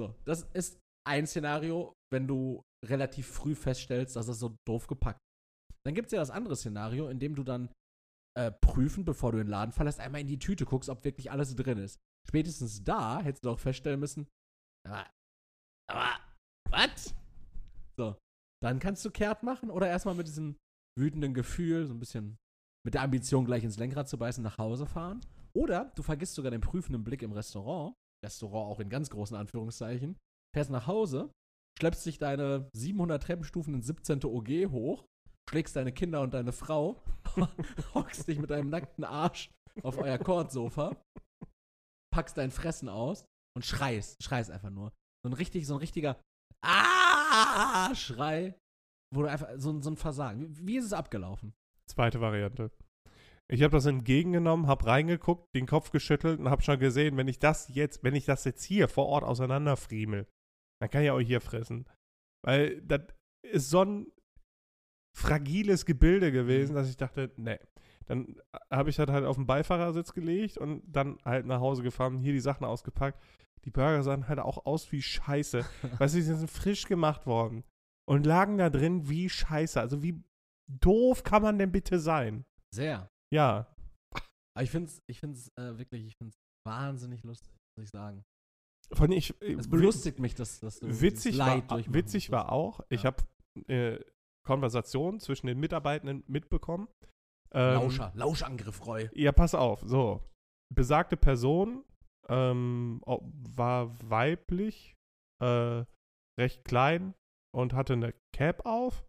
So, 0.00 0.14
das 0.24 0.44
ist 0.54 0.78
ein 1.08 1.26
Szenario, 1.26 1.94
wenn 2.12 2.28
du 2.28 2.62
relativ 2.84 3.26
früh 3.26 3.54
feststellst, 3.54 4.14
dass 4.14 4.28
es 4.28 4.38
so 4.38 4.56
doof 4.66 4.86
gepackt 4.86 5.18
ist. 5.18 5.80
Dann 5.86 5.94
gibt 5.94 6.06
es 6.06 6.12
ja 6.12 6.18
das 6.18 6.30
andere 6.30 6.54
Szenario, 6.54 7.08
in 7.08 7.18
dem 7.18 7.34
du 7.34 7.42
dann 7.42 7.72
äh, 8.36 8.52
prüfen, 8.52 9.04
bevor 9.04 9.32
du 9.32 9.38
den 9.38 9.48
Laden 9.48 9.72
verlässt, 9.72 10.00
einmal 10.00 10.20
in 10.20 10.26
die 10.26 10.38
Tüte 10.38 10.64
guckst, 10.64 10.88
ob 10.88 11.04
wirklich 11.04 11.30
alles 11.30 11.56
drin 11.56 11.78
ist. 11.78 11.98
Spätestens 12.28 12.84
da 12.84 13.20
hättest 13.20 13.44
du 13.44 13.50
auch 13.50 13.58
feststellen 13.58 13.98
müssen, 13.98 14.28
aber, 14.86 15.06
aber, 15.90 16.20
was? 16.70 17.14
So, 17.98 18.16
dann 18.62 18.78
kannst 18.78 19.04
du 19.04 19.10
kehrt 19.10 19.42
machen 19.42 19.70
oder 19.70 19.88
erstmal 19.88 20.14
mit 20.14 20.28
diesem 20.28 20.56
wütenden 20.98 21.34
Gefühl, 21.34 21.86
so 21.86 21.94
ein 21.94 22.00
bisschen 22.00 22.36
mit 22.84 22.94
der 22.94 23.02
Ambition, 23.02 23.44
gleich 23.44 23.64
ins 23.64 23.78
Lenkrad 23.78 24.08
zu 24.08 24.18
beißen, 24.18 24.42
nach 24.42 24.58
Hause 24.58 24.86
fahren. 24.86 25.20
Oder 25.54 25.92
du 25.96 26.02
vergisst 26.02 26.34
sogar 26.34 26.50
den 26.50 26.60
prüfenden 26.60 27.04
Blick 27.04 27.22
im 27.22 27.32
Restaurant, 27.32 27.94
Restaurant 28.24 28.70
auch 28.70 28.80
in 28.80 28.88
ganz 28.88 29.10
großen 29.10 29.36
Anführungszeichen, 29.36 30.16
fährst 30.54 30.70
nach 30.70 30.86
Hause, 30.86 31.30
schleppst 31.78 32.04
dich 32.06 32.18
deine 32.18 32.68
700 32.74 33.22
Treppenstufen 33.22 33.74
ins 33.74 33.86
17. 33.86 34.24
OG 34.24 34.70
hoch, 34.70 35.04
schlägst 35.50 35.76
deine 35.76 35.92
Kinder 35.92 36.20
und 36.22 36.34
deine 36.34 36.52
Frau, 36.52 37.02
hockst 37.94 38.28
dich 38.28 38.38
mit 38.38 38.50
deinem 38.50 38.70
nackten 38.70 39.04
Arsch 39.04 39.50
auf 39.82 39.98
euer 39.98 40.18
Kordsofa, 40.18 40.96
packst 42.12 42.36
dein 42.36 42.50
Fressen 42.50 42.88
aus 42.88 43.24
und 43.56 43.64
schreist, 43.64 44.22
schreist 44.22 44.50
einfach 44.50 44.70
nur. 44.70 44.92
So 45.24 45.30
ein 45.30 45.34
richtig, 45.34 45.66
so 45.66 45.74
ein 45.74 45.80
richtiger 45.80 46.20
Ah! 46.64 47.94
Schrei, 47.94 48.54
wo 49.14 49.22
du 49.22 49.30
einfach, 49.30 49.48
so, 49.56 49.70
ein- 49.70 49.82
so 49.82 49.90
ein 49.90 49.96
Versagen. 49.96 50.56
Wie, 50.58 50.66
wie 50.66 50.76
ist 50.78 50.86
es 50.86 50.92
abgelaufen? 50.92 51.52
Zweite 51.90 52.20
Variante. 52.20 52.70
Ich 53.50 53.62
habe 53.62 53.72
das 53.72 53.86
entgegengenommen, 53.86 54.66
habe 54.66 54.86
reingeguckt, 54.86 55.46
den 55.54 55.66
Kopf 55.66 55.90
geschüttelt 55.90 56.38
und 56.40 56.50
habe 56.50 56.62
schon 56.62 56.78
gesehen, 56.78 57.16
wenn 57.16 57.28
ich 57.28 57.38
das 57.38 57.68
jetzt, 57.74 58.02
wenn 58.02 58.14
ich 58.14 58.26
das 58.26 58.44
jetzt 58.44 58.62
hier 58.64 58.88
vor 58.88 59.06
Ort 59.06 59.24
auseinanderfriemel, 59.24 60.26
dann 60.80 60.90
kann 60.90 61.02
ich 61.02 61.10
auch 61.10 61.20
hier 61.20 61.40
fressen. 61.40 61.88
Weil 62.44 62.80
das 62.82 63.02
ist 63.44 63.70
so 63.70 63.82
ein 63.84 64.12
fragiles 65.16 65.84
Gebilde 65.86 66.30
gewesen, 66.32 66.72
Mhm. 66.72 66.76
dass 66.76 66.88
ich 66.90 66.96
dachte, 66.96 67.32
nee. 67.36 67.58
Dann 68.06 68.40
habe 68.72 68.88
ich 68.88 68.96
das 68.96 69.08
halt 69.10 69.24
auf 69.26 69.36
den 69.36 69.46
Beifahrersitz 69.46 70.12
gelegt 70.14 70.56
und 70.56 70.82
dann 70.90 71.18
halt 71.24 71.44
nach 71.46 71.60
Hause 71.60 71.82
gefahren, 71.82 72.18
hier 72.18 72.32
die 72.32 72.40
Sachen 72.40 72.64
ausgepackt. 72.64 73.22
Die 73.64 73.70
Burger 73.70 74.02
sahen 74.02 74.28
halt 74.28 74.38
auch 74.38 74.64
aus 74.64 74.90
wie 74.92 75.02
Scheiße. 75.02 75.58
weißt 75.98 76.14
du, 76.14 76.18
die 76.18 76.22
sind 76.24 76.50
frisch 76.50 76.86
gemacht 76.86 77.26
worden 77.26 77.64
und 78.08 78.24
lagen 78.24 78.56
da 78.56 78.70
drin 78.70 79.08
wie 79.08 79.28
Scheiße. 79.28 79.78
Also 79.80 80.02
wie 80.02 80.22
doof 80.70 81.22
kann 81.22 81.42
man 81.42 81.58
denn 81.58 81.72
bitte 81.72 81.98
sein? 81.98 82.44
Sehr. 82.74 83.10
Ja, 83.32 83.74
Aber 84.54 84.62
ich 84.62 84.70
finde 84.70 84.88
es 84.90 85.02
ich 85.06 85.20
find's, 85.20 85.48
äh, 85.58 85.76
wirklich, 85.78 86.06
ich 86.06 86.16
finde 86.16 86.34
wahnsinnig 86.66 87.22
lustig, 87.24 87.52
muss 87.76 87.84
ich 87.84 87.90
sagen. 87.90 88.22
Von 88.92 89.12
ich. 89.12 89.34
Es 89.42 89.68
belustigt 89.68 90.18
mich, 90.18 90.34
dass, 90.34 90.60
dass 90.60 90.80
du 90.80 91.00
Witzig, 91.00 91.38
war, 91.38 91.46
Leid 91.46 91.70
durchmachen 91.70 91.94
witzig 91.94 92.30
war 92.30 92.52
auch, 92.52 92.80
ich 92.88 93.02
Ja. 93.04 93.12
habe 93.12 93.22
äh, 93.72 94.00
Konversationen 94.46 95.20
zwischen 95.20 95.46
den 95.46 95.58
Mitarbeitenden 95.60 96.24
mitbekommen. 96.26 96.88
Ähm, 97.52 97.74
Lauscher, 97.74 98.12
Lauschangriff, 98.14 98.86
Roy. 98.86 99.08
Ja, 99.14 99.32
pass 99.32 99.54
auf. 99.54 99.82
So, 99.84 100.22
besagte 100.74 101.16
Person 101.16 101.84
ähm, 102.28 103.00
war 103.06 103.90
weiblich, 104.08 104.94
äh, 105.42 105.84
recht 106.38 106.64
klein 106.64 107.14
und 107.54 107.72
hatte 107.72 107.94
eine 107.94 108.14
Cap 108.34 108.64
auf, 108.66 109.04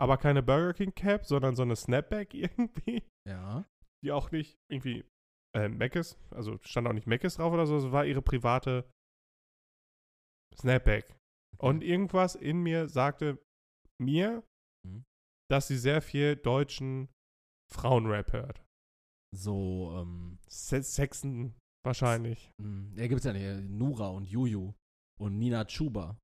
aber 0.00 0.16
keine 0.18 0.42
Burger 0.42 0.74
King 0.74 0.94
Cap, 0.94 1.26
sondern 1.26 1.54
so 1.56 1.62
eine 1.62 1.76
Snapback 1.76 2.34
irgendwie, 2.34 3.02
Ja. 3.28 3.64
die 4.04 4.12
auch 4.12 4.30
nicht 4.32 4.56
irgendwie 4.70 5.04
äh, 5.56 5.68
Meckes, 5.68 6.18
also 6.30 6.58
stand 6.62 6.86
auch 6.88 6.92
nicht 6.92 7.06
Meckes 7.06 7.36
drauf 7.36 7.52
oder 7.52 7.66
so, 7.66 7.76
es 7.76 7.90
war 7.92 8.04
ihre 8.04 8.22
private 8.22 8.88
Snapback. 10.60 11.16
Und 11.58 11.82
irgendwas 11.82 12.34
in 12.34 12.62
mir 12.62 12.88
sagte 12.88 13.38
mir, 14.00 14.42
Mhm. 14.86 15.04
dass 15.50 15.68
sie 15.68 15.76
sehr 15.76 16.00
viel 16.00 16.36
deutschen 16.36 17.08
Frauenrap 17.72 18.32
hört. 18.32 18.62
So, 19.36 19.92
ähm, 19.96 20.38
Se 20.48 20.82
Sexen 20.82 21.54
wahrscheinlich. 21.84 22.50
mh, 22.60 23.00
ja, 23.00 23.06
gibt's 23.08 23.24
ja 23.24 23.32
nicht. 23.32 23.70
Nura 23.70 24.08
und 24.08 24.24
Juju 24.26 24.72
und 25.20 25.38
Nina 25.38 25.64
Chuba 25.66 26.18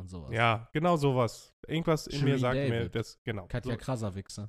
und 0.00 0.08
sowas. 0.08 0.32
Ja, 0.32 0.68
genau 0.72 0.96
sowas. 0.96 1.52
Irgendwas 1.68 2.06
in 2.06 2.20
mir 2.24 2.38
Shirley 2.38 2.38
sagt 2.40 2.54
mir 2.56 2.78
David. 2.78 2.94
das, 2.94 3.18
genau. 3.24 3.46
Katja 3.48 3.72
so, 3.72 3.78
Krasawichse. 3.78 4.48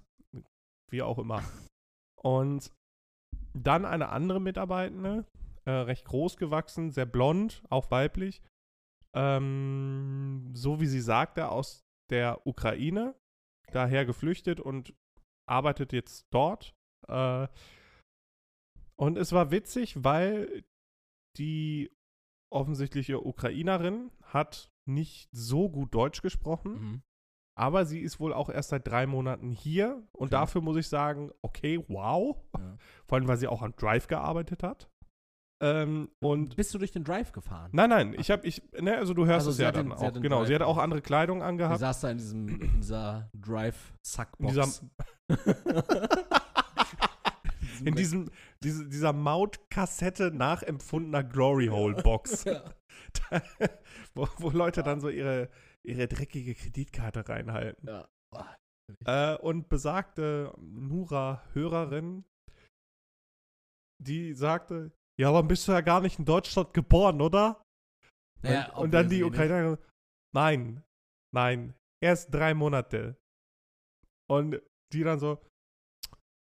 wie 0.92 1.02
auch 1.02 1.18
immer. 1.20 1.44
Und 2.24 2.72
dann 3.54 3.84
eine 3.86 4.10
andere 4.10 4.40
Mitarbeitende, 4.40 5.26
äh, 5.66 5.72
recht 5.72 6.06
groß 6.06 6.38
gewachsen, 6.38 6.92
sehr 6.92 7.06
blond, 7.08 7.64
auch 7.70 7.90
weiblich. 7.92 8.42
Ähm, 9.16 10.52
so 10.54 10.80
wie 10.80 10.88
sie 10.88 11.02
sagte, 11.02 11.50
aus 11.50 11.84
der 12.10 12.46
Ukraine, 12.46 13.16
daher 13.72 14.06
geflüchtet 14.06 14.60
und 14.60 14.94
arbeitet 15.50 15.94
jetzt 15.94 16.28
dort. 16.32 16.74
Äh, 17.08 17.48
und 18.96 19.18
es 19.18 19.32
war 19.32 19.52
witzig, 19.52 20.04
weil 20.04 20.64
die 21.38 21.92
offensichtliche 22.52 23.26
Ukrainerin 23.26 24.12
hat 24.24 24.70
nicht 24.86 25.30
so 25.32 25.70
gut 25.70 25.94
Deutsch 25.94 26.22
gesprochen. 26.22 26.74
Mhm. 26.74 27.02
Aber 27.58 27.86
sie 27.86 28.00
ist 28.00 28.20
wohl 28.20 28.34
auch 28.34 28.50
erst 28.50 28.70
seit 28.70 28.88
drei 28.88 29.06
Monaten 29.08 29.52
hier. 29.52 30.08
Und 30.14 30.28
Okay. 30.28 30.32
dafür 30.32 30.62
muss 30.62 30.78
ich 30.78 30.88
sagen, 30.88 31.32
okay, 31.42 31.84
wow. 31.88 32.38
Ja. 32.58 32.78
Vor 33.08 33.18
allem, 33.18 33.28
weil 33.28 33.38
sie 33.38 33.48
auch 33.48 33.62
am 33.62 33.76
Drive 33.76 34.08
gearbeitet 34.08 34.64
hat. 34.64 34.90
Ähm, 35.64 36.10
und 36.20 36.56
Bist 36.56 36.74
du 36.74 36.80
durch 36.80 36.92
den 36.92 37.04
Drive 37.04 37.32
gefahren? 37.32 37.70
nein, 37.74 37.90
nein, 37.92 38.16
ich 38.18 38.32
habe, 38.32 38.48
ich, 38.48 38.64
ne, 38.80 38.98
also 38.98 39.14
du 39.14 39.26
hörst 39.28 39.46
Also 39.48 39.52
es 39.52 39.58
ja 39.60 39.72
dann 39.72 39.90
den- 39.90 39.94
auch. 39.94 40.14
Genau, 40.22 40.40
Drive 40.40 40.48
sie 40.48 40.56
hatte 40.56 40.66
auch 40.66 40.78
andere 40.80 41.02
Kleidung 41.02 41.40
Du 41.40 41.46
angehabt. 41.46 41.80
saß 41.80 42.02
da 42.02 42.10
in, 42.10 42.18
diesem, 42.18 42.48
in 42.50 42.78
dieser 42.82 43.30
In 43.34 43.42
Drive-Sackbox. 43.42 44.54
diesem, 45.30 45.52
in 47.86 47.96
diesem, 47.96 48.30
diese, 48.64 48.88
dieser 48.88 49.14
Mautkassette 49.14 50.32
nachempfundener 50.32 51.24
Glory 51.24 51.68
Hole 51.68 52.02
Box. 52.02 52.44
ja. 52.46 52.64
wo, 54.14 54.28
wo 54.38 54.50
Leute 54.50 54.84
dann 54.84 55.00
so 55.00 55.10
ihre, 55.10 55.50
ihre 55.84 56.08
dreckige 56.08 56.56
Kreditkarte 56.56 57.28
reinhalten. 57.28 57.88
ja. 57.88 58.08
Äh, 59.06 59.38
und 59.38 59.70
besagte 59.70 60.54
Nura-Hörerin, 60.60 62.26
die 64.02 64.34
sagte, 64.34 64.92
ja, 65.20 65.32
dann 65.32 65.48
bist 65.48 65.68
du 65.68 65.72
ja 65.72 65.82
gar 65.82 66.02
nicht 66.02 66.20
in 66.20 66.26
Deutschland 66.26 66.74
geboren, 66.74 67.22
oder? 67.22 67.64
Naja, 68.44 68.72
und, 68.74 68.86
und 68.86 68.92
dann 68.92 69.10
die. 69.10 69.24
Ukrainerin, 69.24 69.78
nein, 70.36 70.84
nein, 71.34 71.76
erst 72.04 72.34
drei 72.34 72.54
Monate. 72.54 73.18
Und 74.30 74.62
die 74.94 75.04
dann 75.04 75.20
so, 75.20 75.40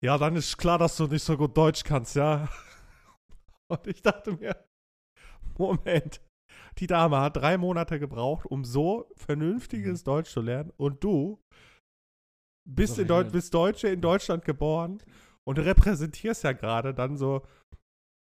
ja, 0.03 0.17
dann 0.17 0.35
ist 0.35 0.57
klar, 0.57 0.77
dass 0.77 0.97
du 0.97 1.07
nicht 1.07 1.23
so 1.23 1.37
gut 1.37 1.55
Deutsch 1.55 1.83
kannst, 1.83 2.15
ja. 2.15 2.49
Und 3.71 3.85
ich 3.87 4.01
dachte 4.01 4.33
mir, 4.33 4.65
Moment, 5.57 6.21
die 6.79 6.87
Dame 6.87 7.19
hat 7.19 7.37
drei 7.37 7.57
Monate 7.57 7.99
gebraucht, 7.99 8.45
um 8.45 8.63
so 8.63 9.11
vernünftiges 9.15 10.03
Deutsch 10.03 10.31
zu 10.31 10.41
lernen 10.41 10.71
und 10.77 11.03
du 11.03 11.41
bist, 12.67 12.95
So 12.95 13.01
in 13.01 13.07
verhindert. 13.07 13.33
bist 13.33 13.53
Deutsche 13.53 13.87
in 13.89 14.01
Deutschland 14.01 14.45
geboren 14.45 15.01
und 15.47 15.59
repräsentierst 15.59 16.43
ja 16.43 16.51
gerade 16.53 16.93
dann 16.93 17.17
so 17.17 17.45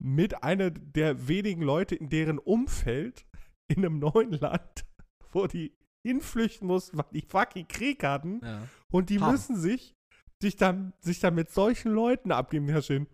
mit 0.05 0.43
einer 0.45 0.71
der 0.71 1.29
wenigen 1.29 1.63
Leute 1.63 1.95
in 1.95 2.11
deren 2.11 2.39
Umfeld 2.39 3.25
in 3.69 3.79
einem 3.79 3.99
neuen 3.99 4.33
Land, 4.33 4.85
wo 5.33 5.47
die 5.47 5.75
hinflüchten 6.07 6.67
mussten, 6.69 6.99
weil 6.99 7.07
die 7.13 7.23
fucking 7.23 7.67
Krieg 7.67 8.05
hatten 8.05 8.41
Ja. 8.45 8.69
und 8.93 9.09
die 9.09 9.19
Haben. 9.21 9.33
müssen 9.33 9.57
sich, 9.57 9.95
sich, 10.43 10.57
dann, 10.57 10.93
sich 11.01 11.21
dann 11.21 11.35
mit 11.35 11.51
solchen 11.51 11.93
Leuten 11.93 12.33
abgeben, 12.33 12.69
Herr 12.69 12.83
Schön. 12.83 13.07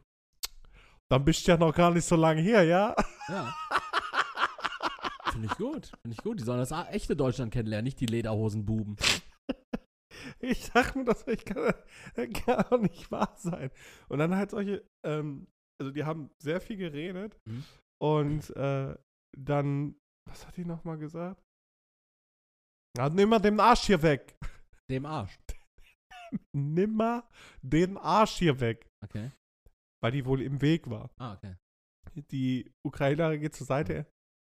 Dann 1.08 1.24
bist 1.24 1.46
du 1.46 1.52
ja 1.52 1.56
noch 1.56 1.72
gar 1.74 1.92
nicht 1.92 2.04
so 2.04 2.16
lange 2.16 2.40
hier, 2.42 2.64
ja? 2.64 2.96
Ja. 3.28 3.54
Finde 5.32 5.46
ich 5.46 5.56
gut. 5.56 5.92
Finde 6.02 6.16
ich 6.16 6.22
gut. 6.24 6.40
Die 6.40 6.44
sollen 6.44 6.58
das 6.58 6.72
echte 6.90 7.14
Deutschland 7.14 7.52
kennenlernen, 7.52 7.84
nicht 7.84 8.00
die 8.00 8.06
Lederhosenbuben. 8.06 8.96
Ich 10.40 10.66
sag 10.66 10.96
mir, 10.96 11.04
das 11.04 11.24
kann, 11.46 11.72
kann 12.34 12.82
nicht 12.82 13.10
wahr 13.10 13.34
sein. 13.38 13.70
Und 14.08 14.18
dann 14.18 14.34
halt 14.36 14.50
solche, 14.50 14.84
ähm, 15.04 15.46
also 15.80 15.90
die 15.92 16.04
haben 16.04 16.30
sehr 16.42 16.60
viel 16.60 16.76
geredet 16.76 17.36
Mhm. 17.46 17.64
und 18.00 18.50
äh, 18.56 18.94
dann, 19.36 19.96
was 20.28 20.46
hat 20.46 20.56
die 20.56 20.64
nochmal 20.64 20.98
gesagt? 20.98 21.42
Ja, 22.96 23.08
nimm 23.08 23.28
mal 23.30 23.38
den 23.38 23.58
Arsch 23.60 23.86
hier 23.86 24.02
weg. 24.02 24.36
Dem 24.90 25.06
Arsch. 25.06 25.38
Nimm 26.52 26.94
mal 26.96 27.22
den 27.62 27.96
Arsch 27.96 28.36
hier 28.38 28.58
weg. 28.60 28.88
Okay. 29.04 29.30
Weil 30.02 30.12
die 30.12 30.24
wohl 30.26 30.42
im 30.42 30.60
Weg 30.60 30.88
war. 30.90 31.10
Ah, 31.18 31.34
okay. 31.34 31.56
Die 32.32 32.72
Ukrainerin 32.84 33.40
geht 33.40 33.54
zur 33.54 33.66
Seite, 33.66 34.06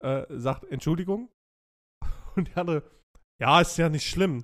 äh, 0.03 0.26
sagt 0.30 0.65
Entschuldigung. 0.65 1.30
Und 2.36 2.49
die 2.49 2.55
andere, 2.55 2.84
ja, 3.41 3.61
ist 3.61 3.78
ja 3.78 3.88
nicht 3.89 4.09
schlimm. 4.09 4.43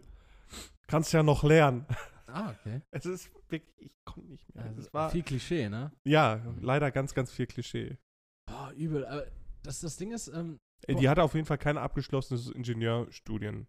Kannst 0.88 1.12
ja 1.14 1.24
noch 1.24 1.44
lernen. 1.44 1.86
Ah, 2.32 2.52
okay. 2.52 2.82
Es 2.92 3.06
ist 3.06 3.32
wirklich, 3.50 3.64
ich 3.78 3.92
konnte 4.06 4.30
nicht 4.30 4.54
mehr. 4.56 4.64
Also 4.66 4.82
es 4.82 4.94
war, 4.94 5.10
viel 5.10 5.24
Klischee, 5.24 5.70
ne? 5.70 5.92
ja, 6.06 6.42
leider 6.60 6.92
ganz, 6.92 7.14
ganz 7.14 7.32
viel 7.32 7.48
Klischee. 7.48 7.98
Boah, 8.50 8.72
übel. 8.76 9.06
Aber 9.06 9.26
das, 9.64 9.80
das 9.80 9.98
Ding 9.98 10.12
ist, 10.12 10.28
ähm, 10.30 10.60
Äh, 10.88 10.96
Die 10.96 11.08
hatte 11.10 11.24
auf 11.24 11.34
jeden 11.36 11.46
Fall 11.46 11.58
kein 11.58 11.78
abgeschlossenes 11.78 12.50
Ingenieurstudienfach. 12.50 13.68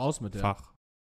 raus 0.00 0.20
mit 0.20 0.34
der. 0.34 0.56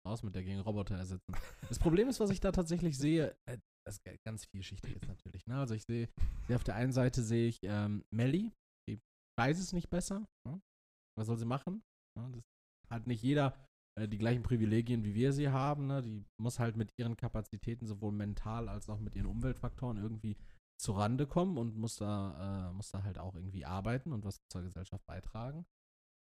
Raus 0.07 0.23
mit 0.23 0.33
der 0.35 0.43
gegen 0.43 0.59
Roboter 0.61 0.95
ersetzen. 0.95 1.33
Das 1.67 1.79
Problem 1.79 2.07
ist, 2.09 2.19
was 2.19 2.29
ich 2.29 2.39
da 2.39 2.51
tatsächlich 2.51 2.97
sehe, 2.97 3.35
äh, 3.45 3.57
das 3.85 3.97
ist 3.97 4.23
ganz 4.25 4.45
vielschichtig 4.45 4.93
jetzt 4.93 5.07
natürlich. 5.07 5.45
Ne? 5.47 5.57
Also 5.57 5.73
ich 5.73 5.83
sehe, 5.83 6.09
sehe 6.47 6.55
auf 6.55 6.63
der 6.63 6.75
einen 6.75 6.91
Seite 6.91 7.21
sehe 7.23 7.47
ich 7.47 7.59
ähm, 7.63 8.03
Melly, 8.13 8.51
die 8.87 8.99
weiß 9.39 9.59
es 9.59 9.73
nicht 9.73 9.89
besser. 9.89 10.25
Ne? 10.47 10.61
Was 11.17 11.27
soll 11.27 11.37
sie 11.37 11.45
machen? 11.45 11.81
Ne? 12.17 12.31
Das 12.33 12.43
hat 12.91 13.07
nicht 13.07 13.23
jeder 13.23 13.55
äh, 13.99 14.07
die 14.07 14.17
gleichen 14.17 14.43
Privilegien, 14.43 15.03
wie 15.03 15.13
wir 15.13 15.33
sie 15.33 15.49
haben. 15.49 15.87
Ne? 15.87 16.01
Die 16.01 16.23
muss 16.41 16.59
halt 16.59 16.75
mit 16.77 16.91
ihren 16.97 17.15
Kapazitäten 17.15 17.85
sowohl 17.85 18.11
mental 18.11 18.69
als 18.69 18.89
auch 18.89 18.99
mit 18.99 19.15
ihren 19.15 19.27
Umweltfaktoren 19.27 19.97
irgendwie 19.97 20.37
zurande 20.79 21.27
kommen 21.27 21.57
und 21.57 21.75
muss 21.75 21.97
da, 21.97 22.69
äh, 22.69 22.73
muss 22.73 22.89
da 22.89 23.03
halt 23.03 23.17
auch 23.19 23.35
irgendwie 23.35 23.65
arbeiten 23.65 24.13
und 24.13 24.23
was 24.25 24.39
zur 24.49 24.61
Gesellschaft 24.61 25.05
beitragen. 25.05 25.65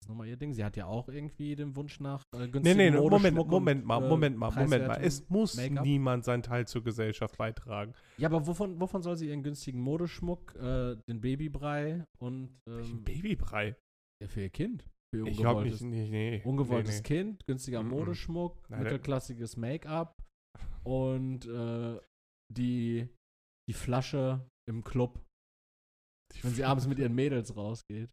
Das 0.00 0.06
ist 0.06 0.08
nun 0.08 0.18
mal 0.18 0.26
ihr 0.26 0.36
Ding. 0.36 0.52
Sie 0.52 0.64
hat 0.64 0.76
ja 0.76 0.86
auch 0.86 1.08
irgendwie 1.08 1.56
den 1.56 1.74
Wunsch 1.76 1.98
nach 1.98 2.22
äh, 2.34 2.38
Nee, 2.38 2.48
günstigen 2.48 2.76
nee, 2.76 2.90
Moment, 2.90 3.36
Modeschmuck 3.36 3.48
Moment 3.48 3.80
und, 3.82 3.86
mal, 3.86 4.02
äh, 4.02 4.08
Moment 4.08 4.36
mal, 4.36 4.50
Moment 4.50 4.86
mal. 4.86 5.02
Es 5.02 5.28
muss 5.28 5.56
niemand 5.56 6.24
seinen 6.24 6.42
Teil 6.42 6.68
zur 6.68 6.84
Gesellschaft 6.84 7.36
beitragen. 7.36 7.94
Ja, 8.16 8.28
aber 8.28 8.46
wovon, 8.46 8.80
wovon 8.80 9.02
soll 9.02 9.16
sie 9.16 9.28
ihren 9.28 9.42
günstigen 9.42 9.80
Modeschmuck, 9.80 10.54
äh, 10.56 10.96
den 11.08 11.20
Babybrei 11.20 12.06
und 12.18 12.56
Welchen 12.66 12.98
ähm, 12.98 13.04
Babybrei? 13.04 13.76
ja, 14.22 14.28
für 14.28 14.42
ihr 14.42 14.50
Kind? 14.50 14.86
Glaube 15.22 15.60
ungewolltes, 15.60 15.80
nicht, 15.82 16.10
nee, 16.10 16.38
nee. 16.38 16.42
ungewolltes 16.44 16.94
nee, 16.94 16.98
nee. 16.98 17.02
Kind, 17.02 17.46
günstiger 17.46 17.80
Mm-mm. 17.80 17.88
Modeschmuck, 17.88 18.68
Nein, 18.68 18.82
mittelklassiges 18.82 19.56
Make-up 19.56 20.14
und 20.84 21.46
äh, 21.46 22.00
die, 22.52 23.08
die 23.68 23.74
Flasche 23.74 24.48
im 24.68 24.84
Club, 24.84 25.20
wenn 26.42 26.54
sie 26.54 26.64
abends 26.64 26.86
mit 26.86 26.98
ihren 26.98 27.14
Mädels 27.14 27.56
rausgeht. 27.56 28.10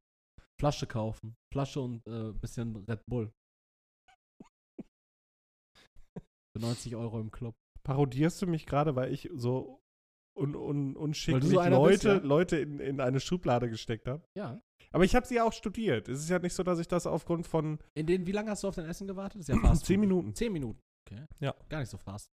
Flasche 0.60 0.86
kaufen. 0.86 1.36
Flasche 1.52 1.82
und 1.82 2.06
äh, 2.08 2.34
bisschen 2.34 2.76
Red 2.88 3.02
Bull. 3.10 3.32
Für 6.56 6.62
90 6.62 6.96
Euro 6.96 7.20
im 7.20 7.32
Club. 7.32 7.56
Parodierst 7.84 8.42
du 8.42 8.48
mich 8.48 8.68
gerade, 8.68 8.96
weil 8.96 9.12
ich 9.12 9.30
so 9.34 9.82
un, 10.38 10.56
un, 10.56 10.96
unschicklich 10.96 11.50
so 11.50 11.62
Leute, 11.64 11.88
bist, 11.90 12.04
ja? 12.04 12.18
Leute 12.18 12.58
in, 12.58 12.80
in 12.80 13.02
eine 13.02 13.20
Schublade 13.20 13.70
gesteckt 13.70 14.08
habe? 14.08 14.24
Ja. 14.38 14.62
Aber 14.94 15.04
ich 15.06 15.16
habe 15.16 15.26
sie 15.26 15.40
auch 15.40 15.54
studiert. 15.54 16.10
Es 16.10 16.20
ist 16.20 16.30
ja 16.30 16.40
nicht 16.40 16.54
so, 16.54 16.64
dass 16.64 16.80
ich 16.80 16.88
das 16.88 17.06
aufgrund 17.08 17.48
von 17.48 17.80
In 17.98 18.08
den, 18.08 18.26
wie 18.28 18.32
lange 18.32 18.52
hast 18.52 18.64
du 18.64 18.68
auf 18.68 18.76
dein 18.76 18.86
Essen 18.86 19.08
gewartet? 19.08 19.40
Das 19.42 19.50
ist 19.50 19.56
ja 19.56 19.62
fast. 19.68 19.86
zehn 19.86 20.00
Minuten. 20.00 20.36
Zehn 20.36 20.52
Minuten. 20.52 20.80
Okay. 21.10 21.26
Ja. 21.40 21.56
Gar 21.70 21.80
nicht 21.80 21.90
so 21.90 21.98
fast 21.98 22.28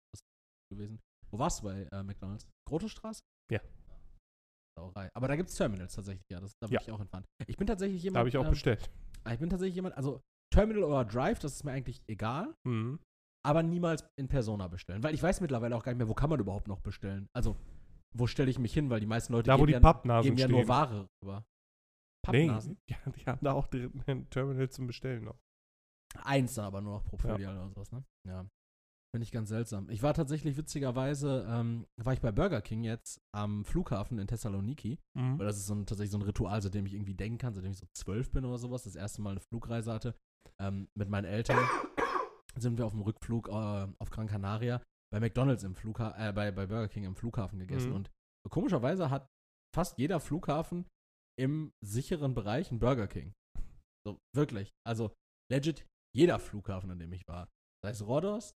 gewesen. 0.73 1.01
Wo 1.31 1.39
warst 1.39 1.61
du 1.61 1.65
bei 1.65 1.83
äh, 1.93 2.03
McDonalds? 2.03 2.47
Grotestraße? 2.69 3.21
Ja. 3.53 3.61
Sauerei. 4.79 5.09
Aber 5.15 5.29
da 5.29 5.37
gibt 5.37 5.49
es 5.51 5.57
Terminals 5.57 5.95
tatsächlich, 5.95 6.25
ja. 6.31 6.41
Das, 6.41 6.53
da 6.61 6.67
bin 6.67 6.75
Ja. 6.75 6.81
ich 6.81 6.91
auch 6.91 7.01
entfahren. 7.01 7.25
Ich 7.47 7.57
bin 7.57 7.67
tatsächlich 7.67 8.03
jemand. 8.03 8.17
Da 8.17 8.21
habe 8.21 8.29
ich 8.29 8.37
auch 8.37 8.45
ähm, 8.45 8.51
bestellt. 8.51 8.91
Ich 9.31 9.39
bin 9.39 9.51
tatsächlich 9.51 9.75
jemand, 9.75 9.97
also 9.97 10.21
Terminal 10.53 10.85
oder 10.85 11.05
Drive, 11.05 11.39
das 11.41 11.55
ist 11.55 11.65
mir 11.65 11.73
eigentlich 11.73 12.01
egal, 12.09 12.55
Mhm. 12.67 12.99
aber 13.45 13.63
niemals 13.63 14.05
in 14.19 14.29
Persona 14.29 14.69
bestellen. 14.69 15.03
Weil 15.03 15.15
ich 15.15 15.23
weiß 15.23 15.41
mittlerweile 15.41 15.75
auch 15.77 15.83
gar 15.83 15.93
nicht 15.93 15.99
mehr, 15.99 16.09
wo 16.09 16.15
kann 16.15 16.31
man 16.31 16.39
überhaupt 16.41 16.69
noch 16.69 16.81
bestellen. 16.81 17.27
Also, 17.35 17.57
wo 18.17 18.27
stelle 18.27 18.51
ich 18.51 18.59
mich 18.59 18.73
hin, 18.75 18.91
weil 18.91 19.01
die 19.01 19.07
meisten 19.07 19.33
Leute 19.33 19.49
Da, 19.49 19.55
wo 19.55 19.59
geben 19.61 19.67
die 19.69 19.73
ja, 19.75 19.81
Pappnasen 19.81 20.37
geben 20.37 20.39
ja 20.39 20.49
nur 20.49 20.69
Ware 20.69 21.09
rüber. 21.23 21.45
Nee, 22.33 22.47
Pappnasen? 22.47 22.79
ja, 22.89 22.97
die 23.17 23.27
haben 23.27 23.41
da 23.43 23.53
auch 23.53 23.69
ein 24.07 24.29
Terminal 24.31 24.69
zum 24.71 24.87
Bestellen 24.87 25.25
noch. 25.25 25.39
Eins 26.23 26.55
dann 26.55 26.67
aber 26.67 26.81
nur 26.81 26.95
noch 26.95 27.05
pro 27.05 27.17
Filiale 27.17 27.61
oder 27.61 27.69
sowas, 27.71 27.93
ne? 27.93 28.05
Ja. 28.27 28.47
Finde 29.15 29.25
ich 29.25 29.33
ganz 29.33 29.49
seltsam. 29.49 29.89
Ich 29.91 30.03
war 30.03 30.13
tatsächlich 30.13 30.57
witzigerweise, 30.57 31.47
ähm, 31.49 31.87
war 31.97 32.13
ich 32.13 32.21
bei 32.21 32.33
Burger 32.33 32.61
King 32.61 32.83
jetzt 32.83 33.21
am 33.33 33.65
Flughafen 33.65 34.19
in 34.19 34.27
Thessaloniki. 34.27 34.99
Mhm. 35.17 35.39
Weil 35.39 35.47
das 35.47 35.57
ist 35.57 35.67
so 35.67 35.75
ein, 35.75 35.87
tatsächlich 35.87 36.11
so 36.11 36.19
ein 36.19 36.23
Ritual, 36.23 36.61
seitdem 36.61 36.85
ich 36.87 36.95
irgendwie 36.95 37.15
denken 37.15 37.39
kann, 37.39 37.55
seitdem 37.55 37.71
ich 37.71 37.79
so 37.79 37.87
zwölf 37.97 38.33
bin 38.33 38.45
oder 38.45 38.59
sowas, 38.59 38.83
das 38.83 38.97
erste 38.97 39.23
Mal 39.23 39.31
eine 39.31 39.41
Flugreise 39.41 39.93
hatte. 39.93 40.17
Ähm, 40.61 40.89
mit 40.97 41.09
meinen 41.09 41.27
Eltern 41.27 41.59
sind 42.57 42.77
wir 42.77 42.87
auf 42.87 42.93
dem 42.93 43.03
Rückflug 43.03 43.49
äh, 43.49 43.53
auf 43.53 44.11
Gran 44.11 44.27
Canaria 44.27 44.83
bei 45.13 45.21
McDonalds 45.21 45.63
im 45.63 45.77
Flughafen, 45.77 46.21
äh, 46.21 46.33
bei, 46.33 46.51
bei 46.51 46.67
Burger 46.67 46.89
King 46.89 47.05
im 47.05 47.15
Flughafen 47.15 47.61
gegessen. 47.61 47.91
Mhm. 47.91 47.97
Und 47.97 48.11
komischerweise 48.51 49.11
hat 49.11 49.29
fast 49.73 49.97
jeder 49.97 50.19
Flughafen 50.19 50.87
im 51.39 51.73
sicheren 51.85 52.35
Bereich 52.35 52.71
einen 52.71 52.81
Burger 52.81 53.09
King. 53.09 53.33
So, 54.07 54.19
wirklich. 54.35 54.71
Also, 54.87 55.15
legit 55.51 55.87
jeder 56.15 56.39
Flughafen, 56.39 56.91
an 56.91 56.99
dem 56.99 57.13
ich 57.13 57.23
war. 57.27 57.49
Sei 57.85 57.91
es 57.91 58.07
Rhodos, 58.07 58.55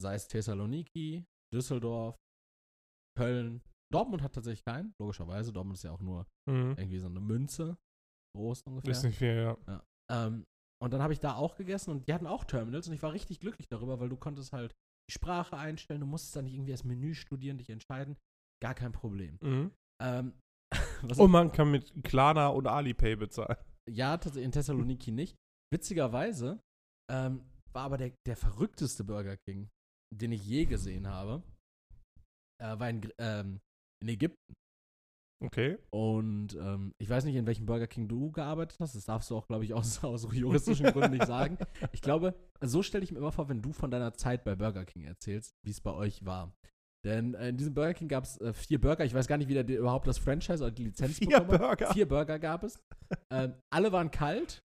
sei 0.00 0.14
es 0.14 0.28
Thessaloniki, 0.28 1.24
Düsseldorf, 1.52 2.16
Köln. 3.18 3.62
Dortmund 3.92 4.22
hat 4.22 4.34
tatsächlich 4.34 4.64
keinen, 4.64 4.92
logischerweise. 5.00 5.52
Dortmund 5.52 5.76
ist 5.76 5.84
ja 5.84 5.92
auch 5.92 6.00
nur 6.00 6.26
Mhm. 6.48 6.74
irgendwie 6.76 6.98
so 6.98 7.06
eine 7.06 7.20
Münze. 7.20 7.76
Groß 8.36 8.62
ungefähr. 8.62 8.90
Ist 8.90 9.04
nicht 9.04 9.18
viel, 9.18 9.56
ja. 9.66 9.84
Ähm, 10.10 10.44
und 10.82 10.92
dann 10.92 11.00
habe 11.02 11.12
ich 11.12 11.20
da 11.20 11.36
auch 11.36 11.54
gegessen 11.54 11.90
und 11.90 12.08
die 12.08 12.12
hatten 12.12 12.26
auch 12.26 12.44
Terminals 12.44 12.88
und 12.88 12.94
ich 12.94 13.02
war 13.02 13.12
richtig 13.12 13.38
glücklich 13.40 13.68
darüber, 13.68 14.00
weil 14.00 14.08
du 14.08 14.16
konntest 14.16 14.52
halt 14.52 14.74
die 15.08 15.12
Sprache 15.12 15.56
einstellen, 15.56 16.00
du 16.00 16.06
musstest 16.06 16.34
da 16.34 16.42
nicht 16.42 16.54
irgendwie 16.54 16.72
das 16.72 16.82
Menü 16.84 17.14
studieren, 17.14 17.58
dich 17.58 17.70
entscheiden. 17.70 18.16
Gar 18.60 18.74
kein 18.74 18.92
Problem. 18.92 19.38
Mhm. 19.40 19.72
Ähm, 20.02 20.34
was 21.10 21.18
Und 21.18 21.30
man 21.30 21.52
kann 21.52 21.70
mit 21.70 21.92
Klarna 22.04 22.48
und 22.48 22.66
Alipay 22.66 23.16
bezahlen. 23.16 23.56
Ja, 23.90 24.16
tatsächlich 24.16 24.46
in 24.46 24.52
Thessaloniki 24.52 25.12
nicht. 25.12 25.36
Witzigerweise 25.72 26.60
ähm, 27.10 27.44
war 27.72 27.84
aber 27.84 27.98
der, 27.98 28.12
der 28.26 28.36
verrückteste 28.36 29.04
Burger 29.04 29.36
King, 29.36 29.68
den 30.14 30.32
ich 30.32 30.46
je 30.46 30.64
gesehen 30.64 31.08
habe, 31.08 31.42
äh, 32.62 32.78
war 32.78 32.88
in, 32.88 33.12
ähm, 33.18 33.60
in 34.02 34.08
Ägypten. 34.08 34.54
Okay. 35.44 35.78
Und 35.90 36.54
ähm, 36.54 36.94
ich 36.98 37.10
weiß 37.10 37.24
nicht, 37.24 37.34
in 37.34 37.46
welchem 37.46 37.66
Burger 37.66 37.86
King 37.86 38.08
du 38.08 38.32
gearbeitet 38.32 38.78
hast. 38.80 38.94
Das 38.94 39.04
darfst 39.04 39.30
du 39.30 39.36
auch, 39.36 39.46
glaube 39.46 39.64
ich, 39.64 39.74
aus, 39.74 40.02
aus 40.04 40.26
juristischen 40.32 40.86
Gründen 40.86 41.12
nicht 41.12 41.26
sagen. 41.26 41.58
Ich 41.92 42.00
glaube, 42.00 42.34
so 42.60 42.82
stelle 42.82 43.04
ich 43.04 43.12
mir 43.12 43.18
immer 43.18 43.32
vor, 43.32 43.48
wenn 43.48 43.60
du 43.60 43.72
von 43.72 43.90
deiner 43.90 44.14
Zeit 44.14 44.44
bei 44.44 44.54
Burger 44.54 44.84
King 44.84 45.02
erzählst, 45.02 45.54
wie 45.62 45.70
es 45.70 45.80
bei 45.80 45.92
euch 45.92 46.24
war. 46.24 46.54
Denn 47.04 47.34
äh, 47.34 47.50
in 47.50 47.56
diesem 47.56 47.74
Burger 47.74 47.94
King 47.94 48.08
gab 48.08 48.24
es 48.24 48.40
äh, 48.40 48.52
vier 48.54 48.80
Burger. 48.80 49.04
Ich 49.04 49.14
weiß 49.14 49.26
gar 49.26 49.36
nicht, 49.36 49.48
wie 49.48 49.54
der 49.54 49.68
überhaupt 49.78 50.06
das 50.06 50.18
Franchise 50.18 50.62
oder 50.62 50.70
die 50.70 50.84
Lizenz 50.84 51.18
Vier 51.18 51.28
bekommen 51.40 51.50
hat. 51.52 51.60
Burger. 51.78 51.92
Vier 51.92 52.08
Burger 52.08 52.38
gab 52.38 52.64
es. 52.64 52.80
ähm, 53.30 53.54
alle 53.70 53.92
waren 53.92 54.10
kalt. 54.10 54.62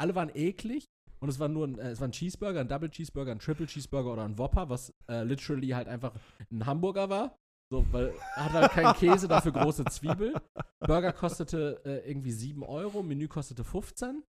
Alle 0.00 0.14
waren 0.14 0.30
eklig. 0.34 0.86
und 1.20 1.28
es 1.28 1.38
war 1.38 1.48
nur 1.48 1.66
ein, 1.66 1.78
äh, 1.78 1.90
es 1.90 2.00
war 2.00 2.08
ein 2.08 2.12
Cheeseburger, 2.12 2.60
ein 2.60 2.68
Double 2.68 2.88
Cheeseburger, 2.90 3.32
ein 3.32 3.38
Triple 3.40 3.66
Cheeseburger 3.66 4.12
oder 4.12 4.24
ein 4.24 4.38
Whopper, 4.38 4.68
was 4.68 4.94
äh, 5.10 5.24
literally 5.24 5.68
halt 5.68 5.88
einfach 5.88 6.14
ein 6.50 6.64
Hamburger 6.64 7.10
war. 7.10 7.36
So, 7.70 7.84
weil 7.92 8.14
hat 8.34 8.52
halt 8.52 8.70
keinen 8.70 8.94
Käse, 8.94 9.28
dafür 9.28 9.52
große 9.52 9.84
Zwiebel. 9.86 10.34
Burger 10.80 11.12
kostete 11.12 11.82
äh, 11.84 12.08
irgendwie 12.08 12.30
7 12.32 12.62
Euro, 12.62 13.02
Menü 13.02 13.28
kostete 13.28 13.62
15. 13.62 14.22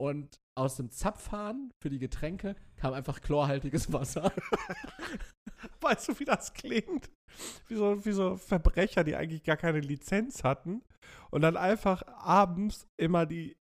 Und 0.00 0.38
aus 0.56 0.76
dem 0.76 0.90
Zapfhahn 0.90 1.72
für 1.82 1.90
die 1.90 1.98
Getränke 1.98 2.54
kam 2.76 2.94
einfach 2.94 3.20
chlorhaltiges 3.20 3.92
Wasser. 3.92 4.32
Weißt 5.80 6.08
du, 6.08 6.18
wie 6.20 6.24
das 6.24 6.52
klingt? 6.54 7.10
Wie 7.68 7.74
so, 7.74 8.04
wie 8.04 8.12
so 8.12 8.36
Verbrecher, 8.36 9.04
die 9.04 9.16
eigentlich 9.16 9.42
gar 9.42 9.56
keine 9.56 9.80
Lizenz 9.80 10.44
hatten 10.44 10.82
und 11.30 11.40
dann 11.42 11.56
einfach 11.56 12.02
abends 12.06 12.86
immer 12.96 13.26
die 13.26 13.56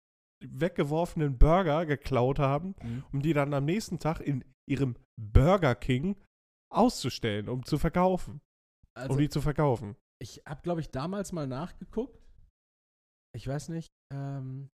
weggeworfenen 0.45 1.39
Burger 1.39 1.87
geklaut 1.87 2.39
haben, 2.39 2.75
Mhm. 2.83 3.05
um 3.13 3.23
die 3.23 3.33
dann 3.33 3.55
am 3.55 3.65
nächsten 3.65 3.99
Tag 3.99 4.21
in 4.21 4.45
ihrem 4.69 4.97
Burger 5.21 5.75
King 5.75 6.17
auszustellen, 6.73 7.49
um 7.49 7.65
zu 7.65 7.79
verkaufen. 7.79 8.41
Also, 8.97 9.13
um 9.15 9.19
die 9.19 9.29
zu 9.29 9.41
verkaufen. 9.41 9.97
ich 10.21 10.43
habe, 10.47 10.63
glaube 10.63 10.81
ich, 10.81 10.91
damals 10.91 11.33
mal 11.33 11.47
nachgeguckt. 11.47 12.19
Ich 13.35 13.47
weiß 13.47 13.69
nicht, 13.71 13.89
ähm, 14.13 14.69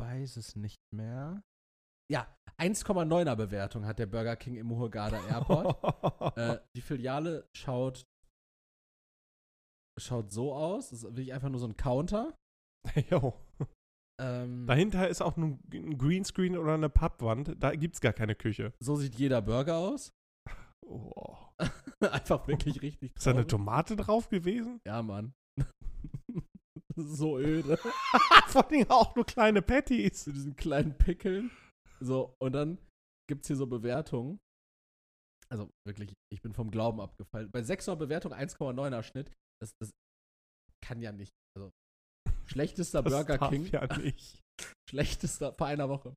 weiß 0.00 0.36
es 0.36 0.56
nicht 0.56 0.80
mehr. 0.92 1.42
Ja, 2.10 2.26
1,9er 2.58 3.36
Bewertung 3.36 3.86
hat 3.86 3.98
der 3.98 4.06
Burger 4.06 4.36
King 4.36 4.56
im 4.56 4.70
Hurghada 4.70 5.24
Airport. 5.28 6.36
äh, 6.36 6.58
die 6.74 6.80
Filiale 6.80 7.48
schaut 7.56 8.04
schaut 10.00 10.32
so 10.32 10.54
aus. 10.54 10.90
Das 10.90 11.04
ist 11.04 11.04
wirklich 11.04 11.32
einfach 11.32 11.50
nur 11.50 11.60
so 11.60 11.66
ein 11.66 11.76
Counter. 11.76 12.34
Jo. 13.10 13.34
Ähm, 14.20 14.66
Dahinter 14.66 15.08
ist 15.08 15.22
auch 15.22 15.36
ein 15.36 15.60
ein 15.72 15.98
Greenscreen 15.98 16.56
oder 16.56 16.74
eine 16.74 16.88
Pappwand. 16.88 17.56
Da 17.62 17.74
gibt 17.74 17.94
es 17.94 18.00
gar 18.00 18.12
keine 18.12 18.34
Küche. 18.34 18.72
so 18.80 18.96
sieht 18.96 19.14
jeder 19.16 19.40
Burger 19.42 19.76
aus. 19.76 20.12
Oh. 20.82 21.36
einfach 22.00 22.48
wirklich 22.48 22.82
richtig. 22.82 23.14
Ist 23.14 23.26
da 23.26 23.30
eine 23.30 23.40
traurig. 23.40 23.50
Tomate 23.50 23.96
drauf 23.96 24.28
gewesen? 24.28 24.80
Ja, 24.86 25.02
Mann. 25.02 25.34
So 27.02 27.38
öde. 27.38 27.76
Vor 28.48 28.70
allem 28.70 28.90
auch 28.90 29.14
nur 29.16 29.24
kleine 29.24 29.62
Patties. 29.62 30.24
Zu 30.24 30.32
diesen 30.32 30.56
kleinen 30.56 30.96
Pickeln. 30.96 31.50
So, 32.00 32.34
und 32.40 32.52
dann 32.52 32.78
gibt 33.28 33.42
es 33.42 33.48
hier 33.48 33.56
so 33.56 33.66
Bewertungen. 33.66 34.38
Also 35.52 35.68
wirklich, 35.86 36.14
ich 36.32 36.42
bin 36.42 36.52
vom 36.54 36.70
Glauben 36.70 37.00
abgefallen. 37.00 37.50
Bei 37.50 37.60
6er 37.60 37.96
Bewertung 37.96 38.32
1,9er 38.32 39.02
Schnitt. 39.02 39.32
Das, 39.60 39.72
das 39.80 39.90
kann 40.84 41.02
ja 41.02 41.12
nicht. 41.12 41.32
Also, 41.56 41.70
schlechtester 42.46 43.02
Das 43.02 43.12
Burger 43.12 43.38
King. 43.48 43.66
ja 43.66 43.86
nicht. 43.98 44.40
Schlechtester, 44.88 45.52
vor 45.54 45.66
einer 45.66 45.88
Woche. 45.88 46.14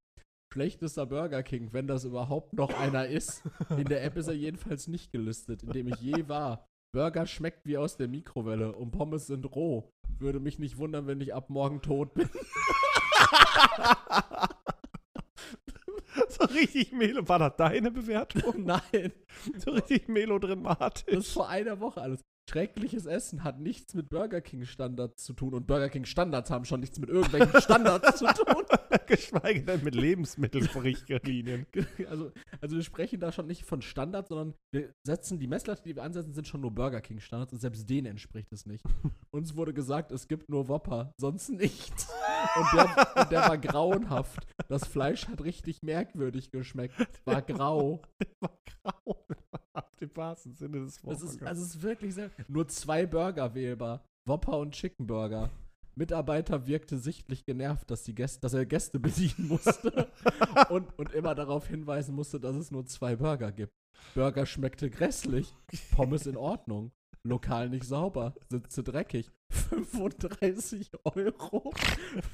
Schlechtester 0.53 1.07
Burger 1.07 1.41
King, 1.41 1.73
wenn 1.73 1.87
das 1.87 2.05
überhaupt 2.05 2.53
noch 2.53 2.69
einer 2.77 3.07
ist. 3.07 3.41
In 3.71 3.85
der 3.85 4.03
App 4.03 4.15
ist 4.17 4.27
er 4.27 4.35
jedenfalls 4.35 4.87
nicht 4.87 5.11
gelistet, 5.11 5.63
in 5.63 5.71
dem 5.71 5.87
ich 5.87 5.99
je 5.99 6.27
war. 6.27 6.67
Burger 6.93 7.25
schmeckt 7.25 7.65
wie 7.65 7.77
aus 7.77 7.97
der 7.97 8.07
Mikrowelle 8.07 8.71
und 8.71 8.91
Pommes 8.91 9.25
sind 9.25 9.43
roh. 9.55 9.91
Würde 10.19 10.39
mich 10.39 10.59
nicht 10.59 10.77
wundern, 10.77 11.07
wenn 11.07 11.19
ich 11.21 11.33
ab 11.33 11.49
morgen 11.49 11.81
tot 11.81 12.13
bin. 12.13 12.29
so 16.29 16.45
richtig 16.45 16.91
Melo. 16.91 17.27
War 17.27 17.39
das 17.39 17.55
deine 17.57 17.89
Bewertung? 17.89 18.63
Nein, 18.63 19.11
So 19.57 19.71
richtig 19.71 20.05
das 20.05 20.13
melodramatisch. 20.13 21.17
ist 21.17 21.33
vor 21.33 21.49
einer 21.49 21.79
Woche 21.79 21.99
alles. 21.99 22.21
Schreckliches 22.49 23.05
Essen 23.05 23.43
hat 23.43 23.59
nichts 23.59 23.93
mit 23.93 24.09
Burger 24.09 24.41
King 24.41 24.65
Standards 24.65 25.23
zu 25.23 25.33
tun 25.33 25.53
und 25.53 25.65
Burger 25.65 25.89
King 25.89 26.05
Standards 26.05 26.51
haben 26.51 26.65
schon 26.65 26.81
nichts 26.81 26.99
mit 26.99 27.09
irgendwelchen 27.09 27.61
Standards 27.61 28.17
zu 28.17 28.25
tun. 28.25 28.63
Geschweige 29.07 29.63
denn 29.63 29.83
mit 29.83 29.95
Lebensmittelrichtlinien. 29.95 31.65
Also, 32.09 32.31
also 32.61 32.75
wir 32.75 32.83
sprechen 32.83 33.19
da 33.19 33.31
schon 33.31 33.47
nicht 33.47 33.65
von 33.65 33.81
Standards, 33.81 34.29
sondern 34.29 34.53
wir 34.71 34.93
setzen, 35.03 35.39
die 35.39 35.47
Messlatte, 35.47 35.83
die 35.83 35.95
wir 35.95 36.03
ansetzen, 36.03 36.33
sind 36.33 36.47
schon 36.47 36.61
nur 36.61 36.71
Burger 36.71 37.01
King 37.01 37.19
Standards 37.19 37.53
und 37.53 37.59
selbst 37.59 37.89
denen 37.89 38.07
entspricht 38.07 38.51
es 38.51 38.65
nicht. 38.65 38.83
Uns 39.31 39.55
wurde 39.55 39.73
gesagt, 39.73 40.11
es 40.11 40.27
gibt 40.27 40.49
nur 40.49 40.67
Whopper, 40.67 41.13
sonst 41.17 41.49
nichts. 41.49 42.07
Und 42.55 42.67
der, 42.73 43.21
und 43.21 43.31
der 43.31 43.41
war 43.41 43.57
grauenhaft. 43.57 44.45
Das 44.67 44.85
Fleisch 44.85 45.27
hat 45.27 45.43
richtig 45.43 45.81
merkwürdig 45.81 46.51
geschmeckt. 46.51 46.95
War 47.25 47.41
grau. 47.41 48.01
War 48.39 48.59
grau. 48.65 49.25
Auf 49.85 49.95
dem 49.95 50.15
wahrsten 50.15 50.53
Sinne 50.53 50.81
des 50.81 50.97
Es 50.97 51.03
Wortes. 51.03 51.23
ist, 51.23 51.43
also 51.43 51.63
es 51.63 51.69
ist 51.75 51.81
wirklich 51.81 52.13
sehr. 52.13 52.29
Nur 52.47 52.67
zwei 52.67 53.05
Burger 53.05 53.53
wählbar. 53.55 54.03
Whopper 54.25 54.59
und 54.59 54.71
Chicken 54.73 55.07
Burger. 55.07 55.49
Mitarbeiter 55.95 56.65
wirkte 56.65 56.97
sichtlich 56.97 57.45
genervt, 57.45 57.89
dass, 57.91 58.03
die 58.03 58.15
Gäste, 58.15 58.39
dass 58.41 58.53
er 58.53 58.65
Gäste 58.65 58.99
bedienen 58.99 59.47
musste 59.47 60.07
und, 60.69 60.97
und 60.97 61.13
immer 61.13 61.35
darauf 61.35 61.67
hinweisen 61.67 62.15
musste, 62.15 62.39
dass 62.39 62.55
es 62.55 62.71
nur 62.71 62.85
zwei 62.85 63.15
Burger 63.15 63.51
gibt. 63.51 63.73
Burger 64.15 64.45
schmeckte 64.45 64.89
grässlich, 64.89 65.53
Pommes 65.91 66.25
in 66.25 66.35
Ordnung, 66.35 66.91
lokal 67.23 67.69
nicht 67.69 67.85
sauber, 67.85 68.33
Sitze 68.49 68.83
dreckig. 68.83 69.31
35 69.51 70.91
Euro 71.03 71.71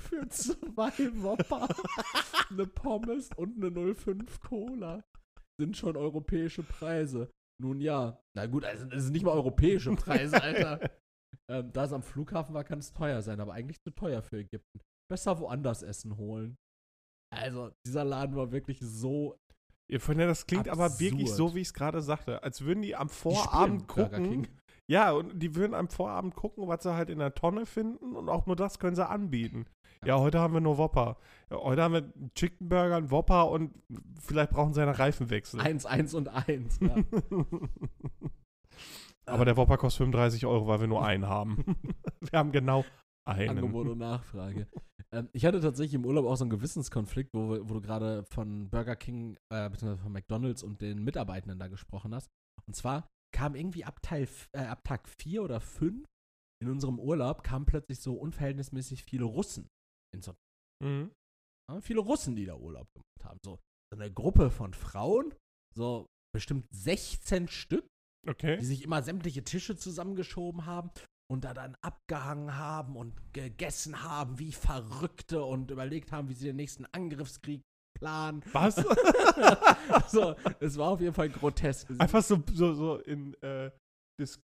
für 0.10 0.28
zwei 0.30 0.92
Whopper, 1.22 1.68
eine 2.50 2.66
Pommes 2.66 3.30
und 3.36 3.64
eine 3.64 3.94
05 3.94 4.40
Cola. 4.40 5.04
Sind 5.60 5.76
schon 5.76 5.98
europäische 5.98 6.64
Preise. 6.64 7.30
Nun 7.62 7.82
ja, 7.82 8.18
na 8.36 8.46
gut, 8.46 8.64
also 8.64 8.86
das 8.86 9.04
sind 9.04 9.12
nicht 9.12 9.26
mal 9.26 9.34
europäische 9.34 9.94
Preise, 9.94 10.42
Alter. 10.42 10.90
ähm, 11.52 11.74
da 11.74 11.84
es 11.84 11.92
am 11.92 12.02
Flughafen 12.02 12.56
war, 12.56 12.64
kann 12.64 12.80
es 12.80 12.94
teuer 12.94 13.22
sein, 13.22 13.42
aber 13.42 13.54
eigentlich 13.54 13.82
zu 13.82 13.92
teuer 13.92 14.22
für 14.22 14.38
Ägypten. 14.38 14.80
Besser 15.12 15.40
woanders 15.40 15.84
Essen 15.84 16.16
holen. 16.16 16.56
Also, 17.36 17.72
dieser 17.86 18.06
Laden 18.06 18.36
war 18.38 18.52
wirklich 18.52 18.80
so. 18.80 19.38
Ihr 19.92 20.00
Freunde, 20.00 20.28
das 20.28 20.46
klingt 20.46 20.70
aber 20.70 21.00
wirklich 21.00 21.32
Absurd. 21.32 21.50
so, 21.50 21.56
wie 21.56 21.62
ich 21.62 21.68
es 21.68 21.74
gerade 21.74 22.02
sagte. 22.02 22.42
Als 22.44 22.62
würden 22.62 22.82
die 22.82 22.96
am 22.96 23.08
Die 23.08 23.14
Vorabend 23.14 23.88
Burger 23.88 24.18
gucken. 24.18 24.48
Ja, 24.90 25.12
und 25.12 25.40
die 25.40 25.56
würden 25.56 25.74
am 25.74 25.90
Vorabend 25.90 26.36
gucken, 26.36 26.68
was 26.68 26.84
sie 26.84 26.96
halt 26.96 27.10
in 27.10 27.20
der 27.20 27.36
Tonne 27.36 27.66
finden 27.66 28.16
und 28.16 28.30
auch 28.30 28.46
nur 28.46 28.56
das 28.56 28.80
können 28.80 28.96
sie 28.96 29.08
anbieten. 29.08 29.66
Ja, 30.06 30.18
heute 30.18 30.40
haben 30.40 30.54
wir 30.54 30.62
nur 30.62 30.78
Whopper. 30.78 31.18
Ja, 31.50 31.58
heute 31.58 31.84
haben 31.84 31.94
wir 31.94 32.04
einen 32.04 32.32
Chicken 32.34 32.70
Burger, 32.70 32.96
einen 32.96 33.12
Whopper 33.12 33.52
und 33.52 33.74
vielleicht 34.20 34.52
brauchen 34.52 34.74
sie 34.74 34.82
einen 34.82 34.94
Reifenwechsel. 34.94 35.60
1, 35.60 35.86
1 35.86 36.14
und 36.14 36.30
1. 36.30 36.80
Ja. 36.80 36.96
Aber 39.26 39.46
der 39.46 39.58
Whopper 39.58 39.78
kostet 39.78 40.00
35 40.00 40.46
Euro, 40.46 40.68
weil 40.68 40.80
wir 40.80 40.88
nur 40.88 41.06
einen 41.06 41.28
haben. 41.28 41.64
wir 42.22 42.40
haben 42.40 42.52
genau 42.52 42.86
einen. 43.26 43.50
Angebot 43.50 43.90
und 43.90 43.98
Nachfrage. 44.00 44.68
ähm, 45.12 45.28
ich 45.34 45.46
hatte 45.46 45.60
tatsächlich 45.60 45.96
im 45.96 46.06
Urlaub 46.06 46.26
auch 46.26 46.38
so 46.38 46.46
einen 46.46 46.52
Gewissenskonflikt, 46.52 47.30
wo, 47.34 47.60
wo 47.70 47.74
du 47.74 47.82
gerade 47.82 48.24
von 48.24 48.70
Burger 48.70 48.96
King, 48.96 49.38
äh, 49.54 49.70
beziehungsweise 49.70 50.02
von 50.02 50.14
McDonalds 50.14 50.64
und 50.64 50.82
den 50.82 51.04
Mitarbeitenden 51.04 51.60
da 51.60 51.68
gesprochen 51.68 52.16
hast. 52.16 52.30
Und 52.68 52.74
zwar 52.74 53.08
kam 53.36 53.54
irgendwie 53.54 53.84
ab, 53.84 54.02
Teil, 54.02 54.28
äh, 54.54 54.62
ab 54.62 54.84
Tag 54.84 55.10
4 55.10 55.44
oder 55.44 55.60
5 55.60 56.06
in 56.62 56.70
unserem 56.70 57.00
Urlaub 57.00 57.44
kamen 57.44 57.66
plötzlich 57.66 58.00
so 58.00 58.16
unverhältnismäßig 58.16 59.04
viele 59.04 59.26
Russen 59.26 59.68
ins 60.14 60.28
Hotel. 60.28 60.40
Mhm. 60.84 61.12
Ja, 61.72 61.82
viele 61.82 62.00
Russen, 62.02 62.36
die 62.36 62.46
da 62.46 62.56
Urlaub 62.56 62.88
gemacht 62.94 63.24
haben. 63.26 63.40
So, 63.46 63.60
so 63.94 64.00
eine 64.00 64.12
Gruppe 64.12 64.50
von 64.52 64.74
Frauen, 64.74 65.34
so 65.76 66.06
bestimmt 66.34 66.66
16 66.72 67.48
Stück, 67.48 67.86
die 68.26 68.30
Okay. 68.32 68.62
sich 68.62 68.84
immer 68.84 69.02
sämtliche 69.02 69.44
Tische 69.44 69.76
zusammengeschoben 69.78 70.66
haben 70.66 70.92
und 71.32 71.46
da 71.46 71.54
dann 71.54 71.76
abgehangen 71.82 72.58
haben 72.58 72.96
und 72.98 73.16
gegessen 73.34 74.04
haben 74.04 74.40
wie 74.40 74.52
Verrückte 74.52 75.44
und 75.44 75.72
überlegt 75.72 76.12
haben, 76.12 76.28
wie 76.30 76.34
sie 76.34 76.48
den 76.48 76.58
nächsten 76.58 76.86
Angriffskrieg 76.88 77.62
planen. 77.98 78.44
Was? 78.52 78.76
so, 80.12 80.36
es 80.60 80.78
war 80.78 80.90
auf 80.90 81.02
jeden 81.02 81.14
Fall 81.14 81.30
grotesk. 81.30 81.90
Einfach 82.00 82.24
so, 82.24 82.44
so, 82.54 82.74
so 82.74 82.98
in 82.98 83.34
äh, 83.42 83.72
das. 84.20 84.40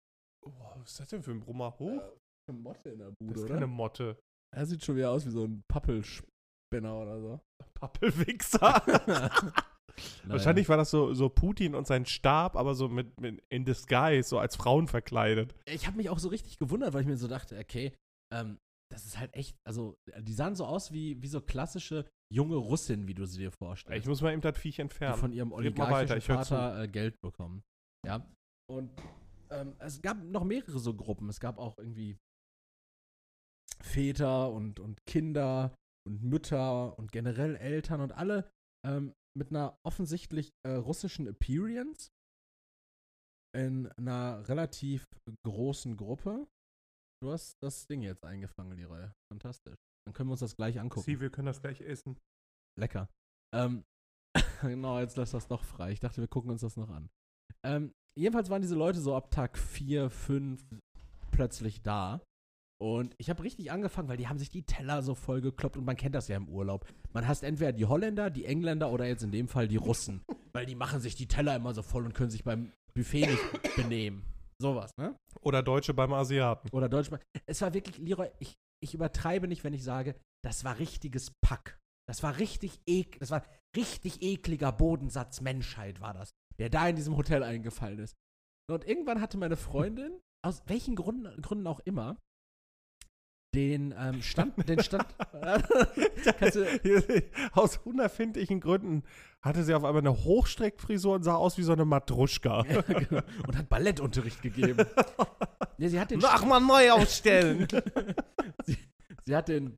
Oh, 0.45 0.51
was 0.75 0.91
ist 0.91 0.99
das 0.99 1.09
denn 1.09 1.23
für 1.23 1.31
ein 1.31 1.39
Brummer? 1.39 1.77
Hoch? 1.79 2.01
eine 2.49 2.59
Motte 2.59 2.89
in 2.89 2.99
der 2.99 3.07
das 3.07 3.15
Bude, 3.21 3.33
ist 3.39 3.45
oder? 3.45 3.53
keine 3.53 3.67
Motte. 3.67 4.19
Er 4.55 4.65
sieht 4.65 4.83
schon 4.83 4.95
wieder 4.95 5.11
aus 5.11 5.25
wie 5.25 5.31
so 5.31 5.45
ein 5.45 5.63
Pappelspinner 5.67 6.95
oder 6.95 7.19
so. 7.19 7.39
Pappelwichser. 7.73 8.83
Wahrscheinlich 10.25 10.69
war 10.69 10.77
das 10.77 10.91
so, 10.91 11.13
so 11.13 11.29
Putin 11.29 11.75
und 11.75 11.87
sein 11.87 12.05
Stab, 12.05 12.55
aber 12.55 12.75
so 12.75 12.89
mit, 12.89 13.19
mit 13.19 13.43
in 13.49 13.65
disguise, 13.65 14.27
so 14.27 14.39
als 14.39 14.55
Frauen 14.55 14.87
verkleidet. 14.87 15.55
ich 15.65 15.87
habe 15.87 15.97
mich 15.97 16.09
auch 16.09 16.19
so 16.19 16.29
richtig 16.29 16.57
gewundert, 16.57 16.93
weil 16.93 17.01
ich 17.01 17.07
mir 17.07 17.17
so 17.17 17.27
dachte, 17.27 17.57
okay, 17.57 17.93
ähm, 18.33 18.57
das 18.91 19.05
ist 19.05 19.19
halt 19.19 19.33
echt, 19.33 19.57
also 19.65 19.97
die 20.19 20.33
sahen 20.33 20.55
so 20.55 20.65
aus 20.65 20.91
wie, 20.91 21.21
wie 21.21 21.27
so 21.27 21.41
klassische 21.41 22.05
junge 22.31 22.55
Russinnen, 22.55 23.07
wie 23.07 23.13
du 23.13 23.25
sie 23.25 23.39
dir 23.39 23.51
vorstellst. 23.51 24.03
Ich 24.05 24.09
muss 24.09 24.21
mal 24.21 24.33
eben 24.33 24.41
das 24.41 24.57
Viech 24.57 24.75
die 24.75 24.81
entfernen. 24.81 25.17
von 25.17 25.33
ihrem 25.33 25.51
oligarchischen. 25.51 26.21
Vater 26.21 26.83
äh, 26.83 26.87
Geld 26.87 27.19
bekommen. 27.21 27.63
Ja. 28.05 28.25
Und 28.69 28.91
ähm, 29.49 29.75
es 29.79 30.01
gab 30.01 30.23
noch 30.23 30.43
mehrere 30.43 30.79
so 30.79 30.93
Gruppen. 30.93 31.29
Es 31.29 31.39
gab 31.39 31.57
auch 31.57 31.77
irgendwie 31.77 32.17
Väter 33.81 34.51
und, 34.51 34.79
und 34.79 34.99
Kinder 35.05 35.75
und 36.07 36.23
Mütter 36.23 36.97
und 36.97 37.11
generell 37.11 37.55
Eltern 37.55 38.01
und 38.01 38.11
alle 38.11 38.51
ähm, 38.85 39.13
mit 39.37 39.49
einer 39.49 39.77
offensichtlich 39.85 40.51
äh, 40.65 40.71
russischen 40.71 41.27
Appearance 41.27 42.09
in 43.55 43.87
einer 43.93 44.47
relativ 44.47 45.05
großen 45.45 45.95
Gruppe. 45.95 46.47
Du 47.21 47.31
hast 47.31 47.55
das 47.61 47.87
Ding 47.87 48.01
jetzt 48.01 48.25
eingefangen, 48.25 48.77
Leroy. 48.77 49.09
Fantastisch. 49.31 49.75
Dann 50.05 50.13
können 50.13 50.29
wir 50.29 50.33
uns 50.33 50.41
das 50.41 50.55
gleich 50.55 50.79
angucken. 50.79 51.05
Sie, 51.05 51.19
wir 51.19 51.29
können 51.29 51.45
das 51.45 51.61
gleich 51.61 51.79
essen. 51.81 52.19
Lecker. 52.77 53.09
Ähm, 53.55 53.85
genau, 54.61 54.99
jetzt 54.99 55.15
lass 55.15 55.31
das 55.31 55.47
doch 55.47 55.63
frei. 55.63 55.91
Ich 55.91 55.99
dachte, 55.99 56.19
wir 56.19 56.27
gucken 56.27 56.51
uns 56.51 56.61
das 56.61 56.75
noch 56.75 56.89
an. 56.89 57.09
Ähm, 57.65 57.93
jedenfalls 58.17 58.49
waren 58.49 58.61
diese 58.61 58.75
Leute 58.75 58.99
so 58.99 59.15
ab 59.15 59.31
Tag 59.31 59.57
4, 59.57 60.09
5 60.09 60.65
plötzlich 61.31 61.81
da. 61.81 62.21
Und 62.83 63.15
ich 63.17 63.29
habe 63.29 63.41
richtig 63.43 63.71
angefangen, 63.71 64.09
weil 64.09 64.17
die 64.17 64.27
haben 64.27 64.37
sich 64.37 64.49
die 64.49 64.63
Teller 64.63 65.01
so 65.03 65.15
voll 65.15 65.39
gekloppt 65.39 65.77
und 65.77 65.85
man 65.85 65.95
kennt 65.95 66.15
das 66.15 66.27
ja 66.27 66.35
im 66.35 66.49
Urlaub. 66.49 66.85
Man 67.13 67.25
hasst 67.25 67.45
entweder 67.45 67.71
die 67.71 67.85
Holländer, 67.85 68.29
die 68.29 68.43
Engländer 68.43 68.91
oder 68.91 69.05
jetzt 69.05 69.23
in 69.23 69.31
dem 69.31 69.47
Fall 69.47 69.69
die 69.69 69.77
Russen. 69.77 70.21
weil 70.51 70.65
die 70.65 70.75
machen 70.75 70.99
sich 70.99 71.15
die 71.15 71.29
Teller 71.29 71.55
immer 71.55 71.73
so 71.73 71.81
voll 71.81 72.03
und 72.03 72.13
können 72.13 72.29
sich 72.29 72.43
beim 72.43 72.73
Buffet 72.93 73.27
nicht 73.27 73.75
benehmen. 73.77 74.25
Sowas, 74.61 74.91
ne? 74.97 75.15
Oder 75.39 75.63
Deutsche 75.63 75.93
beim 75.93 76.11
Asiaten. 76.11 76.67
Oder 76.73 76.89
Deutsch. 76.89 77.09
Es 77.45 77.61
war 77.61 77.73
wirklich, 77.73 77.97
Leroy, 77.99 78.27
ich, 78.39 78.57
ich 78.83 78.93
übertreibe 78.93 79.47
nicht, 79.47 79.63
wenn 79.63 79.73
ich 79.73 79.85
sage, 79.85 80.15
das 80.43 80.65
war 80.65 80.77
richtiges 80.77 81.31
Pack. 81.41 81.79
Das 82.05 82.21
war 82.21 82.37
richtig 82.37 82.81
ek, 82.85 83.17
das 83.19 83.31
war 83.31 83.45
richtig 83.77 84.21
ekliger 84.21 84.73
Bodensatz 84.73 85.39
Menschheit 85.39 86.01
war 86.01 86.13
das, 86.13 86.31
der 86.59 86.69
da 86.69 86.89
in 86.89 86.97
diesem 86.97 87.15
Hotel 87.15 87.43
eingefallen 87.43 87.99
ist. 87.99 88.13
Und 88.69 88.85
irgendwann 88.85 89.21
hatte 89.21 89.37
meine 89.37 89.55
Freundin, 89.55 90.19
aus 90.45 90.63
welchen 90.67 90.97
Gründen, 90.97 91.41
Gründen 91.41 91.65
auch 91.65 91.79
immer, 91.79 92.17
den 93.53 93.93
ähm, 93.97 94.21
Stand, 94.21 94.53
den 94.69 94.81
Stand. 94.81 95.05
Du, 96.53 97.21
aus 97.51 97.77
unerfindlichen 97.77 98.59
Gründen 98.59 99.03
hatte 99.41 99.63
sie 99.63 99.73
auf 99.73 99.83
einmal 99.83 100.01
eine 100.01 100.23
Hochstreckfrisur 100.23 101.15
und 101.15 101.23
sah 101.23 101.35
aus 101.35 101.57
wie 101.57 101.63
so 101.63 101.73
eine 101.73 101.85
Matruschka. 101.85 102.65
ja, 102.65 102.81
genau. 102.81 103.21
Und 103.45 103.57
hat 103.57 103.67
Ballettunterricht 103.67 104.41
gegeben. 104.41 104.85
ja, 105.77 105.89
sie 105.89 105.99
hat 105.99 106.11
den 106.11 106.19
Mach 106.19 106.45
mal 106.45 106.59
neu 106.59 106.91
aufstellen. 106.91 107.67
sie, 108.63 108.77
sie 109.25 109.35
hat 109.35 109.49
den, 109.49 109.77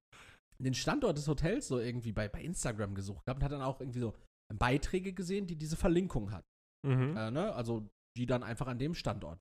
den 0.60 0.74
Standort 0.74 1.18
des 1.18 1.28
Hotels 1.28 1.68
so 1.68 1.80
irgendwie 1.80 2.12
bei, 2.12 2.28
bei 2.28 2.42
Instagram 2.42 2.94
gesucht 2.94 3.26
gehabt 3.26 3.40
und 3.40 3.44
hat 3.44 3.52
dann 3.52 3.64
auch 3.64 3.80
irgendwie 3.80 4.00
so 4.00 4.14
Beiträge 4.54 5.14
gesehen, 5.14 5.48
die 5.48 5.56
diese 5.56 5.76
Verlinkung 5.76 6.32
hat. 6.32 6.44
mhm. 6.86 7.18
Äh, 7.18 7.32
ne? 7.32 7.54
Also 7.54 7.90
die 8.18 8.28
dann 8.28 8.44
einfach 8.44 8.68
an 8.68 8.78
dem 8.80 8.94
Standort. 8.94 9.40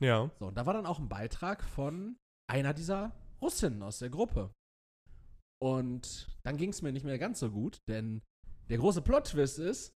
Ja. 0.00 0.30
So, 0.38 0.46
und 0.46 0.56
da 0.56 0.66
war 0.66 0.74
dann 0.74 0.86
auch 0.86 0.98
ein 0.98 1.08
Beitrag 1.08 1.62
von 1.62 2.16
einer 2.48 2.74
dieser 2.74 3.12
Russinnen 3.46 3.82
aus 3.82 4.00
der 4.00 4.10
Gruppe. 4.10 4.52
Und 5.62 6.28
dann 6.42 6.56
ging 6.56 6.70
es 6.70 6.82
mir 6.82 6.92
nicht 6.92 7.04
mehr 7.04 7.18
ganz 7.18 7.38
so 7.38 7.50
gut, 7.50 7.78
denn 7.88 8.22
der 8.68 8.78
große 8.78 9.02
Plot-Twist 9.02 9.60
ist, 9.60 9.92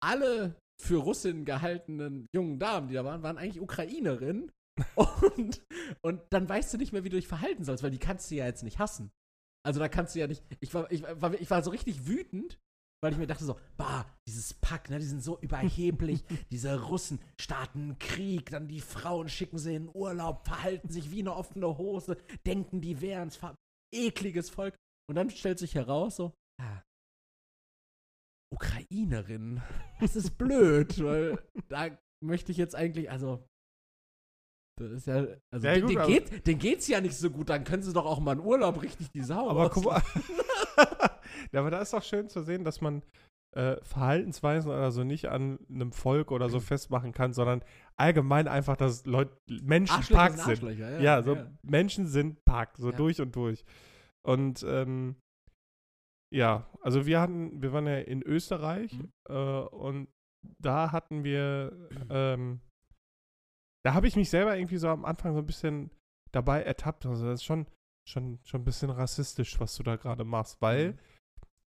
alle 0.00 0.54
für 0.80 0.98
Russinnen 0.98 1.46
gehaltenen 1.46 2.26
jungen 2.34 2.58
Damen, 2.58 2.88
die 2.88 2.94
da 2.94 3.04
waren, 3.04 3.22
waren 3.22 3.38
eigentlich 3.38 3.60
Ukrainerinnen. 3.60 4.52
Und, 5.36 5.60
und 6.02 6.22
dann 6.30 6.48
weißt 6.48 6.72
du 6.72 6.78
nicht 6.78 6.92
mehr, 6.92 7.02
wie 7.02 7.08
du 7.08 7.16
dich 7.16 7.26
verhalten 7.26 7.64
sollst, 7.64 7.82
weil 7.82 7.90
die 7.90 7.98
kannst 7.98 8.30
du 8.30 8.36
ja 8.36 8.46
jetzt 8.46 8.62
nicht 8.62 8.78
hassen. 8.78 9.10
Also 9.66 9.80
da 9.80 9.88
kannst 9.88 10.14
du 10.14 10.20
ja 10.20 10.28
nicht. 10.28 10.44
Ich 10.60 10.72
war, 10.72 10.88
ich 10.92 11.02
war, 11.02 11.34
ich 11.34 11.50
war 11.50 11.64
so 11.64 11.70
richtig 11.70 12.06
wütend, 12.06 12.60
weil 13.02 13.12
ich 13.12 13.18
mir 13.18 13.26
dachte 13.26 13.44
so, 13.44 13.58
bah, 13.76 14.06
dieses 14.26 14.54
Pack, 14.54 14.90
ne, 14.90 14.98
die 14.98 15.04
sind 15.06 15.22
so 15.22 15.38
überheblich. 15.40 16.24
Diese 16.50 16.80
Russen 16.88 17.20
starten 17.40 17.80
einen 17.80 17.98
Krieg, 17.98 18.50
dann 18.50 18.66
die 18.68 18.80
Frauen 18.80 19.28
schicken 19.28 19.58
sie 19.58 19.74
in 19.76 19.88
Urlaub, 19.94 20.44
verhalten 20.44 20.88
sich 20.88 21.10
wie 21.10 21.20
eine 21.20 21.34
offene 21.34 21.78
Hose, 21.78 22.16
denken, 22.46 22.80
die 22.80 23.00
wären 23.00 23.30
ein 23.40 23.54
ekliges 23.94 24.50
Volk. 24.50 24.74
Und 25.08 25.14
dann 25.14 25.30
stellt 25.30 25.58
sich 25.58 25.74
heraus 25.74 26.16
so, 26.16 26.32
ah, 26.60 26.82
Ukrainerin, 28.52 29.62
das 30.00 30.16
ist 30.16 30.36
blöd, 30.38 31.02
weil 31.02 31.38
da 31.68 31.96
möchte 32.24 32.50
ich 32.52 32.58
jetzt 32.58 32.74
eigentlich, 32.74 33.10
also 33.10 33.46
das 34.80 34.90
ist 34.92 35.06
ja, 35.06 35.26
also 35.52 35.66
Ja, 35.66 35.74
den, 35.74 35.80
gut, 35.82 35.90
den, 35.90 35.98
aber- 35.98 36.06
geht, 36.06 36.46
den 36.46 36.58
geht's 36.58 36.88
ja 36.88 37.00
nicht 37.00 37.16
so 37.16 37.30
gut, 37.30 37.48
dann 37.48 37.64
können 37.64 37.82
sie 37.82 37.92
doch 37.92 38.06
auch 38.06 38.20
mal 38.20 38.32
einen 38.32 38.40
Urlaub 38.40 38.82
richtig 38.82 39.10
die 39.12 39.22
Sau 39.22 39.48
Aber 39.50 39.70
guck 39.70 39.84
mal. 39.84 40.02
ja, 41.52 41.60
aber 41.60 41.70
da 41.70 41.80
ist 41.80 41.92
doch 41.92 42.02
schön 42.02 42.28
zu 42.28 42.42
sehen, 42.42 42.64
dass 42.64 42.80
man 42.80 43.02
äh, 43.56 43.76
Verhaltensweisen 43.82 44.70
oder 44.70 44.90
so 44.90 45.04
nicht 45.04 45.26
an 45.26 45.58
einem 45.70 45.92
Volk 45.92 46.30
oder 46.32 46.46
Mhm. 46.46 46.50
so 46.52 46.60
festmachen 46.60 47.12
kann, 47.12 47.32
sondern 47.32 47.62
allgemein 47.96 48.46
einfach, 48.46 48.76
dass 48.76 49.06
Leute, 49.06 49.36
Menschen 49.62 50.02
Pack 50.14 50.36
sind 50.38 50.78
ja. 50.78 51.00
Ja, 51.00 51.22
so 51.22 51.34
ja. 51.34 51.50
Menschen 51.62 52.06
sind 52.06 52.44
Pack, 52.44 52.76
so 52.76 52.92
durch 52.92 53.20
und 53.20 53.34
durch. 53.34 53.64
Und 54.22 54.62
ähm, 54.68 55.16
ja, 56.30 56.68
also 56.82 57.06
wir 57.06 57.20
hatten, 57.20 57.62
wir 57.62 57.72
waren 57.72 57.86
ja 57.86 57.98
in 57.98 58.22
Österreich 58.22 58.92
Mhm. 58.92 59.12
äh, 59.30 59.60
und 59.60 60.08
da 60.58 60.92
hatten 60.92 61.24
wir, 61.24 61.88
ähm, 62.10 62.60
da 63.84 63.94
habe 63.94 64.06
ich 64.06 64.14
mich 64.16 64.28
selber 64.30 64.56
irgendwie 64.56 64.76
so 64.76 64.88
am 64.88 65.04
Anfang 65.04 65.32
so 65.32 65.38
ein 65.40 65.46
bisschen 65.46 65.90
dabei 66.32 66.62
ertappt. 66.62 67.06
Also 67.06 67.26
das 67.26 67.40
ist 67.40 67.44
schon, 67.44 67.66
schon, 68.06 68.38
schon 68.44 68.60
ein 68.60 68.64
bisschen 68.64 68.90
rassistisch, 68.90 69.58
was 69.58 69.74
du 69.76 69.82
da 69.82 69.96
gerade 69.96 70.24
machst, 70.24 70.60
weil 70.60 70.92
Mhm. 70.92 70.98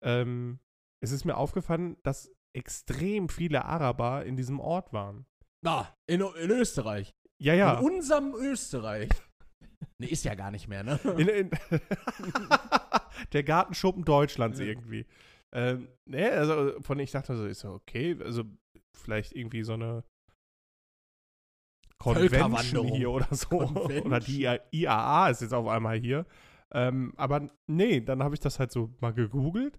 Ähm, 0.04 0.60
es 1.02 1.10
ist 1.10 1.24
mir 1.24 1.36
aufgefallen, 1.36 1.96
dass 2.02 2.30
extrem 2.54 3.28
viele 3.28 3.64
Araber 3.64 4.24
in 4.24 4.36
diesem 4.36 4.60
Ort 4.60 4.92
waren. 4.92 5.26
Na, 5.64 5.94
in, 6.06 6.20
in 6.20 6.50
Österreich. 6.50 7.14
Ja, 7.42 7.54
ja. 7.54 7.78
In 7.78 7.84
unserem 7.84 8.34
Österreich. 8.34 9.10
ne, 9.98 10.08
ist 10.08 10.24
ja 10.24 10.34
gar 10.34 10.50
nicht 10.50 10.68
mehr, 10.68 10.84
ne? 10.84 11.00
In, 11.18 11.28
in 11.28 11.50
der 13.32 13.42
Gartenschuppen 13.42 14.04
Deutschlands 14.04 14.58
Ja. 14.60 14.66
irgendwie. 14.66 15.06
Ähm, 15.52 15.88
ne, 16.06 16.30
also 16.30 16.80
von 16.80 16.98
ich 16.98 17.10
dachte 17.10 17.36
so, 17.36 17.46
ist 17.46 17.60
so, 17.60 17.70
okay, 17.70 18.16
also 18.22 18.44
vielleicht 18.96 19.34
irgendwie 19.34 19.62
so 19.62 19.74
eine 19.74 20.04
Convention 21.98 22.88
hier 22.88 23.10
oder 23.10 23.28
so. 23.34 23.48
Convention. 23.48 24.06
Oder 24.06 24.20
die 24.20 24.48
IAA 24.72 25.30
ist 25.30 25.42
jetzt 25.42 25.54
auf 25.54 25.66
einmal 25.68 25.98
hier. 25.98 26.26
Ähm, 26.72 27.14
aber 27.16 27.48
nee, 27.66 28.00
dann 28.00 28.22
habe 28.22 28.34
ich 28.34 28.40
das 28.40 28.58
halt 28.58 28.72
so 28.72 28.92
mal 29.00 29.12
gegoogelt. 29.12 29.78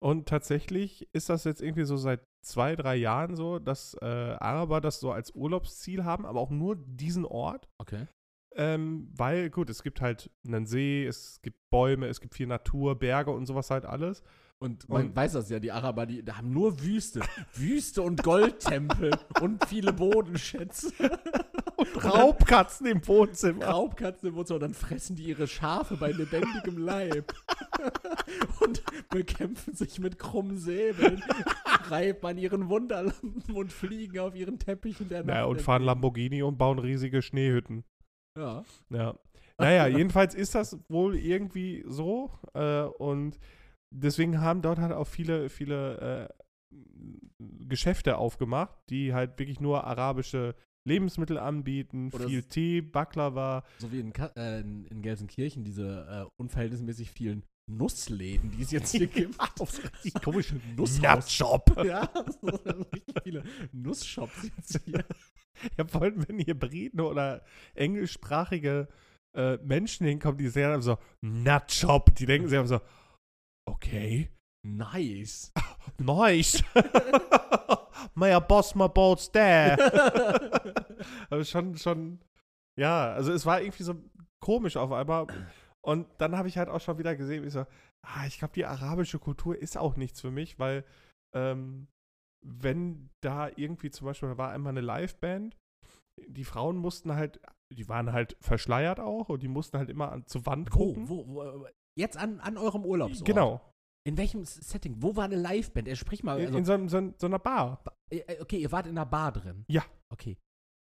Und 0.00 0.28
tatsächlich 0.28 1.08
ist 1.12 1.28
das 1.28 1.44
jetzt 1.44 1.60
irgendwie 1.60 1.84
so 1.84 1.96
seit 1.96 2.20
zwei, 2.44 2.76
drei 2.76 2.96
Jahren 2.96 3.34
so, 3.34 3.58
dass 3.58 3.94
äh, 4.00 4.04
Araber 4.04 4.80
das 4.80 5.00
so 5.00 5.10
als 5.10 5.32
Urlaubsziel 5.34 6.04
haben, 6.04 6.24
aber 6.24 6.40
auch 6.40 6.50
nur 6.50 6.76
diesen 6.76 7.24
Ort. 7.24 7.68
Okay. 7.78 8.06
Ähm, 8.54 9.08
weil, 9.16 9.50
gut, 9.50 9.70
es 9.70 9.82
gibt 9.82 10.00
halt 10.00 10.30
einen 10.46 10.66
See, 10.66 11.04
es 11.04 11.40
gibt 11.42 11.58
Bäume, 11.70 12.06
es 12.06 12.20
gibt 12.20 12.34
viel 12.34 12.46
Natur, 12.46 12.98
Berge 12.98 13.30
und 13.30 13.46
sowas 13.46 13.70
halt 13.70 13.84
alles. 13.84 14.22
Und 14.60 14.88
man 14.88 15.06
Und- 15.08 15.16
weiß 15.16 15.32
das 15.32 15.50
ja, 15.50 15.60
die 15.60 15.70
Araber, 15.72 16.06
die, 16.06 16.24
die 16.24 16.32
haben 16.32 16.52
nur 16.52 16.80
Wüste. 16.82 17.20
Wüste 17.54 18.02
und 18.02 18.22
Goldtempel 18.22 19.10
und 19.40 19.64
viele 19.66 19.92
Bodenschätze. 19.92 20.92
Und 21.78 22.04
Raubkatzen 22.04 22.86
im 22.88 23.06
Wohnzimmer. 23.06 23.66
Raubkatzen 23.66 24.30
im 24.30 24.34
Wohnzimmer 24.34 24.56
und 24.56 24.62
dann 24.62 24.74
fressen 24.74 25.14
die 25.14 25.22
ihre 25.22 25.46
Schafe 25.46 25.96
bei 25.96 26.10
lebendigem 26.10 26.76
Leib. 26.76 27.32
und 28.60 28.82
bekämpfen 29.10 29.74
sich 29.74 30.00
mit 30.00 30.18
krummen 30.18 30.58
Säbeln, 30.58 31.22
reiben 31.88 32.26
an 32.26 32.36
ihren 32.36 32.68
Wunderlampen 32.68 33.54
und 33.54 33.72
fliegen 33.72 34.18
auf 34.18 34.34
ihren 34.34 34.58
Teppichen 34.58 35.08
der 35.08 35.22
Naja, 35.22 35.42
Nacht 35.42 35.50
und 35.50 35.62
fahren. 35.62 35.82
Lamborghini 35.84 36.42
und 36.42 36.58
bauen 36.58 36.80
riesige 36.80 37.22
Schneehütten. 37.22 37.84
Ja. 38.36 38.64
Ja. 38.90 39.14
Naja, 39.56 39.86
jedenfalls 39.86 40.34
ist 40.34 40.56
das 40.56 40.78
wohl 40.88 41.16
irgendwie 41.16 41.84
so. 41.86 42.32
Äh, 42.54 42.82
und 42.82 43.38
deswegen 43.94 44.40
haben 44.40 44.62
dort 44.62 44.80
halt 44.80 44.92
auch 44.92 45.06
viele, 45.06 45.48
viele 45.48 46.28
äh, 46.70 46.74
Geschäfte 47.68 48.18
aufgemacht, 48.18 48.76
die 48.90 49.14
halt 49.14 49.38
wirklich 49.38 49.60
nur 49.60 49.84
arabische 49.84 50.54
Lebensmittel 50.86 51.38
anbieten, 51.38 52.10
Oder 52.12 52.28
viel 52.28 52.42
Tee, 52.42 52.80
Baklava. 52.80 53.64
So 53.78 53.92
wie 53.92 54.00
in, 54.00 54.12
Ka 54.12 54.32
äh, 54.36 54.60
in, 54.60 55.02
Gelsenkirchen 55.02 55.64
diese 55.64 56.26
äh, 56.26 56.30
unverhältnismäßig 56.40 57.10
vielen 57.10 57.42
Nussläden, 57.70 58.50
die 58.50 58.62
es 58.62 58.70
jetzt 58.70 58.92
hier 58.92 59.06
gibt. 59.06 59.38
Die 60.04 60.10
komische 60.24 60.60
Nusshaus. 60.76 61.02
Nutshop. 61.02 61.76
Ja, 61.84 62.10
so 62.40 62.48
richtig 62.48 63.22
viele 63.22 63.42
Nussshops 63.72 64.42
jetzt 64.56 64.84
hier. 64.84 65.04
Ja, 65.76 65.86
vor 65.86 66.02
allem, 66.02 66.26
wenn 66.28 66.38
hier 66.38 66.58
Briten 66.58 67.00
oder 67.00 67.44
englischsprachige 67.74 68.88
äh, 69.36 69.56
Menschen 69.58 70.06
hinkommen, 70.06 70.38
die 70.38 70.48
sehen 70.48 70.80
so, 70.80 70.98
Nutshop. 71.22 72.14
Die 72.14 72.26
denken 72.26 72.48
sich 72.48 72.58
einfach 72.58 72.78
so, 72.78 72.80
okay, 73.68 74.30
Nice. 74.66 75.52
nice. 75.98 76.64
My 78.14 78.38
boss, 78.40 78.74
my 78.74 78.88
boat's 78.88 79.30
there. 79.30 79.76
Aber 81.30 81.44
schon, 81.44 81.76
schon, 81.76 82.20
ja, 82.78 83.12
also 83.12 83.32
es 83.32 83.46
war 83.46 83.60
irgendwie 83.60 83.82
so 83.82 83.94
komisch 84.40 84.76
auf 84.76 84.92
einmal. 84.92 85.26
Und 85.80 86.06
dann 86.18 86.36
habe 86.36 86.48
ich 86.48 86.58
halt 86.58 86.68
auch 86.68 86.80
schon 86.80 86.98
wieder 86.98 87.16
gesehen, 87.16 87.46
ich 87.46 87.52
so, 87.52 87.66
ah, 88.02 88.26
ich 88.26 88.38
glaube, 88.38 88.54
die 88.54 88.66
arabische 88.66 89.18
Kultur 89.18 89.56
ist 89.56 89.76
auch 89.76 89.96
nichts 89.96 90.20
für 90.20 90.30
mich, 90.30 90.58
weil 90.58 90.84
ähm, 91.34 91.88
wenn 92.44 93.10
da 93.20 93.48
irgendwie 93.56 93.90
zum 93.90 94.06
Beispiel, 94.06 94.28
da 94.28 94.38
war 94.38 94.50
einmal 94.50 94.72
eine 94.72 94.80
Liveband, 94.80 95.56
die 96.26 96.44
Frauen 96.44 96.76
mussten 96.76 97.14
halt, 97.14 97.40
die 97.72 97.88
waren 97.88 98.12
halt 98.12 98.36
verschleiert 98.40 99.00
auch 99.00 99.28
und 99.28 99.42
die 99.42 99.48
mussten 99.48 99.78
halt 99.78 99.90
immer 99.90 100.12
an, 100.12 100.26
zur 100.26 100.46
Wand 100.46 100.72
Wo, 100.72 100.78
gucken. 100.78 101.08
wo, 101.08 101.26
wo, 101.26 101.66
jetzt 101.96 102.16
an, 102.16 102.40
an 102.40 102.56
eurem 102.56 102.84
Urlaubsort. 102.84 103.26
Genau, 103.26 103.60
In 104.08 104.16
welchem 104.16 104.42
Setting? 104.44 105.02
Wo 105.02 105.16
war 105.16 105.24
eine 105.24 105.36
Liveband? 105.36 105.86
Er 105.86 105.94
sprich 105.96 106.22
mal. 106.24 106.40
in, 106.40 106.46
Also, 106.46 106.58
in 106.58 106.64
so, 106.64 106.72
einem- 106.72 106.88
so, 106.88 107.14
so 107.18 107.26
einer 107.26 107.38
Bar. 107.38 107.82
äh, 108.10 108.40
okay, 108.40 108.56
ihr 108.58 108.72
wart 108.72 108.86
in 108.86 108.96
einer 108.96 109.04
Bar 109.04 109.32
drin. 109.32 109.66
Ja. 109.68 109.84
Okay. 110.10 110.38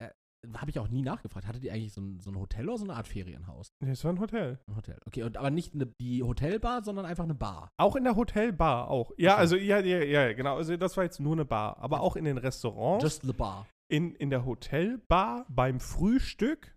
Äh, 0.03 0.09
habe 0.57 0.71
ich 0.71 0.79
auch 0.79 0.87
nie 0.87 1.03
nachgefragt. 1.03 1.45
Hattet 1.45 1.63
ihr 1.63 1.71
eigentlich 1.71 1.93
so 1.93 2.01
ein, 2.01 2.19
so 2.19 2.31
ein 2.31 2.39
Hotel 2.39 2.67
oder 2.67 2.79
so 2.79 2.85
eine 2.85 2.95
Art 2.95 3.07
Ferienhaus? 3.07 3.67
Nee, 3.83 3.91
es 3.91 4.03
war 4.03 4.11
ein 4.11 4.19
Hotel. 4.19 4.59
Ein 4.67 4.75
Hotel. 4.75 4.97
Okay, 5.05 5.21
und, 5.21 5.37
aber 5.37 5.51
nicht 5.51 5.75
eine, 5.75 5.85
die 6.01 6.23
Hotelbar, 6.23 6.83
sondern 6.83 7.05
einfach 7.05 7.25
eine 7.25 7.35
Bar. 7.35 7.69
Auch 7.79 7.95
in 7.95 8.05
der 8.05 8.15
Hotelbar 8.15 8.89
auch. 8.89 9.11
Ja, 9.17 9.33
Okay. 9.33 9.39
also 9.41 9.55
ja, 9.55 9.79
ja, 9.81 9.99
ja, 10.03 10.33
genau. 10.33 10.57
Also 10.57 10.75
das 10.77 10.97
war 10.97 11.03
jetzt 11.03 11.19
nur 11.19 11.33
eine 11.33 11.45
Bar. 11.45 11.77
Aber 11.77 12.01
auch 12.01 12.15
in 12.15 12.25
den 12.25 12.39
Restaurants, 12.39 13.03
Just 13.03 13.21
the 13.21 13.33
bar. 13.33 13.67
in, 13.87 14.15
in 14.15 14.31
der 14.31 14.45
Hotelbar, 14.45 15.45
beim 15.47 15.79
Frühstück. 15.79 16.75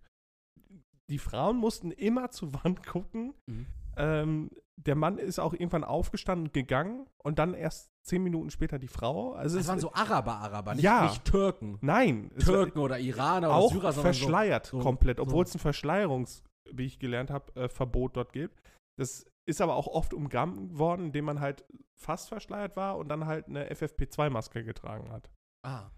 Die 1.09 1.17
Frauen 1.17 1.57
mussten 1.57 1.89
immer 1.91 2.29
zur 2.29 2.53
Wand 2.63 2.85
gucken. 2.85 3.33
Mhm. 3.47 3.65
Ähm, 3.97 4.51
der 4.77 4.95
Mann 4.95 5.17
ist 5.17 5.39
auch 5.39 5.53
irgendwann 5.53 5.83
aufgestanden 5.83 6.47
und 6.47 6.53
gegangen 6.53 7.07
und 7.23 7.39
dann 7.39 7.53
erst 7.53 7.89
zehn 8.05 8.21
Minuten 8.23 8.49
später 8.49 8.77
die 8.77 8.87
Frau. 8.89 9.31
Also 9.33 9.57
Das 9.57 9.67
waren 9.67 9.79
so 9.79 9.93
Araber-Araber, 9.93 10.75
nicht, 10.75 10.83
Ja. 10.83 11.03
nicht 11.05 11.23
Türken. 11.25 11.77
Nein, 11.81 12.31
Türken 12.39 12.79
oder 12.79 12.99
Iraner 12.99 13.47
oder 13.47 13.55
auch 13.57 13.71
Syrer, 13.71 13.93
sondern 13.93 14.13
so, 14.13 14.19
verschleiert 14.19 14.65
so- 14.67 14.79
komplett, 14.79 15.17
so- 15.17 15.23
obwohl 15.23 15.45
es 15.45 15.55
ein 15.55 15.59
Verschleierungs, 15.59 16.43
wie 16.71 16.85
ich 16.85 16.99
gelernt 16.99 17.31
habe, 17.31 17.55
äh, 17.55 17.69
Verbot 17.69 18.17
dort 18.17 18.33
gibt. 18.33 18.61
Das 18.99 19.25
ist 19.47 19.61
aber 19.61 19.75
auch 19.75 19.87
oft 19.87 20.13
umgangen 20.13 20.77
worden, 20.77 21.05
indem 21.07 21.25
man 21.25 21.39
halt 21.39 21.65
fast 21.97 22.27
verschleiert 22.29 22.75
war 22.75 22.97
und 22.97 23.07
dann 23.07 23.25
halt 23.25 23.47
eine 23.47 23.69
FFP2-Maske 23.71 24.63
getragen 24.63 25.11
hat. 25.11 25.29
Ah. 25.65 25.89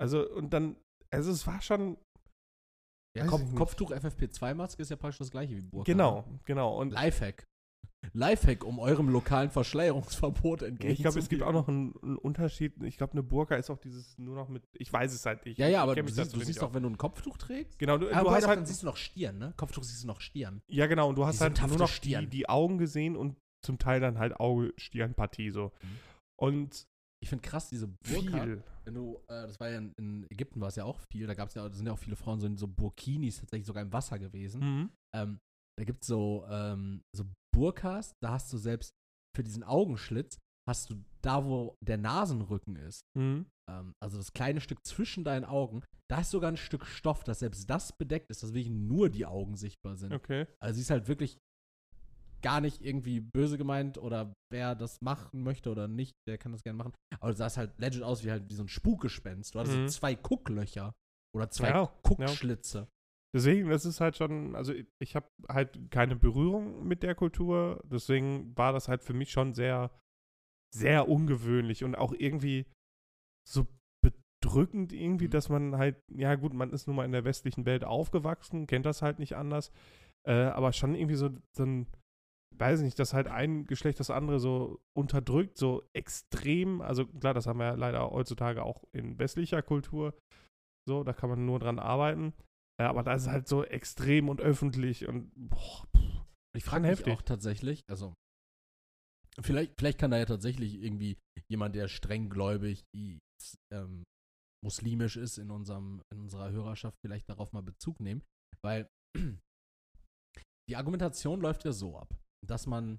Also 0.00 0.28
und 0.30 0.52
dann, 0.52 0.76
also 1.10 1.30
es 1.32 1.46
war 1.46 1.60
schon, 1.62 1.98
Ja, 3.16 3.26
Kopf. 3.26 3.42
Kopftuch 3.56 3.90
FFP2-Maske 3.90 4.80
ist 4.82 4.90
ja 4.90 4.96
praktisch 4.96 5.18
das 5.18 5.30
gleiche 5.32 5.56
wie 5.56 5.62
Burka. 5.62 5.84
genau, 5.90 6.24
genau. 6.44 6.78
Und 6.80 6.92
Lifehack. 6.92 7.44
Lifehack, 8.12 8.64
um 8.64 8.78
eurem 8.78 9.08
lokalen 9.08 9.50
Verschleierungsverbot 9.50 10.62
entgegenzugehen. 10.62 10.92
ich 10.94 11.00
glaube, 11.02 11.18
es 11.18 11.28
gibt 11.28 11.42
auch 11.42 11.52
noch 11.52 11.68
einen, 11.68 11.94
einen 12.02 12.16
Unterschied. 12.16 12.72
Ich 12.82 12.96
glaube, 12.96 13.12
eine 13.12 13.22
Burka 13.22 13.56
ist 13.56 13.70
auch 13.70 13.78
dieses 13.78 14.16
nur 14.18 14.34
noch 14.34 14.48
mit. 14.48 14.62
Ich 14.72 14.92
weiß 14.92 15.12
es 15.12 15.24
halt 15.26 15.44
nicht. 15.44 15.58
Ja, 15.58 15.68
ja, 15.68 15.82
aber 15.82 15.94
du 15.94 16.08
siehst, 16.08 16.34
du 16.34 16.40
siehst 16.40 16.58
aus. 16.60 16.68
doch, 16.68 16.74
wenn 16.74 16.82
du 16.82 16.88
ein 16.88 16.98
Kopftuch 16.98 17.36
trägst. 17.36 17.78
Genau, 17.78 17.98
du, 17.98 18.10
Aber 18.10 18.30
du 18.30 18.30
hast 18.34 18.42
doch, 18.44 18.48
halt. 18.48 18.58
dann 18.58 18.66
siehst 18.66 18.82
du 18.82 18.86
noch 18.86 18.96
Stirn, 18.96 19.38
ne? 19.38 19.52
Kopftuch 19.56 19.82
siehst 19.84 20.02
du 20.02 20.06
noch 20.06 20.20
Stirn. 20.20 20.62
Ja, 20.68 20.86
genau, 20.86 21.08
und 21.10 21.16
du 21.16 21.26
hast 21.26 21.40
Die 21.40 21.44
halt 21.44 21.60
nur 21.68 21.78
noch 21.78 21.88
die, 21.88 21.94
Stirn. 21.94 22.30
die 22.30 22.48
Augen 22.48 22.78
gesehen 22.78 23.16
und 23.16 23.36
zum 23.64 23.78
Teil 23.78 24.00
dann 24.00 24.18
halt 24.18 24.40
Auge-Stirnpartie 24.40 25.50
so. 25.50 25.72
Mhm. 25.82 25.98
Und 26.40 26.86
Ich 27.22 27.28
finde 27.28 27.46
krass, 27.46 27.68
diese 27.68 27.86
Burka. 27.86 28.42
viel. 28.44 28.62
Wenn 28.86 28.94
du, 28.94 29.16
äh, 29.28 29.46
das 29.46 29.60
war 29.60 29.68
ja 29.68 29.76
in, 29.78 29.92
in 29.98 30.26
Ägypten 30.30 30.60
war 30.60 30.68
es 30.68 30.76
ja 30.76 30.84
auch 30.84 30.98
viel, 31.12 31.26
da 31.26 31.34
gab's 31.34 31.52
ja, 31.54 31.68
da 31.68 31.74
sind 31.74 31.86
ja 31.86 31.92
auch 31.92 31.98
viele 31.98 32.16
Frauen 32.16 32.40
so 32.40 32.46
in 32.46 32.56
so 32.56 32.66
Burkinis 32.66 33.38
tatsächlich 33.40 33.66
sogar 33.66 33.82
im 33.82 33.92
Wasser 33.92 34.18
gewesen. 34.18 34.60
Mhm. 34.62 34.90
Ähm, 35.14 35.38
da 35.80 35.84
gibt 35.84 36.02
es 36.02 36.08
so, 36.08 36.44
ähm, 36.48 37.02
so 37.16 37.24
Burkas, 37.54 38.12
da 38.22 38.32
hast 38.32 38.52
du 38.52 38.58
selbst 38.58 38.90
für 39.36 39.42
diesen 39.42 39.62
Augenschlitz, 39.64 40.38
hast 40.68 40.90
du 40.90 41.02
da, 41.22 41.44
wo 41.44 41.74
der 41.82 41.96
Nasenrücken 41.98 42.76
ist, 42.76 43.00
Mhm. 43.16 43.46
ähm, 43.70 43.92
also 44.02 44.18
das 44.18 44.32
kleine 44.32 44.60
Stück 44.60 44.78
zwischen 44.86 45.24
deinen 45.24 45.44
Augen, 45.44 45.82
da 46.10 46.20
ist 46.20 46.30
sogar 46.30 46.50
ein 46.50 46.56
Stück 46.56 46.86
Stoff, 46.86 47.24
das 47.24 47.38
selbst 47.40 47.68
das 47.70 47.96
bedeckt 47.96 48.30
ist, 48.30 48.42
dass 48.42 48.52
wirklich 48.52 48.70
nur 48.70 49.08
die 49.08 49.26
Augen 49.26 49.56
sichtbar 49.56 49.96
sind. 49.96 50.12
Okay. 50.12 50.46
Also 50.60 50.74
sie 50.76 50.82
ist 50.82 50.90
halt 50.90 51.08
wirklich 51.08 51.38
gar 52.42 52.60
nicht 52.60 52.82
irgendwie 52.82 53.20
böse 53.20 53.58
gemeint 53.58 53.98
oder 53.98 54.32
wer 54.50 54.74
das 54.74 55.00
machen 55.02 55.42
möchte 55.42 55.70
oder 55.70 55.88
nicht, 55.88 56.12
der 56.26 56.38
kann 56.38 56.52
das 56.52 56.62
gerne 56.62 56.78
machen. 56.78 56.92
Aber 57.20 57.30
du 57.32 57.36
sahst 57.36 57.56
halt 57.58 57.78
legit 57.78 58.02
aus 58.02 58.24
wie 58.24 58.30
halt 58.30 58.48
wie 58.50 58.54
so 58.54 58.62
ein 58.64 58.68
Spukgespenst. 58.68 59.54
Du 59.54 59.58
hattest 59.60 59.76
Mhm. 59.76 59.88
so 59.88 59.98
zwei 59.98 60.14
Gucklöcher 60.14 60.92
oder 61.34 61.50
zwei 61.50 61.68
Ja, 61.68 61.92
Guckschlitze. 62.02 62.88
Deswegen, 63.34 63.68
das 63.68 63.84
ist 63.84 64.00
halt 64.00 64.16
schon, 64.16 64.56
also 64.56 64.72
ich, 64.72 64.86
ich 64.98 65.14
habe 65.14 65.28
halt 65.48 65.90
keine 65.90 66.16
Berührung 66.16 66.86
mit 66.86 67.02
der 67.02 67.14
Kultur, 67.14 67.80
deswegen 67.84 68.56
war 68.56 68.72
das 68.72 68.88
halt 68.88 69.02
für 69.02 69.12
mich 69.14 69.30
schon 69.30 69.54
sehr, 69.54 69.90
sehr 70.74 71.08
ungewöhnlich 71.08 71.84
und 71.84 71.94
auch 71.94 72.12
irgendwie 72.12 72.66
so 73.48 73.66
bedrückend 74.02 74.92
irgendwie, 74.92 75.26
Mhm. 75.26 75.30
dass 75.30 75.48
man 75.48 75.76
halt, 75.78 76.02
ja 76.12 76.34
gut, 76.34 76.54
man 76.54 76.72
ist 76.72 76.86
nun 76.86 76.96
mal 76.96 77.04
in 77.04 77.12
der 77.12 77.24
westlichen 77.24 77.66
Welt 77.66 77.84
aufgewachsen, 77.84 78.66
kennt 78.66 78.86
das 78.86 79.02
halt 79.02 79.18
nicht 79.20 79.36
anders, 79.36 79.70
äh, 80.26 80.32
aber 80.32 80.72
schon 80.72 80.94
irgendwie 80.94 81.14
so, 81.16 81.30
so 81.56 81.64
ein, 81.64 81.86
weiß 82.56 82.80
nicht, 82.82 82.98
dass 82.98 83.14
halt 83.14 83.28
ein 83.28 83.64
Geschlecht 83.66 84.00
das 84.00 84.10
andere 84.10 84.40
so 84.40 84.80
unterdrückt, 84.96 85.56
so 85.56 85.82
extrem, 85.94 86.80
also 86.80 87.06
klar, 87.06 87.32
das 87.34 87.46
haben 87.46 87.60
wir 87.60 87.66
ja 87.66 87.74
leider 87.74 88.10
heutzutage 88.10 88.64
auch 88.64 88.82
in 88.92 89.18
westlicher 89.20 89.62
Kultur, 89.62 90.18
so, 90.88 91.04
da 91.04 91.12
kann 91.12 91.30
man 91.30 91.46
nur 91.46 91.60
dran 91.60 91.78
arbeiten. 91.78 92.34
Ja, 92.80 92.88
aber 92.88 93.02
das 93.02 93.22
ist 93.22 93.28
halt 93.28 93.46
so 93.46 93.62
extrem 93.62 94.28
und 94.30 94.40
öffentlich 94.40 95.06
und 95.06 95.30
boah, 95.36 95.86
pff. 95.94 96.24
Ich 96.56 96.64
frage 96.64 96.82
mich 96.82 96.90
heftig. 96.90 97.12
auch 97.12 97.22
tatsächlich, 97.22 97.82
also 97.88 98.14
vielleicht, 99.40 99.74
vielleicht 99.78 99.98
kann 99.98 100.10
da 100.10 100.16
ja 100.18 100.24
tatsächlich 100.24 100.74
irgendwie 100.82 101.16
jemand, 101.50 101.74
der 101.76 101.88
strenggläubig 101.88 102.82
ähm, 103.72 104.02
muslimisch 104.64 105.16
ist 105.16 105.38
in 105.38 105.50
unserem, 105.50 106.02
in 106.12 106.20
unserer 106.20 106.50
Hörerschaft, 106.50 106.96
vielleicht 107.04 107.28
darauf 107.28 107.52
mal 107.52 107.62
Bezug 107.62 108.00
nehmen, 108.00 108.22
weil 108.64 108.88
die 110.68 110.76
Argumentation 110.76 111.40
läuft 111.40 111.64
ja 111.64 111.72
so 111.72 111.96
ab, 111.96 112.08
dass 112.46 112.66
man 112.66 112.98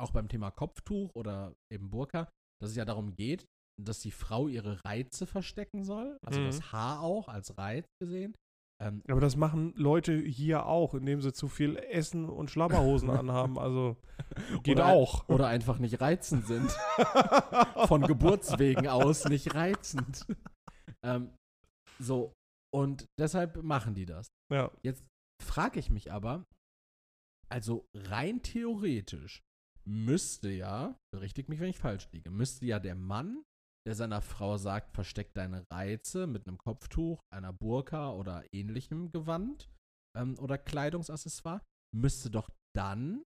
auch 0.00 0.12
beim 0.12 0.28
Thema 0.28 0.50
Kopftuch 0.50 1.10
oder 1.14 1.54
eben 1.70 1.90
Burka, 1.90 2.30
dass 2.60 2.70
es 2.70 2.76
ja 2.76 2.84
darum 2.86 3.14
geht, 3.14 3.44
dass 3.80 4.00
die 4.00 4.10
Frau 4.10 4.48
ihre 4.48 4.82
Reize 4.84 5.26
verstecken 5.26 5.84
soll, 5.84 6.18
also 6.24 6.40
Mhm. 6.40 6.46
das 6.46 6.72
Haar 6.72 7.00
auch 7.02 7.28
als 7.28 7.56
Reiz 7.58 7.86
gesehen. 8.02 8.34
Ähm, 8.82 9.02
Aber 9.08 9.20
das 9.20 9.36
machen 9.36 9.74
Leute 9.76 10.16
hier 10.18 10.64
auch, 10.66 10.94
indem 10.94 11.20
sie 11.20 11.32
zu 11.32 11.48
viel 11.48 11.76
Essen 11.76 12.28
und 12.28 12.50
Schlabberhosen 12.50 13.10
anhaben. 13.10 13.58
Also 13.58 13.96
geht 14.62 14.76
Oder- 14.76 14.86
auch. 14.86 15.28
oder 15.28 15.48
einfach 15.48 15.78
nicht 15.78 16.00
reizend 16.00 16.46
sind. 16.46 16.70
von 17.86 18.02
Geburtswegen 18.02 18.88
aus 18.88 19.24
nicht 19.26 19.54
reizend. 19.54 20.26
ähm, 21.04 21.30
so, 21.98 22.32
und 22.74 23.04
deshalb 23.18 23.62
machen 23.62 23.94
die 23.94 24.06
das. 24.06 24.28
Ja. 24.52 24.70
Jetzt 24.82 25.04
frage 25.42 25.78
ich 25.78 25.90
mich 25.90 26.10
aber, 26.12 26.44
also 27.50 27.84
rein 27.94 28.42
theoretisch 28.42 29.40
müsste 29.86 30.50
ja, 30.50 30.96
berichtigt 31.12 31.48
mich, 31.48 31.58
wenn 31.60 31.70
ich 31.70 31.78
falsch 31.78 32.08
liege, 32.12 32.30
müsste 32.30 32.64
ja 32.64 32.78
der 32.78 32.94
Mann, 32.94 33.42
der 33.86 33.94
seiner 33.94 34.20
Frau 34.20 34.56
sagt, 34.58 34.94
versteck 34.94 35.32
deine 35.34 35.66
Reize 35.70 36.26
mit 36.26 36.46
einem 36.46 36.58
Kopftuch, 36.58 37.20
einer 37.32 37.52
Burka 37.52 38.12
oder 38.12 38.44
ähnlichem 38.52 39.10
Gewand 39.10 39.70
ähm, 40.16 40.38
oder 40.38 40.58
Kleidungsaccessoire, 40.58 41.62
müsste 41.94 42.30
doch 42.30 42.50
dann 42.74 43.22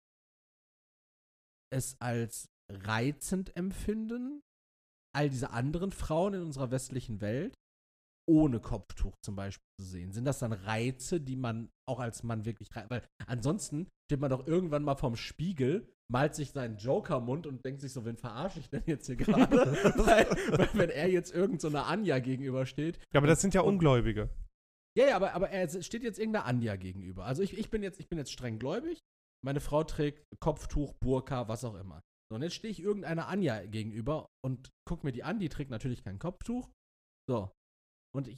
es 1.72 2.00
als 2.00 2.48
reizend 2.70 3.56
empfinden, 3.56 4.40
all 5.14 5.28
diese 5.28 5.50
anderen 5.50 5.92
Frauen 5.92 6.34
in 6.34 6.42
unserer 6.42 6.70
westlichen 6.70 7.20
Welt 7.20 7.54
ohne 8.26 8.60
Kopftuch 8.60 9.14
zum 9.22 9.36
Beispiel 9.36 9.66
zu 9.80 9.86
sehen? 9.86 10.12
Sind 10.12 10.24
das 10.24 10.38
dann 10.38 10.52
Reize, 10.52 11.20
die 11.20 11.36
man 11.36 11.70
auch 11.88 12.00
als 12.00 12.22
Mann 12.22 12.44
wirklich? 12.44 12.68
Weil 12.88 13.02
ansonsten 13.26 13.88
steht 14.08 14.20
man 14.20 14.30
doch 14.30 14.46
irgendwann 14.46 14.84
mal 14.84 14.96
vorm 14.96 15.16
Spiegel, 15.16 15.88
malt 16.10 16.34
sich 16.34 16.52
seinen 16.52 16.76
Joker-Mund 16.76 17.46
und 17.46 17.64
denkt 17.64 17.80
sich 17.80 17.92
so, 17.92 18.04
wen 18.04 18.16
verarsche 18.16 18.60
ich 18.60 18.70
denn 18.70 18.82
jetzt 18.86 19.06
hier 19.06 19.16
gerade? 19.16 19.56
weil, 19.98 20.28
weil 20.58 20.68
wenn 20.74 20.90
er 20.90 21.10
jetzt 21.10 21.34
irgend 21.34 21.60
so 21.60 21.68
Anja 21.68 22.18
gegenübersteht. 22.18 22.98
Ja, 23.12 23.18
aber 23.18 23.26
das 23.26 23.40
sind 23.40 23.54
ja 23.54 23.62
Ungläubige. 23.62 24.30
Ja, 24.96 25.08
ja, 25.08 25.16
aber, 25.16 25.34
aber 25.34 25.50
er 25.50 25.68
steht 25.82 26.04
jetzt 26.04 26.18
irgendeiner 26.18 26.46
Anja 26.46 26.76
gegenüber. 26.76 27.24
Also 27.24 27.42
ich, 27.42 27.58
ich, 27.58 27.70
bin 27.70 27.82
jetzt, 27.82 27.98
ich 27.98 28.08
bin 28.08 28.18
jetzt 28.18 28.32
streng 28.32 28.58
gläubig. 28.58 29.00
Meine 29.44 29.60
Frau 29.60 29.82
trägt 29.84 30.24
Kopftuch, 30.40 30.94
Burka, 31.02 31.48
was 31.48 31.64
auch 31.64 31.74
immer. 31.74 32.00
So, 32.30 32.36
und 32.36 32.42
jetzt 32.42 32.54
stehe 32.54 32.70
ich 32.70 32.80
irgendeiner 32.80 33.28
Anja 33.28 33.66
gegenüber 33.66 34.26
und 34.44 34.70
guck 34.88 35.04
mir 35.04 35.12
die 35.12 35.24
an, 35.24 35.38
die 35.38 35.48
trägt 35.48 35.70
natürlich 35.70 36.02
kein 36.04 36.18
Kopftuch. 36.18 36.70
So. 37.28 37.50
Und 38.14 38.28
ich 38.28 38.36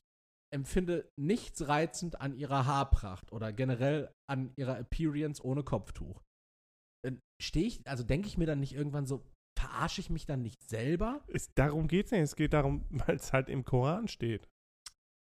empfinde 0.55 1.11
nichts 1.18 1.68
reizend 1.68 2.20
an 2.20 2.35
ihrer 2.35 2.66
Haarpracht 2.66 3.33
oder 3.33 3.53
generell 3.53 4.12
an 4.29 4.53
ihrer 4.57 4.79
Appearance 4.79 5.45
ohne 5.45 5.62
Kopftuch. 5.62 6.22
Dann 7.05 7.20
stehe 7.43 7.66
ich, 7.66 7.87
also 7.87 8.05
denke 8.05 8.29
ich 8.29 8.39
mir 8.39 8.47
dann 8.47 8.61
nicht 8.61 8.74
irgendwann 8.74 9.07
so, 9.07 9.24
verarsche 9.59 10.01
ich 10.01 10.11
mich 10.11 10.27
dann 10.27 10.43
nicht 10.43 10.62
selber? 10.68 11.22
Es, 11.29 11.53
darum 11.55 11.89
geht 11.89 12.07
es 12.07 12.12
nicht. 12.12 12.20
Es 12.22 12.37
geht 12.37 12.53
darum, 12.53 12.85
weil 12.91 13.16
es 13.16 13.33
halt 13.33 13.49
im 13.49 13.64
Koran 13.64 14.09
steht. 14.09 14.49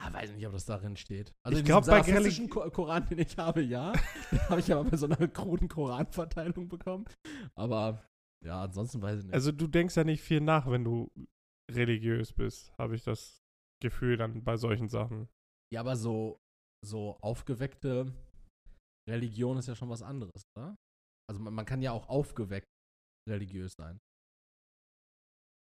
Ah, 0.04 0.12
weiß 0.12 0.32
nicht, 0.32 0.48
ob 0.48 0.54
das 0.54 0.66
darin 0.66 0.98
steht. 0.98 1.32
Also 1.46 1.58
Ich 1.58 1.60
in 1.60 1.66
glaub, 1.66 1.84
diesem 1.84 2.50
bei 2.50 2.54
Ko 2.54 2.72
Koran, 2.72 3.06
den 3.06 3.20
ich 3.20 3.38
habe, 3.38 3.62
ja. 3.62 3.94
Den 4.32 4.40
habe 4.50 4.60
ich 4.60 4.74
aber 4.74 4.90
bei 4.90 4.98
so 4.98 5.06
einer 5.06 5.28
kruden 5.28 5.68
Koranverteilung 5.68 6.68
bekommen. 6.68 7.06
Aber 7.56 8.04
ja, 8.44 8.64
ansonsten 8.64 9.00
weiß 9.02 9.20
ich 9.20 9.26
nicht. 9.26 9.34
Also 9.36 9.52
du 9.52 9.68
denkst 9.68 9.96
ja 9.96 10.04
nicht 10.04 10.24
viel 10.24 10.42
nach, 10.42 10.70
wenn 10.70 10.84
du 10.84 11.12
religiös 11.72 12.34
bist, 12.34 12.76
habe 12.80 12.96
ich 12.96 13.04
das 13.04 13.41
Gefühl 13.82 14.18
dann 14.18 14.44
bei 14.44 14.58
solchen 14.58 14.88
Sachen. 14.88 15.28
ja, 15.74 15.82
aber 15.82 15.96
so, 15.96 16.40
so 16.86 17.18
aufgeweckte 17.22 18.14
Religion 19.10 19.58
ist 19.58 19.68
ja 19.68 19.76
schon 19.76 19.90
was 19.90 20.02
anderes, 20.02 20.44
oder? 20.58 20.76
Also 21.30 21.42
man, 21.42 21.54
man 21.54 21.66
kann 21.66 21.82
ja 21.82 21.92
auch 21.92 22.08
aufgeweckt 22.08 22.68
religiös 23.30 23.74
sein. 23.78 24.00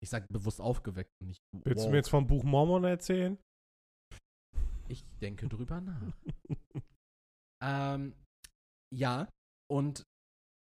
Ich 0.03 0.09
sag 0.09 0.27
bewusst 0.29 0.61
aufgeweckt 0.61 1.11
und 1.21 1.29
nicht 1.29 1.41
Willst 1.53 1.85
du 1.85 1.91
mir 1.91 1.97
jetzt 1.97 2.09
vom 2.11 2.27
Buch 2.27 2.43
Mormon 2.43 2.85
erzählen? 2.85 3.39
Ich 4.89 5.05
denke 5.21 5.49
drüber 5.49 5.81
nach. 5.81 6.13
Ähm, 7.63 8.15
ja, 8.95 9.29
und 9.71 10.03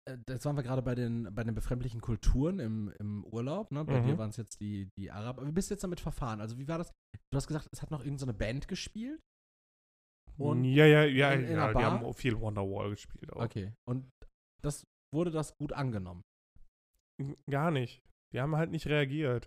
äh, 0.08 0.18
jetzt 0.28 0.44
waren 0.44 0.56
wir 0.56 0.62
gerade 0.62 0.82
bei 0.82 0.94
den, 0.94 1.32
bei 1.34 1.44
den 1.44 1.54
befremdlichen 1.54 2.00
Kulturen 2.00 2.58
im, 2.58 2.92
im 2.98 3.24
Urlaub. 3.24 3.70
Ne? 3.72 3.84
Bei 3.84 4.00
Mhm. 4.00 4.06
dir 4.06 4.18
waren 4.18 4.30
es 4.30 4.36
jetzt 4.36 4.60
die, 4.60 4.88
die 4.98 5.10
Araber. 5.10 5.46
Wie 5.46 5.52
bist 5.52 5.70
du 5.70 5.74
jetzt 5.74 5.84
damit 5.84 6.00
verfahren? 6.00 6.40
Also, 6.40 6.58
wie 6.58 6.68
war 6.68 6.78
das? 6.78 6.92
Du 7.30 7.36
hast 7.36 7.46
gesagt, 7.46 7.68
es 7.72 7.82
hat 7.82 7.90
noch 7.90 8.00
irgendeine 8.04 8.32
so 8.32 8.38
Band 8.38 8.68
gespielt. 8.68 9.20
Und 10.36 10.64
ja, 10.64 10.86
ja, 10.86 11.04
ja, 11.04 11.32
in- 11.32 11.44
in 11.44 11.50
ja 11.56 11.72
die 11.74 11.84
haben 11.84 12.14
viel 12.14 12.38
Wonderwall 12.40 12.90
gespielt. 12.90 13.32
Auch. 13.32 13.42
okay. 13.44 13.72
Und 13.88 14.08
das 14.62 14.84
wurde 15.12 15.30
das 15.30 15.56
gut 15.56 15.72
angenommen. 15.72 16.22
Gar 17.50 17.70
nicht. 17.72 18.00
Die 18.32 18.40
haben 18.40 18.54
halt 18.56 18.70
nicht 18.70 18.86
reagiert. 18.86 19.46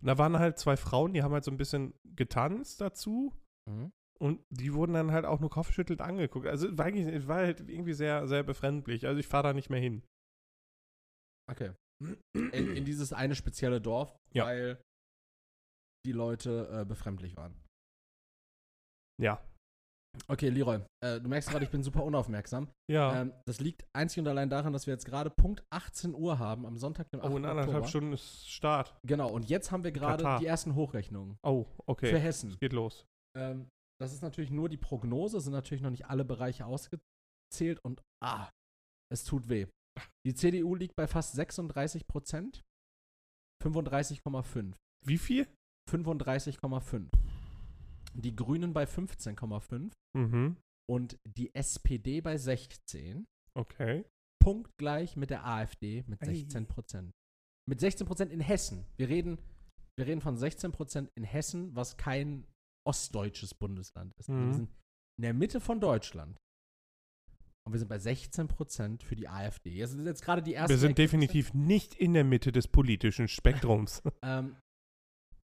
Und 0.00 0.06
da 0.08 0.18
waren 0.18 0.38
halt 0.38 0.58
zwei 0.58 0.76
Frauen, 0.76 1.14
die 1.14 1.22
haben 1.22 1.32
halt 1.32 1.44
so 1.44 1.50
ein 1.50 1.56
bisschen 1.56 1.94
getanzt 2.04 2.80
dazu. 2.80 3.32
Mhm. 3.68 3.90
Und 4.24 4.42
die 4.48 4.72
wurden 4.72 4.94
dann 4.94 5.12
halt 5.12 5.26
auch 5.26 5.40
nur 5.40 5.50
kopfschüttelt 5.50 6.00
angeguckt. 6.00 6.46
Also 6.46 6.68
es 6.68 6.78
war, 6.78 6.86
eigentlich, 6.86 7.06
es 7.06 7.28
war 7.28 7.36
halt 7.36 7.60
irgendwie 7.68 7.92
sehr, 7.92 8.26
sehr 8.26 8.42
befremdlich. 8.42 9.06
Also 9.06 9.20
ich 9.20 9.26
fahre 9.28 9.42
da 9.48 9.52
nicht 9.52 9.68
mehr 9.68 9.80
hin. 9.80 10.02
Okay. 11.50 11.72
In, 12.34 12.50
in 12.76 12.84
dieses 12.86 13.12
eine 13.12 13.34
spezielle 13.34 13.80
Dorf, 13.80 14.16
Ja. 14.32 14.46
weil 14.46 14.82
die 16.06 16.12
Leute 16.12 16.68
äh, 16.72 16.84
befremdlich 16.86 17.36
waren. 17.36 17.54
Ja. 19.22 19.42
Okay, 20.28 20.48
Leroy, 20.48 20.80
äh, 21.04 21.20
du 21.20 21.28
merkst 21.28 21.50
gerade, 21.50 21.64
ich 21.64 21.70
bin 21.70 21.82
super 21.82 22.04
unaufmerksam. 22.04 22.70
Ja. 22.90 23.20
Ähm, 23.22 23.32
das 23.46 23.60
liegt 23.60 23.84
einzig 23.94 24.20
und 24.20 24.28
allein 24.28 24.48
daran, 24.48 24.72
dass 24.72 24.86
wir 24.86 24.94
jetzt 24.94 25.04
gerade 25.06 25.28
Punkt 25.28 25.64
18 25.70 26.14
Uhr 26.14 26.38
haben, 26.38 26.66
am 26.66 26.76
Sonntag, 26.78 27.10
dem 27.10 27.20
8. 27.20 27.30
oh, 27.30 27.36
in 27.36 27.44
anderthalb 27.44 27.68
Oktober. 27.68 27.88
Stunden 27.88 28.12
ist 28.12 28.48
Start. 28.48 28.96
Genau, 29.04 29.28
und 29.30 29.48
jetzt 29.50 29.70
haben 29.72 29.82
wir 29.84 29.92
gerade 29.92 30.38
die 30.40 30.46
ersten 30.46 30.74
Hochrechnungen 30.76 31.36
Oh, 31.42 31.64
für 31.64 31.82
okay. 31.86 32.18
Hessen. 32.18 32.56
Geht 32.60 32.72
los. 32.72 33.04
Ähm, 33.36 33.68
das 34.00 34.12
ist 34.12 34.22
natürlich 34.22 34.50
nur 34.50 34.68
die 34.68 34.76
Prognose, 34.76 35.40
sind 35.40 35.52
natürlich 35.52 35.82
noch 35.82 35.90
nicht 35.90 36.06
alle 36.06 36.24
Bereiche 36.24 36.66
ausgezählt 36.66 37.78
und 37.84 38.02
ah, 38.22 38.50
es 39.12 39.24
tut 39.24 39.48
weh. 39.48 39.66
Die 40.26 40.34
CDU 40.34 40.74
liegt 40.74 40.96
bei 40.96 41.06
fast 41.06 41.34
36 41.34 42.06
Prozent. 42.06 42.62
35,5. 43.62 44.74
Wie 45.06 45.18
viel? 45.18 45.46
35,5. 45.90 47.08
Die 48.14 48.34
Grünen 48.34 48.72
bei 48.72 48.84
15,5 48.84 49.92
Mhm. 50.16 50.56
und 50.88 51.18
die 51.26 51.54
SPD 51.54 52.20
bei 52.20 52.36
16. 52.36 53.26
Okay. 53.56 54.04
Punktgleich 54.42 55.16
mit 55.16 55.30
der 55.30 55.46
AfD 55.46 56.04
mit 56.06 56.22
Ei. 56.22 56.34
16 56.34 56.66
Prozent. 56.66 57.12
Mit 57.68 57.80
16 57.80 58.06
Prozent 58.06 58.32
in 58.32 58.40
Hessen. 58.40 58.84
Wir 58.96 59.08
reden, 59.08 59.38
wir 59.98 60.06
reden 60.06 60.20
von 60.20 60.36
16 60.36 60.72
Prozent 60.72 61.10
in 61.16 61.24
Hessen, 61.24 61.74
was 61.74 61.96
kein 61.96 62.46
ostdeutsches 62.86 63.54
Bundesland 63.54 64.12
ist. 64.18 64.28
Also 64.28 64.40
Mhm. 64.40 64.46
Wir 64.48 64.54
sind 64.54 64.68
in 65.18 65.22
der 65.22 65.34
Mitte 65.34 65.60
von 65.60 65.80
Deutschland. 65.80 66.36
Und 67.66 67.72
wir 67.72 67.78
sind 67.78 67.88
bei 67.88 67.98
16 67.98 68.46
Prozent 68.48 69.02
für 69.02 69.16
die 69.16 69.26
AfD. 69.28 69.70
Jetzt 69.70 69.92
sind 69.92 70.04
jetzt 70.04 70.22
gerade 70.22 70.42
die 70.42 70.52
ersten. 70.54 70.68
Wir 70.70 70.76
sind 70.78 70.98
Ergebnisse. 70.98 71.16
definitiv 71.28 71.54
nicht 71.54 71.94
in 71.94 72.12
der 72.12 72.24
Mitte 72.24 72.52
des 72.52 72.68
politischen 72.68 73.28
Spektrums. 73.28 74.02
Ähm, 74.22 74.56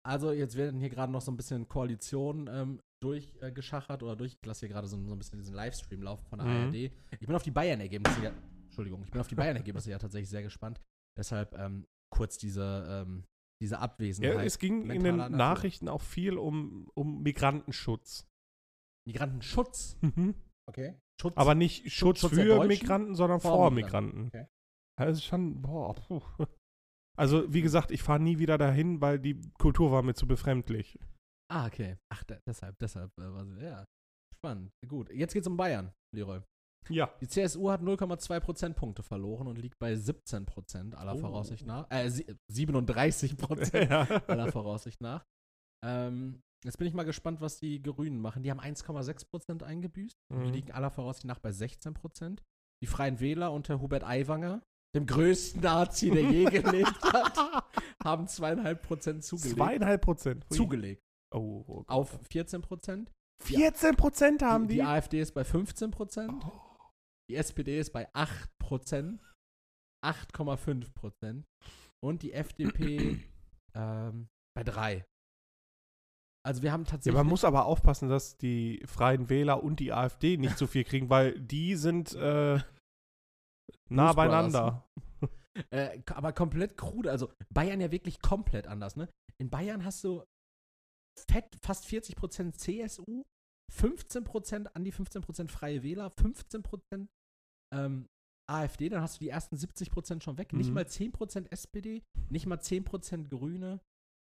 also 0.06 0.32
jetzt 0.34 0.56
werden 0.58 0.80
hier 0.82 0.90
gerade 0.90 1.12
noch 1.12 1.22
so 1.22 1.32
ein 1.32 1.38
bisschen 1.38 1.68
Koalitionen 1.70 2.48
ähm, 2.54 2.82
durchgeschachert 3.02 4.04
oder 4.04 4.16
durch. 4.18 4.34
Ich 4.40 4.46
lasse 4.46 4.62
hier 4.62 4.70
gerade 4.70 4.88
so, 4.88 4.98
so 5.08 5.14
ein 5.16 5.18
bisschen 5.18 5.40
diesen 5.40 5.56
Livestream 5.56 6.02
laufen 6.04 6.26
von 6.26 6.40
der 6.40 6.48
Mhm. 6.48 6.66
ARD. 6.66 6.76
Ich 7.20 7.26
bin 7.28 7.36
auf 7.36 7.44
die 7.44 7.52
Bayern-Ergebnisse 7.52 8.22
ja. 8.22 8.34
Entschuldigung, 8.66 9.04
ich 9.06 9.12
bin 9.12 9.22
auf 9.22 9.28
die 9.28 9.36
Bayern-Ergebnisse 9.36 9.92
ja 9.92 9.98
tatsächlich 9.98 10.30
sehr 10.30 10.44
gespannt. 10.44 10.82
Deshalb 11.18 11.58
ähm, 11.58 11.86
kurz 12.14 12.38
diese, 12.38 12.86
ähm, 12.90 13.24
diese 13.64 13.80
Abwesenheit. 13.80 14.36
ja, 14.36 14.43
es 14.43 14.59
ging 14.59 14.89
in 14.89 15.03
den 15.03 15.16
Natur. 15.16 15.38
Nachrichten 15.38 15.88
auch 15.88 16.01
viel 16.01 16.38
um, 16.38 16.89
um 16.95 17.24
Migrantenschutz. 17.24 18.28
Migrantenschutz. 19.07 19.97
Mhm. 20.01 20.36
Okay. 20.70 20.99
Schutz. 21.22 21.38
Aber 21.38 21.55
nicht 21.55 21.89
Schutz, 21.91 22.20
Schutz 22.20 22.34
für? 22.34 22.66
Migranten, 22.66 23.16
sondern 23.16 23.39
Vor 23.39 23.51
vor, 23.51 23.72
Migranten. 23.72 24.26
Migranten. 24.26 24.28
Okay. 24.28 24.47
Also 24.99 25.22
schon, 25.22 25.61
boah, 25.61 25.95
puh. 25.95 26.22
Also, 27.18 27.53
wie 27.53 27.61
gesagt, 27.61 27.91
ich 27.91 28.01
fahre 28.01 28.20
nie 28.20 28.39
wieder 28.39 28.57
dahin, 28.57 28.99
weil 28.99 29.20
die 29.20 29.39
Kultur 29.59 29.91
war 29.91 30.01
mir 30.01 30.16
zu 30.16 30.28
befremdlich. 30.28 30.99
ah, 31.51 31.68
okay. 31.68 31.95
Ach, 32.11 32.24
da, 32.24 32.38
deshalb, 32.47 32.76
deshalb 32.80 33.11
äh, 33.20 33.32
war 33.32 33.45
sie, 33.45 33.61
ja. 33.64 33.86
Spannend. 34.36 34.72
Gut. 34.88 35.09
Jetzt 35.11 35.34
geht's 35.34 35.47
um 35.47 35.55
Bayern, 35.55 35.93
Leroy. 36.14 36.41
Ja. 36.90 37.10
Die 37.22 37.28
CSU 37.28 37.70
hat 37.72 37.82
0,2 37.82 38.40
Prozentpunkte 38.40 39.04
verloren 39.04 39.48
und 39.48 39.58
liegt 39.58 39.80
bei 39.80 39.96
17 39.96 40.46
Prozent 40.46 40.96
aller 40.96 41.16
Oh. 41.16 41.20
Voraussicht 41.20 41.66
nach. 41.66 41.86
Äh, 41.90 42.10
sie- 42.10 42.26
37 42.52 43.38
Prozent 43.38 43.74
ja. 43.92 44.02
aller 44.28 44.52
Voraussicht 44.52 45.02
nach. 45.02 45.24
Ähm, 45.86 46.42
jetzt 46.64 46.78
bin 46.78 46.88
ich 46.88 46.94
mal 46.94 47.04
gespannt, 47.04 47.42
was 47.42 47.58
die 47.60 47.82
Grünen 47.82 48.20
machen. 48.20 48.44
Die 48.44 48.52
haben 48.52 48.60
1,6 48.62 49.26
Prozent 49.30 49.64
eingebüßt. 49.64 50.16
Die 50.32 50.36
Mhm. 50.36 50.52
liegen 50.54 50.72
aller 50.72 50.92
Voraussicht 50.92 51.26
nach 51.26 51.40
bei 51.40 51.52
16 51.52 51.94
Prozent. 51.94 52.42
Die 52.82 52.88
Freien 52.88 53.20
Wähler 53.20 53.52
unter 53.52 53.82
Hubert 53.82 54.04
Aiwanger, 54.04 54.62
dem 54.96 55.06
größten 55.06 55.62
Nazi, 55.62 56.10
der 56.12 56.24
je 56.24 56.44
gelebt 56.50 57.02
hat, 57.04 57.64
haben 58.04 58.28
zweieinhalb 58.28 58.82
Prozent 58.84 59.24
zugelegt. 59.24 59.56
Zweieinhalb 59.58 60.02
Prozent. 60.02 60.46
Zugelegt. 60.52 61.02
Oh, 61.34 61.64
oh 61.68 61.74
Gott. 61.78 61.90
Auf 61.90 62.20
14 62.30 62.62
Prozent. 62.62 63.12
14 63.42 63.96
Prozent 63.96 64.42
haben 64.44 64.68
die, 64.68 64.76
die. 64.76 64.80
die 64.82 64.84
AfD 64.84 65.20
ist 65.20 65.34
bei 65.34 65.44
15 65.44 65.92
Prozent. 65.92 66.32
Oh. 66.46 66.52
Die 67.30 67.36
SPD 67.36 67.80
ist 67.80 67.91
bei 67.91 68.07
8 68.13 68.49
Prozent. 68.59 69.21
8,5 70.05 70.93
Prozent. 70.93 71.45
Und 72.03 72.21
die 72.24 72.34
FDP 72.34 73.24
ähm, 73.76 74.28
bei 74.55 74.63
3. 74.63 75.05
Also 76.45 76.61
wir 76.61 76.74
haben 76.74 76.84
Ja, 76.84 76.91
tatsächlich. 76.91 77.17
man 77.17 77.28
muss 77.28 77.45
aber 77.45 77.65
aufpassen, 77.65 78.09
dass 78.09 78.38
die 78.38 78.84
Freien 78.86 79.30
Wähler 79.30 79.63
und 79.63 79.80
die 79.80 79.93
AfD 79.93 80.36
nicht 80.36 80.57
so 80.57 80.67
viel 80.67 80.84
kriegen, 80.84 81.09
weil 81.09 81.39
die 81.39 81.76
sind 81.76 82.13
äh, 82.15 82.59
nah 83.89 84.13
beieinander. 84.13 84.86
Äh, 85.69 86.01
aber 86.07 86.34
komplett 86.34 86.78
krude. 86.78 87.11
Also 87.11 87.32
Bayern 87.53 87.80
ja 87.80 87.91
wirklich 87.91 88.19
komplett 88.24 88.65
anders, 88.65 88.95
ne? 88.95 89.07
In 89.39 89.51
Bayern 89.51 89.86
hast 89.86 90.03
du 90.03 90.24
fett, 91.30 91.45
fast 91.61 91.86
40% 91.86 92.53
CSU, 92.53 93.24
15%, 93.72 94.68
an 94.68 94.84
die 94.84 94.93
15% 94.93 95.49
Freie 95.49 95.84
Wähler, 95.84 96.07
15% 96.09 97.07
ähm, 97.74 98.07
AfD, 98.49 98.89
dann 98.89 99.01
hast 99.01 99.16
du 99.16 99.20
die 99.20 99.30
ersten 99.30 99.55
70% 99.55 100.22
schon 100.22 100.38
weg. 100.38 100.53
Nicht 100.53 100.68
Mhm. 100.70 100.74
mal 100.76 100.86
10% 100.86 101.49
SPD, 101.51 102.03
nicht 102.30 102.45
mal 102.45 102.59
10% 102.59 103.30
Grüne 103.30 103.80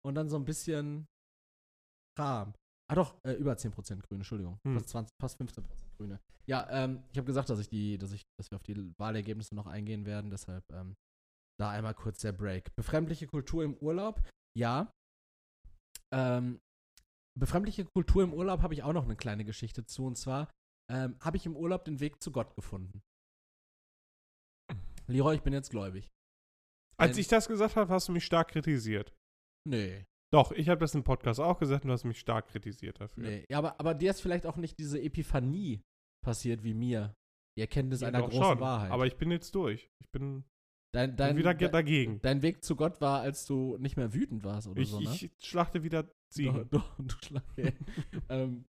und 0.05 0.15
dann 0.15 0.29
so 0.29 0.37
ein 0.37 0.45
bisschen 0.45 1.05
Kram. 2.17 2.53
Ah 2.89 2.95
doch, 2.95 3.15
äh, 3.25 3.33
über 3.33 3.57
10% 3.57 4.03
Grüne, 4.03 4.19
Entschuldigung. 4.19 4.59
Hm. 4.65 4.75
Fast, 4.75 4.89
20, 4.89 5.13
fast 5.19 5.41
15% 5.41 5.63
Grüne. 5.97 6.19
Ja, 6.47 6.67
ähm, 6.69 7.03
ich 7.11 7.17
habe 7.17 7.25
gesagt, 7.25 7.49
dass 7.49 7.59
ich 7.59 7.67
die, 7.67 7.97
dass 7.97 8.11
ich, 8.11 8.21
dass 8.39 8.51
wir 8.51 8.57
auf 8.57 8.63
die 8.63 8.93
Wahlergebnisse 8.99 9.55
noch 9.55 9.65
eingehen 9.65 10.05
werden, 10.05 10.29
deshalb 10.29 10.63
ähm, 10.71 10.95
da 11.59 11.71
einmal 11.71 11.95
kurz 11.95 12.19
der 12.21 12.31
Break. 12.31 12.73
Befremdliche 12.75 13.25
Kultur 13.27 13.63
im 13.63 13.75
Urlaub, 13.77 14.21
ja. 14.55 14.93
Ähm, 16.13 16.59
befremdliche 17.39 17.85
Kultur 17.85 18.23
im 18.23 18.33
Urlaub 18.33 18.61
habe 18.61 18.73
ich 18.73 18.83
auch 18.83 18.93
noch 18.93 19.05
eine 19.05 19.15
kleine 19.15 19.45
Geschichte 19.45 19.85
zu. 19.85 20.05
Und 20.05 20.15
zwar 20.17 20.49
ähm, 20.91 21.17
habe 21.19 21.37
ich 21.37 21.45
im 21.45 21.55
Urlaub 21.55 21.85
den 21.85 21.99
Weg 21.99 22.21
zu 22.21 22.31
Gott 22.31 22.55
gefunden. 22.55 23.01
Leroy, 25.07 25.35
ich 25.35 25.41
bin 25.43 25.53
jetzt 25.53 25.69
gläubig. 25.69 26.09
Als 26.97 27.15
Ein- 27.15 27.21
ich 27.21 27.27
das 27.27 27.47
gesagt 27.47 27.75
habe, 27.75 27.91
hast 27.93 28.07
du 28.07 28.11
mich 28.11 28.25
stark 28.25 28.49
kritisiert. 28.49 29.13
Nee, 29.67 30.05
Doch, 30.33 30.51
ich 30.51 30.69
habe 30.69 30.79
das 30.79 30.93
im 30.95 31.03
Podcast 31.03 31.39
auch 31.39 31.59
gesagt 31.59 31.83
und 31.83 31.89
du 31.89 31.93
hast 31.93 32.03
mich 32.03 32.19
stark 32.19 32.47
kritisiert 32.47 32.99
dafür. 32.99 33.23
nee. 33.23 33.45
Aber, 33.53 33.79
aber 33.79 33.93
dir 33.93 34.11
ist 34.11 34.21
vielleicht 34.21 34.45
auch 34.45 34.57
nicht 34.57 34.77
diese 34.79 35.01
Epiphanie 35.01 35.81
passiert 36.23 36.63
wie 36.63 36.73
mir. 36.73 37.13
Die 37.57 37.61
Erkenntnis 37.61 38.01
Ja, 38.01 38.09
einer 38.09 38.21
großen 38.21 38.41
schon, 38.43 38.59
Wahrheit. 38.59 38.91
Aber 38.91 39.05
ich 39.07 39.15
bin 39.17 39.31
jetzt 39.31 39.55
durch. 39.55 39.87
Ich 40.03 40.11
bin 40.11 40.43
dein, 40.95 41.15
dein, 41.15 41.37
wieder 41.37 41.53
dein, 41.53 41.71
dagegen. 41.71 42.19
dein 42.21 42.41
Weg 42.41 42.63
zu 42.63 42.75
Gott 42.75 43.01
war, 43.01 43.21
als 43.21 43.45
du 43.45 43.77
nicht 43.77 43.97
mehr 43.97 44.13
wütend 44.13 44.43
warst 44.43 44.67
oder 44.67 44.81
Ich, 44.81 44.89
so, 44.89 44.99
ne? 44.99 45.09
ich 45.09 45.31
schlachte 45.39 45.83
wieder 45.83 46.09
Ziegen. 46.29 46.67
Doch, 46.69 46.95
doch, 46.97 47.05
du 47.05 47.15
Schlange. 47.25 47.73
ähm, 48.29 48.65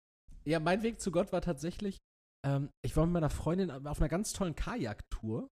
ja, 0.46 0.60
mein 0.60 0.84
Weg 0.84 1.00
zu 1.00 1.12
Gott 1.12 1.32
war 1.32 1.42
tatsächlich, 1.42 1.98
ähm, 2.46 2.70
ich 2.84 2.96
war 2.96 3.06
mit 3.06 3.14
meiner 3.14 3.30
Freundin 3.30 3.70
auf 3.72 4.00
einer 4.00 4.10
ganz 4.10 4.34
tollen 4.34 4.56
Kajaktour. 4.56 5.48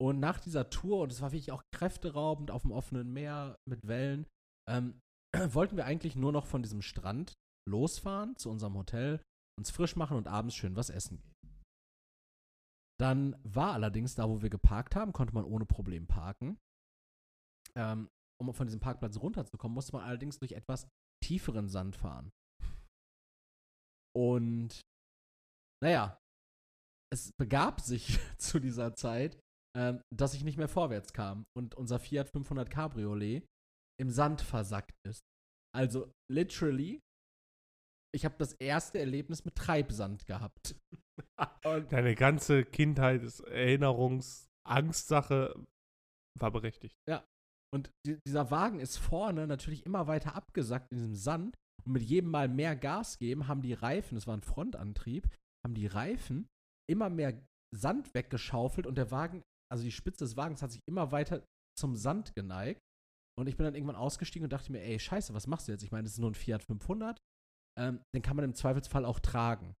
Und 0.00 0.18
nach 0.18 0.40
dieser 0.40 0.70
Tour, 0.70 1.00
und 1.00 1.12
es 1.12 1.20
war 1.20 1.32
wirklich 1.32 1.52
auch 1.52 1.62
kräfteraubend 1.74 2.50
auf 2.50 2.62
dem 2.62 2.72
offenen 2.72 3.12
Meer 3.12 3.56
mit 3.68 3.86
Wellen, 3.86 4.26
ähm, 4.68 5.00
wollten 5.52 5.76
wir 5.76 5.84
eigentlich 5.84 6.16
nur 6.16 6.32
noch 6.32 6.46
von 6.46 6.62
diesem 6.62 6.82
Strand 6.82 7.34
losfahren 7.68 8.36
zu 8.36 8.50
unserem 8.50 8.76
Hotel, 8.76 9.20
uns 9.58 9.70
frisch 9.70 9.96
machen 9.96 10.16
und 10.16 10.26
abends 10.26 10.54
schön 10.54 10.74
was 10.74 10.90
essen 10.90 11.20
gehen. 11.20 11.34
Dann 13.00 13.34
war 13.44 13.72
allerdings 13.72 14.14
da, 14.14 14.28
wo 14.28 14.42
wir 14.42 14.50
geparkt 14.50 14.94
haben, 14.94 15.12
konnte 15.14 15.34
man 15.34 15.44
ohne 15.44 15.64
Problem 15.64 16.06
parken. 16.06 16.58
Ähm, 17.74 18.10
um 18.38 18.52
von 18.52 18.66
diesem 18.66 18.80
Parkplatz 18.80 19.16
runterzukommen, 19.18 19.74
musste 19.74 19.92
man 19.92 20.02
allerdings 20.02 20.38
durch 20.38 20.52
etwas 20.52 20.86
tieferen 21.24 21.68
Sand 21.68 21.96
fahren. 21.96 22.30
Und 24.14 24.80
naja, 25.82 26.18
es 27.12 27.32
begab 27.38 27.80
sich 27.80 28.18
zu 28.38 28.58
dieser 28.58 28.94
Zeit, 28.94 29.40
ähm, 29.76 30.02
dass 30.12 30.34
ich 30.34 30.44
nicht 30.44 30.58
mehr 30.58 30.68
vorwärts 30.68 31.12
kam 31.12 31.46
und 31.56 31.74
unser 31.76 31.98
Fiat 31.98 32.28
500 32.28 32.70
Cabriolet 32.70 33.46
im 33.98 34.10
Sand 34.10 34.42
versackt 34.42 34.98
ist. 35.06 35.22
Also 35.74 36.12
literally, 36.30 37.00
ich 38.14 38.24
habe 38.24 38.34
das 38.38 38.54
erste 38.54 38.98
Erlebnis 38.98 39.44
mit 39.44 39.54
Treibsand 39.54 40.26
gehabt. 40.26 40.74
Und 41.64 41.92
Deine 41.92 42.14
ganze 42.14 42.64
Kindheit, 42.64 43.22
ist 43.22 43.44
Erinnerungs-, 43.46 44.48
Angstsache 44.66 45.54
war 46.38 46.50
berechtigt. 46.50 46.96
Und 47.72 47.90
die, 48.06 48.18
dieser 48.26 48.50
Wagen 48.50 48.80
ist 48.80 48.96
vorne 48.96 49.46
natürlich 49.46 49.86
immer 49.86 50.06
weiter 50.06 50.34
abgesackt 50.34 50.90
in 50.90 50.98
diesem 50.98 51.14
Sand. 51.14 51.56
Und 51.84 51.92
mit 51.92 52.02
jedem 52.02 52.30
Mal 52.30 52.48
mehr 52.48 52.76
Gas 52.76 53.18
geben, 53.18 53.48
haben 53.48 53.62
die 53.62 53.72
Reifen, 53.72 54.16
das 54.16 54.26
war 54.26 54.36
ein 54.36 54.42
Frontantrieb, 54.42 55.28
haben 55.64 55.74
die 55.74 55.86
Reifen 55.86 56.48
immer 56.90 57.08
mehr 57.08 57.40
Sand 57.74 58.12
weggeschaufelt 58.14 58.86
und 58.86 58.96
der 58.96 59.10
Wagen, 59.10 59.42
also 59.70 59.84
die 59.84 59.92
Spitze 59.92 60.24
des 60.24 60.36
Wagens 60.36 60.62
hat 60.62 60.72
sich 60.72 60.82
immer 60.88 61.12
weiter 61.12 61.44
zum 61.78 61.94
Sand 61.96 62.34
geneigt. 62.34 62.80
Und 63.38 63.46
ich 63.46 63.56
bin 63.56 63.64
dann 63.64 63.74
irgendwann 63.74 63.96
ausgestiegen 63.96 64.44
und 64.44 64.52
dachte 64.52 64.72
mir, 64.72 64.82
ey, 64.82 64.98
scheiße, 64.98 65.32
was 65.32 65.46
machst 65.46 65.68
du 65.68 65.72
jetzt? 65.72 65.82
Ich 65.82 65.92
meine, 65.92 66.02
das 66.02 66.14
ist 66.14 66.18
nur 66.18 66.30
ein 66.30 66.34
Fiat 66.34 66.62
500. 66.64 67.18
Ähm, 67.78 68.00
den 68.14 68.22
kann 68.22 68.36
man 68.36 68.44
im 68.44 68.54
Zweifelsfall 68.54 69.04
auch 69.04 69.20
tragen. 69.20 69.74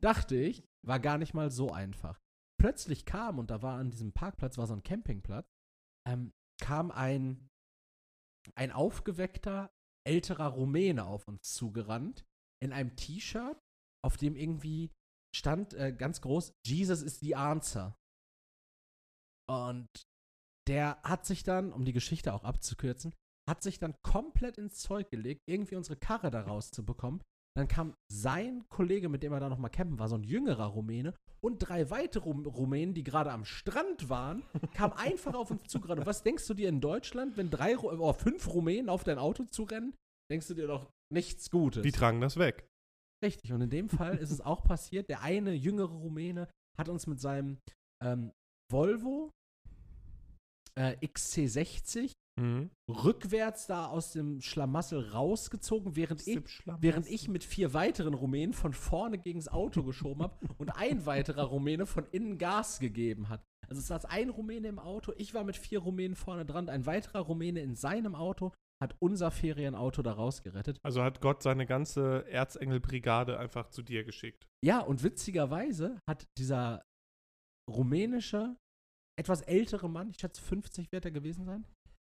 Dachte 0.00 0.36
ich, 0.36 0.64
war 0.86 1.00
gar 1.00 1.18
nicht 1.18 1.34
mal 1.34 1.50
so 1.50 1.70
einfach. 1.70 2.18
Plötzlich 2.60 3.04
kam, 3.04 3.38
und 3.38 3.50
da 3.50 3.62
war 3.62 3.78
an 3.78 3.90
diesem 3.90 4.12
Parkplatz, 4.12 4.56
war 4.58 4.66
so 4.66 4.74
ein 4.74 4.82
Campingplatz, 4.82 5.46
ähm, 6.08 6.32
kam 6.60 6.90
ein, 6.90 7.48
ein 8.54 8.72
aufgeweckter, 8.72 9.70
älterer 10.06 10.48
Rumäne 10.48 11.04
auf 11.04 11.28
uns 11.28 11.52
zugerannt, 11.54 12.24
in 12.62 12.72
einem 12.72 12.96
T-Shirt, 12.96 13.58
auf 14.04 14.16
dem 14.16 14.36
irgendwie 14.36 14.90
stand 15.34 15.74
äh, 15.74 15.92
ganz 15.92 16.20
groß, 16.20 16.52
Jesus 16.66 17.02
is 17.02 17.20
the 17.20 17.34
answer. 17.34 17.96
Und 19.48 19.88
der 20.68 21.02
hat 21.02 21.26
sich 21.26 21.42
dann, 21.42 21.72
um 21.72 21.84
die 21.84 21.92
Geschichte 21.92 22.32
auch 22.32 22.44
abzukürzen, 22.44 23.14
hat 23.48 23.62
sich 23.62 23.78
dann 23.78 23.96
komplett 24.02 24.58
ins 24.58 24.78
Zeug 24.78 25.10
gelegt, 25.10 25.42
irgendwie 25.48 25.76
unsere 25.76 25.96
Karre 25.96 26.30
da 26.30 26.42
rauszubekommen. 26.42 27.22
Dann 27.54 27.68
kam 27.68 27.94
sein 28.10 28.64
Kollege, 28.68 29.08
mit 29.08 29.22
dem 29.22 29.32
er 29.32 29.40
da 29.40 29.48
nochmal 29.48 29.70
campen 29.70 29.98
war, 29.98 30.08
so 30.08 30.16
ein 30.16 30.24
jüngerer 30.24 30.66
Rumäne, 30.66 31.14
und 31.44 31.58
drei 31.58 31.90
weitere 31.90 32.24
Rum 32.24 32.46
Rumänen, 32.46 32.94
die 32.94 33.02
gerade 33.02 33.32
am 33.32 33.44
Strand 33.44 34.08
waren, 34.08 34.44
kamen 34.74 34.92
einfach 34.96 35.34
auf 35.34 35.50
uns 35.50 35.64
zugerannt. 35.64 36.00
Und 36.00 36.06
was 36.06 36.22
denkst 36.22 36.46
du 36.46 36.54
dir 36.54 36.68
in 36.68 36.80
Deutschland, 36.80 37.36
wenn 37.36 37.50
drei 37.50 37.76
oder 37.76 38.00
oh, 38.00 38.12
fünf 38.12 38.48
Rumänen 38.48 38.88
auf 38.88 39.04
dein 39.04 39.18
Auto 39.18 39.44
zurennen? 39.44 39.94
Denkst 40.30 40.46
du 40.48 40.54
dir 40.54 40.66
doch 40.66 40.90
nichts 41.12 41.50
Gutes. 41.50 41.82
Die 41.82 41.92
tragen 41.92 42.20
das 42.20 42.38
weg. 42.38 42.66
Richtig, 43.22 43.52
und 43.52 43.60
in 43.60 43.70
dem 43.70 43.88
Fall 43.88 44.16
ist 44.16 44.30
es 44.30 44.40
auch 44.40 44.64
passiert. 44.64 45.08
Der 45.08 45.22
eine 45.22 45.52
jüngere 45.52 45.92
Rumäne 45.92 46.48
hat 46.78 46.88
uns 46.88 47.06
mit 47.06 47.20
seinem 47.20 47.58
ähm, 48.02 48.32
Volvo 48.70 49.30
äh, 50.74 50.96
XC60 51.06 52.12
Mhm. 52.40 52.70
rückwärts 52.88 53.66
da 53.66 53.86
aus 53.86 54.12
dem 54.12 54.40
Schlamassel 54.40 55.10
rausgezogen, 55.10 55.96
während 55.96 56.26
ich, 56.26 56.40
während 56.78 57.06
ich 57.08 57.28
mit 57.28 57.44
vier 57.44 57.74
weiteren 57.74 58.14
Rumänen 58.14 58.54
von 58.54 58.72
vorne 58.72 59.18
gegen 59.18 59.38
das 59.38 59.48
Auto 59.48 59.82
geschoben 59.82 60.22
habe 60.22 60.38
und 60.58 60.70
ein 60.70 61.04
weiterer 61.04 61.44
Rumäne 61.44 61.86
von 61.86 62.06
innen 62.10 62.38
Gas 62.38 62.78
gegeben 62.78 63.28
hat. 63.28 63.42
Also 63.68 63.80
es 63.80 63.86
saß 63.88 64.06
ein 64.06 64.30
Rumäne 64.30 64.68
im 64.68 64.78
Auto, 64.78 65.12
ich 65.16 65.34
war 65.34 65.44
mit 65.44 65.56
vier 65.56 65.80
Rumänen 65.80 66.16
vorne 66.16 66.44
dran, 66.46 66.68
ein 66.68 66.86
weiterer 66.86 67.20
Rumäne 67.20 67.60
in 67.60 67.74
seinem 67.74 68.14
Auto 68.14 68.52
hat 68.82 68.96
unser 68.98 69.30
Ferienauto 69.30 70.02
da 70.02 70.12
rausgerettet. 70.12 70.78
Also 70.82 71.02
hat 71.02 71.20
Gott 71.20 71.42
seine 71.42 71.66
ganze 71.66 72.26
Erzengelbrigade 72.28 73.38
einfach 73.38 73.68
zu 73.68 73.82
dir 73.82 74.02
geschickt. 74.02 74.48
Ja, 74.64 74.80
und 74.80 75.04
witzigerweise 75.04 76.00
hat 76.08 76.26
dieser 76.36 76.82
rumänische, 77.70 78.56
etwas 79.16 79.42
ältere 79.42 79.88
Mann, 79.88 80.10
ich 80.10 80.18
schätze 80.18 80.42
50 80.42 80.90
wird 80.90 81.04
er 81.04 81.12
gewesen 81.12 81.44
sein, 81.44 81.64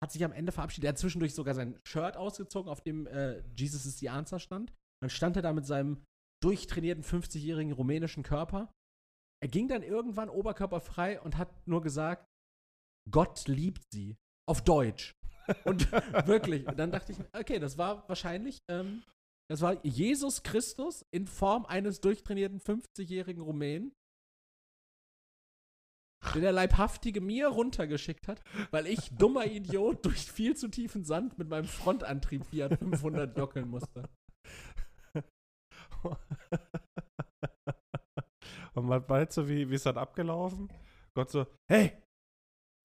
hat 0.02 0.12
sich 0.12 0.24
am 0.24 0.32
Ende 0.32 0.52
verabschiedet. 0.52 0.84
Er 0.84 0.90
hat 0.90 0.98
zwischendurch 0.98 1.34
sogar 1.34 1.54
sein 1.54 1.78
Shirt 1.84 2.16
ausgezogen, 2.16 2.70
auf 2.70 2.80
dem 2.82 3.06
äh, 3.06 3.42
Jesus 3.56 3.86
is 3.86 3.98
the 3.98 4.08
Answer 4.08 4.38
stand. 4.38 4.72
Dann 5.02 5.10
stand 5.10 5.36
er 5.36 5.42
da 5.42 5.52
mit 5.52 5.66
seinem 5.66 6.04
durchtrainierten 6.42 7.04
50-jährigen 7.04 7.72
rumänischen 7.72 8.22
Körper. 8.22 8.72
Er 9.42 9.48
ging 9.48 9.68
dann 9.68 9.82
irgendwann 9.82 10.28
oberkörperfrei 10.30 11.20
und 11.20 11.36
hat 11.36 11.66
nur 11.66 11.82
gesagt, 11.82 12.26
Gott 13.10 13.46
liebt 13.48 13.82
sie. 13.92 14.16
Auf 14.48 14.62
Deutsch. 14.62 15.14
Und 15.64 15.90
wirklich, 16.26 16.66
und 16.66 16.78
dann 16.78 16.90
dachte 16.90 17.12
ich, 17.12 17.18
okay, 17.32 17.58
das 17.58 17.78
war 17.78 18.08
wahrscheinlich, 18.08 18.58
ähm, 18.70 19.02
das 19.50 19.60
war 19.60 19.84
Jesus 19.84 20.42
Christus 20.42 21.04
in 21.10 21.26
Form 21.26 21.66
eines 21.66 22.00
durchtrainierten 22.00 22.60
50-jährigen 22.60 23.42
Rumänen, 23.42 23.92
den 26.34 26.42
der 26.42 26.52
Leibhaftige 26.52 27.20
mir 27.20 27.48
runtergeschickt 27.48 28.28
hat, 28.28 28.42
weil 28.70 28.86
ich, 28.86 29.10
dummer 29.16 29.46
Idiot, 29.46 30.04
durch 30.04 30.30
viel 30.30 30.56
zu 30.56 30.68
tiefen 30.68 31.04
Sand 31.04 31.38
mit 31.38 31.48
meinem 31.48 31.66
Frontantrieb 31.66 32.44
Fiat 32.46 32.78
500 32.78 33.36
jockeln 33.36 33.68
musste. 33.68 34.08
Und 38.74 38.88
was 38.88 39.08
meinst 39.08 39.36
du, 39.36 39.48
wie, 39.48 39.68
wie 39.70 39.74
ist 39.74 39.86
das 39.86 39.96
abgelaufen? 39.96 40.72
Gott 41.14 41.30
so, 41.30 41.46
hey, 41.70 42.02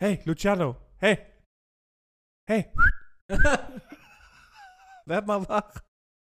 hey, 0.01 0.21
Luciano, 0.25 0.77
hey, 0.97 1.19
hey, 2.49 2.73
werd 5.05 5.27
mal 5.27 5.47
wach. 5.47 5.79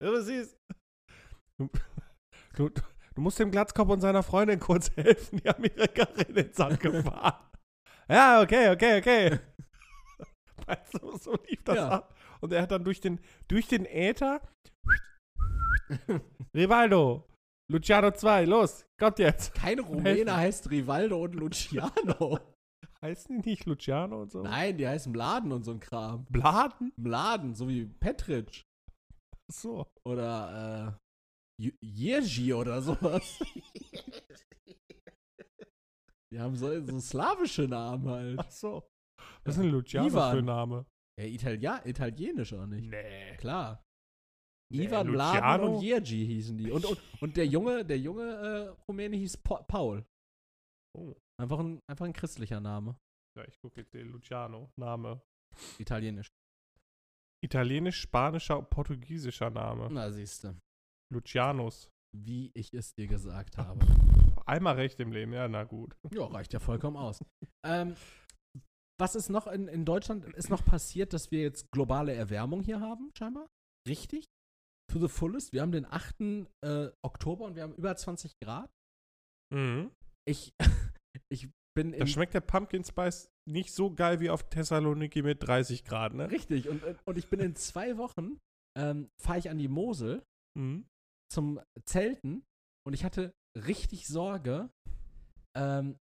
Ja, 0.04 0.12
du 0.12 0.22
siehst. 0.22 0.58
Du, 3.16 3.22
musst 3.22 3.40
dem 3.40 3.52
Glatzkopf 3.52 3.90
und 3.90 4.02
seiner 4.02 4.24
Freundin 4.24 4.60
kurz 4.60 4.92
helfen, 4.96 5.40
die 5.44 5.48
haben 5.50 5.64
ihre 5.64 5.88
Karre 5.88 6.22
in 6.24 6.36
den 6.36 6.54
Sand 6.54 6.80
gefahren. 6.80 7.50
ja, 8.10 8.42
okay, 8.42 8.70
okay, 8.70 9.00
okay. 9.00 9.40
Weißt 10.68 10.94
du, 11.02 11.18
so 11.18 11.38
lief 11.50 11.64
das 11.64 11.76
Ja. 11.78 11.90
ab. 11.90 12.16
Und 12.42 12.52
er 12.54 12.62
hat 12.62 12.72
dann 12.72 12.84
durch 12.84 13.00
den, 13.00 13.20
durch 13.48 13.68
den 13.68 13.86
Äther 13.86 14.42
Rivaldo, 16.54 17.28
Luciano 17.72 18.12
2, 18.12 18.46
los, 18.46 18.86
kommt 19.00 19.20
jetzt. 19.20 19.54
Kein 19.54 19.80
Rumäne 19.80 20.36
heißt 20.36 20.70
Rivaldo 20.70 21.24
und 21.24 21.36
Luciano. 21.36 22.40
Heißen 23.02 23.42
die 23.42 23.50
nicht 23.52 23.66
Luciano 23.66 24.22
und 24.24 24.32
so? 24.32 24.42
Nein, 24.42 24.78
die 24.78 24.88
heißen 24.88 25.12
Mladen 25.12 25.52
und 25.52 25.64
so 25.64 25.72
ein 25.72 25.80
Kram. 25.80 26.26
Bladen? 26.30 26.92
Mladen, 26.98 27.54
so 27.56 27.68
wie 27.68 27.86
Petric. 27.86 28.64
So. 29.52 29.86
Oder, 30.04 30.98
äh, 30.98 31.05
Jerzy 31.82 32.54
oder 32.54 32.82
sowas. 32.82 33.40
Die 36.32 36.40
haben 36.40 36.56
so, 36.56 36.82
so 36.86 37.00
slawische 37.00 37.64
Namen 37.68 38.10
halt. 38.10 38.40
Ach 38.40 38.52
so. 38.52 38.84
Was 39.44 39.56
ist 39.56 39.64
denn 39.64 39.72
Luciano 39.72 40.08
Ivan. 40.08 40.32
für 40.32 40.38
ein 40.40 40.46
Name? 40.46 40.86
Ja, 41.20 41.26
Italia 41.28 41.86
italienisch 41.86 42.54
auch 42.54 42.66
nicht. 42.66 42.90
Nee. 42.90 43.38
Klar. 43.38 43.84
Nee, 44.74 44.86
Ivan 44.86 45.08
Luciano? 45.08 45.76
und 45.78 45.82
Jerzy 45.84 46.26
hießen 46.26 46.58
die. 46.58 46.72
Und, 46.72 46.84
und, 46.86 47.00
und 47.22 47.38
der 47.38 47.46
junge, 47.48 47.86
der 47.86 48.00
junge 48.00 48.24
äh, 48.24 48.68
Rumäne 48.90 49.16
hieß 49.16 49.38
Pa- 49.38 49.64
Paul. 49.64 50.06
Oh. 50.98 51.16
Einfach 51.40 51.60
ein, 51.60 51.80
einfach 51.90 52.06
ein 52.06 52.14
christlicher 52.14 52.60
Name. 52.60 52.98
Ja, 53.38 53.46
ich 53.46 53.58
gucke 53.60 53.82
jetzt 53.82 53.94
den 53.94 54.10
Luciano. 54.10 54.72
Name. 54.78 55.22
Italienisch. 55.78 56.28
Italienisch, 57.44 58.02
spanischer, 58.02 58.62
portugiesischer 58.64 59.50
Name. 59.52 59.88
Na, 59.92 60.12
siehste. 60.12 60.58
Lucianus. 61.14 61.90
Wie 62.18 62.52
ich 62.54 62.74
es 62.74 62.94
dir 62.96 63.08
gesagt 63.08 63.58
habe. 63.58 63.86
Einmal 64.46 64.76
recht 64.76 65.00
im 65.02 65.12
Leben, 65.12 65.34
ja, 65.34 65.48
na 65.50 65.66
gut. 65.66 65.98
Ja, 66.12 66.26
reicht 66.26 66.54
ja 66.54 66.60
vollkommen 66.60 66.96
aus. 66.96 67.20
ähm, 67.66 67.96
was 68.98 69.16
ist 69.16 69.30
noch 69.30 69.48
in, 69.48 69.68
in 69.68 69.84
Deutschland 69.84 70.24
ist 70.36 70.50
noch 70.50 70.64
passiert, 70.64 71.12
dass 71.12 71.32
wir 71.32 71.42
jetzt 71.42 71.72
globale 71.72 72.14
Erwärmung 72.14 72.62
hier 72.62 72.80
haben, 72.80 73.12
scheinbar? 73.18 73.50
Richtig? 73.86 74.26
To 74.94 75.00
the 75.00 75.10
fullest. 75.10 75.52
Wir 75.52 75.62
haben 75.62 75.74
den 75.74 75.86
8. 75.86 76.16
Äh, 76.64 76.92
Oktober 77.04 77.46
und 77.46 77.56
wir 77.56 77.64
haben 77.64 77.76
über 77.76 77.94
20 77.96 78.32
Grad. 78.42 78.72
Mhm. 79.54 79.92
Ich, 80.26 80.54
ich 81.30 81.50
bin 81.76 81.92
Da 81.92 82.08
schmeckt 82.08 82.34
der 82.34 82.42
Pumpkin 82.42 82.86
Spice 82.86 83.28
nicht 83.46 83.74
so 83.74 83.94
geil 83.94 84.22
wie 84.22 84.30
auf 84.30 84.48
Thessaloniki 84.48 85.22
mit 85.22 85.46
30 85.46 85.84
Grad, 85.84 86.14
ne? 86.14 86.32
Richtig. 86.32 86.70
Und, 86.70 86.82
und 87.06 87.18
ich 87.18 87.28
bin 87.28 87.42
in 87.42 87.56
zwei 87.56 87.98
Wochen, 87.98 88.38
ähm, 88.78 89.10
fahre 89.22 89.40
ich 89.40 89.50
an 89.50 89.58
die 89.58 89.68
Mosel 89.68 90.24
Mhm. 90.58 90.86
Zum 91.32 91.60
Zelten 91.86 92.46
und 92.86 92.94
ich 92.94 93.04
hatte 93.04 93.34
richtig 93.56 94.08
Sorge, 94.08 94.70
ähm, 95.56 95.98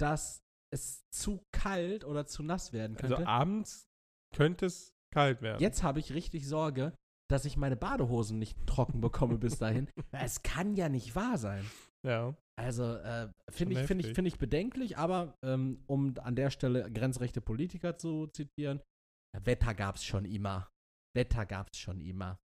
dass 0.00 0.42
es 0.72 1.04
zu 1.10 1.44
kalt 1.52 2.04
oder 2.04 2.26
zu 2.26 2.42
nass 2.42 2.72
werden 2.72 2.96
könnte. 2.96 3.16
Also 3.16 3.28
abends 3.28 3.88
könnte 4.34 4.66
es 4.66 4.94
kalt 5.12 5.42
werden. 5.42 5.60
Jetzt 5.60 5.82
habe 5.82 6.00
ich 6.00 6.12
richtig 6.12 6.48
Sorge, 6.48 6.94
dass 7.30 7.44
ich 7.44 7.56
meine 7.56 7.76
Badehosen 7.76 8.38
nicht 8.38 8.58
trocken 8.66 9.00
bekomme 9.00 9.38
bis 9.38 9.58
dahin. 9.58 9.88
es 10.12 10.42
kann 10.42 10.74
ja 10.74 10.88
nicht 10.88 11.14
wahr 11.14 11.38
sein. 11.38 11.64
Ja. 12.06 12.34
Also 12.58 12.96
äh, 12.96 13.28
finde 13.50 13.80
ich, 13.80 13.86
finde 13.86 14.06
ich, 14.06 14.14
finde 14.14 14.28
ich 14.28 14.38
bedenklich, 14.38 14.98
aber 14.98 15.38
ähm, 15.42 15.82
um 15.86 16.14
an 16.18 16.36
der 16.36 16.50
Stelle 16.50 16.90
grenzrechte 16.90 17.40
Politiker 17.40 17.96
zu 17.96 18.26
zitieren, 18.28 18.80
Wetter 19.38 19.74
gab's 19.74 20.04
schon 20.04 20.24
immer. 20.24 20.70
Wetter 21.14 21.46
gab's 21.46 21.78
schon 21.78 22.00
immer. 22.00 22.38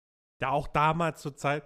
Ja, 0.41 0.51
auch 0.51 0.67
damals 0.67 1.21
zur 1.21 1.35
Zeit. 1.35 1.65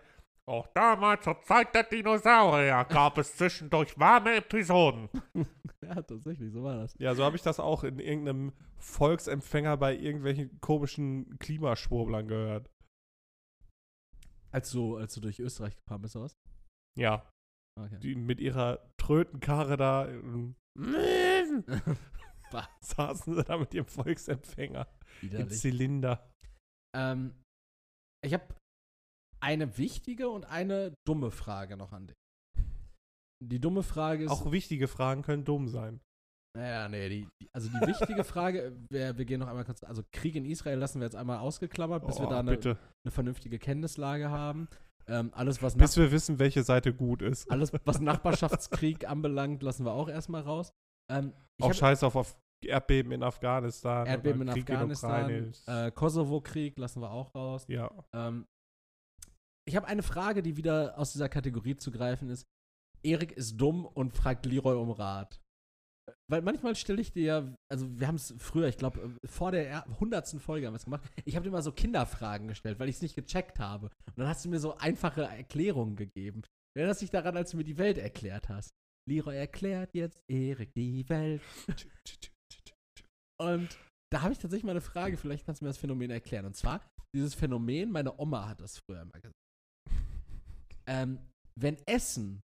Auch 0.50 0.66
damals 0.74 1.24
zur 1.24 1.40
Zeit 1.44 1.76
der 1.76 1.84
Dinosaurier 1.84 2.84
gab 2.86 3.20
es 3.20 3.38
zwischendurch 3.38 4.00
warme 4.00 4.38
Episoden. 4.38 5.08
ja, 5.84 6.02
tatsächlich, 6.02 6.52
so 6.52 6.64
war 6.64 6.78
das. 6.78 6.96
Ja, 6.98 7.14
so 7.14 7.24
habe 7.24 7.36
ich 7.36 7.44
das 7.44 7.60
auch 7.60 7.84
in 7.84 8.00
irgendeinem 8.00 8.54
Volksempfänger 8.78 9.78
bei 9.78 9.96
irgendwelchen 9.96 10.60
komischen 10.60 11.38
Klimaschwurblern 11.38 12.28
gehört. 12.28 12.72
Als 14.52 14.72
du, 14.72 14.98
als 14.98 15.14
du 15.14 15.22
durch 15.22 15.40
Österreich 15.40 15.76
gefahren 15.76 16.02
bist, 16.02 16.16
oder 16.16 16.26
was? 16.26 16.36
Ja, 16.98 17.30
Okay. 17.80 18.00
die 18.00 18.16
mit 18.16 18.42
ihrer 18.42 18.92
Trötenkarre 18.98 19.78
da 19.78 20.10
ähm, 20.10 20.56
saßen 22.82 23.36
sie 23.36 23.44
da 23.44 23.58
mit 23.58 23.74
ihrem 23.74 23.86
Volksempfänger 23.86 24.88
im 25.22 25.22
widerlich. 25.22 25.60
Zylinder. 25.60 26.30
Ähm, 26.98 27.42
ich 28.26 28.34
habe 28.34 28.54
eine 29.42 29.78
wichtige 29.78 30.30
und 30.30 30.46
eine 30.46 30.94
dumme 31.06 31.32
Frage 31.32 31.78
noch 31.78 31.92
an 31.94 32.08
dich. 32.08 32.16
Die 33.42 33.60
dumme 33.60 33.84
Frage 33.84 34.26
ist. 34.26 34.32
Auch 34.32 34.52
wichtige 34.52 34.88
Fragen 34.88 35.22
können 35.22 35.46
dumm 35.46 35.68
sein. 35.70 36.02
Naja, 36.58 36.90
nee, 36.90 37.08
die, 37.10 37.28
die, 37.42 37.48
also 37.54 37.70
die 37.70 37.88
wichtige 37.88 38.24
Frage, 38.24 38.76
wir, 38.90 39.18
wir 39.18 39.26
gehen 39.26 39.40
noch 39.40 39.48
einmal 39.48 39.66
kurz, 39.66 39.84
also 39.84 40.04
Krieg 40.12 40.36
in 40.36 40.46
Israel 40.46 40.78
lassen 40.80 41.00
wir 41.00 41.06
jetzt 41.06 41.16
einmal 41.16 41.38
ausgeklammert, 41.38 42.06
bis 42.06 42.20
wir 42.20 42.28
Oh, 42.28 42.30
da 42.30 42.40
eine, 42.40 42.52
eine 42.60 43.12
vernünftige 43.12 43.60
Kenntnislage 43.60 44.30
haben. 44.30 44.68
Ähm, 45.08 45.32
alles, 45.34 45.62
was 45.62 45.76
Bis 45.76 45.98
wir 45.98 46.12
wissen, 46.12 46.38
welche 46.38 46.64
Seite 46.64 46.94
gut 46.94 47.22
ist. 47.22 47.50
Alles, 47.50 47.72
was 47.86 48.00
Nachbarschaftskrieg 48.02 49.10
anbelangt, 49.10 49.64
lassen 49.64 49.86
wir 49.86 49.94
auch 49.94 50.10
erstmal 50.10 50.42
raus. 50.42 50.72
Ähm, 51.12 51.34
Auch 51.62 51.70
hab 51.70 51.76
scheiß 51.76 52.04
auf, 52.04 52.16
auf 52.16 52.36
Erdbeben 52.64 53.12
in 53.12 53.24
Afghanistan. 53.24 54.06
Erdbeben 54.06 54.42
in 54.42 54.50
Krieg 54.50 54.70
Afghanistan, 54.70 55.54
äh, 55.66 55.92
Kosovo-Krieg 55.92 56.78
lassen 56.78 57.02
wir 57.02 57.12
auch 57.12 57.34
raus. 57.34 57.66
ja. 57.68 57.90
Ähm, 58.14 58.46
ich 59.70 59.76
habe 59.76 59.88
eine 59.88 60.02
Frage, 60.02 60.42
die 60.42 60.58
wieder 60.58 60.98
aus 60.98 61.12
dieser 61.12 61.30
Kategorie 61.30 61.78
zu 61.78 61.92
greifen 61.92 62.30
ist. 62.30 62.44
Erik 63.04 63.32
ist 63.34 63.56
dumm 63.56 63.86
und 63.86 64.16
fragt 64.16 64.48
Leroy 64.48 64.76
um 64.76 64.90
Rat. 64.90 65.40
Weil 66.28 66.42
manchmal 66.42 66.76
stelle 66.76 67.02
ich 67.02 67.12
dir 67.12 67.24
ja, 67.24 67.56
also 67.72 67.88
wir 68.00 68.08
haben 68.08 68.16
es 68.16 68.34
früher, 68.40 68.68
ich 68.68 68.78
glaube, 68.78 69.16
vor 69.26 69.52
der 69.52 69.86
hundertsten 70.00 70.40
Folge 70.40 70.66
haben 70.66 70.74
wir 70.74 70.78
es 70.78 70.86
gemacht. 70.86 71.08
Ich 71.24 71.36
habe 71.36 71.44
dir 71.44 71.52
mal 71.52 71.62
so 71.62 71.72
Kinderfragen 71.72 72.48
gestellt, 72.48 72.80
weil 72.80 72.90
ich 72.90 72.96
es 72.96 73.02
nicht 73.04 73.14
gecheckt 73.14 73.60
habe. 73.60 73.92
Und 74.08 74.18
dann 74.18 74.28
hast 74.28 74.44
du 74.44 74.50
mir 74.50 74.60
so 74.60 74.76
einfache 74.78 75.22
Erklärungen 75.22 75.96
gegeben. 75.96 76.42
Du 76.42 76.80
erinnerst 76.80 77.04
dich 77.04 77.12
daran, 77.12 77.38
als 77.38 77.52
du 77.52 77.58
mir 77.58 77.64
die 77.64 77.78
Welt 77.78 78.00
erklärt 78.00 78.50
hast. 78.50 78.72
Leroy 79.08 79.38
erklärt 79.38 79.94
jetzt 79.94 80.24
Erik 80.28 80.74
die 80.74 81.08
Welt. 81.10 81.44
Und 83.40 83.78
da 84.12 84.24
habe 84.24 84.34
ich 84.34 84.40
tatsächlich 84.40 84.66
mal 84.66 84.72
eine 84.72 84.82
Frage, 84.82 85.16
vielleicht 85.16 85.46
kannst 85.46 85.62
du 85.62 85.66
mir 85.66 85.70
das 85.70 85.78
Phänomen 85.78 86.10
erklären. 86.10 86.48
Und 86.48 86.56
zwar, 86.56 86.82
dieses 87.16 87.36
Phänomen, 87.36 87.92
meine 87.92 88.20
Oma 88.20 88.50
hat 88.50 88.62
das 88.62 88.80
früher 88.80 89.02
immer 89.02 89.20
gesagt. 89.20 89.36
Ähm, 90.90 91.20
wenn 91.56 91.78
Essen 91.86 92.42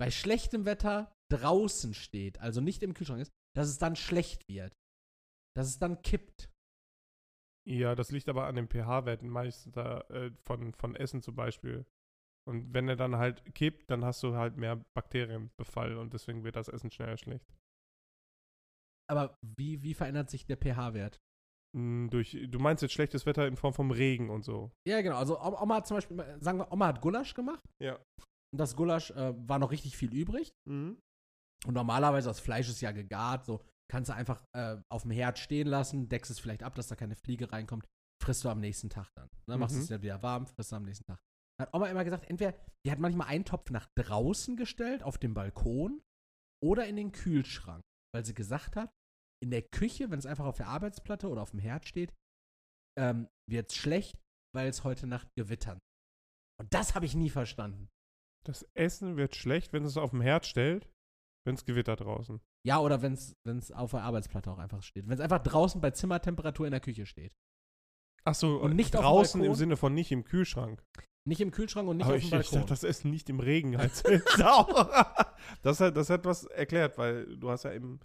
bei 0.00 0.10
schlechtem 0.10 0.64
Wetter 0.64 1.12
draußen 1.32 1.94
steht, 1.94 2.38
also 2.38 2.60
nicht 2.60 2.82
im 2.82 2.94
Kühlschrank 2.94 3.20
ist, 3.20 3.32
dass 3.56 3.68
es 3.68 3.78
dann 3.78 3.96
schlecht 3.96 4.48
wird. 4.48 4.72
Dass 5.56 5.66
es 5.68 5.78
dann 5.78 6.00
kippt. 6.02 6.50
Ja, 7.68 7.94
das 7.94 8.10
liegt 8.10 8.28
aber 8.28 8.46
an 8.46 8.56
den 8.56 8.68
pH-Werten 8.68 9.28
meistens 9.28 9.72
da, 9.72 10.00
äh, 10.10 10.32
von, 10.44 10.72
von 10.74 10.96
Essen 10.96 11.22
zum 11.22 11.36
Beispiel. 11.36 11.86
Und 12.48 12.72
wenn 12.74 12.88
er 12.88 12.96
dann 12.96 13.16
halt 13.16 13.54
kippt, 13.54 13.90
dann 13.90 14.04
hast 14.04 14.22
du 14.22 14.34
halt 14.34 14.56
mehr 14.56 14.84
Bakterienbefall 14.94 15.96
und 15.96 16.12
deswegen 16.12 16.42
wird 16.42 16.56
das 16.56 16.68
Essen 16.68 16.90
schneller 16.90 17.16
schlecht. 17.16 17.46
Aber 19.08 19.38
wie, 19.42 19.82
wie 19.82 19.94
verändert 19.94 20.30
sich 20.30 20.46
der 20.46 20.56
pH-Wert? 20.56 21.20
Hm, 21.76 22.10
durch, 22.10 22.36
du 22.48 22.58
meinst 22.58 22.82
jetzt 22.82 22.92
schlechtes 22.92 23.24
Wetter 23.26 23.46
in 23.46 23.56
Form 23.56 23.72
vom 23.72 23.90
Regen 23.90 24.28
und 24.30 24.44
so. 24.44 24.70
Ja, 24.86 25.00
genau. 25.00 25.16
Also 25.16 25.40
Oma 25.40 25.76
hat 25.76 25.86
zum 25.86 25.96
Beispiel, 25.96 26.16
sagen 26.40 26.58
wir, 26.58 26.70
Oma 26.70 26.86
hat 26.88 27.00
Gulasch 27.00 27.34
gemacht. 27.34 27.64
Ja. 27.82 27.94
Und 28.52 28.58
das 28.58 28.76
Gulasch 28.76 29.10
äh, 29.12 29.32
war 29.48 29.58
noch 29.58 29.70
richtig 29.70 29.96
viel 29.96 30.12
übrig. 30.14 30.52
Mhm. 30.68 30.98
Und 31.66 31.74
normalerweise, 31.74 32.28
das 32.28 32.40
Fleisch 32.40 32.68
ist 32.68 32.80
ja 32.80 32.90
gegart, 32.92 33.44
so 33.46 33.62
kannst 33.90 34.10
du 34.10 34.14
einfach 34.14 34.44
äh, 34.54 34.76
auf 34.90 35.02
dem 35.02 35.10
Herd 35.12 35.38
stehen 35.38 35.68
lassen, 35.68 36.08
deckst 36.08 36.30
es 36.30 36.40
vielleicht 36.40 36.62
ab, 36.62 36.74
dass 36.74 36.88
da 36.88 36.96
keine 36.96 37.14
Fliege 37.14 37.52
reinkommt, 37.52 37.86
frisst 38.22 38.44
du 38.44 38.48
am 38.48 38.60
nächsten 38.60 38.90
Tag 38.90 39.08
dann. 39.14 39.28
Dann 39.46 39.60
machst 39.60 39.74
du 39.74 39.78
Mhm. 39.78 39.82
es 39.82 39.88
dann 39.88 40.02
wieder 40.02 40.22
warm, 40.22 40.46
frisst 40.46 40.72
du 40.72 40.76
am 40.76 40.84
nächsten 40.84 41.04
Tag. 41.04 41.20
Dann 41.58 41.66
hat 41.66 41.74
Oma 41.74 41.86
immer 41.88 42.04
gesagt, 42.04 42.28
entweder, 42.28 42.54
die 42.84 42.90
hat 42.90 42.98
manchmal 42.98 43.28
einen 43.28 43.44
Topf 43.44 43.70
nach 43.70 43.86
draußen 43.96 44.56
gestellt, 44.56 45.02
auf 45.02 45.18
dem 45.18 45.34
Balkon, 45.34 46.02
oder 46.62 46.86
in 46.86 46.96
den 46.96 47.12
Kühlschrank, 47.12 47.82
weil 48.14 48.24
sie 48.24 48.34
gesagt 48.34 48.76
hat, 48.76 48.90
in 49.42 49.50
der 49.50 49.62
Küche, 49.62 50.10
wenn 50.10 50.18
es 50.18 50.26
einfach 50.26 50.44
auf 50.46 50.56
der 50.56 50.68
Arbeitsplatte 50.68 51.28
oder 51.28 51.42
auf 51.42 51.50
dem 51.50 51.58
Herd 51.58 51.86
steht, 51.86 52.14
ähm, 52.98 53.28
wird 53.50 53.70
es 53.70 53.76
schlecht, 53.76 54.16
weil 54.54 54.68
es 54.68 54.84
heute 54.84 55.06
Nacht 55.06 55.28
gewittern. 55.36 55.78
Und 56.60 56.72
das 56.72 56.94
habe 56.94 57.06
ich 57.06 57.14
nie 57.14 57.30
verstanden. 57.30 57.88
Das 58.46 58.62
Essen 58.74 59.16
wird 59.16 59.34
schlecht, 59.34 59.72
wenn 59.72 59.84
es 59.84 59.96
auf 59.96 60.10
dem 60.10 60.20
Herd 60.20 60.46
stellt, 60.46 60.88
wenn 61.46 61.54
es 61.54 61.64
gewittert 61.64 62.00
draußen. 62.00 62.40
Ja, 62.64 62.78
oder 62.78 63.02
wenn 63.02 63.14
es 63.14 63.72
auf 63.72 63.90
der 63.90 64.02
Arbeitsplatte 64.02 64.50
auch 64.50 64.58
einfach 64.58 64.82
steht. 64.82 65.06
Wenn 65.06 65.14
es 65.14 65.20
einfach 65.20 65.42
draußen 65.42 65.80
bei 65.80 65.90
Zimmertemperatur 65.90 66.66
in 66.66 66.72
der 66.72 66.80
Küche 66.80 67.06
steht. 67.06 67.32
Achso, 68.24 68.58
Und 68.58 68.76
nicht 68.76 68.94
auf 68.94 69.02
dem 69.02 69.06
draußen 69.06 69.44
im? 69.44 69.54
Sinne 69.54 69.76
von 69.76 69.94
nicht 69.94 70.12
im 70.12 70.24
Kühlschrank. 70.24 70.84
Nicht 71.26 71.40
im 71.40 71.50
Kühlschrank 71.50 71.88
und 71.88 71.96
nicht 71.96 72.06
Aber 72.06 72.14
auf 72.14 72.20
dem 72.20 72.26
ich, 72.26 72.26
ich 72.26 72.30
Balkon. 72.30 72.58
dachte, 72.60 72.68
das 72.68 72.84
Essen 72.84 73.10
nicht 73.10 73.28
im 73.28 73.40
Regen 73.40 73.78
halt 73.78 73.92
das, 75.62 75.80
hat, 75.80 75.96
das 75.96 76.10
hat 76.10 76.24
was 76.24 76.44
erklärt, 76.44 76.98
weil 76.98 77.36
du 77.36 77.50
hast 77.50 77.64
ja 77.64 77.72
im 77.72 77.98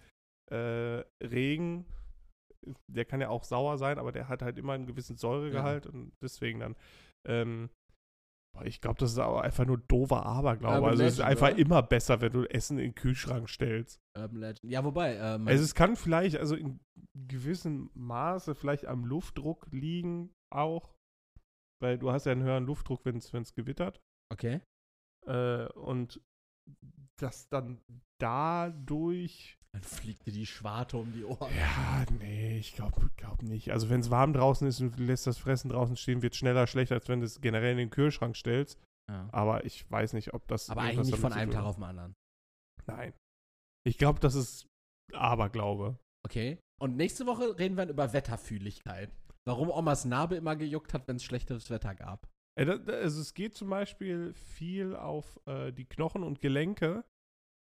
äh, 0.52 1.04
Regen, 1.24 1.86
der 2.88 3.06
kann 3.06 3.22
ja 3.22 3.30
auch 3.30 3.44
sauer 3.44 3.78
sein, 3.78 4.00
aber 4.00 4.12
der 4.12 4.28
hat 4.28 4.42
halt 4.42 4.58
immer 4.58 4.74
einen 4.74 4.88
gewissen 4.88 5.18
Säuregehalt 5.18 5.86
und 5.88 6.12
deswegen 6.22 6.60
dann. 6.60 6.76
Ähm, 7.28 7.70
ich 8.64 8.82
glaube, 8.82 8.98
das 9.00 9.12
ist 9.12 9.20
aber 9.20 9.44
einfach 9.44 9.66
nur 9.66 9.78
doofer 9.78 10.26
Aberglaube. 10.26 10.78
Urban 10.78 10.90
also 10.90 11.04
es 11.04 11.14
ist 11.14 11.18
Legend, 11.20 11.32
einfach 11.32 11.50
oder? 11.50 11.60
immer 11.60 11.84
besser, 11.84 12.22
wenn 12.22 12.34
du 12.34 12.44
Essen 12.46 12.80
in 12.80 12.86
den 12.86 12.96
Kühlschrank 12.96 13.50
stellst. 13.50 14.00
Urban 14.18 14.40
Legend. 14.40 14.72
Ja, 14.72 14.84
wobei, 14.84 15.14
äh, 15.16 15.38
mein, 15.38 15.50
Also 15.50 15.64
es 15.64 15.76
kann 15.76 15.96
vielleicht, 15.96 16.38
also 16.38 16.56
in 16.56 16.80
gewissem 17.14 17.92
Maße 17.94 18.56
vielleicht 18.56 18.86
am 18.86 19.06
Luftdruck 19.06 19.68
liegen 19.72 20.34
auch, 20.52 20.96
weil 21.82 22.00
du 22.00 22.12
hast 22.12 22.26
ja 22.26 22.32
einen 22.32 22.44
höheren 22.44 22.66
Luftdruck, 22.66 23.06
wenn 23.06 23.18
es 23.18 23.54
gewittert. 23.54 24.02
okay. 24.32 24.62
Äh, 25.28 25.68
und 25.74 26.22
dass 27.20 27.50
dann 27.50 27.82
dadurch. 28.20 29.58
Dann 29.78 29.84
fliegt 29.84 30.26
dir 30.26 30.32
die 30.32 30.48
Schwarte 30.48 30.98
um 30.98 31.14
die 31.14 31.24
Ohren. 31.24 31.56
Ja, 31.56 32.04
nee, 32.18 32.58
ich 32.58 32.74
glaube 32.74 33.12
glaub 33.16 33.44
nicht. 33.44 33.70
Also 33.70 33.92
wenn 33.92 34.00
es 34.00 34.10
warm 34.10 34.34
draußen 34.34 34.68
ist 34.68 34.82
und 34.82 34.98
du 34.98 35.04
lässt 35.04 35.28
das 35.28 35.38
Fressen 35.38 35.70
draußen 35.70 35.96
stehen, 35.96 36.24
wird 36.24 36.36
schneller 36.36 36.66
schlecht, 36.66 36.92
als 36.92 37.08
wenn 37.08 37.20
du 37.20 37.28
es 37.28 37.42
generell 37.42 37.74
in 37.74 37.78
den 37.78 37.90
Kühlschrank 37.92 38.36
stellst. 38.36 38.80
Ja. 39.08 39.30
Aber 39.32 39.66
ich 39.66 39.90
weiß 39.92 40.14
nicht, 40.14 40.34
ob 40.34 40.48
das. 40.48 40.72
Aber 40.72 40.82
eigentlich 40.82 41.12
nicht 41.12 41.20
von 41.20 41.32
einem 41.32 41.52
Tag 41.52 41.64
auf 41.64 41.76
den 41.76 41.84
anderen. 41.84 42.16
Nein. 42.88 43.14
Ich 43.86 44.00
glaube, 44.00 44.20
das 44.20 44.34
ist 44.34 44.66
Aberglaube. 45.14 46.00
Okay. 46.26 46.58
Und 46.82 46.98
nächste 46.98 47.28
Woche 47.28 47.60
reden 47.60 47.78
wir 47.78 47.86
dann 47.86 47.94
über 47.94 48.14
Wetterfühligkeit. 48.14 49.12
Warum 49.46 49.70
Omas 49.70 50.06
Narbe 50.06 50.38
immer 50.38 50.56
gejuckt 50.56 50.96
hat, 50.96 51.08
wenn 51.08 51.18
es 51.18 51.24
schlechtes 51.24 51.70
Wetter 51.70 51.94
gab. 51.94 52.28
Äh, 52.60 52.66
Also 52.66 53.22
es 53.22 53.36
geht 53.36 53.54
zum 53.54 53.70
Beispiel 53.70 54.34
viel 54.34 54.96
auf 54.96 55.40
äh, 55.46 55.72
die 55.72 55.86
Knochen 55.86 56.24
und 56.24 56.42
Gelenke, 56.42 57.06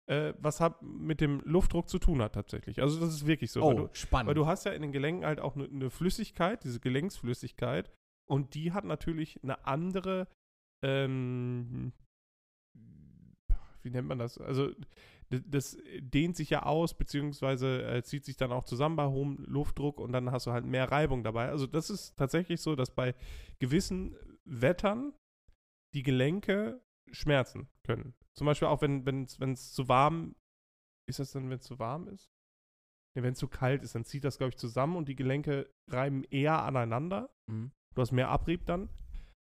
äh, 0.07 0.33
was 0.37 0.59
hat 0.59 0.81
mit 0.81 1.21
dem 1.21 1.41
Luftdruck 1.45 1.89
zu 1.89 1.99
tun 1.99 2.21
hat 2.21 2.33
tatsächlich. 2.33 2.81
Also 2.81 2.99
das 2.99 3.13
ist 3.13 3.27
wirklich 3.27 3.51
so. 3.51 3.61
weil, 3.61 3.73
oh, 3.73 3.87
du, 3.87 3.89
spannend. 3.93 4.27
weil 4.27 4.35
du 4.35 4.45
hast 4.45 4.65
ja 4.65 4.71
in 4.71 4.81
den 4.81 4.91
Gelenken 4.91 5.25
halt 5.25 5.39
auch 5.39 5.55
eine 5.55 5.67
ne 5.69 5.89
Flüssigkeit, 5.89 6.63
diese 6.63 6.79
Gelenksflüssigkeit, 6.79 7.89
und 8.25 8.55
die 8.55 8.71
hat 8.71 8.85
natürlich 8.85 9.41
eine 9.43 9.65
andere, 9.65 10.27
ähm, 10.81 11.93
wie 13.81 13.89
nennt 13.89 14.07
man 14.07 14.17
das? 14.17 14.37
Also 14.37 14.71
das 15.29 15.77
dehnt 15.99 16.35
sich 16.35 16.49
ja 16.51 16.63
aus, 16.63 16.93
beziehungsweise 16.93 17.83
äh, 17.83 18.03
zieht 18.03 18.23
sich 18.23 18.37
dann 18.37 18.51
auch 18.51 18.65
zusammen 18.65 18.95
bei 18.95 19.07
hohem 19.07 19.43
Luftdruck 19.47 19.99
und 19.99 20.11
dann 20.11 20.31
hast 20.31 20.47
du 20.47 20.51
halt 20.51 20.65
mehr 20.65 20.91
Reibung 20.91 21.23
dabei. 21.23 21.49
Also 21.49 21.65
das 21.65 21.89
ist 21.89 22.15
tatsächlich 22.17 22.61
so, 22.61 22.75
dass 22.75 22.93
bei 22.93 23.15
gewissen 23.59 24.15
Wettern 24.45 25.13
die 25.93 26.03
Gelenke 26.03 26.81
schmerzen 27.13 27.69
können. 27.85 28.13
Zum 28.37 28.45
Beispiel 28.45 28.67
auch, 28.67 28.81
wenn 28.81 29.23
es 29.25 29.73
zu 29.73 29.87
warm 29.87 30.35
ist 31.09 31.19
das 31.19 31.31
dann, 31.31 31.49
wenn 31.49 31.57
es 31.59 31.65
zu 31.65 31.79
warm 31.79 32.07
ist? 32.07 32.29
Ne, 33.15 33.23
wenn 33.23 33.33
es 33.33 33.39
zu 33.39 33.47
kalt 33.47 33.83
ist, 33.83 33.93
dann 33.93 34.05
zieht 34.05 34.23
das, 34.23 34.37
glaube 34.37 34.49
ich, 34.49 34.57
zusammen 34.57 34.95
und 34.95 35.07
die 35.07 35.15
Gelenke 35.15 35.69
reiben 35.89 36.23
eher 36.25 36.63
aneinander. 36.63 37.29
Mhm. 37.51 37.71
Du 37.95 38.01
hast 38.01 38.11
mehr 38.11 38.29
Abrieb 38.29 38.65
dann. 38.65 38.89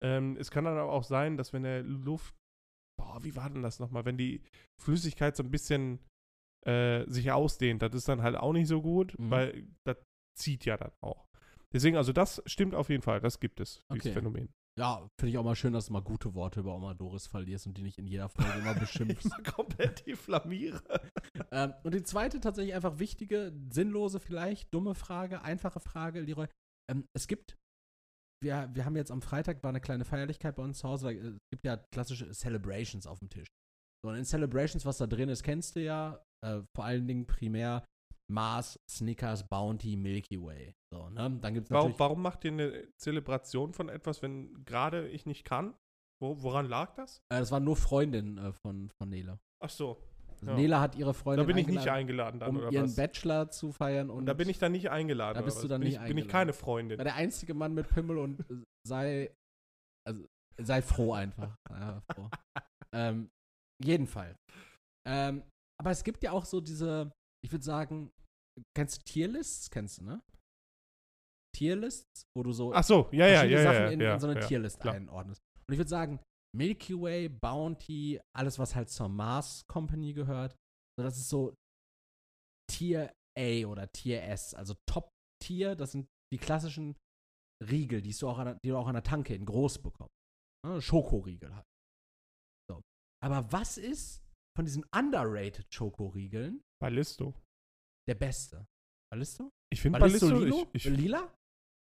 Ähm, 0.02 0.36
es 0.38 0.50
kann 0.50 0.64
dann 0.64 0.78
aber 0.78 0.92
auch 0.92 1.04
sein, 1.04 1.36
dass 1.36 1.52
wenn 1.52 1.64
der 1.64 1.82
Luft, 1.82 2.34
boah, 2.98 3.22
wie 3.22 3.36
war 3.36 3.50
denn 3.50 3.62
das 3.62 3.80
nochmal, 3.80 4.04
wenn 4.06 4.16
die 4.16 4.42
Flüssigkeit 4.80 5.36
so 5.36 5.42
ein 5.42 5.50
bisschen 5.50 5.98
äh, 6.66 7.04
sich 7.10 7.30
ausdehnt, 7.32 7.82
das 7.82 7.94
ist 7.94 8.08
dann 8.08 8.22
halt 8.22 8.36
auch 8.36 8.52
nicht 8.52 8.68
so 8.68 8.80
gut, 8.80 9.18
Mhm. 9.18 9.30
weil 9.30 9.68
das 9.86 9.96
zieht 10.38 10.64
ja 10.64 10.76
dann 10.76 10.92
auch. 11.02 11.26
Deswegen, 11.72 11.96
also 11.96 12.12
das 12.12 12.42
stimmt 12.46 12.74
auf 12.74 12.88
jeden 12.88 13.02
Fall, 13.02 13.20
das 13.20 13.40
gibt 13.40 13.60
es, 13.60 13.82
dieses 13.92 14.06
Okay. 14.06 14.14
Phänomen. 14.14 14.52
Ja, 14.80 15.06
finde 15.18 15.30
ich 15.30 15.36
auch 15.36 15.44
mal 15.44 15.56
schön, 15.56 15.74
dass 15.74 15.86
du 15.86 15.92
mal 15.92 16.00
gute 16.00 16.34
Worte 16.34 16.60
über 16.60 16.74
Oma 16.74 16.94
Doris 16.94 17.26
verlierst 17.26 17.66
und 17.66 17.76
die 17.76 17.82
nicht 17.82 17.98
in 17.98 18.06
jeder 18.06 18.30
Folge 18.30 18.60
immer 18.60 18.72
beschimpfst. 18.72 19.28
Mal 19.28 19.42
komplett 19.54 20.06
difflamiere. 20.06 20.82
ähm, 21.50 21.74
und 21.84 21.92
die 21.92 22.02
zweite 22.02 22.40
tatsächlich 22.40 22.74
einfach 22.74 22.98
wichtige, 22.98 23.52
sinnlose 23.68 24.20
vielleicht, 24.20 24.72
dumme 24.72 24.94
Frage, 24.94 25.42
einfache 25.42 25.80
Frage, 25.80 26.22
Leroy. 26.22 26.46
Ähm, 26.90 27.04
es 27.14 27.28
gibt, 27.28 27.58
wir, 28.42 28.70
wir 28.72 28.86
haben 28.86 28.96
jetzt 28.96 29.10
am 29.10 29.20
Freitag, 29.20 29.62
war 29.62 29.68
eine 29.68 29.82
kleine 29.82 30.06
Feierlichkeit 30.06 30.56
bei 30.56 30.62
uns 30.62 30.78
zu 30.78 30.88
Hause, 30.88 31.12
äh, 31.12 31.28
es 31.28 31.50
gibt 31.52 31.66
ja 31.66 31.76
klassische 31.76 32.30
Celebrations 32.30 33.06
auf 33.06 33.18
dem 33.18 33.28
Tisch. 33.28 33.48
So, 34.02 34.08
und 34.08 34.16
in 34.16 34.24
Celebrations, 34.24 34.86
was 34.86 34.96
da 34.96 35.06
drin 35.06 35.28
ist, 35.28 35.42
kennst 35.42 35.76
du 35.76 35.82
ja, 35.82 36.24
äh, 36.42 36.62
vor 36.74 36.86
allen 36.86 37.06
Dingen 37.06 37.26
primär 37.26 37.84
Mars, 38.30 38.78
Snickers, 38.88 39.46
Bounty, 39.48 39.96
Milky 39.96 40.40
Way. 40.40 40.72
So, 40.92 41.08
ne? 41.10 41.38
Dann 41.40 41.54
gibt 41.54 41.66
es 41.66 41.70
Warum, 41.70 41.98
warum 41.98 42.22
macht 42.22 42.44
ihr 42.44 42.52
eine 42.52 42.88
Zelebration 42.98 43.72
von 43.72 43.88
etwas, 43.88 44.22
wenn 44.22 44.64
gerade 44.64 45.08
ich 45.08 45.26
nicht 45.26 45.44
kann? 45.44 45.74
Wo, 46.22 46.42
woran 46.42 46.66
lag 46.66 46.94
das? 46.94 47.18
äh, 47.32 47.38
das 47.38 47.50
waren 47.50 47.64
nur 47.64 47.76
Freundinnen 47.76 48.38
äh, 48.38 48.52
von, 48.64 48.90
von 49.00 49.08
Nele. 49.08 49.38
Ach 49.62 49.70
so, 49.70 49.98
Also 50.28 50.46
Ja. 50.46 50.54
Nele 50.54 50.80
hat 50.80 50.94
ihre 50.96 51.10
da 51.10 51.14
Freundin 51.14 51.46
bin 51.46 51.56
ich 51.58 51.66
nicht 51.66 51.88
eingeladen, 51.88 52.40
eingeladen 52.40 52.40
dann, 52.40 52.48
um 52.50 52.56
oder 52.58 52.72
ihren 52.72 52.84
was? 52.84 52.96
Bachelor 52.96 53.50
zu 53.50 53.72
feiern 53.72 54.10
und 54.10 54.26
da 54.26 54.34
bin 54.34 54.48
ich 54.48 54.58
dann 54.58 54.72
nicht 54.72 54.90
eingeladen. 54.90 55.36
Da 55.38 55.42
bist 55.42 55.62
du 55.62 55.68
dann 55.68 55.80
bin 55.80 55.88
nicht 55.88 55.96
ich, 55.96 56.00
Bin 56.06 56.18
ich 56.18 56.24
eingeladen. 56.24 56.30
keine 56.30 56.52
Freundin. 56.52 56.98
war 56.98 57.04
der 57.04 57.14
einzige 57.14 57.54
Mann 57.54 57.72
mit 57.74 57.88
Pimmel 57.88 58.18
und 58.18 58.40
äh, 58.40 58.64
sei. 58.86 59.34
Also, 60.06 60.24
sei 60.60 60.82
froh 60.82 61.12
einfach. 61.14 61.54
Ja, 61.70 62.02
froh. 62.14 62.28
ähm, 62.94 63.30
jedenfalls. 63.82 64.36
Ähm, 65.08 65.42
aber 65.80 65.90
es 65.92 66.04
gibt 66.04 66.22
ja 66.22 66.32
auch 66.32 66.44
so 66.44 66.60
diese, 66.60 67.10
ich 67.44 67.52
würde 67.52 67.64
sagen, 67.64 68.10
kennst 68.76 68.98
du 68.98 69.02
Tierlists? 69.04 69.70
Kennst 69.70 69.98
du, 69.98 70.04
ne? 70.04 70.22
Tierlists, 71.56 72.26
wo 72.36 72.42
du 72.42 72.52
so 72.52 72.72
Ach 72.72 72.84
so, 72.84 73.08
ja, 73.12 73.26
ja, 73.26 73.40
verschiedene 73.40 73.62
ja, 73.62 73.72
Sachen 73.72 73.84
ja, 73.84 73.90
in, 73.90 74.00
ja, 74.00 74.14
in 74.14 74.20
so 74.20 74.28
eine 74.28 74.40
ja, 74.40 74.46
Tierlist 74.46 74.80
klar. 74.80 74.94
einordnest. 74.94 75.42
Und 75.68 75.72
ich 75.72 75.78
würde 75.78 75.90
sagen, 75.90 76.20
Milky 76.56 77.00
Way, 77.00 77.28
Bounty, 77.28 78.20
alles, 78.36 78.58
was 78.58 78.74
halt 78.74 78.88
zur 78.88 79.08
Mars 79.08 79.66
Company 79.66 80.12
gehört, 80.12 80.56
so 80.98 81.04
das 81.04 81.16
ist 81.16 81.28
so 81.28 81.54
Tier 82.70 83.12
A 83.38 83.66
oder 83.66 83.90
Tier 83.92 84.22
S, 84.22 84.54
also 84.54 84.74
Top 84.88 85.10
Tier, 85.42 85.74
das 85.74 85.92
sind 85.92 86.08
die 86.32 86.38
klassischen 86.38 86.96
Riegel, 87.64 88.00
die 88.00 88.12
du 88.12 88.28
auch 88.28 88.38
an 88.38 88.46
der, 88.46 88.58
die 88.64 88.68
du 88.68 88.76
auch 88.76 88.86
an 88.86 88.94
der 88.94 89.02
Tanke 89.02 89.34
in 89.34 89.44
groß 89.44 89.82
bekommst. 89.82 90.14
Ne? 90.66 90.80
Schokoriegel 90.80 91.54
halt. 91.54 91.66
So. 92.70 92.82
Aber 93.22 93.52
was 93.52 93.76
ist 93.78 94.19
von 94.56 94.64
diesen 94.64 94.84
underrated 94.94 95.72
Schokoriegeln 95.72 96.62
Ballisto. 96.80 97.34
der 98.08 98.14
beste? 98.14 98.66
Ballisto? 99.12 99.50
Ich 99.72 99.80
finde 99.80 99.98
Ballisto 99.98 100.28
Ballisto, 100.28 100.44
Lilo? 100.44 100.70
ich, 100.72 100.86
ich 100.86 100.96
Lila? 100.96 101.34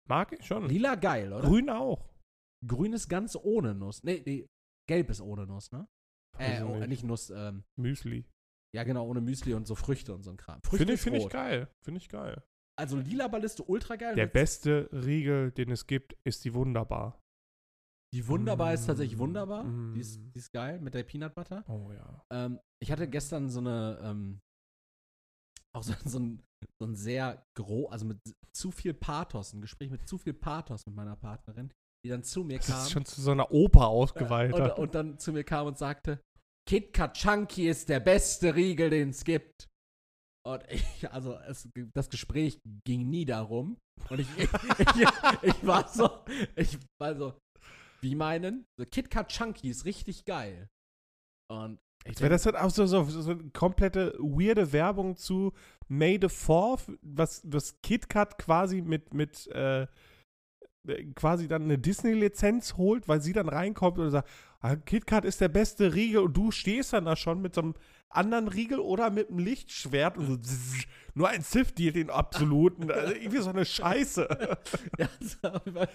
mag 0.08 0.32
ich 0.32 0.44
schon. 0.44 0.68
Lila 0.68 0.94
geil, 0.94 1.32
oder? 1.32 1.46
Grün 1.46 1.70
auch. 1.70 2.10
Grün 2.66 2.92
ist 2.92 3.08
ganz 3.08 3.36
ohne 3.36 3.74
Nuss. 3.74 4.02
Nee, 4.02 4.22
nee, 4.24 4.46
gelb 4.88 5.10
ist 5.10 5.20
ohne 5.20 5.46
Nuss, 5.46 5.70
ne? 5.72 5.86
Äh, 6.38 6.62
oh, 6.62 6.76
nicht. 6.78 6.88
nicht 6.88 7.04
Nuss, 7.04 7.30
ähm, 7.30 7.64
Müsli. 7.78 8.26
ja 8.74 8.82
genau, 8.84 9.06
ohne 9.06 9.20
Müsli 9.20 9.54
und 9.54 9.66
so 9.66 9.74
Früchte 9.74 10.14
und 10.14 10.22
so 10.22 10.30
ein 10.30 10.36
Kram. 10.36 10.60
Finde 10.62 10.84
ich, 10.84 10.90
ist 10.90 11.04
finde 11.04 11.20
ich 11.20 11.28
geil. 11.28 11.68
Finde 11.84 11.98
ich 12.00 12.08
geil. 12.08 12.42
Also 12.76 12.98
lila 12.98 13.28
Ballisto, 13.28 13.64
ultra 13.68 13.94
geil. 13.96 14.16
Der 14.16 14.26
beste 14.26 14.88
Riegel, 14.92 15.52
den 15.52 15.70
es 15.70 15.86
gibt, 15.86 16.16
ist 16.24 16.44
die 16.44 16.54
Wunderbar. 16.54 17.22
Die 18.14 18.28
wunderbar 18.28 18.72
ist 18.72 18.86
tatsächlich 18.86 19.18
Mm, 19.18 19.22
wunderbar. 19.22 19.64
Die, 19.64 19.98
ist, 19.98 20.20
mm. 20.20 20.30
die 20.30 20.38
ist 20.38 20.52
geil 20.52 20.80
mit 20.80 20.94
der 20.94 21.02
Peanut 21.02 21.34
Butter. 21.34 21.64
Oh 21.68 21.90
ja. 21.90 22.22
Ähm, 22.32 22.60
ich 22.80 22.92
hatte 22.92 23.08
gestern 23.08 23.50
so 23.50 23.58
eine, 23.58 23.98
ähm, 24.02 24.40
auch 25.74 25.82
so, 25.82 25.94
so, 26.04 26.20
ein, 26.20 26.40
so 26.80 26.86
ein 26.86 26.94
sehr 26.94 27.44
gro, 27.58 27.88
also 27.88 28.06
mit 28.06 28.18
zu 28.56 28.70
viel 28.70 28.94
Pathos, 28.94 29.52
ein 29.52 29.60
Gespräch 29.60 29.90
mit 29.90 30.06
zu 30.06 30.16
viel 30.16 30.32
Pathos 30.32 30.86
mit 30.86 30.94
meiner 30.94 31.16
Partnerin, 31.16 31.72
die 32.04 32.10
dann 32.10 32.22
zu 32.22 32.44
mir 32.44 32.58
Das 32.58 32.68
kam. 32.68 32.82
ist 32.82 32.90
schon 32.92 33.04
zu 33.04 33.20
so 33.20 33.32
einer 33.32 33.50
Oper 33.50 33.80
äh, 33.80 33.84
ausgeweitet. 33.86 34.60
und, 34.60 34.78
und 34.78 34.94
dann 34.94 35.18
zu 35.18 35.32
mir 35.32 35.42
kam 35.42 35.66
und 35.66 35.76
sagte, 35.76 36.20
Kit 36.68 36.92
Kat 36.92 37.16
Chunky 37.16 37.68
ist 37.68 37.88
der 37.88 37.98
beste 37.98 38.54
Riegel, 38.54 38.90
den 38.90 39.08
es 39.08 39.24
gibt. 39.24 39.68
Und 40.46 40.62
ich, 40.68 41.10
also 41.10 41.34
es, 41.48 41.68
das 41.94 42.10
Gespräch 42.10 42.60
ging 42.86 43.10
nie 43.10 43.24
darum. 43.24 43.76
Und 44.08 44.20
ich, 44.20 44.28
ich, 44.38 44.48
ich, 44.78 45.08
ich 45.42 45.66
war 45.66 45.88
so, 45.88 46.24
ich 46.54 46.78
war 47.00 47.16
so, 47.16 47.34
wie 48.04 48.14
meinen? 48.14 48.66
So, 48.76 48.84
Kit 48.86 49.10
Kat 49.10 49.32
Chunky 49.32 49.68
ist 49.68 49.84
richtig 49.84 50.24
geil. 50.24 50.70
Und 51.50 51.80
ich 52.04 52.20
Wäre 52.20 52.28
denk, 52.28 52.32
das 52.32 52.46
halt 52.46 52.56
auch 52.56 52.70
so, 52.70 52.86
so, 52.86 53.04
so 53.04 53.30
eine 53.30 53.50
komplette 53.50 54.14
weirde 54.18 54.72
Werbung 54.72 55.16
zu 55.16 55.52
May 55.88 56.18
the 56.20 56.28
4th, 56.28 56.96
was 57.02 57.42
das 57.44 57.80
KitKat 57.82 58.38
quasi 58.38 58.82
mit, 58.82 59.14
mit 59.14 59.46
äh, 59.48 59.86
äh, 60.86 61.04
quasi 61.14 61.48
dann 61.48 61.62
eine 61.62 61.78
Disney-Lizenz 61.78 62.76
holt, 62.76 63.08
weil 63.08 63.22
sie 63.22 63.32
dann 63.32 63.48
reinkommt 63.48 63.98
und 63.98 64.10
sagt, 64.10 64.28
KitKat 64.86 65.24
ist 65.24 65.40
der 65.40 65.48
beste 65.48 65.94
Riegel 65.94 66.22
und 66.22 66.36
du 66.36 66.50
stehst 66.50 66.94
dann 66.94 67.04
da 67.04 67.16
schon 67.16 67.42
mit 67.42 67.54
so 67.54 67.60
einem 67.60 67.74
anderen 68.08 68.48
Riegel 68.48 68.78
oder 68.78 69.10
mit 69.10 69.28
einem 69.28 69.40
Lichtschwert 69.40 70.16
und 70.16 70.26
so 70.26 70.36
zzz, 70.36 70.86
nur 71.14 71.28
ein 71.28 71.42
Sith-Deal, 71.42 71.92
den 71.92 72.10
absoluten. 72.10 72.90
Also 72.90 73.12
irgendwie 73.12 73.38
so 73.38 73.50
eine 73.50 73.64
Scheiße. 73.64 74.26
ja, 74.98 75.08
so, 75.20 75.50
wir, 75.64 75.88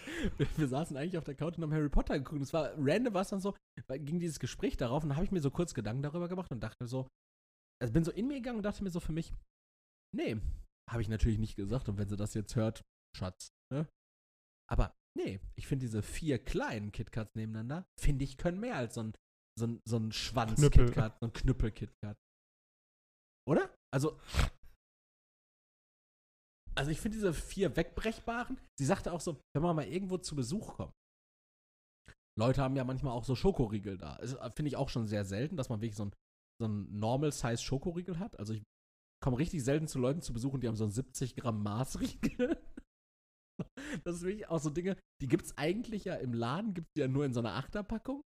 wir 0.56 0.68
saßen 0.68 0.96
eigentlich 0.98 1.18
auf 1.18 1.24
der 1.24 1.36
Couch 1.36 1.58
und 1.58 1.64
haben 1.64 1.74
Harry 1.74 1.90
Potter 1.90 2.18
geguckt. 2.18 2.38
Und 2.38 2.44
es 2.44 2.54
war 2.54 2.72
random, 2.78 3.14
was 3.14 3.30
dann 3.30 3.40
so, 3.40 3.56
ging 3.88 4.20
dieses 4.20 4.40
Gespräch 4.40 4.78
darauf 4.78 5.04
und 5.04 5.16
habe 5.16 5.26
ich 5.26 5.32
mir 5.32 5.42
so 5.42 5.52
kurz 5.52 5.74
Gedanken 5.74 6.04
darüber 6.04 6.28
gemacht 6.28 6.52
und 6.52 6.62
dachte 6.62 6.88
so, 6.88 7.08
also 7.82 7.94
bin 7.94 8.04
so 8.04 8.12
in 8.12 8.28
mir 8.28 8.36
gegangen 8.36 8.58
und 8.58 8.64
dachte 8.64 8.84
mir 8.84 8.92
so 8.92 9.00
für 9.00 9.14
mich, 9.14 9.34
nee, 10.16 10.40
habe 10.90 11.02
ich 11.02 11.10
natürlich 11.10 11.40
nicht 11.40 11.56
gesagt. 11.56 11.90
Und 11.90 11.98
wenn 11.98 12.10
sie 12.10 12.18
das 12.18 12.34
jetzt 12.34 12.56
hört, 12.56 12.82
Schatz, 13.16 13.50
ne? 13.74 13.88
Aber 14.70 14.94
nee, 15.18 15.40
ich 15.56 15.68
finde 15.68 15.86
diese 15.86 16.02
vier 16.02 16.40
kleinen 16.40 16.92
KitKats 16.92 17.36
nebeneinander, 17.36 17.86
finde 18.00 18.24
ich, 18.24 18.38
können 18.38 18.60
mehr 18.60 18.76
als 18.76 18.96
so 18.96 19.04
ein, 19.04 19.14
so 19.58 19.68
ein, 19.68 19.82
so 19.86 19.98
ein. 19.98 20.12
Schwanz-KitKat, 20.12 21.20
so 21.20 21.28
ein 21.28 21.34
Knüppel-KitKat. 21.34 22.18
Oder? 23.48 23.74
Also, 23.92 24.20
also 26.76 26.92
ich 26.92 27.02
finde 27.02 27.18
diese 27.18 27.34
vier 27.34 27.76
wegbrechbaren, 27.76 28.58
sie 28.78 28.86
sagte 28.86 29.12
auch 29.12 29.22
so, 29.22 29.42
wenn 29.54 29.64
man 29.64 29.76
mal 29.76 29.88
irgendwo 29.88 30.18
zu 30.18 30.36
Besuch 30.36 30.76
kommt. 30.76 30.94
Leute 32.38 32.62
haben 32.62 32.76
ja 32.76 32.86
manchmal 32.86 33.12
auch 33.12 33.26
so 33.26 33.36
Schokoriegel 33.36 33.98
da. 33.98 34.18
Das 34.18 34.38
Finde 34.56 34.70
ich 34.70 34.78
auch 34.78 34.88
schon 34.88 35.08
sehr 35.08 35.26
selten, 35.26 35.58
dass 35.58 35.68
man 35.68 35.82
wirklich 35.82 35.98
so 35.98 36.06
ein, 36.06 36.14
so 36.62 36.68
ein 36.68 36.98
Normal-Size 36.98 37.58
Schokoriegel 37.58 38.18
hat. 38.18 38.40
Also 38.40 38.54
ich 38.54 38.64
komme 39.22 39.38
richtig 39.38 39.64
selten 39.64 39.88
zu 39.88 40.00
Leuten 40.00 40.22
zu 40.22 40.32
besuchen, 40.32 40.62
die 40.62 40.68
haben 40.68 40.78
so 40.78 40.86
einen 40.86 40.94
70 40.94 41.36
Gramm 41.36 41.62
Maßriegel. 41.64 42.58
Das 44.04 44.16
ist 44.18 44.24
wirklich 44.24 44.48
auch 44.48 44.60
so 44.60 44.70
Dinge, 44.70 44.96
die 45.22 45.28
gibt 45.28 45.46
es 45.46 45.58
eigentlich 45.58 46.06
ja 46.06 46.16
im 46.16 46.34
Laden, 46.34 46.74
gibt 46.74 46.88
es 46.96 47.00
ja 47.02 47.08
nur 47.08 47.26
in 47.26 47.34
so 47.34 47.40
einer 47.40 47.56
Achterpackung. 47.56 48.22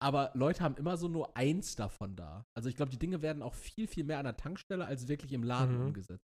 Aber 0.00 0.30
Leute 0.34 0.62
haben 0.62 0.76
immer 0.76 0.96
so 0.96 1.08
nur 1.08 1.36
eins 1.36 1.74
davon 1.74 2.14
da. 2.14 2.44
Also 2.56 2.68
ich 2.68 2.76
glaube, 2.76 2.90
die 2.92 2.98
Dinge 2.98 3.20
werden 3.22 3.42
auch 3.42 3.54
viel, 3.54 3.88
viel 3.88 4.04
mehr 4.04 4.18
an 4.18 4.24
der 4.24 4.36
Tankstelle 4.36 4.84
als 4.86 5.08
wirklich 5.08 5.32
im 5.32 5.42
Laden 5.42 5.76
Mhm. 5.76 5.86
umgesetzt. 5.86 6.24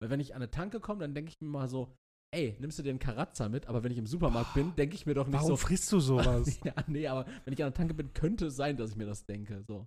Weil 0.00 0.10
wenn 0.10 0.20
ich 0.20 0.34
an 0.34 0.42
eine 0.42 0.50
Tanke 0.50 0.80
komme, 0.80 1.00
dann 1.00 1.14
denke 1.14 1.30
ich 1.30 1.40
mir 1.40 1.48
mal 1.48 1.68
so, 1.68 1.94
ey, 2.34 2.56
nimmst 2.58 2.78
du 2.78 2.82
dir 2.82 2.90
einen 2.90 2.98
Karazza 2.98 3.48
mit? 3.48 3.66
Aber 3.68 3.84
wenn 3.84 3.92
ich 3.92 3.98
im 3.98 4.06
Supermarkt 4.06 4.54
bin, 4.54 4.74
denke 4.74 4.96
ich 4.96 5.06
mir 5.06 5.14
doch 5.14 5.26
nicht 5.26 5.34
Warum 5.36 5.50
so, 5.50 5.56
frisst 5.56 5.90
du 5.92 6.00
sowas? 6.00 6.58
ja, 6.64 6.74
nee, 6.88 7.06
aber 7.06 7.26
wenn 7.44 7.52
ich 7.54 7.62
an 7.62 7.70
der 7.70 7.74
Tanke 7.74 7.94
bin, 7.94 8.12
könnte 8.12 8.46
es 8.46 8.56
sein, 8.56 8.76
dass 8.76 8.90
ich 8.90 8.96
mir 8.96 9.06
das 9.06 9.24
denke. 9.24 9.62
So. 9.62 9.86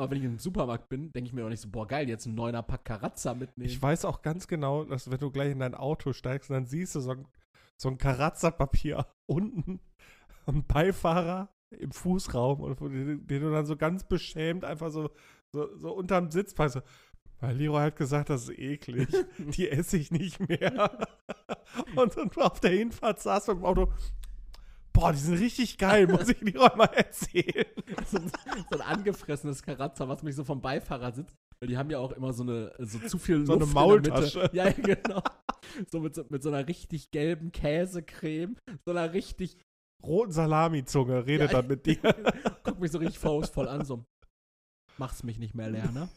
Aber 0.00 0.12
wenn 0.12 0.18
ich 0.18 0.24
im 0.24 0.38
Supermarkt 0.38 0.88
bin, 0.88 1.12
denke 1.12 1.28
ich 1.28 1.34
mir 1.34 1.42
doch 1.42 1.50
nicht 1.50 1.60
so, 1.60 1.68
boah, 1.68 1.86
geil, 1.86 2.08
jetzt 2.08 2.24
ein 2.24 2.34
neuner 2.34 2.62
Pack 2.62 2.86
Karazza 2.86 3.34
mitnehmen. 3.34 3.68
Ich 3.68 3.82
weiß 3.82 4.06
auch 4.06 4.22
ganz 4.22 4.48
genau, 4.48 4.84
dass 4.84 5.10
wenn 5.10 5.18
du 5.18 5.30
gleich 5.30 5.52
in 5.52 5.58
dein 5.58 5.74
Auto 5.74 6.14
steigst, 6.14 6.48
dann 6.48 6.64
siehst 6.64 6.94
du 6.94 7.00
so 7.00 7.10
ein, 7.10 7.26
so 7.76 7.90
ein 7.90 7.98
Karazza-Papier 7.98 9.06
unten 9.26 9.80
am 10.46 10.64
Beifahrer 10.64 11.50
im 11.70 11.92
Fußraum, 11.92 12.60
und 12.60 12.80
den, 12.80 13.26
den 13.26 13.42
du 13.42 13.50
dann 13.50 13.66
so 13.66 13.76
ganz 13.76 14.04
beschämt 14.04 14.64
einfach 14.64 14.90
so, 14.90 15.10
so, 15.52 15.76
so 15.76 15.92
unterm 15.92 16.30
Sitz 16.30 16.54
packst. 16.54 16.76
So, 16.76 16.82
Weil 17.40 17.56
Leroy 17.56 17.82
hat 17.82 17.96
gesagt, 17.96 18.30
das 18.30 18.44
ist 18.44 18.58
eklig. 18.58 19.08
Die 19.38 19.68
esse 19.68 19.98
ich 19.98 20.10
nicht 20.10 20.40
mehr. 20.48 21.08
Und 21.94 22.16
dann 22.16 22.30
auf 22.36 22.60
der 22.60 22.70
Hinfahrt 22.70 23.20
saß 23.20 23.46
du 23.46 23.52
im 23.52 23.64
Auto. 23.64 23.92
Boah, 25.00 25.12
die 25.12 25.18
sind 25.18 25.38
richtig 25.38 25.78
geil, 25.78 26.06
muss 26.06 26.28
ich 26.28 26.40
Leroy 26.42 26.76
mal 26.76 26.86
erzählen. 26.94 27.64
so, 28.06 28.18
ein- 28.18 28.30
so 28.70 28.78
ein 28.78 28.82
angefressenes 28.82 29.62
Karazza, 29.62 30.06
was 30.08 30.22
mich 30.22 30.36
so 30.36 30.44
vom 30.44 30.60
Beifahrer 30.60 31.10
sitzt. 31.12 31.34
Weil 31.58 31.68
die 31.68 31.76
haben 31.78 31.90
ja 31.90 31.98
auch 31.98 32.12
immer 32.12 32.32
so 32.32 32.42
eine, 32.42 32.72
so 32.78 32.98
zu 33.00 33.18
viel 33.18 33.44
So 33.46 33.52
eine 33.54 33.60
Luft 33.62 33.74
Maultasche. 33.74 34.50
Ja, 34.52 34.66
ja, 34.68 34.72
genau. 34.72 35.22
So 35.90 36.00
mit, 36.00 36.14
so 36.14 36.24
mit 36.28 36.42
so 36.42 36.48
einer 36.50 36.66
richtig 36.66 37.10
gelben 37.10 37.52
Käsecreme, 37.52 38.56
so 38.84 38.90
einer 38.92 39.12
richtig, 39.12 39.56
Roten 40.02 40.32
Salamizunge 40.32 41.26
redet 41.26 41.52
Ja, 41.52 41.58
dann 41.60 41.68
mit 41.68 41.84
dir. 41.86 41.98
guck 42.64 42.80
mich 42.80 42.90
so 42.90 42.98
richtig 42.98 43.18
vorwurfsvoll 43.18 43.68
an, 43.68 43.84
so, 43.84 44.04
mach's 44.98 45.22
mich 45.22 45.38
nicht 45.38 45.54
mehr 45.54 45.70
leer, 45.70 45.90
ne? 45.92 46.08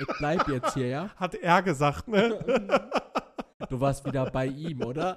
Ich 0.00 0.06
bleib 0.18 0.48
jetzt 0.48 0.74
hier, 0.74 0.88
ja? 0.88 1.10
Hat 1.16 1.34
er 1.36 1.62
gesagt, 1.62 2.08
ne? 2.08 2.90
Du 3.70 3.80
warst 3.80 4.04
wieder 4.04 4.28
bei 4.30 4.46
ihm, 4.46 4.82
oder? 4.82 5.16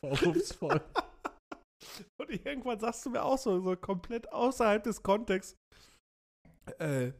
Vorwurfsvoll. 0.00 0.80
Und 2.18 2.30
irgendwann 2.30 2.80
sagst 2.80 3.06
du 3.06 3.10
mir 3.10 3.22
auch 3.22 3.38
so, 3.38 3.60
so 3.60 3.76
komplett 3.76 4.32
außerhalb 4.32 4.82
des 4.82 5.02
Kontexts. 5.02 5.56
Äh, 6.78 7.12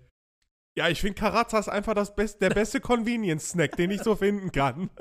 ja, 0.77 0.89
ich 0.89 1.01
finde 1.01 1.15
Karazza 1.19 1.59
ist 1.59 1.69
einfach 1.69 1.95
das 1.95 2.15
best, 2.15 2.41
der 2.41 2.51
beste 2.51 2.81
Convenience-Snack, 2.81 3.77
den 3.77 3.91
ich 3.91 4.03
so 4.03 4.15
finden 4.17 4.53
kann. 4.53 4.91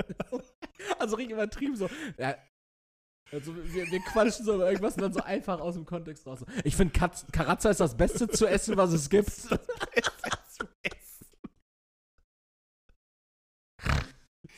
Also 0.99 1.15
richtig 1.15 1.33
übertrieben 1.33 1.75
so. 1.75 1.89
Ja, 2.19 2.37
also 3.31 3.53
wir, 3.55 3.89
wir 3.91 3.99
quatschen 3.99 4.45
so 4.45 4.55
über 4.55 4.67
irgendwas 4.67 4.95
und 4.95 5.01
dann 5.01 5.13
so 5.13 5.21
einfach 5.21 5.59
aus 5.59 5.75
dem 5.75 5.85
Kontext 5.85 6.25
raus. 6.25 6.45
Ich 6.63 6.75
finde 6.75 6.97
Karazza 7.31 7.69
ist 7.69 7.79
das 7.79 7.97
Beste 7.97 8.27
zu 8.27 8.45
essen, 8.47 8.77
was 8.77 8.93
es 8.93 9.09
gibt. 9.09 9.31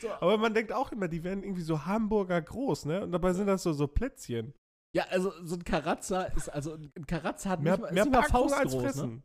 So, 0.00 0.08
Aber 0.10 0.38
man 0.38 0.54
denkt 0.54 0.72
auch 0.72 0.92
immer, 0.92 1.08
die 1.08 1.22
werden 1.24 1.42
irgendwie 1.42 1.62
so 1.62 1.84
Hamburger 1.86 2.40
groß, 2.40 2.86
ne? 2.86 3.02
Und 3.02 3.12
dabei 3.12 3.32
sind 3.32 3.46
das 3.46 3.62
so, 3.62 3.72
so 3.72 3.86
Plätzchen. 3.86 4.54
ja, 4.96 5.04
also 5.10 5.32
so 5.44 5.56
ein 5.56 5.64
Karazza 5.64 6.22
ist, 6.22 6.48
also 6.48 6.74
ein 6.74 7.06
Karazza 7.06 7.50
hat 7.50 7.60
Mehr, 7.62 7.72
nicht 7.74 7.82
mal, 7.82 7.92
mehr 7.92 8.02
ist 8.04 8.08
nicht 8.10 8.20
mal 8.20 8.26
Packung 8.28 8.52
als 8.52 8.72
faustgroß, 8.72 8.82
ne? 8.82 8.90
Fressen. 8.90 9.22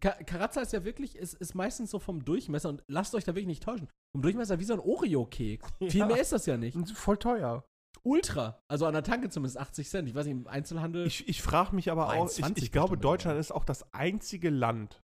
Ka 0.00 0.10
Karazza 0.24 0.60
ist 0.60 0.72
ja 0.72 0.84
wirklich, 0.84 1.16
ist, 1.16 1.34
ist 1.34 1.54
meistens 1.54 1.90
so 1.90 1.98
vom 1.98 2.24
Durchmesser 2.24 2.68
und 2.68 2.84
lasst 2.86 3.14
euch 3.16 3.24
da 3.24 3.32
wirklich 3.32 3.46
nicht 3.48 3.64
täuschen. 3.64 3.88
Vom 4.14 4.22
Durchmesser 4.22 4.60
wie 4.60 4.64
so 4.64 4.74
ein 4.74 4.80
Oreo-Keks. 4.80 5.66
Viel 5.78 6.00
Ja. 6.00 6.06
mehr 6.06 6.20
ist 6.20 6.32
das 6.32 6.46
ja 6.46 6.56
nicht. 6.56 6.76
Voll 6.90 7.16
teuer. 7.16 7.64
Ultra. 8.04 8.60
Also 8.70 8.86
an 8.86 8.92
der 8.94 9.02
Tanke 9.02 9.28
zumindest 9.28 9.58
80 9.58 9.88
Cent. 9.90 10.08
Ich 10.08 10.14
weiß 10.14 10.26
nicht, 10.26 10.36
im 10.36 10.46
Einzelhandel. 10.46 11.04
Ich, 11.06 11.28
ich 11.28 11.42
frage 11.42 11.74
mich 11.74 11.90
aber 11.90 12.06
auch, 12.08 12.12
ich, 12.12 12.38
21 12.44 12.64
ich 12.64 12.72
glaube, 12.72 12.96
Deutschland 12.96 13.40
ist 13.40 13.50
auch 13.50 13.64
das 13.64 13.92
einzige 13.92 14.50
Land, 14.50 15.02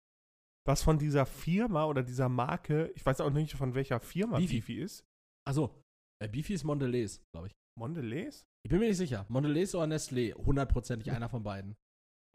was 0.67 0.83
von 0.83 0.97
dieser 0.99 1.25
Firma 1.25 1.85
oder 1.85 2.03
dieser 2.03 2.29
Marke, 2.29 2.91
ich 2.95 3.05
weiß 3.05 3.21
auch 3.21 3.31
nicht, 3.31 3.53
von 3.53 3.73
welcher 3.73 3.99
Firma 3.99 4.37
Beefy. 4.37 4.59
Beefy 4.59 4.81
ist. 4.81 5.05
Achso, 5.47 5.81
äh, 6.21 6.27
Beefy 6.27 6.53
ist 6.53 6.63
Mondelez, 6.63 7.21
glaube 7.33 7.47
ich. 7.47 7.53
Mondelez? 7.79 8.45
Ich 8.63 8.69
bin 8.69 8.79
mir 8.79 8.89
nicht 8.89 8.97
sicher. 8.97 9.25
Mondelez 9.29 9.73
oder 9.73 9.85
Nestlé? 9.85 10.33
Hundertprozentig 10.35 11.11
einer 11.11 11.29
von 11.29 11.43
beiden. 11.43 11.75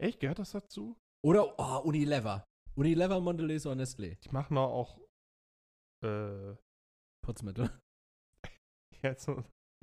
Echt, 0.01 0.19
gehört 0.19 0.39
das 0.39 0.51
dazu? 0.51 0.97
Oder 1.25 1.57
oh, 1.57 1.87
Unilever. 1.87 2.43
Unilever, 2.75 3.19
Mondelez 3.21 3.65
oder 3.65 3.81
Nestlé? 3.81 4.17
Ich 4.21 4.31
mache 4.31 4.53
noch 4.53 4.69
auch 4.69 4.99
äh, 6.03 6.55
Putzmittel. 7.23 7.69
jetzt 9.01 9.29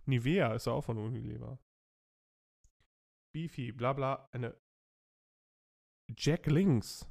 Nivea 0.06 0.54
ist 0.54 0.66
ja 0.66 0.72
auch 0.72 0.84
von 0.84 0.98
Unilever. 0.98 1.58
Beefy, 3.34 3.72
bla 3.72 3.92
bla, 3.92 4.28
eine 4.32 4.56
Jack 6.16 6.46
Links. 6.46 7.08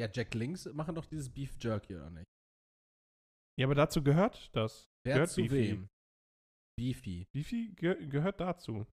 Ja, 0.00 0.08
Jack 0.10 0.32
Links 0.32 0.64
machen 0.72 0.94
doch 0.94 1.04
dieses 1.04 1.28
Beef 1.28 1.56
Jerky, 1.60 1.94
oder 1.94 2.08
nicht? 2.08 2.24
Ja, 3.58 3.66
aber 3.66 3.74
dazu 3.74 4.02
gehört 4.02 4.48
das. 4.56 4.88
Wer 5.04 5.14
Gehört 5.16 5.30
zu 5.30 5.42
Beefy. 5.42 5.70
wem? 5.72 5.88
Beefy. 6.78 7.26
Beefy 7.34 7.72
ge 7.76 8.06
gehört 8.08 8.40
dazu. 8.40 8.86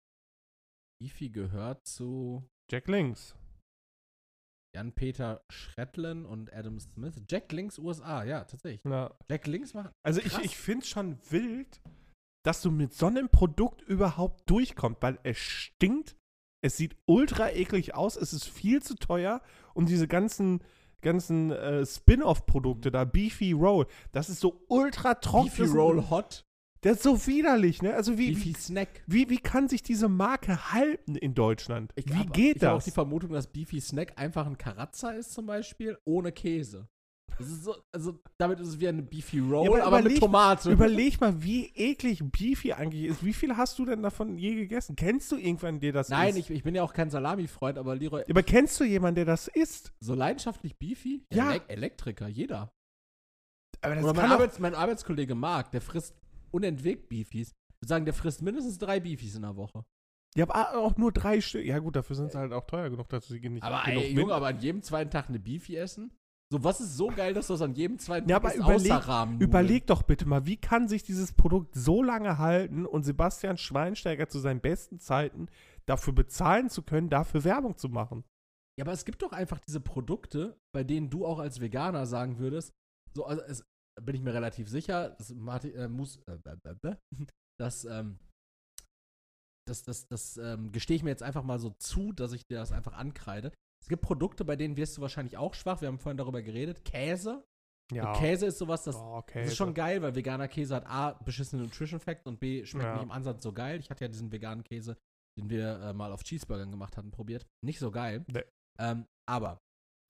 Beefy 1.00 1.28
gehört 1.30 1.86
zu 1.86 2.44
Jack 2.72 2.88
Links. 2.88 3.36
Jan-Peter 4.74 5.44
Schrettlen 5.50 6.26
und 6.26 6.52
Adam 6.52 6.80
Smith. 6.80 7.22
Jack 7.30 7.52
Links 7.52 7.78
USA, 7.78 8.24
ja, 8.24 8.44
tatsächlich. 8.44 8.80
Na, 8.84 9.16
Jack 9.30 9.46
Links 9.46 9.72
macht. 9.74 9.92
also 10.04 10.20
ich, 10.20 10.32
Krass. 10.32 10.44
ich 10.44 10.56
finde 10.56 10.82
es 10.82 10.88
schon 10.88 11.18
wild, 11.30 11.80
dass 12.44 12.62
du 12.62 12.70
mit 12.72 12.92
so 12.92 13.06
einem 13.06 13.28
Produkt 13.28 13.80
überhaupt 13.82 14.50
durchkommst, 14.50 15.00
weil 15.02 15.18
es 15.22 15.38
stinkt, 15.38 16.16
es 16.64 16.76
sieht 16.76 16.96
ultra 17.06 17.50
eklig 17.52 17.94
aus, 17.94 18.16
es 18.16 18.32
ist 18.32 18.48
viel 18.48 18.82
zu 18.82 18.96
teuer 18.96 19.40
und 19.74 19.88
diese 19.88 20.08
ganzen 20.08 20.62
ganzen 21.02 21.51
äh, 21.52 21.85
Spin-off-Produkte 21.86 22.90
da, 22.90 23.05
Beefy 23.05 23.52
Roll, 23.52 23.86
das 24.12 24.28
ist 24.28 24.40
so 24.40 24.64
ultra 24.68 25.14
trocken. 25.14 25.48
Beefy 25.56 25.64
Roll 25.70 26.10
Hot, 26.10 26.44
Der 26.82 26.93
ist 26.93 27.02
so 27.02 27.27
widerlich, 27.27 27.82
ne? 27.82 27.94
Also 27.94 28.18
wie, 28.18 28.32
Beefy 28.32 28.51
wie, 28.51 28.55
Snack. 28.55 28.89
wie, 29.06 29.28
wie 29.31 29.39
kann 29.39 29.68
sich 29.68 29.82
diese 29.82 30.09
Marke 30.09 30.73
halten 30.73 31.16
in 31.16 31.35
Deutschland? 31.35 31.93
Ich 31.97 32.09
wie 32.09 32.14
hab- 32.14 32.32
geht 32.32 32.56
ich 32.56 32.62
hab 32.64 32.73
auch 32.73 32.77
das? 32.77 32.85
die 32.86 32.90
Vermutung, 32.93 33.31
dass 33.32 33.47
Beefy 33.47 33.81
Snack 33.81 34.14
einfach 34.18 34.47
ein 34.47 34.59
Karazza 34.59 35.10
ist, 35.10 35.32
zum 35.32 35.47
Beispiel, 35.47 35.98
ohne 36.05 36.32
Käse. 36.32 36.89
Das 37.38 37.48
ist 37.48 37.64
so, 37.64 37.74
also 37.92 38.18
damit 38.38 38.60
ist 38.60 38.68
es 38.68 38.80
wie 38.80 38.88
eine 38.88 39.02
Beefy 39.02 39.40
Roll, 39.40 39.66
aber 39.68 39.84
aber, 39.84 39.96
mit 40.02 40.12
überleg- 40.12 40.20
Tomate. 40.20 40.70
Überleg 40.70 41.20
mal, 41.20 41.42
wie 41.42 41.66
eklig 41.74 42.22
Beefy 42.24 42.72
eigentlich 42.72 43.04
ist. 43.04 43.24
Wie 43.24 43.32
viel 43.34 43.56
hast 43.56 43.78
du 43.78 43.84
denn 43.84 44.02
davon 44.02 44.38
je 44.38 44.54
gegessen? 44.54 44.96
Kennst 44.96 45.30
du 45.32 45.36
irgendwann, 45.36 45.78
der 45.80 45.92
das 45.92 46.08
Nein, 46.08 46.30
isst? 46.30 46.38
ich, 46.38 46.50
ich 46.50 46.62
bin 46.62 46.74
ja 46.74 46.82
auch 46.82 46.92
kein 46.94 47.10
Salami-Freund, 47.10 47.76
aber 47.78 47.94
Leroy, 47.94 48.24
Aber 48.28 48.42
kennst 48.42 48.80
du 48.80 48.84
jemanden, 48.84 49.16
der 49.16 49.24
das 49.26 49.48
isst? 49.48 49.92
so 50.00 50.14
leidenschaftlich 50.14 50.78
Beefy? 50.78 51.24
Ja. 51.32 51.50
Elek 51.50 51.62
Elektriker, 51.68 52.28
jeder. 52.28 52.72
Aber 53.82 53.94
das 53.94 54.04
Oder 54.04 54.14
mein, 54.14 54.30
Arbeits-, 54.30 54.58
mein 54.58 54.74
Arbeitskollege 54.74 55.34
Marc, 55.34 55.70
der 55.72 55.80
frisst 55.82 56.14
unentwegt 56.50 57.08
Beefies. 57.08 57.48
Ich 57.50 57.82
würde 57.82 57.88
sagen, 57.88 58.04
der 58.06 58.14
frisst 58.14 58.40
mindestens 58.42 58.78
drei 58.78 59.00
Beefies 59.00 59.34
in 59.36 59.42
der 59.42 59.56
Woche. 59.56 59.84
ja, 60.34 60.44
aber 60.48 60.78
auch 60.78 60.96
nur 60.96 61.12
drei 61.12 61.40
Stück. 61.42 61.64
Ja 61.66 61.78
gut, 61.80 61.96
dafür 61.96 62.16
sind 62.16 62.32
sie 62.32 62.38
halt 62.38 62.52
auch 62.52 62.64
teuer 62.64 62.88
genug, 62.88 63.08
dass 63.10 63.28
sie 63.28 63.38
nicht 63.40 63.62
Aber 63.62 63.86
ey, 63.86 64.12
Junge, 64.12 64.32
aber 64.32 64.46
an 64.46 64.58
jedem 64.60 64.82
zweiten 64.82 65.10
Tag 65.10 65.28
eine 65.28 65.38
Beefy 65.38 65.76
essen? 65.76 66.10
So, 66.52 66.62
was 66.62 66.81
ist 66.81 66.97
so 66.97 67.09
geil, 67.09 67.35
dass 67.35 67.48
du 67.48 67.55
das 67.55 67.62
an 67.62 67.74
jedem 67.74 67.98
zweiten 67.98 68.28
Ja, 68.28 68.39
Tag 68.39 68.55
aber 68.60 68.64
überleg- 68.74 68.93
außer 68.93 69.09
Rahmen 69.09 69.40
Überleg 69.40 69.86
doch 69.89 70.02
bitte 70.05 70.27
mal, 70.27 70.47
wie 70.47 70.56
kann 70.56 70.86
sich 70.86 71.02
dieses 71.02 71.32
Produkt 71.32 71.74
so 71.74 72.02
lange 72.05 72.39
halten 72.39 72.86
und 72.86 73.02
Sebastian 73.02 73.59
Schweinsteiger 73.59 74.28
zu 74.28 74.39
seinen 74.39 74.60
besten 74.60 75.01
Zeiten 75.01 75.48
dafür 75.86 76.12
bezahlen 76.12 76.70
zu 76.70 76.82
können, 76.82 77.10
dafür 77.10 77.43
Werbung 77.43 77.77
zu 77.77 77.89
machen? 77.89 78.24
Ja, 78.78 78.85
aber 78.85 78.93
es 78.93 79.05
gibt 79.05 79.23
doch 79.23 79.32
einfach 79.32 79.59
diese 79.66 79.81
Produkte, 79.81 80.56
bei 80.73 80.85
denen 80.85 81.10
du 81.10 81.27
auch 81.27 81.40
als 81.40 81.60
Veganer 81.60 82.06
sagen 82.06 82.39
würdest, 82.39 82.73
so, 83.14 83.24
also 83.24 83.43
es, 83.43 83.64
bin 84.01 84.14
ich 84.14 84.23
mir 84.23 84.35
relativ 84.35 84.68
sicher, 84.68 85.10
das 85.18 85.35
Martin, 85.35 85.74
äh, 85.74 85.89
muss, 85.89 86.18
äh, 86.28 86.36
bäh, 86.44 86.55
bäh, 86.62 86.74
bäh, 86.82 86.97
das, 87.59 87.85
ähm, 87.86 88.18
das, 89.66 89.82
das, 89.82 90.06
das 90.06 90.36
ähm, 90.36 90.70
gestehe 90.70 90.97
ich 90.97 91.02
mir 91.02 91.10
jetzt 91.10 91.24
einfach 91.24 91.43
mal 91.43 91.59
so 91.59 91.70
zu, 91.70 92.12
dass 92.12 92.32
ich 92.32 92.47
dir 92.47 92.59
das 92.59 92.70
einfach 92.70 92.93
ankreide. 92.93 93.51
Es 93.86 93.88
gibt 93.88 94.02
Produkte, 94.02 94.44
bei 94.44 94.56
denen 94.56 94.76
wirst 94.76 94.96
du 94.96 95.00
wahrscheinlich 95.00 95.36
auch 95.36 95.54
schwach. 95.54 95.80
Wir 95.80 95.86
haben 95.86 96.00
vorhin 96.00 96.16
darüber 96.16 96.42
geredet. 96.42 96.84
Käse. 96.84 97.44
Ja. 97.92 98.12
So, 98.12 98.20
Käse 98.20 98.46
ist 98.46 98.58
sowas, 98.58 98.82
das, 98.82 98.96
Oh, 98.96 99.22
das 99.32 99.46
ist 99.46 99.56
schon 99.56 99.74
geil, 99.74 100.02
weil 100.02 100.16
veganer 100.16 100.48
Käse 100.48 100.74
hat 100.74 100.84
A, 100.88 101.12
beschissene 101.12 101.62
Nutrition 101.62 102.00
Facts 102.00 102.26
und 102.26 102.40
B, 102.40 102.64
schmeckt 102.66 102.84
Ja. 102.84 102.94
nicht 102.94 103.04
im 103.04 103.12
Ansatz 103.12 103.44
so 103.44 103.52
geil. 103.52 103.78
Ich 103.78 103.88
hatte 103.88 104.04
ja 104.04 104.08
diesen 104.08 104.32
veganen 104.32 104.64
Käse, 104.64 104.98
den 105.38 105.48
wir 105.50 105.78
äh, 105.80 105.92
mal 105.92 106.10
auf 106.10 106.24
Cheeseburgern 106.24 106.72
gemacht 106.72 106.96
hatten, 106.96 107.12
probiert. 107.12 107.46
Nicht 107.64 107.78
so 107.78 107.92
geil. 107.92 108.24
Nee. 108.26 108.42
Ähm, 108.80 109.06
aber 109.28 109.60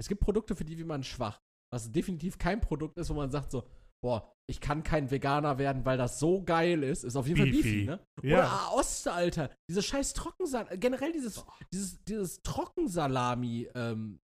es 0.00 0.08
gibt 0.08 0.22
Produkte, 0.22 0.56
für 0.56 0.64
die 0.64 0.78
wird 0.78 0.88
man 0.88 1.04
schwach. 1.04 1.42
Was 1.70 1.92
definitiv 1.92 2.38
kein 2.38 2.62
Produkt 2.62 2.96
ist, 2.96 3.10
wo 3.10 3.14
man 3.14 3.30
sagt 3.30 3.50
so, 3.50 3.68
boah, 4.06 4.32
ich 4.48 4.60
kann 4.60 4.84
kein 4.84 5.10
Veganer 5.10 5.58
werden, 5.58 5.84
weil 5.84 5.98
das 5.98 6.20
so 6.20 6.40
geil 6.44 6.84
ist, 6.84 7.02
ist 7.02 7.16
auf 7.16 7.26
jeden 7.26 7.38
Fall 7.40 7.50
Beefy. 7.50 7.62
Beefy, 7.62 7.84
ne? 7.86 8.00
Ja. 8.22 8.38
Oder 8.38 8.50
ah, 8.52 8.70
Oste, 8.74 9.12
Alter. 9.12 9.50
Diese 9.68 9.82
scheiß 9.82 10.12
Trockensalami, 10.12 10.78
generell 10.78 11.10
dieses, 11.12 11.44
dieses, 11.72 12.04
dieses 12.04 12.42
Trockensalami, 12.42 13.68
ähm, 13.74 14.20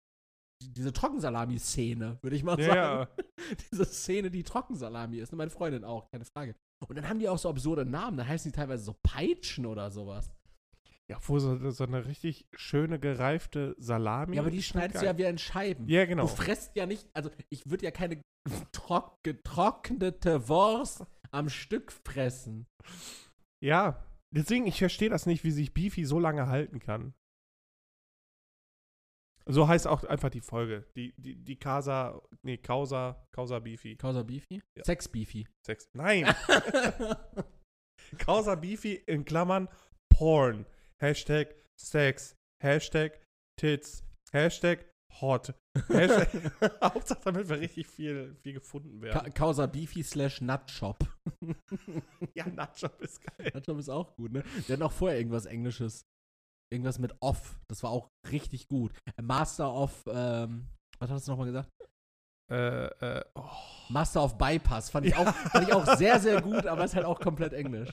die- 0.63 0.73
diese 0.73 0.91
Trockensalami-Szene, 0.91 2.17
würde 2.23 2.35
ich 2.35 2.43
mal 2.43 2.59
Ja, 2.59 2.65
sagen. 2.65 3.09
ja. 3.17 3.23
Diese 3.71 3.85
Szene, 3.85 4.31
die 4.31 4.41
Trockensalami 4.41 5.17
ist. 5.19 5.31
ne? 5.31 5.37
Meine 5.37 5.51
Freundin 5.51 5.83
auch, 5.83 6.09
keine 6.09 6.25
Frage. 6.25 6.55
Und 6.87 6.95
dann 6.97 7.07
haben 7.07 7.19
die 7.19 7.29
auch 7.29 7.37
so 7.37 7.47
absurde 7.49 7.85
Namen. 7.85 8.17
Dann 8.17 8.27
heißen 8.27 8.51
die 8.51 8.55
teilweise 8.55 8.83
so 8.83 8.95
Peitschen 9.03 9.67
oder 9.67 9.91
sowas. 9.91 10.31
Ja, 11.09 11.17
wo 11.21 11.39
so, 11.39 11.71
so 11.71 11.85
eine 11.85 12.05
richtig 12.05 12.47
schöne 12.53 12.99
gereifte 12.99 13.75
Salami. 13.77 14.35
Ja, 14.35 14.41
aber 14.41 14.51
die 14.51 14.61
schneidest 14.61 15.01
du 15.01 15.05
ja 15.05 15.17
wie 15.17 15.23
in 15.23 15.37
Scheiben. 15.37 15.87
Ja, 15.87 16.05
genau. 16.05 16.23
Du 16.23 16.27
fresst 16.27 16.75
ja 16.75 16.85
nicht, 16.85 17.07
also 17.13 17.31
ich 17.49 17.69
würde 17.69 17.85
ja 17.85 17.91
keine 17.91 18.21
trock, 18.73 19.17
getrocknete 19.23 20.49
Wurst 20.49 21.05
am 21.31 21.47
Stück 21.47 21.93
fressen. 22.05 22.67
Ja, 23.63 24.05
deswegen, 24.31 24.67
ich 24.67 24.79
verstehe 24.79 25.09
das 25.09 25.25
nicht, 25.25 25.45
wie 25.45 25.51
sich 25.51 25.73
Beefy 25.73 26.03
so 26.03 26.19
lange 26.19 26.47
halten 26.47 26.79
kann. 26.79 27.13
So 29.49 29.69
heißt 29.69 29.87
auch 29.87 30.03
einfach 30.03 30.29
die 30.29 30.41
Folge. 30.41 30.85
Die, 30.97 31.13
die, 31.17 31.35
die 31.35 31.55
Casa, 31.55 32.21
nee, 32.41 32.57
Causa, 32.57 33.25
Causa 33.31 33.59
Beefy. 33.59 33.95
Causa 33.95 34.23
Beefy? 34.23 34.61
Ja. 34.75 34.83
Sex 34.83 35.07
Beefy. 35.07 35.47
Sex. 35.65 35.89
Nein, 35.93 36.25
Causa 38.17 38.55
Beefy 38.55 38.95
in 39.07 39.23
Klammern 39.23 39.69
Porn. 40.09 40.65
Hashtag 41.01 41.55
Sex. 41.79 42.35
Hashtag 42.63 43.21
Tits. 43.59 44.03
Hashtag 44.33 44.85
Hot. 45.21 45.53
Hashtag 45.87 46.29
Hauptsache, 46.83 47.21
damit 47.23 47.49
wir 47.49 47.59
richtig 47.59 47.87
viel, 47.87 48.35
viel 48.35 48.53
gefunden 48.53 48.99
Ka 48.99 49.05
werden. 49.05 49.33
Causa 49.33 49.65
Beefy 49.67 50.03
slash 50.03 50.41
Nutshop. 50.41 50.97
ja, 52.35 52.47
Nacho 52.47 52.87
ist 52.99 53.21
geil. 53.21 53.51
Nutshop 53.53 53.79
ist 53.79 53.89
auch 53.89 54.15
gut, 54.15 54.31
ne? 54.31 54.43
Der 54.67 54.77
hat 54.77 54.83
auch 54.83 54.91
vorher 54.91 55.17
irgendwas 55.17 55.45
Englisches. 55.45 56.05
Irgendwas 56.71 56.99
mit 56.99 57.15
Off. 57.21 57.59
Das 57.69 57.83
war 57.83 57.91
auch 57.91 58.09
richtig 58.29 58.67
gut. 58.67 58.91
Master 59.21 59.73
of, 59.73 60.03
ähm, 60.07 60.67
was 60.99 61.09
hast 61.09 61.27
du 61.27 61.31
nochmal 61.31 61.47
gesagt? 61.47 61.69
Äh, 62.49 62.85
äh, 62.85 63.25
oh. 63.35 63.49
Master 63.89 64.23
of 64.23 64.37
Bypass. 64.37 64.89
Fand 64.89 65.05
ich, 65.05 65.15
auch, 65.15 65.33
fand 65.33 65.67
ich 65.67 65.73
auch 65.73 65.97
sehr, 65.97 66.19
sehr 66.19 66.41
gut, 66.41 66.65
aber 66.65 66.85
ist 66.85 66.95
halt 66.95 67.05
auch 67.05 67.19
komplett 67.19 67.53
Englisch. 67.53 67.89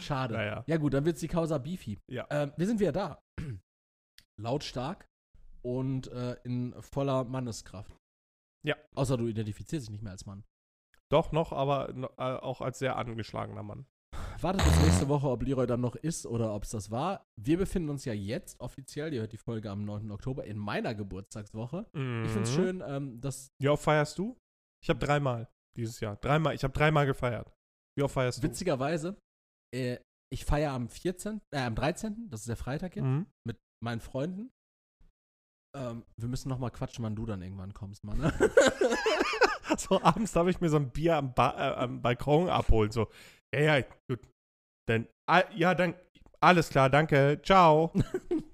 Schade. 0.00 0.34
Naja. 0.34 0.64
Ja, 0.66 0.76
gut, 0.76 0.94
dann 0.94 1.04
wird's 1.04 1.20
die 1.20 1.28
Causa 1.28 1.58
Beefy. 1.58 1.98
Ja. 2.08 2.26
Ähm, 2.30 2.52
wir 2.56 2.66
sind 2.66 2.80
wieder 2.80 2.92
da. 2.92 3.22
Lautstark 4.40 5.06
und 5.62 6.08
äh, 6.08 6.36
in 6.44 6.74
voller 6.80 7.24
Manneskraft. 7.24 7.96
Ja. 8.64 8.76
Außer 8.94 9.16
du 9.16 9.26
identifizierst 9.26 9.86
dich 9.86 9.92
nicht 9.92 10.02
mehr 10.02 10.12
als 10.12 10.26
Mann. 10.26 10.44
Doch 11.10 11.32
noch, 11.32 11.52
aber 11.52 11.90
äh, 11.90 12.22
auch 12.22 12.60
als 12.60 12.78
sehr 12.78 12.96
angeschlagener 12.96 13.62
Mann. 13.62 13.86
Wartet 14.40 14.64
bis 14.64 14.80
nächste 14.82 15.08
Woche, 15.08 15.28
ob 15.28 15.42
Leroy 15.42 15.66
dann 15.66 15.80
noch 15.80 15.96
ist 15.96 16.24
oder 16.24 16.54
ob 16.54 16.62
es 16.62 16.70
das 16.70 16.90
war. 16.90 17.26
Wir 17.36 17.58
befinden 17.58 17.88
uns 17.90 18.04
ja 18.04 18.12
jetzt 18.12 18.60
offiziell, 18.60 19.12
ihr 19.12 19.20
hört 19.20 19.32
die 19.32 19.36
Folge 19.36 19.70
am 19.70 19.84
9. 19.84 20.10
Oktober, 20.12 20.44
in 20.44 20.56
meiner 20.56 20.94
Geburtstagswoche. 20.94 21.86
Ich 21.92 21.92
finde 22.30 22.42
es 22.42 22.50
Mhm. 22.50 22.54
schön, 22.54 22.82
ähm, 22.86 23.20
dass 23.20 23.48
Wie 23.60 23.68
oft 23.68 23.82
feierst 23.82 24.16
du? 24.18 24.38
Ich 24.82 24.88
habe 24.90 25.00
dreimal 25.00 25.48
dieses 25.76 25.98
Jahr. 26.00 26.16
Dreimal, 26.16 26.54
ich 26.54 26.62
habe 26.62 26.72
dreimal 26.72 27.06
gefeiert. 27.06 27.52
Wie 27.96 28.02
oft 28.04 28.14
feierst 28.14 28.38
du? 28.38 28.42
witzigerweise, 28.44 29.16
äh, 29.74 29.98
ich 30.32 30.44
feiere 30.44 30.72
am 30.72 30.88
14., 30.88 31.40
äh, 31.52 31.58
am 31.60 31.74
13., 31.74 32.28
das 32.30 32.40
ist 32.40 32.48
der 32.48 32.56
Freitag 32.56 32.94
jetzt, 32.94 33.04
Mhm. 33.04 33.26
mit 33.44 33.58
meinen 33.82 34.00
Freunden. 34.00 34.50
Ähm, 35.76 36.04
wir 36.16 36.28
müssen 36.28 36.48
noch 36.48 36.58
mal 36.58 36.70
quatschen, 36.70 37.04
wann 37.04 37.16
du 37.16 37.26
dann 37.26 37.42
irgendwann 37.42 37.74
kommst, 37.74 38.04
Mann. 38.04 38.18
ne? 38.18 38.32
So 39.76 40.00
abends 40.02 40.32
darf 40.32 40.48
ich 40.48 40.62
mir 40.62 40.70
so 40.70 40.76
ein 40.78 40.90
Bier 40.90 41.16
am, 41.16 41.34
ba 41.34 41.50
äh, 41.50 41.74
am 41.74 42.00
Balkon 42.00 42.48
abholen. 42.48 42.90
So, 42.90 43.08
ja, 43.54 43.78
ja, 43.78 43.86
gut. 44.10 44.20
Dann, 44.88 45.08
ah, 45.28 45.44
ja, 45.54 45.74
dann, 45.74 45.94
alles 46.40 46.68
klar, 46.70 46.88
danke, 46.90 47.40
ciao. 47.44 47.92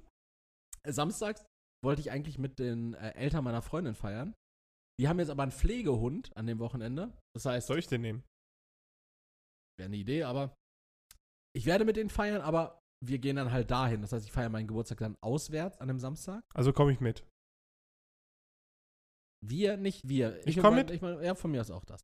Samstags 0.87 1.45
wollte 1.85 2.01
ich 2.01 2.11
eigentlich 2.11 2.39
mit 2.39 2.59
den 2.59 2.95
äh, 2.95 3.11
Eltern 3.15 3.45
meiner 3.45 3.63
Freundin 3.63 3.95
feiern. 3.95 4.35
Die 5.01 5.09
haben 5.09 5.19
jetzt 5.19 5.31
aber 5.31 5.43
einen 5.43 5.53
Pflegehund 5.53 6.37
an 6.37 6.47
dem 6.47 6.59
Wochenende. 6.59 7.13
Das 7.35 7.47
heißt, 7.47 7.67
Soll 7.67 7.79
ich 7.79 7.87
den 7.89 8.01
nehmen? 8.03 8.23
wäre 9.79 9.87
eine 9.89 9.97
Idee, 9.97 10.23
aber 10.25 10.55
ich 11.57 11.67
werde 11.67 11.85
mit 11.85 11.97
denen 11.97 12.11
feiern, 12.11 12.43
aber 12.43 12.81
wir 13.05 13.19
gehen 13.19 13.37
dann 13.37 13.51
halt 13.51 13.71
dahin. 13.71 14.03
Das 14.03 14.13
heißt, 14.13 14.25
ich 14.25 14.33
feiere 14.33 14.51
meinen 14.51 14.69
Geburtstag 14.69 14.99
dann 14.99 15.17
auswärts 15.21 15.79
an 15.81 15.89
dem 15.89 15.99
Samstag. 15.99 16.45
Also 16.55 16.73
komme 16.73 16.93
ich 16.93 17.01
mit. 17.01 17.27
Wir, 19.45 19.77
nicht 19.77 20.09
wir. 20.09 20.47
Ich 20.47 20.57
und 20.57 20.63
komm 20.63 20.75
mein- 20.77 20.87
mit? 20.87 20.95
Ich 20.95 21.03
mein, 21.03 21.23
ja, 21.23 21.35
von 21.35 21.51
mir 21.51 21.61
ist 21.61 21.71
auch 21.71 21.85
das. 21.85 22.01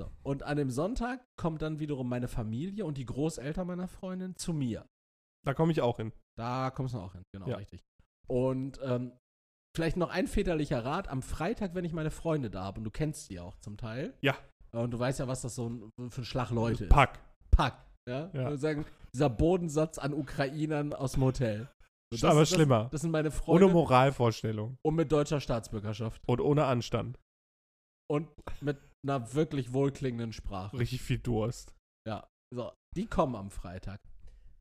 So. 0.00 0.10
Und 0.24 0.42
an 0.42 0.56
dem 0.56 0.70
Sonntag 0.70 1.24
kommt 1.36 1.62
dann 1.62 1.78
wiederum 1.78 2.08
meine 2.08 2.26
Familie 2.28 2.84
und 2.84 2.98
die 2.98 3.04
Großeltern 3.06 3.66
meiner 3.66 3.86
Freundin 3.88 4.34
zu 4.36 4.52
mir. 4.52 4.86
Da 5.46 5.54
komme 5.54 5.72
ich 5.72 5.80
auch 5.80 5.98
hin. 5.98 6.12
Da 6.36 6.70
kommst 6.70 6.94
du 6.94 6.98
auch 6.98 7.12
hin, 7.12 7.22
genau, 7.32 7.46
Ja. 7.48 7.56
richtig. 7.56 7.80
Und 8.26 8.80
ähm, 8.82 9.12
vielleicht 9.76 9.96
noch 9.96 10.10
ein 10.10 10.26
väterlicher 10.26 10.84
Rat. 10.84 11.08
Am 11.08 11.22
Freitag, 11.22 11.74
wenn 11.74 11.84
ich 11.84 11.92
meine 11.92 12.10
Freunde 12.10 12.50
da 12.50 12.64
habe, 12.64 12.78
und 12.78 12.84
du 12.84 12.90
kennst 12.90 13.30
die 13.30 13.38
auch 13.38 13.56
zum 13.58 13.76
Teil. 13.76 14.14
Ja. 14.22 14.36
Und 14.72 14.90
du 14.90 14.98
weißt 14.98 15.20
ja, 15.20 15.28
was 15.28 15.42
das 15.42 15.54
so 15.54 15.68
ein, 15.68 15.90
für 16.10 16.22
ein 16.22 16.24
Schlag 16.24 16.50
Leute 16.50 16.84
ist. 16.84 16.90
Pack. 16.90 17.20
Pack. 17.52 17.84
Ja. 18.08 18.20
Ja. 18.20 18.28
Ich 18.32 18.34
würde 18.34 18.58
sagen, 18.58 18.84
dieser 19.14 19.30
Bodensatz 19.30 19.98
an 19.98 20.12
Ukrainern 20.12 20.92
aus 20.92 21.12
dem 21.12 21.22
Hotel. 21.22 21.68
So, 22.12 22.26
Aber 22.28 22.40
das, 22.40 22.50
schlimmer. 22.50 22.88
Das 22.90 23.02
sind 23.02 23.10
meine 23.10 23.30
Freunde. 23.30 23.64
Ohne 23.66 23.72
Moralvorstellung. 23.74 24.76
und 24.84 24.94
mit 24.94 25.12
deutscher 25.12 25.40
Staatsbürgerschaft. 25.40 26.20
Und 26.26 26.40
ohne 26.40 26.64
Anstand. 26.64 27.18
Und 28.10 28.28
mit 28.60 28.78
einer 29.04 29.34
wirklich 29.34 29.72
wohlklingenden 29.72 30.32
Sprache. 30.32 30.78
Richtig 30.78 31.00
viel 31.02 31.18
Durst. 31.18 31.74
Ja. 32.08 32.28
So, 32.54 32.72
die 32.96 33.06
kommen 33.06 33.36
am 33.36 33.50
Freitag. 33.50 34.00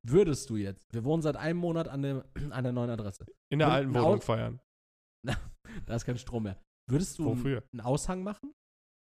Würdest 0.06 0.49
du 0.49 0.57
jetzt, 0.57 0.86
wir 0.91 1.03
wohnen 1.06 1.22
seit 1.22 1.36
einem 1.38 1.60
Monat 1.60 1.88
an, 1.88 2.02
dem, 2.02 2.24
an 2.52 2.64
der 2.64 2.74
neuen 2.74 2.90
Adresse. 2.90 3.26
In 3.52 3.60
der 3.60 3.72
alten 3.72 3.94
Wohnung 3.94 4.06
Au- 4.06 4.20
feiern. 4.20 4.60
Da 5.86 5.95
ist 5.95 6.06
kein 6.06 6.18
Strom 6.18 6.44
mehr. 6.44 6.61
Würdest 6.91 7.18
du 7.18 7.26
Wofür? 7.26 7.64
einen 7.72 7.82
Aushang 7.82 8.22
machen? 8.22 8.53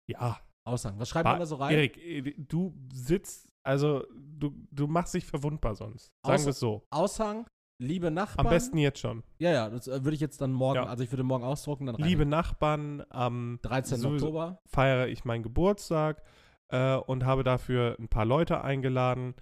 Ja. 0.09 0.39
Aushang. 0.67 0.97
Was 0.99 1.09
schreibt 1.09 1.25
Ba- 1.25 1.31
man 1.31 1.39
da 1.39 1.45
so 1.45 1.55
rein? 1.55 1.73
Erik, 1.75 1.97
äh, 1.97 2.21
du 2.37 2.73
sitzt, 2.93 3.49
also 3.65 4.05
du, 4.13 4.55
du 4.71 4.87
machst 4.87 5.13
dich 5.15 5.25
verwundbar 5.25 5.75
sonst. 5.75 6.11
Sagen 6.25 6.43
wir 6.43 6.49
es 6.51 6.59
so. 6.59 6.85
Aushang, 6.91 7.45
liebe 7.79 8.11
Nachbarn. 8.11 8.47
Am 8.47 8.53
besten 8.53 8.77
jetzt 8.77 8.99
schon. 8.99 9.23
Ja, 9.39 9.51
ja, 9.51 9.69
das 9.69 9.87
äh, 9.87 10.03
würde 10.03 10.15
ich 10.15 10.21
jetzt 10.21 10.41
dann 10.41 10.51
morgen, 10.51 10.75
Ja. 10.77 10.85
also 10.85 11.03
ich 11.03 11.11
würde 11.11 11.23
morgen 11.23 11.43
ausdrucken, 11.43 11.85
dann 11.87 11.95
rein. 11.95 12.05
Liebe 12.05 12.25
Nachbarn, 12.25 13.03
am 13.09 13.59
13. 13.61 13.97
sowieso- 13.99 14.27
Oktober. 14.27 14.59
feiere 14.65 15.07
ich 15.07 15.25
meinen 15.25 15.43
Geburtstag 15.43 16.23
äh, 16.69 16.95
und 16.95 17.25
habe 17.25 17.43
dafür 17.43 17.95
ein 17.99 18.07
paar 18.07 18.25
Leute 18.25 18.61
eingeladen. 18.63 19.35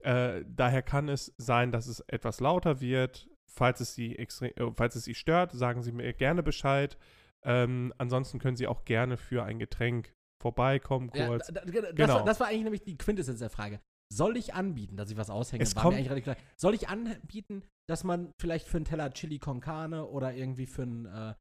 Äh, 0.00 0.44
daher 0.48 0.82
kann 0.82 1.08
es 1.08 1.34
sein, 1.38 1.72
dass 1.72 1.86
es 1.86 2.00
etwas 2.08 2.40
lauter 2.40 2.80
wird. 2.80 3.28
Falls 3.48 3.80
es 3.80 3.94
Sie, 3.94 4.16
extrem, 4.16 4.50
äh, 4.56 4.72
falls 4.74 4.94
es 4.96 5.04
Sie 5.04 5.14
stört, 5.14 5.52
sagen 5.52 5.82
Sie 5.82 5.92
mir 5.92 6.12
gerne 6.12 6.42
Bescheid. 6.42 6.98
Ähm, 7.42 7.92
ansonsten 7.98 8.38
können 8.38 8.56
Sie 8.56 8.66
auch 8.66 8.84
gerne 8.84 9.16
für 9.16 9.44
ein 9.44 9.58
Getränk 9.58 10.14
vorbeikommen, 10.42 11.10
Ja, 11.14 11.28
kurz. 11.28 11.46
da, 11.46 11.60
das, 11.64 11.94
Genau. 11.94 12.14
war, 12.16 12.24
das 12.24 12.40
war 12.40 12.48
eigentlich 12.48 12.64
nämlich 12.64 12.82
die 12.84 12.98
Quintessenz 12.98 13.38
der 13.38 13.48
Frage. 13.50 13.80
Soll 14.12 14.36
ich 14.36 14.54
anbieten, 14.54 14.96
dass 14.96 15.10
ich 15.10 15.16
was 15.16 15.30
aushänge? 15.30 15.62
Es 15.62 15.74
War 15.74 15.82
kommt- 15.82 15.94
mir 15.94 15.98
eigentlich 15.98 16.10
relativ 16.10 16.24
klar. 16.24 16.36
Soll 16.56 16.74
ich 16.74 16.88
anbieten, 16.88 17.62
dass 17.88 18.04
man 18.04 18.32
vielleicht 18.40 18.68
für 18.68 18.76
einen 18.78 18.84
Teller 18.84 19.12
Chili 19.12 19.38
con 19.38 19.60
Carne 19.60 20.06
oder 20.06 20.34
irgendwie 20.34 20.66
für 20.66 20.82
ein, 20.84 21.06
äh, 21.06 21.34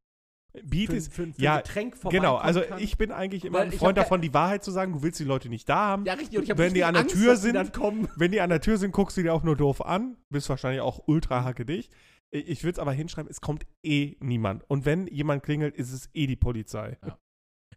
Beat 0.63 0.89
für, 0.89 0.95
ist, 0.95 1.13
für, 1.13 1.27
für 1.27 1.41
ja, 1.41 1.57
Getränk 1.57 1.97
genau, 2.09 2.37
also 2.37 2.61
kann? 2.61 2.79
ich 2.79 2.97
bin 2.97 3.11
eigentlich 3.11 3.43
immer 3.43 3.59
Weil 3.59 3.65
ein 3.65 3.71
Freund 3.73 3.97
davon, 3.97 4.21
die 4.21 4.33
Wahrheit 4.33 4.63
zu 4.63 4.71
sagen. 4.71 4.93
Du 4.93 5.03
willst 5.03 5.19
die 5.19 5.25
Leute 5.25 5.49
nicht 5.49 5.67
da 5.67 5.75
haben. 5.75 6.05
Ja, 6.05 6.13
richtig. 6.13 6.37
Und 6.37 6.49
ich 6.49 6.57
wenn 6.57 6.73
die 6.73 6.83
an 6.83 6.93
der 6.93 7.03
Angst, 7.03 7.15
Tür 7.15 7.35
sind, 7.35 7.55
dann 7.55 7.71
kommen. 7.71 8.07
Wenn 8.15 8.31
die 8.31 8.41
an 8.41 8.49
der 8.49 8.61
Tür 8.61 8.77
sind, 8.77 8.91
guckst 8.91 9.17
du 9.17 9.23
dir 9.23 9.33
auch 9.33 9.43
nur 9.43 9.57
doof 9.57 9.85
an. 9.85 10.17
Bist 10.29 10.49
wahrscheinlich 10.49 10.81
auch 10.81 11.07
ultra 11.07 11.43
hackedicht. 11.43 11.91
Ich, 12.31 12.47
ich 12.47 12.63
würde 12.63 12.73
es 12.73 12.79
aber 12.79 12.93
hinschreiben, 12.93 13.29
es 13.29 13.41
kommt 13.41 13.65
eh 13.83 14.15
niemand. 14.19 14.63
Und 14.69 14.85
wenn 14.85 15.07
jemand 15.07 15.43
klingelt, 15.43 15.75
ist 15.75 15.91
es 15.91 16.09
eh 16.13 16.25
die 16.27 16.37
Polizei. 16.37 16.97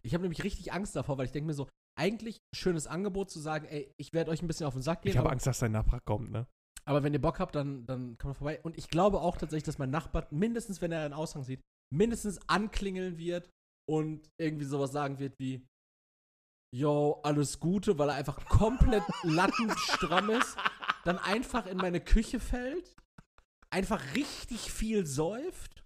Ich 0.02 0.15
habe 0.15 0.23
nämlich 0.23 0.44
richtig 0.44 0.73
Angst 0.73 0.94
davor, 0.94 1.19
weil 1.19 1.27
ich 1.27 1.32
denke 1.32 1.48
mir 1.48 1.55
so, 1.55 1.69
eigentlich 1.98 2.40
schönes 2.54 2.86
Angebot 2.86 3.30
zu 3.30 3.40
sagen, 3.40 3.66
ey, 3.66 3.92
ich 3.98 4.12
werde 4.12 4.30
euch 4.30 4.42
ein 4.42 4.46
bisschen 4.46 4.66
auf 4.66 4.74
den 4.74 4.82
Sack 4.82 5.02
gehen. 5.02 5.10
Ich 5.10 5.18
habe 5.18 5.30
Angst, 5.30 5.46
dass 5.46 5.58
dein 5.58 5.72
Nachbar 5.72 6.00
kommt, 6.00 6.30
ne? 6.30 6.46
aber 6.88 7.02
wenn 7.02 7.12
ihr 7.12 7.20
Bock 7.20 7.38
habt, 7.38 7.54
dann, 7.54 7.84
dann 7.84 8.16
kommt 8.16 8.38
vorbei. 8.38 8.60
Und 8.62 8.78
ich 8.78 8.88
glaube 8.88 9.20
auch 9.20 9.36
tatsächlich, 9.36 9.64
dass 9.64 9.76
mein 9.76 9.90
Nachbar, 9.90 10.26
mindestens 10.30 10.80
wenn 10.80 10.90
er 10.90 11.04
einen 11.04 11.12
Aushang 11.12 11.44
sieht, 11.44 11.60
mindestens 11.94 12.40
anklingeln 12.48 13.18
wird 13.18 13.50
und 13.86 14.30
irgendwie 14.40 14.64
sowas 14.64 14.90
sagen 14.90 15.18
wird 15.18 15.38
wie, 15.38 15.66
yo, 16.74 17.20
alles 17.24 17.60
Gute, 17.60 17.98
weil 17.98 18.08
er 18.08 18.14
einfach 18.14 18.42
komplett 18.46 19.02
lattenstramm 19.22 20.30
ist, 20.30 20.56
dann 21.04 21.18
einfach 21.18 21.66
in 21.66 21.76
meine 21.76 22.00
Küche 22.00 22.40
fällt, 22.40 22.96
einfach 23.68 24.02
richtig 24.14 24.72
viel 24.72 25.04
säuft 25.04 25.84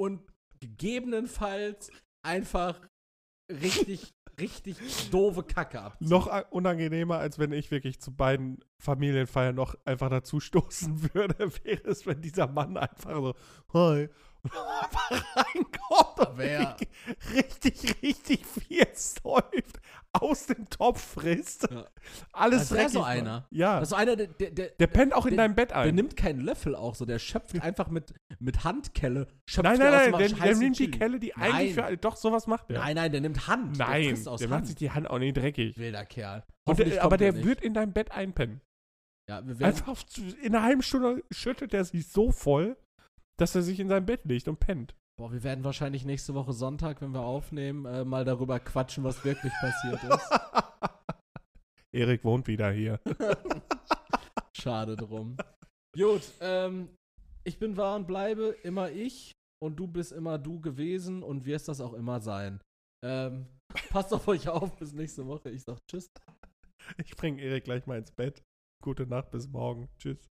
und 0.00 0.22
gegebenenfalls 0.60 1.90
einfach 2.24 2.80
richtig, 3.52 4.14
richtig 4.40 4.76
doofe 5.10 5.42
Kacke 5.42 5.80
ab. 5.80 5.96
Noch 6.00 6.30
unangenehmer, 6.50 7.18
als 7.18 7.38
wenn 7.38 7.52
ich 7.52 7.70
wirklich 7.70 8.00
zu 8.00 8.14
beiden 8.14 8.58
Familienfeiern 8.78 9.54
noch 9.54 9.74
einfach 9.84 10.10
dazu 10.10 10.40
stoßen 10.40 11.14
würde, 11.14 11.50
wäre 11.64 11.88
es, 11.88 12.06
wenn 12.06 12.20
dieser 12.20 12.46
Mann 12.46 12.76
einfach 12.76 13.14
so, 13.14 13.34
hi, 13.72 14.08
reinkommt 14.50 16.36
Wer- 16.36 16.76
richtig, 17.34 18.02
richtig 18.02 18.44
viel 18.46 18.86
säuft, 18.94 19.80
aus 20.12 20.46
dem 20.46 20.68
Topf 20.68 21.14
frisst, 21.14 21.68
Ja. 21.70 21.86
alles 22.32 22.60
Das 22.60 22.70
wär 22.72 22.76
dreckig 22.78 22.92
so 22.94 23.02
einer. 23.02 23.46
Ja, 23.50 23.74
Das 23.80 23.84
ist 23.84 23.90
so 23.90 23.96
einer, 23.96 24.16
der, 24.16 24.26
der, 24.28 24.50
der, 24.50 24.68
der 24.70 24.86
pennt 24.86 25.14
auch 25.14 25.26
in 25.26 25.36
der- 25.36 25.44
deinem 25.44 25.54
Bett 25.54 25.70
der 25.70 25.78
ein. 25.78 25.94
nimmt 25.94 26.16
keinen 26.16 26.40
Löffel 26.40 26.74
auch 26.74 26.94
so, 26.94 27.04
der 27.04 27.18
schöpft 27.18 27.60
einfach 27.62 27.88
mit, 27.88 28.14
mit 28.38 28.64
Handkelle. 28.64 29.26
Schöpft 29.46 29.64
Nein, 29.64 29.78
der 29.78 29.90
nein, 29.90 30.10
nein, 30.10 30.18
der, 30.20 30.28
der 30.38 30.56
nimmt 30.56 30.78
die. 30.78 30.90
Kelle, 30.90 31.18
die 31.20 31.32
Nein. 31.36 31.52
eigentlich 31.52 31.74
für 31.74 31.84
alle, 31.84 31.96
doch, 31.98 32.16
sowas 32.16 32.46
macht 32.46 32.70
der. 32.70 32.78
Nein, 32.80 32.96
nein, 32.96 33.12
der 33.12 33.20
nimmt 33.20 33.46
Hand. 33.46 33.78
der 33.78 33.86
Nein, 33.88 34.08
frisst 34.10 34.28
aus 34.28 34.40
der 34.40 34.50
Hand. 34.50 34.60
macht 34.60 34.66
sich 34.66 34.76
die 34.76 34.90
Hand 34.90 35.08
auch 35.10 35.18
nicht 35.18 35.36
dreckig. 35.36 35.76
Wilder 35.78 36.04
Kerl. 36.04 36.44
Der, 36.68 37.04
aber 37.04 37.16
der 37.16 37.44
wird 37.44 37.60
in 37.62 37.74
deinem 37.74 37.92
Bett 37.92 38.10
einpennen. 38.12 38.60
Ja, 39.28 39.44
wir 39.46 39.58
werden, 39.58 39.74
Einfach 39.74 40.04
in 40.42 40.54
einer 40.54 40.62
halben 40.64 40.82
Stunde 40.82 41.22
schüttelt 41.32 41.74
er 41.74 41.84
sich 41.84 42.06
so 42.08 42.30
voll, 42.30 42.76
dass 43.36 43.54
er 43.54 43.62
sich 43.62 43.80
in 43.80 43.88
sein 43.88 44.06
Bett 44.06 44.24
legt 44.24 44.48
und 44.48 44.60
pennt. 44.60 44.94
boah, 45.18 45.32
wir 45.32 45.42
werden 45.42 45.64
wahrscheinlich 45.64 46.04
nächste 46.04 46.34
Woche 46.34 46.52
Sonntag, 46.52 47.00
wenn 47.00 47.12
wir 47.12 47.22
aufnehmen, 47.22 47.86
äh, 47.86 48.04
mal 48.04 48.24
darüber 48.24 48.60
quatschen, 48.60 49.04
was 49.04 49.24
wirklich 49.24 49.52
passiert 49.60 50.02
ist. 50.04 50.30
Erik 51.92 52.24
wohnt 52.24 52.46
wieder 52.46 52.70
hier. 52.70 53.00
Schade 54.52 54.96
drum. 54.96 55.36
Gut, 55.96 56.22
ähm, 56.40 56.90
ich 57.44 57.58
bin 57.58 57.76
wahr 57.76 57.96
und 57.96 58.06
bleibe 58.06 58.56
immer 58.62 58.90
ich 58.90 59.32
und 59.62 59.76
du 59.76 59.86
bist 59.86 60.12
immer 60.12 60.38
du 60.38 60.60
gewesen 60.60 61.22
und 61.22 61.46
wirst 61.46 61.68
das 61.68 61.80
auch 61.80 61.94
immer 61.94 62.20
sein. 62.20 62.60
Ähm, 63.02 63.46
passt 63.90 64.12
auf 64.12 64.28
euch 64.28 64.48
auf, 64.48 64.76
bis 64.76 64.92
nächste 64.92 65.26
Woche. 65.26 65.50
Ich 65.50 65.62
sag 65.62 65.78
Tschüss. 65.90 66.10
Ich 66.98 67.16
bringe 67.16 67.40
Erik 67.40 67.64
gleich 67.64 67.86
mal 67.86 67.98
ins 67.98 68.12
Bett. 68.12 68.42
Gute 68.82 69.06
Nacht, 69.06 69.30
bis 69.30 69.48
morgen. 69.48 69.88
Tschüss. 69.98 70.28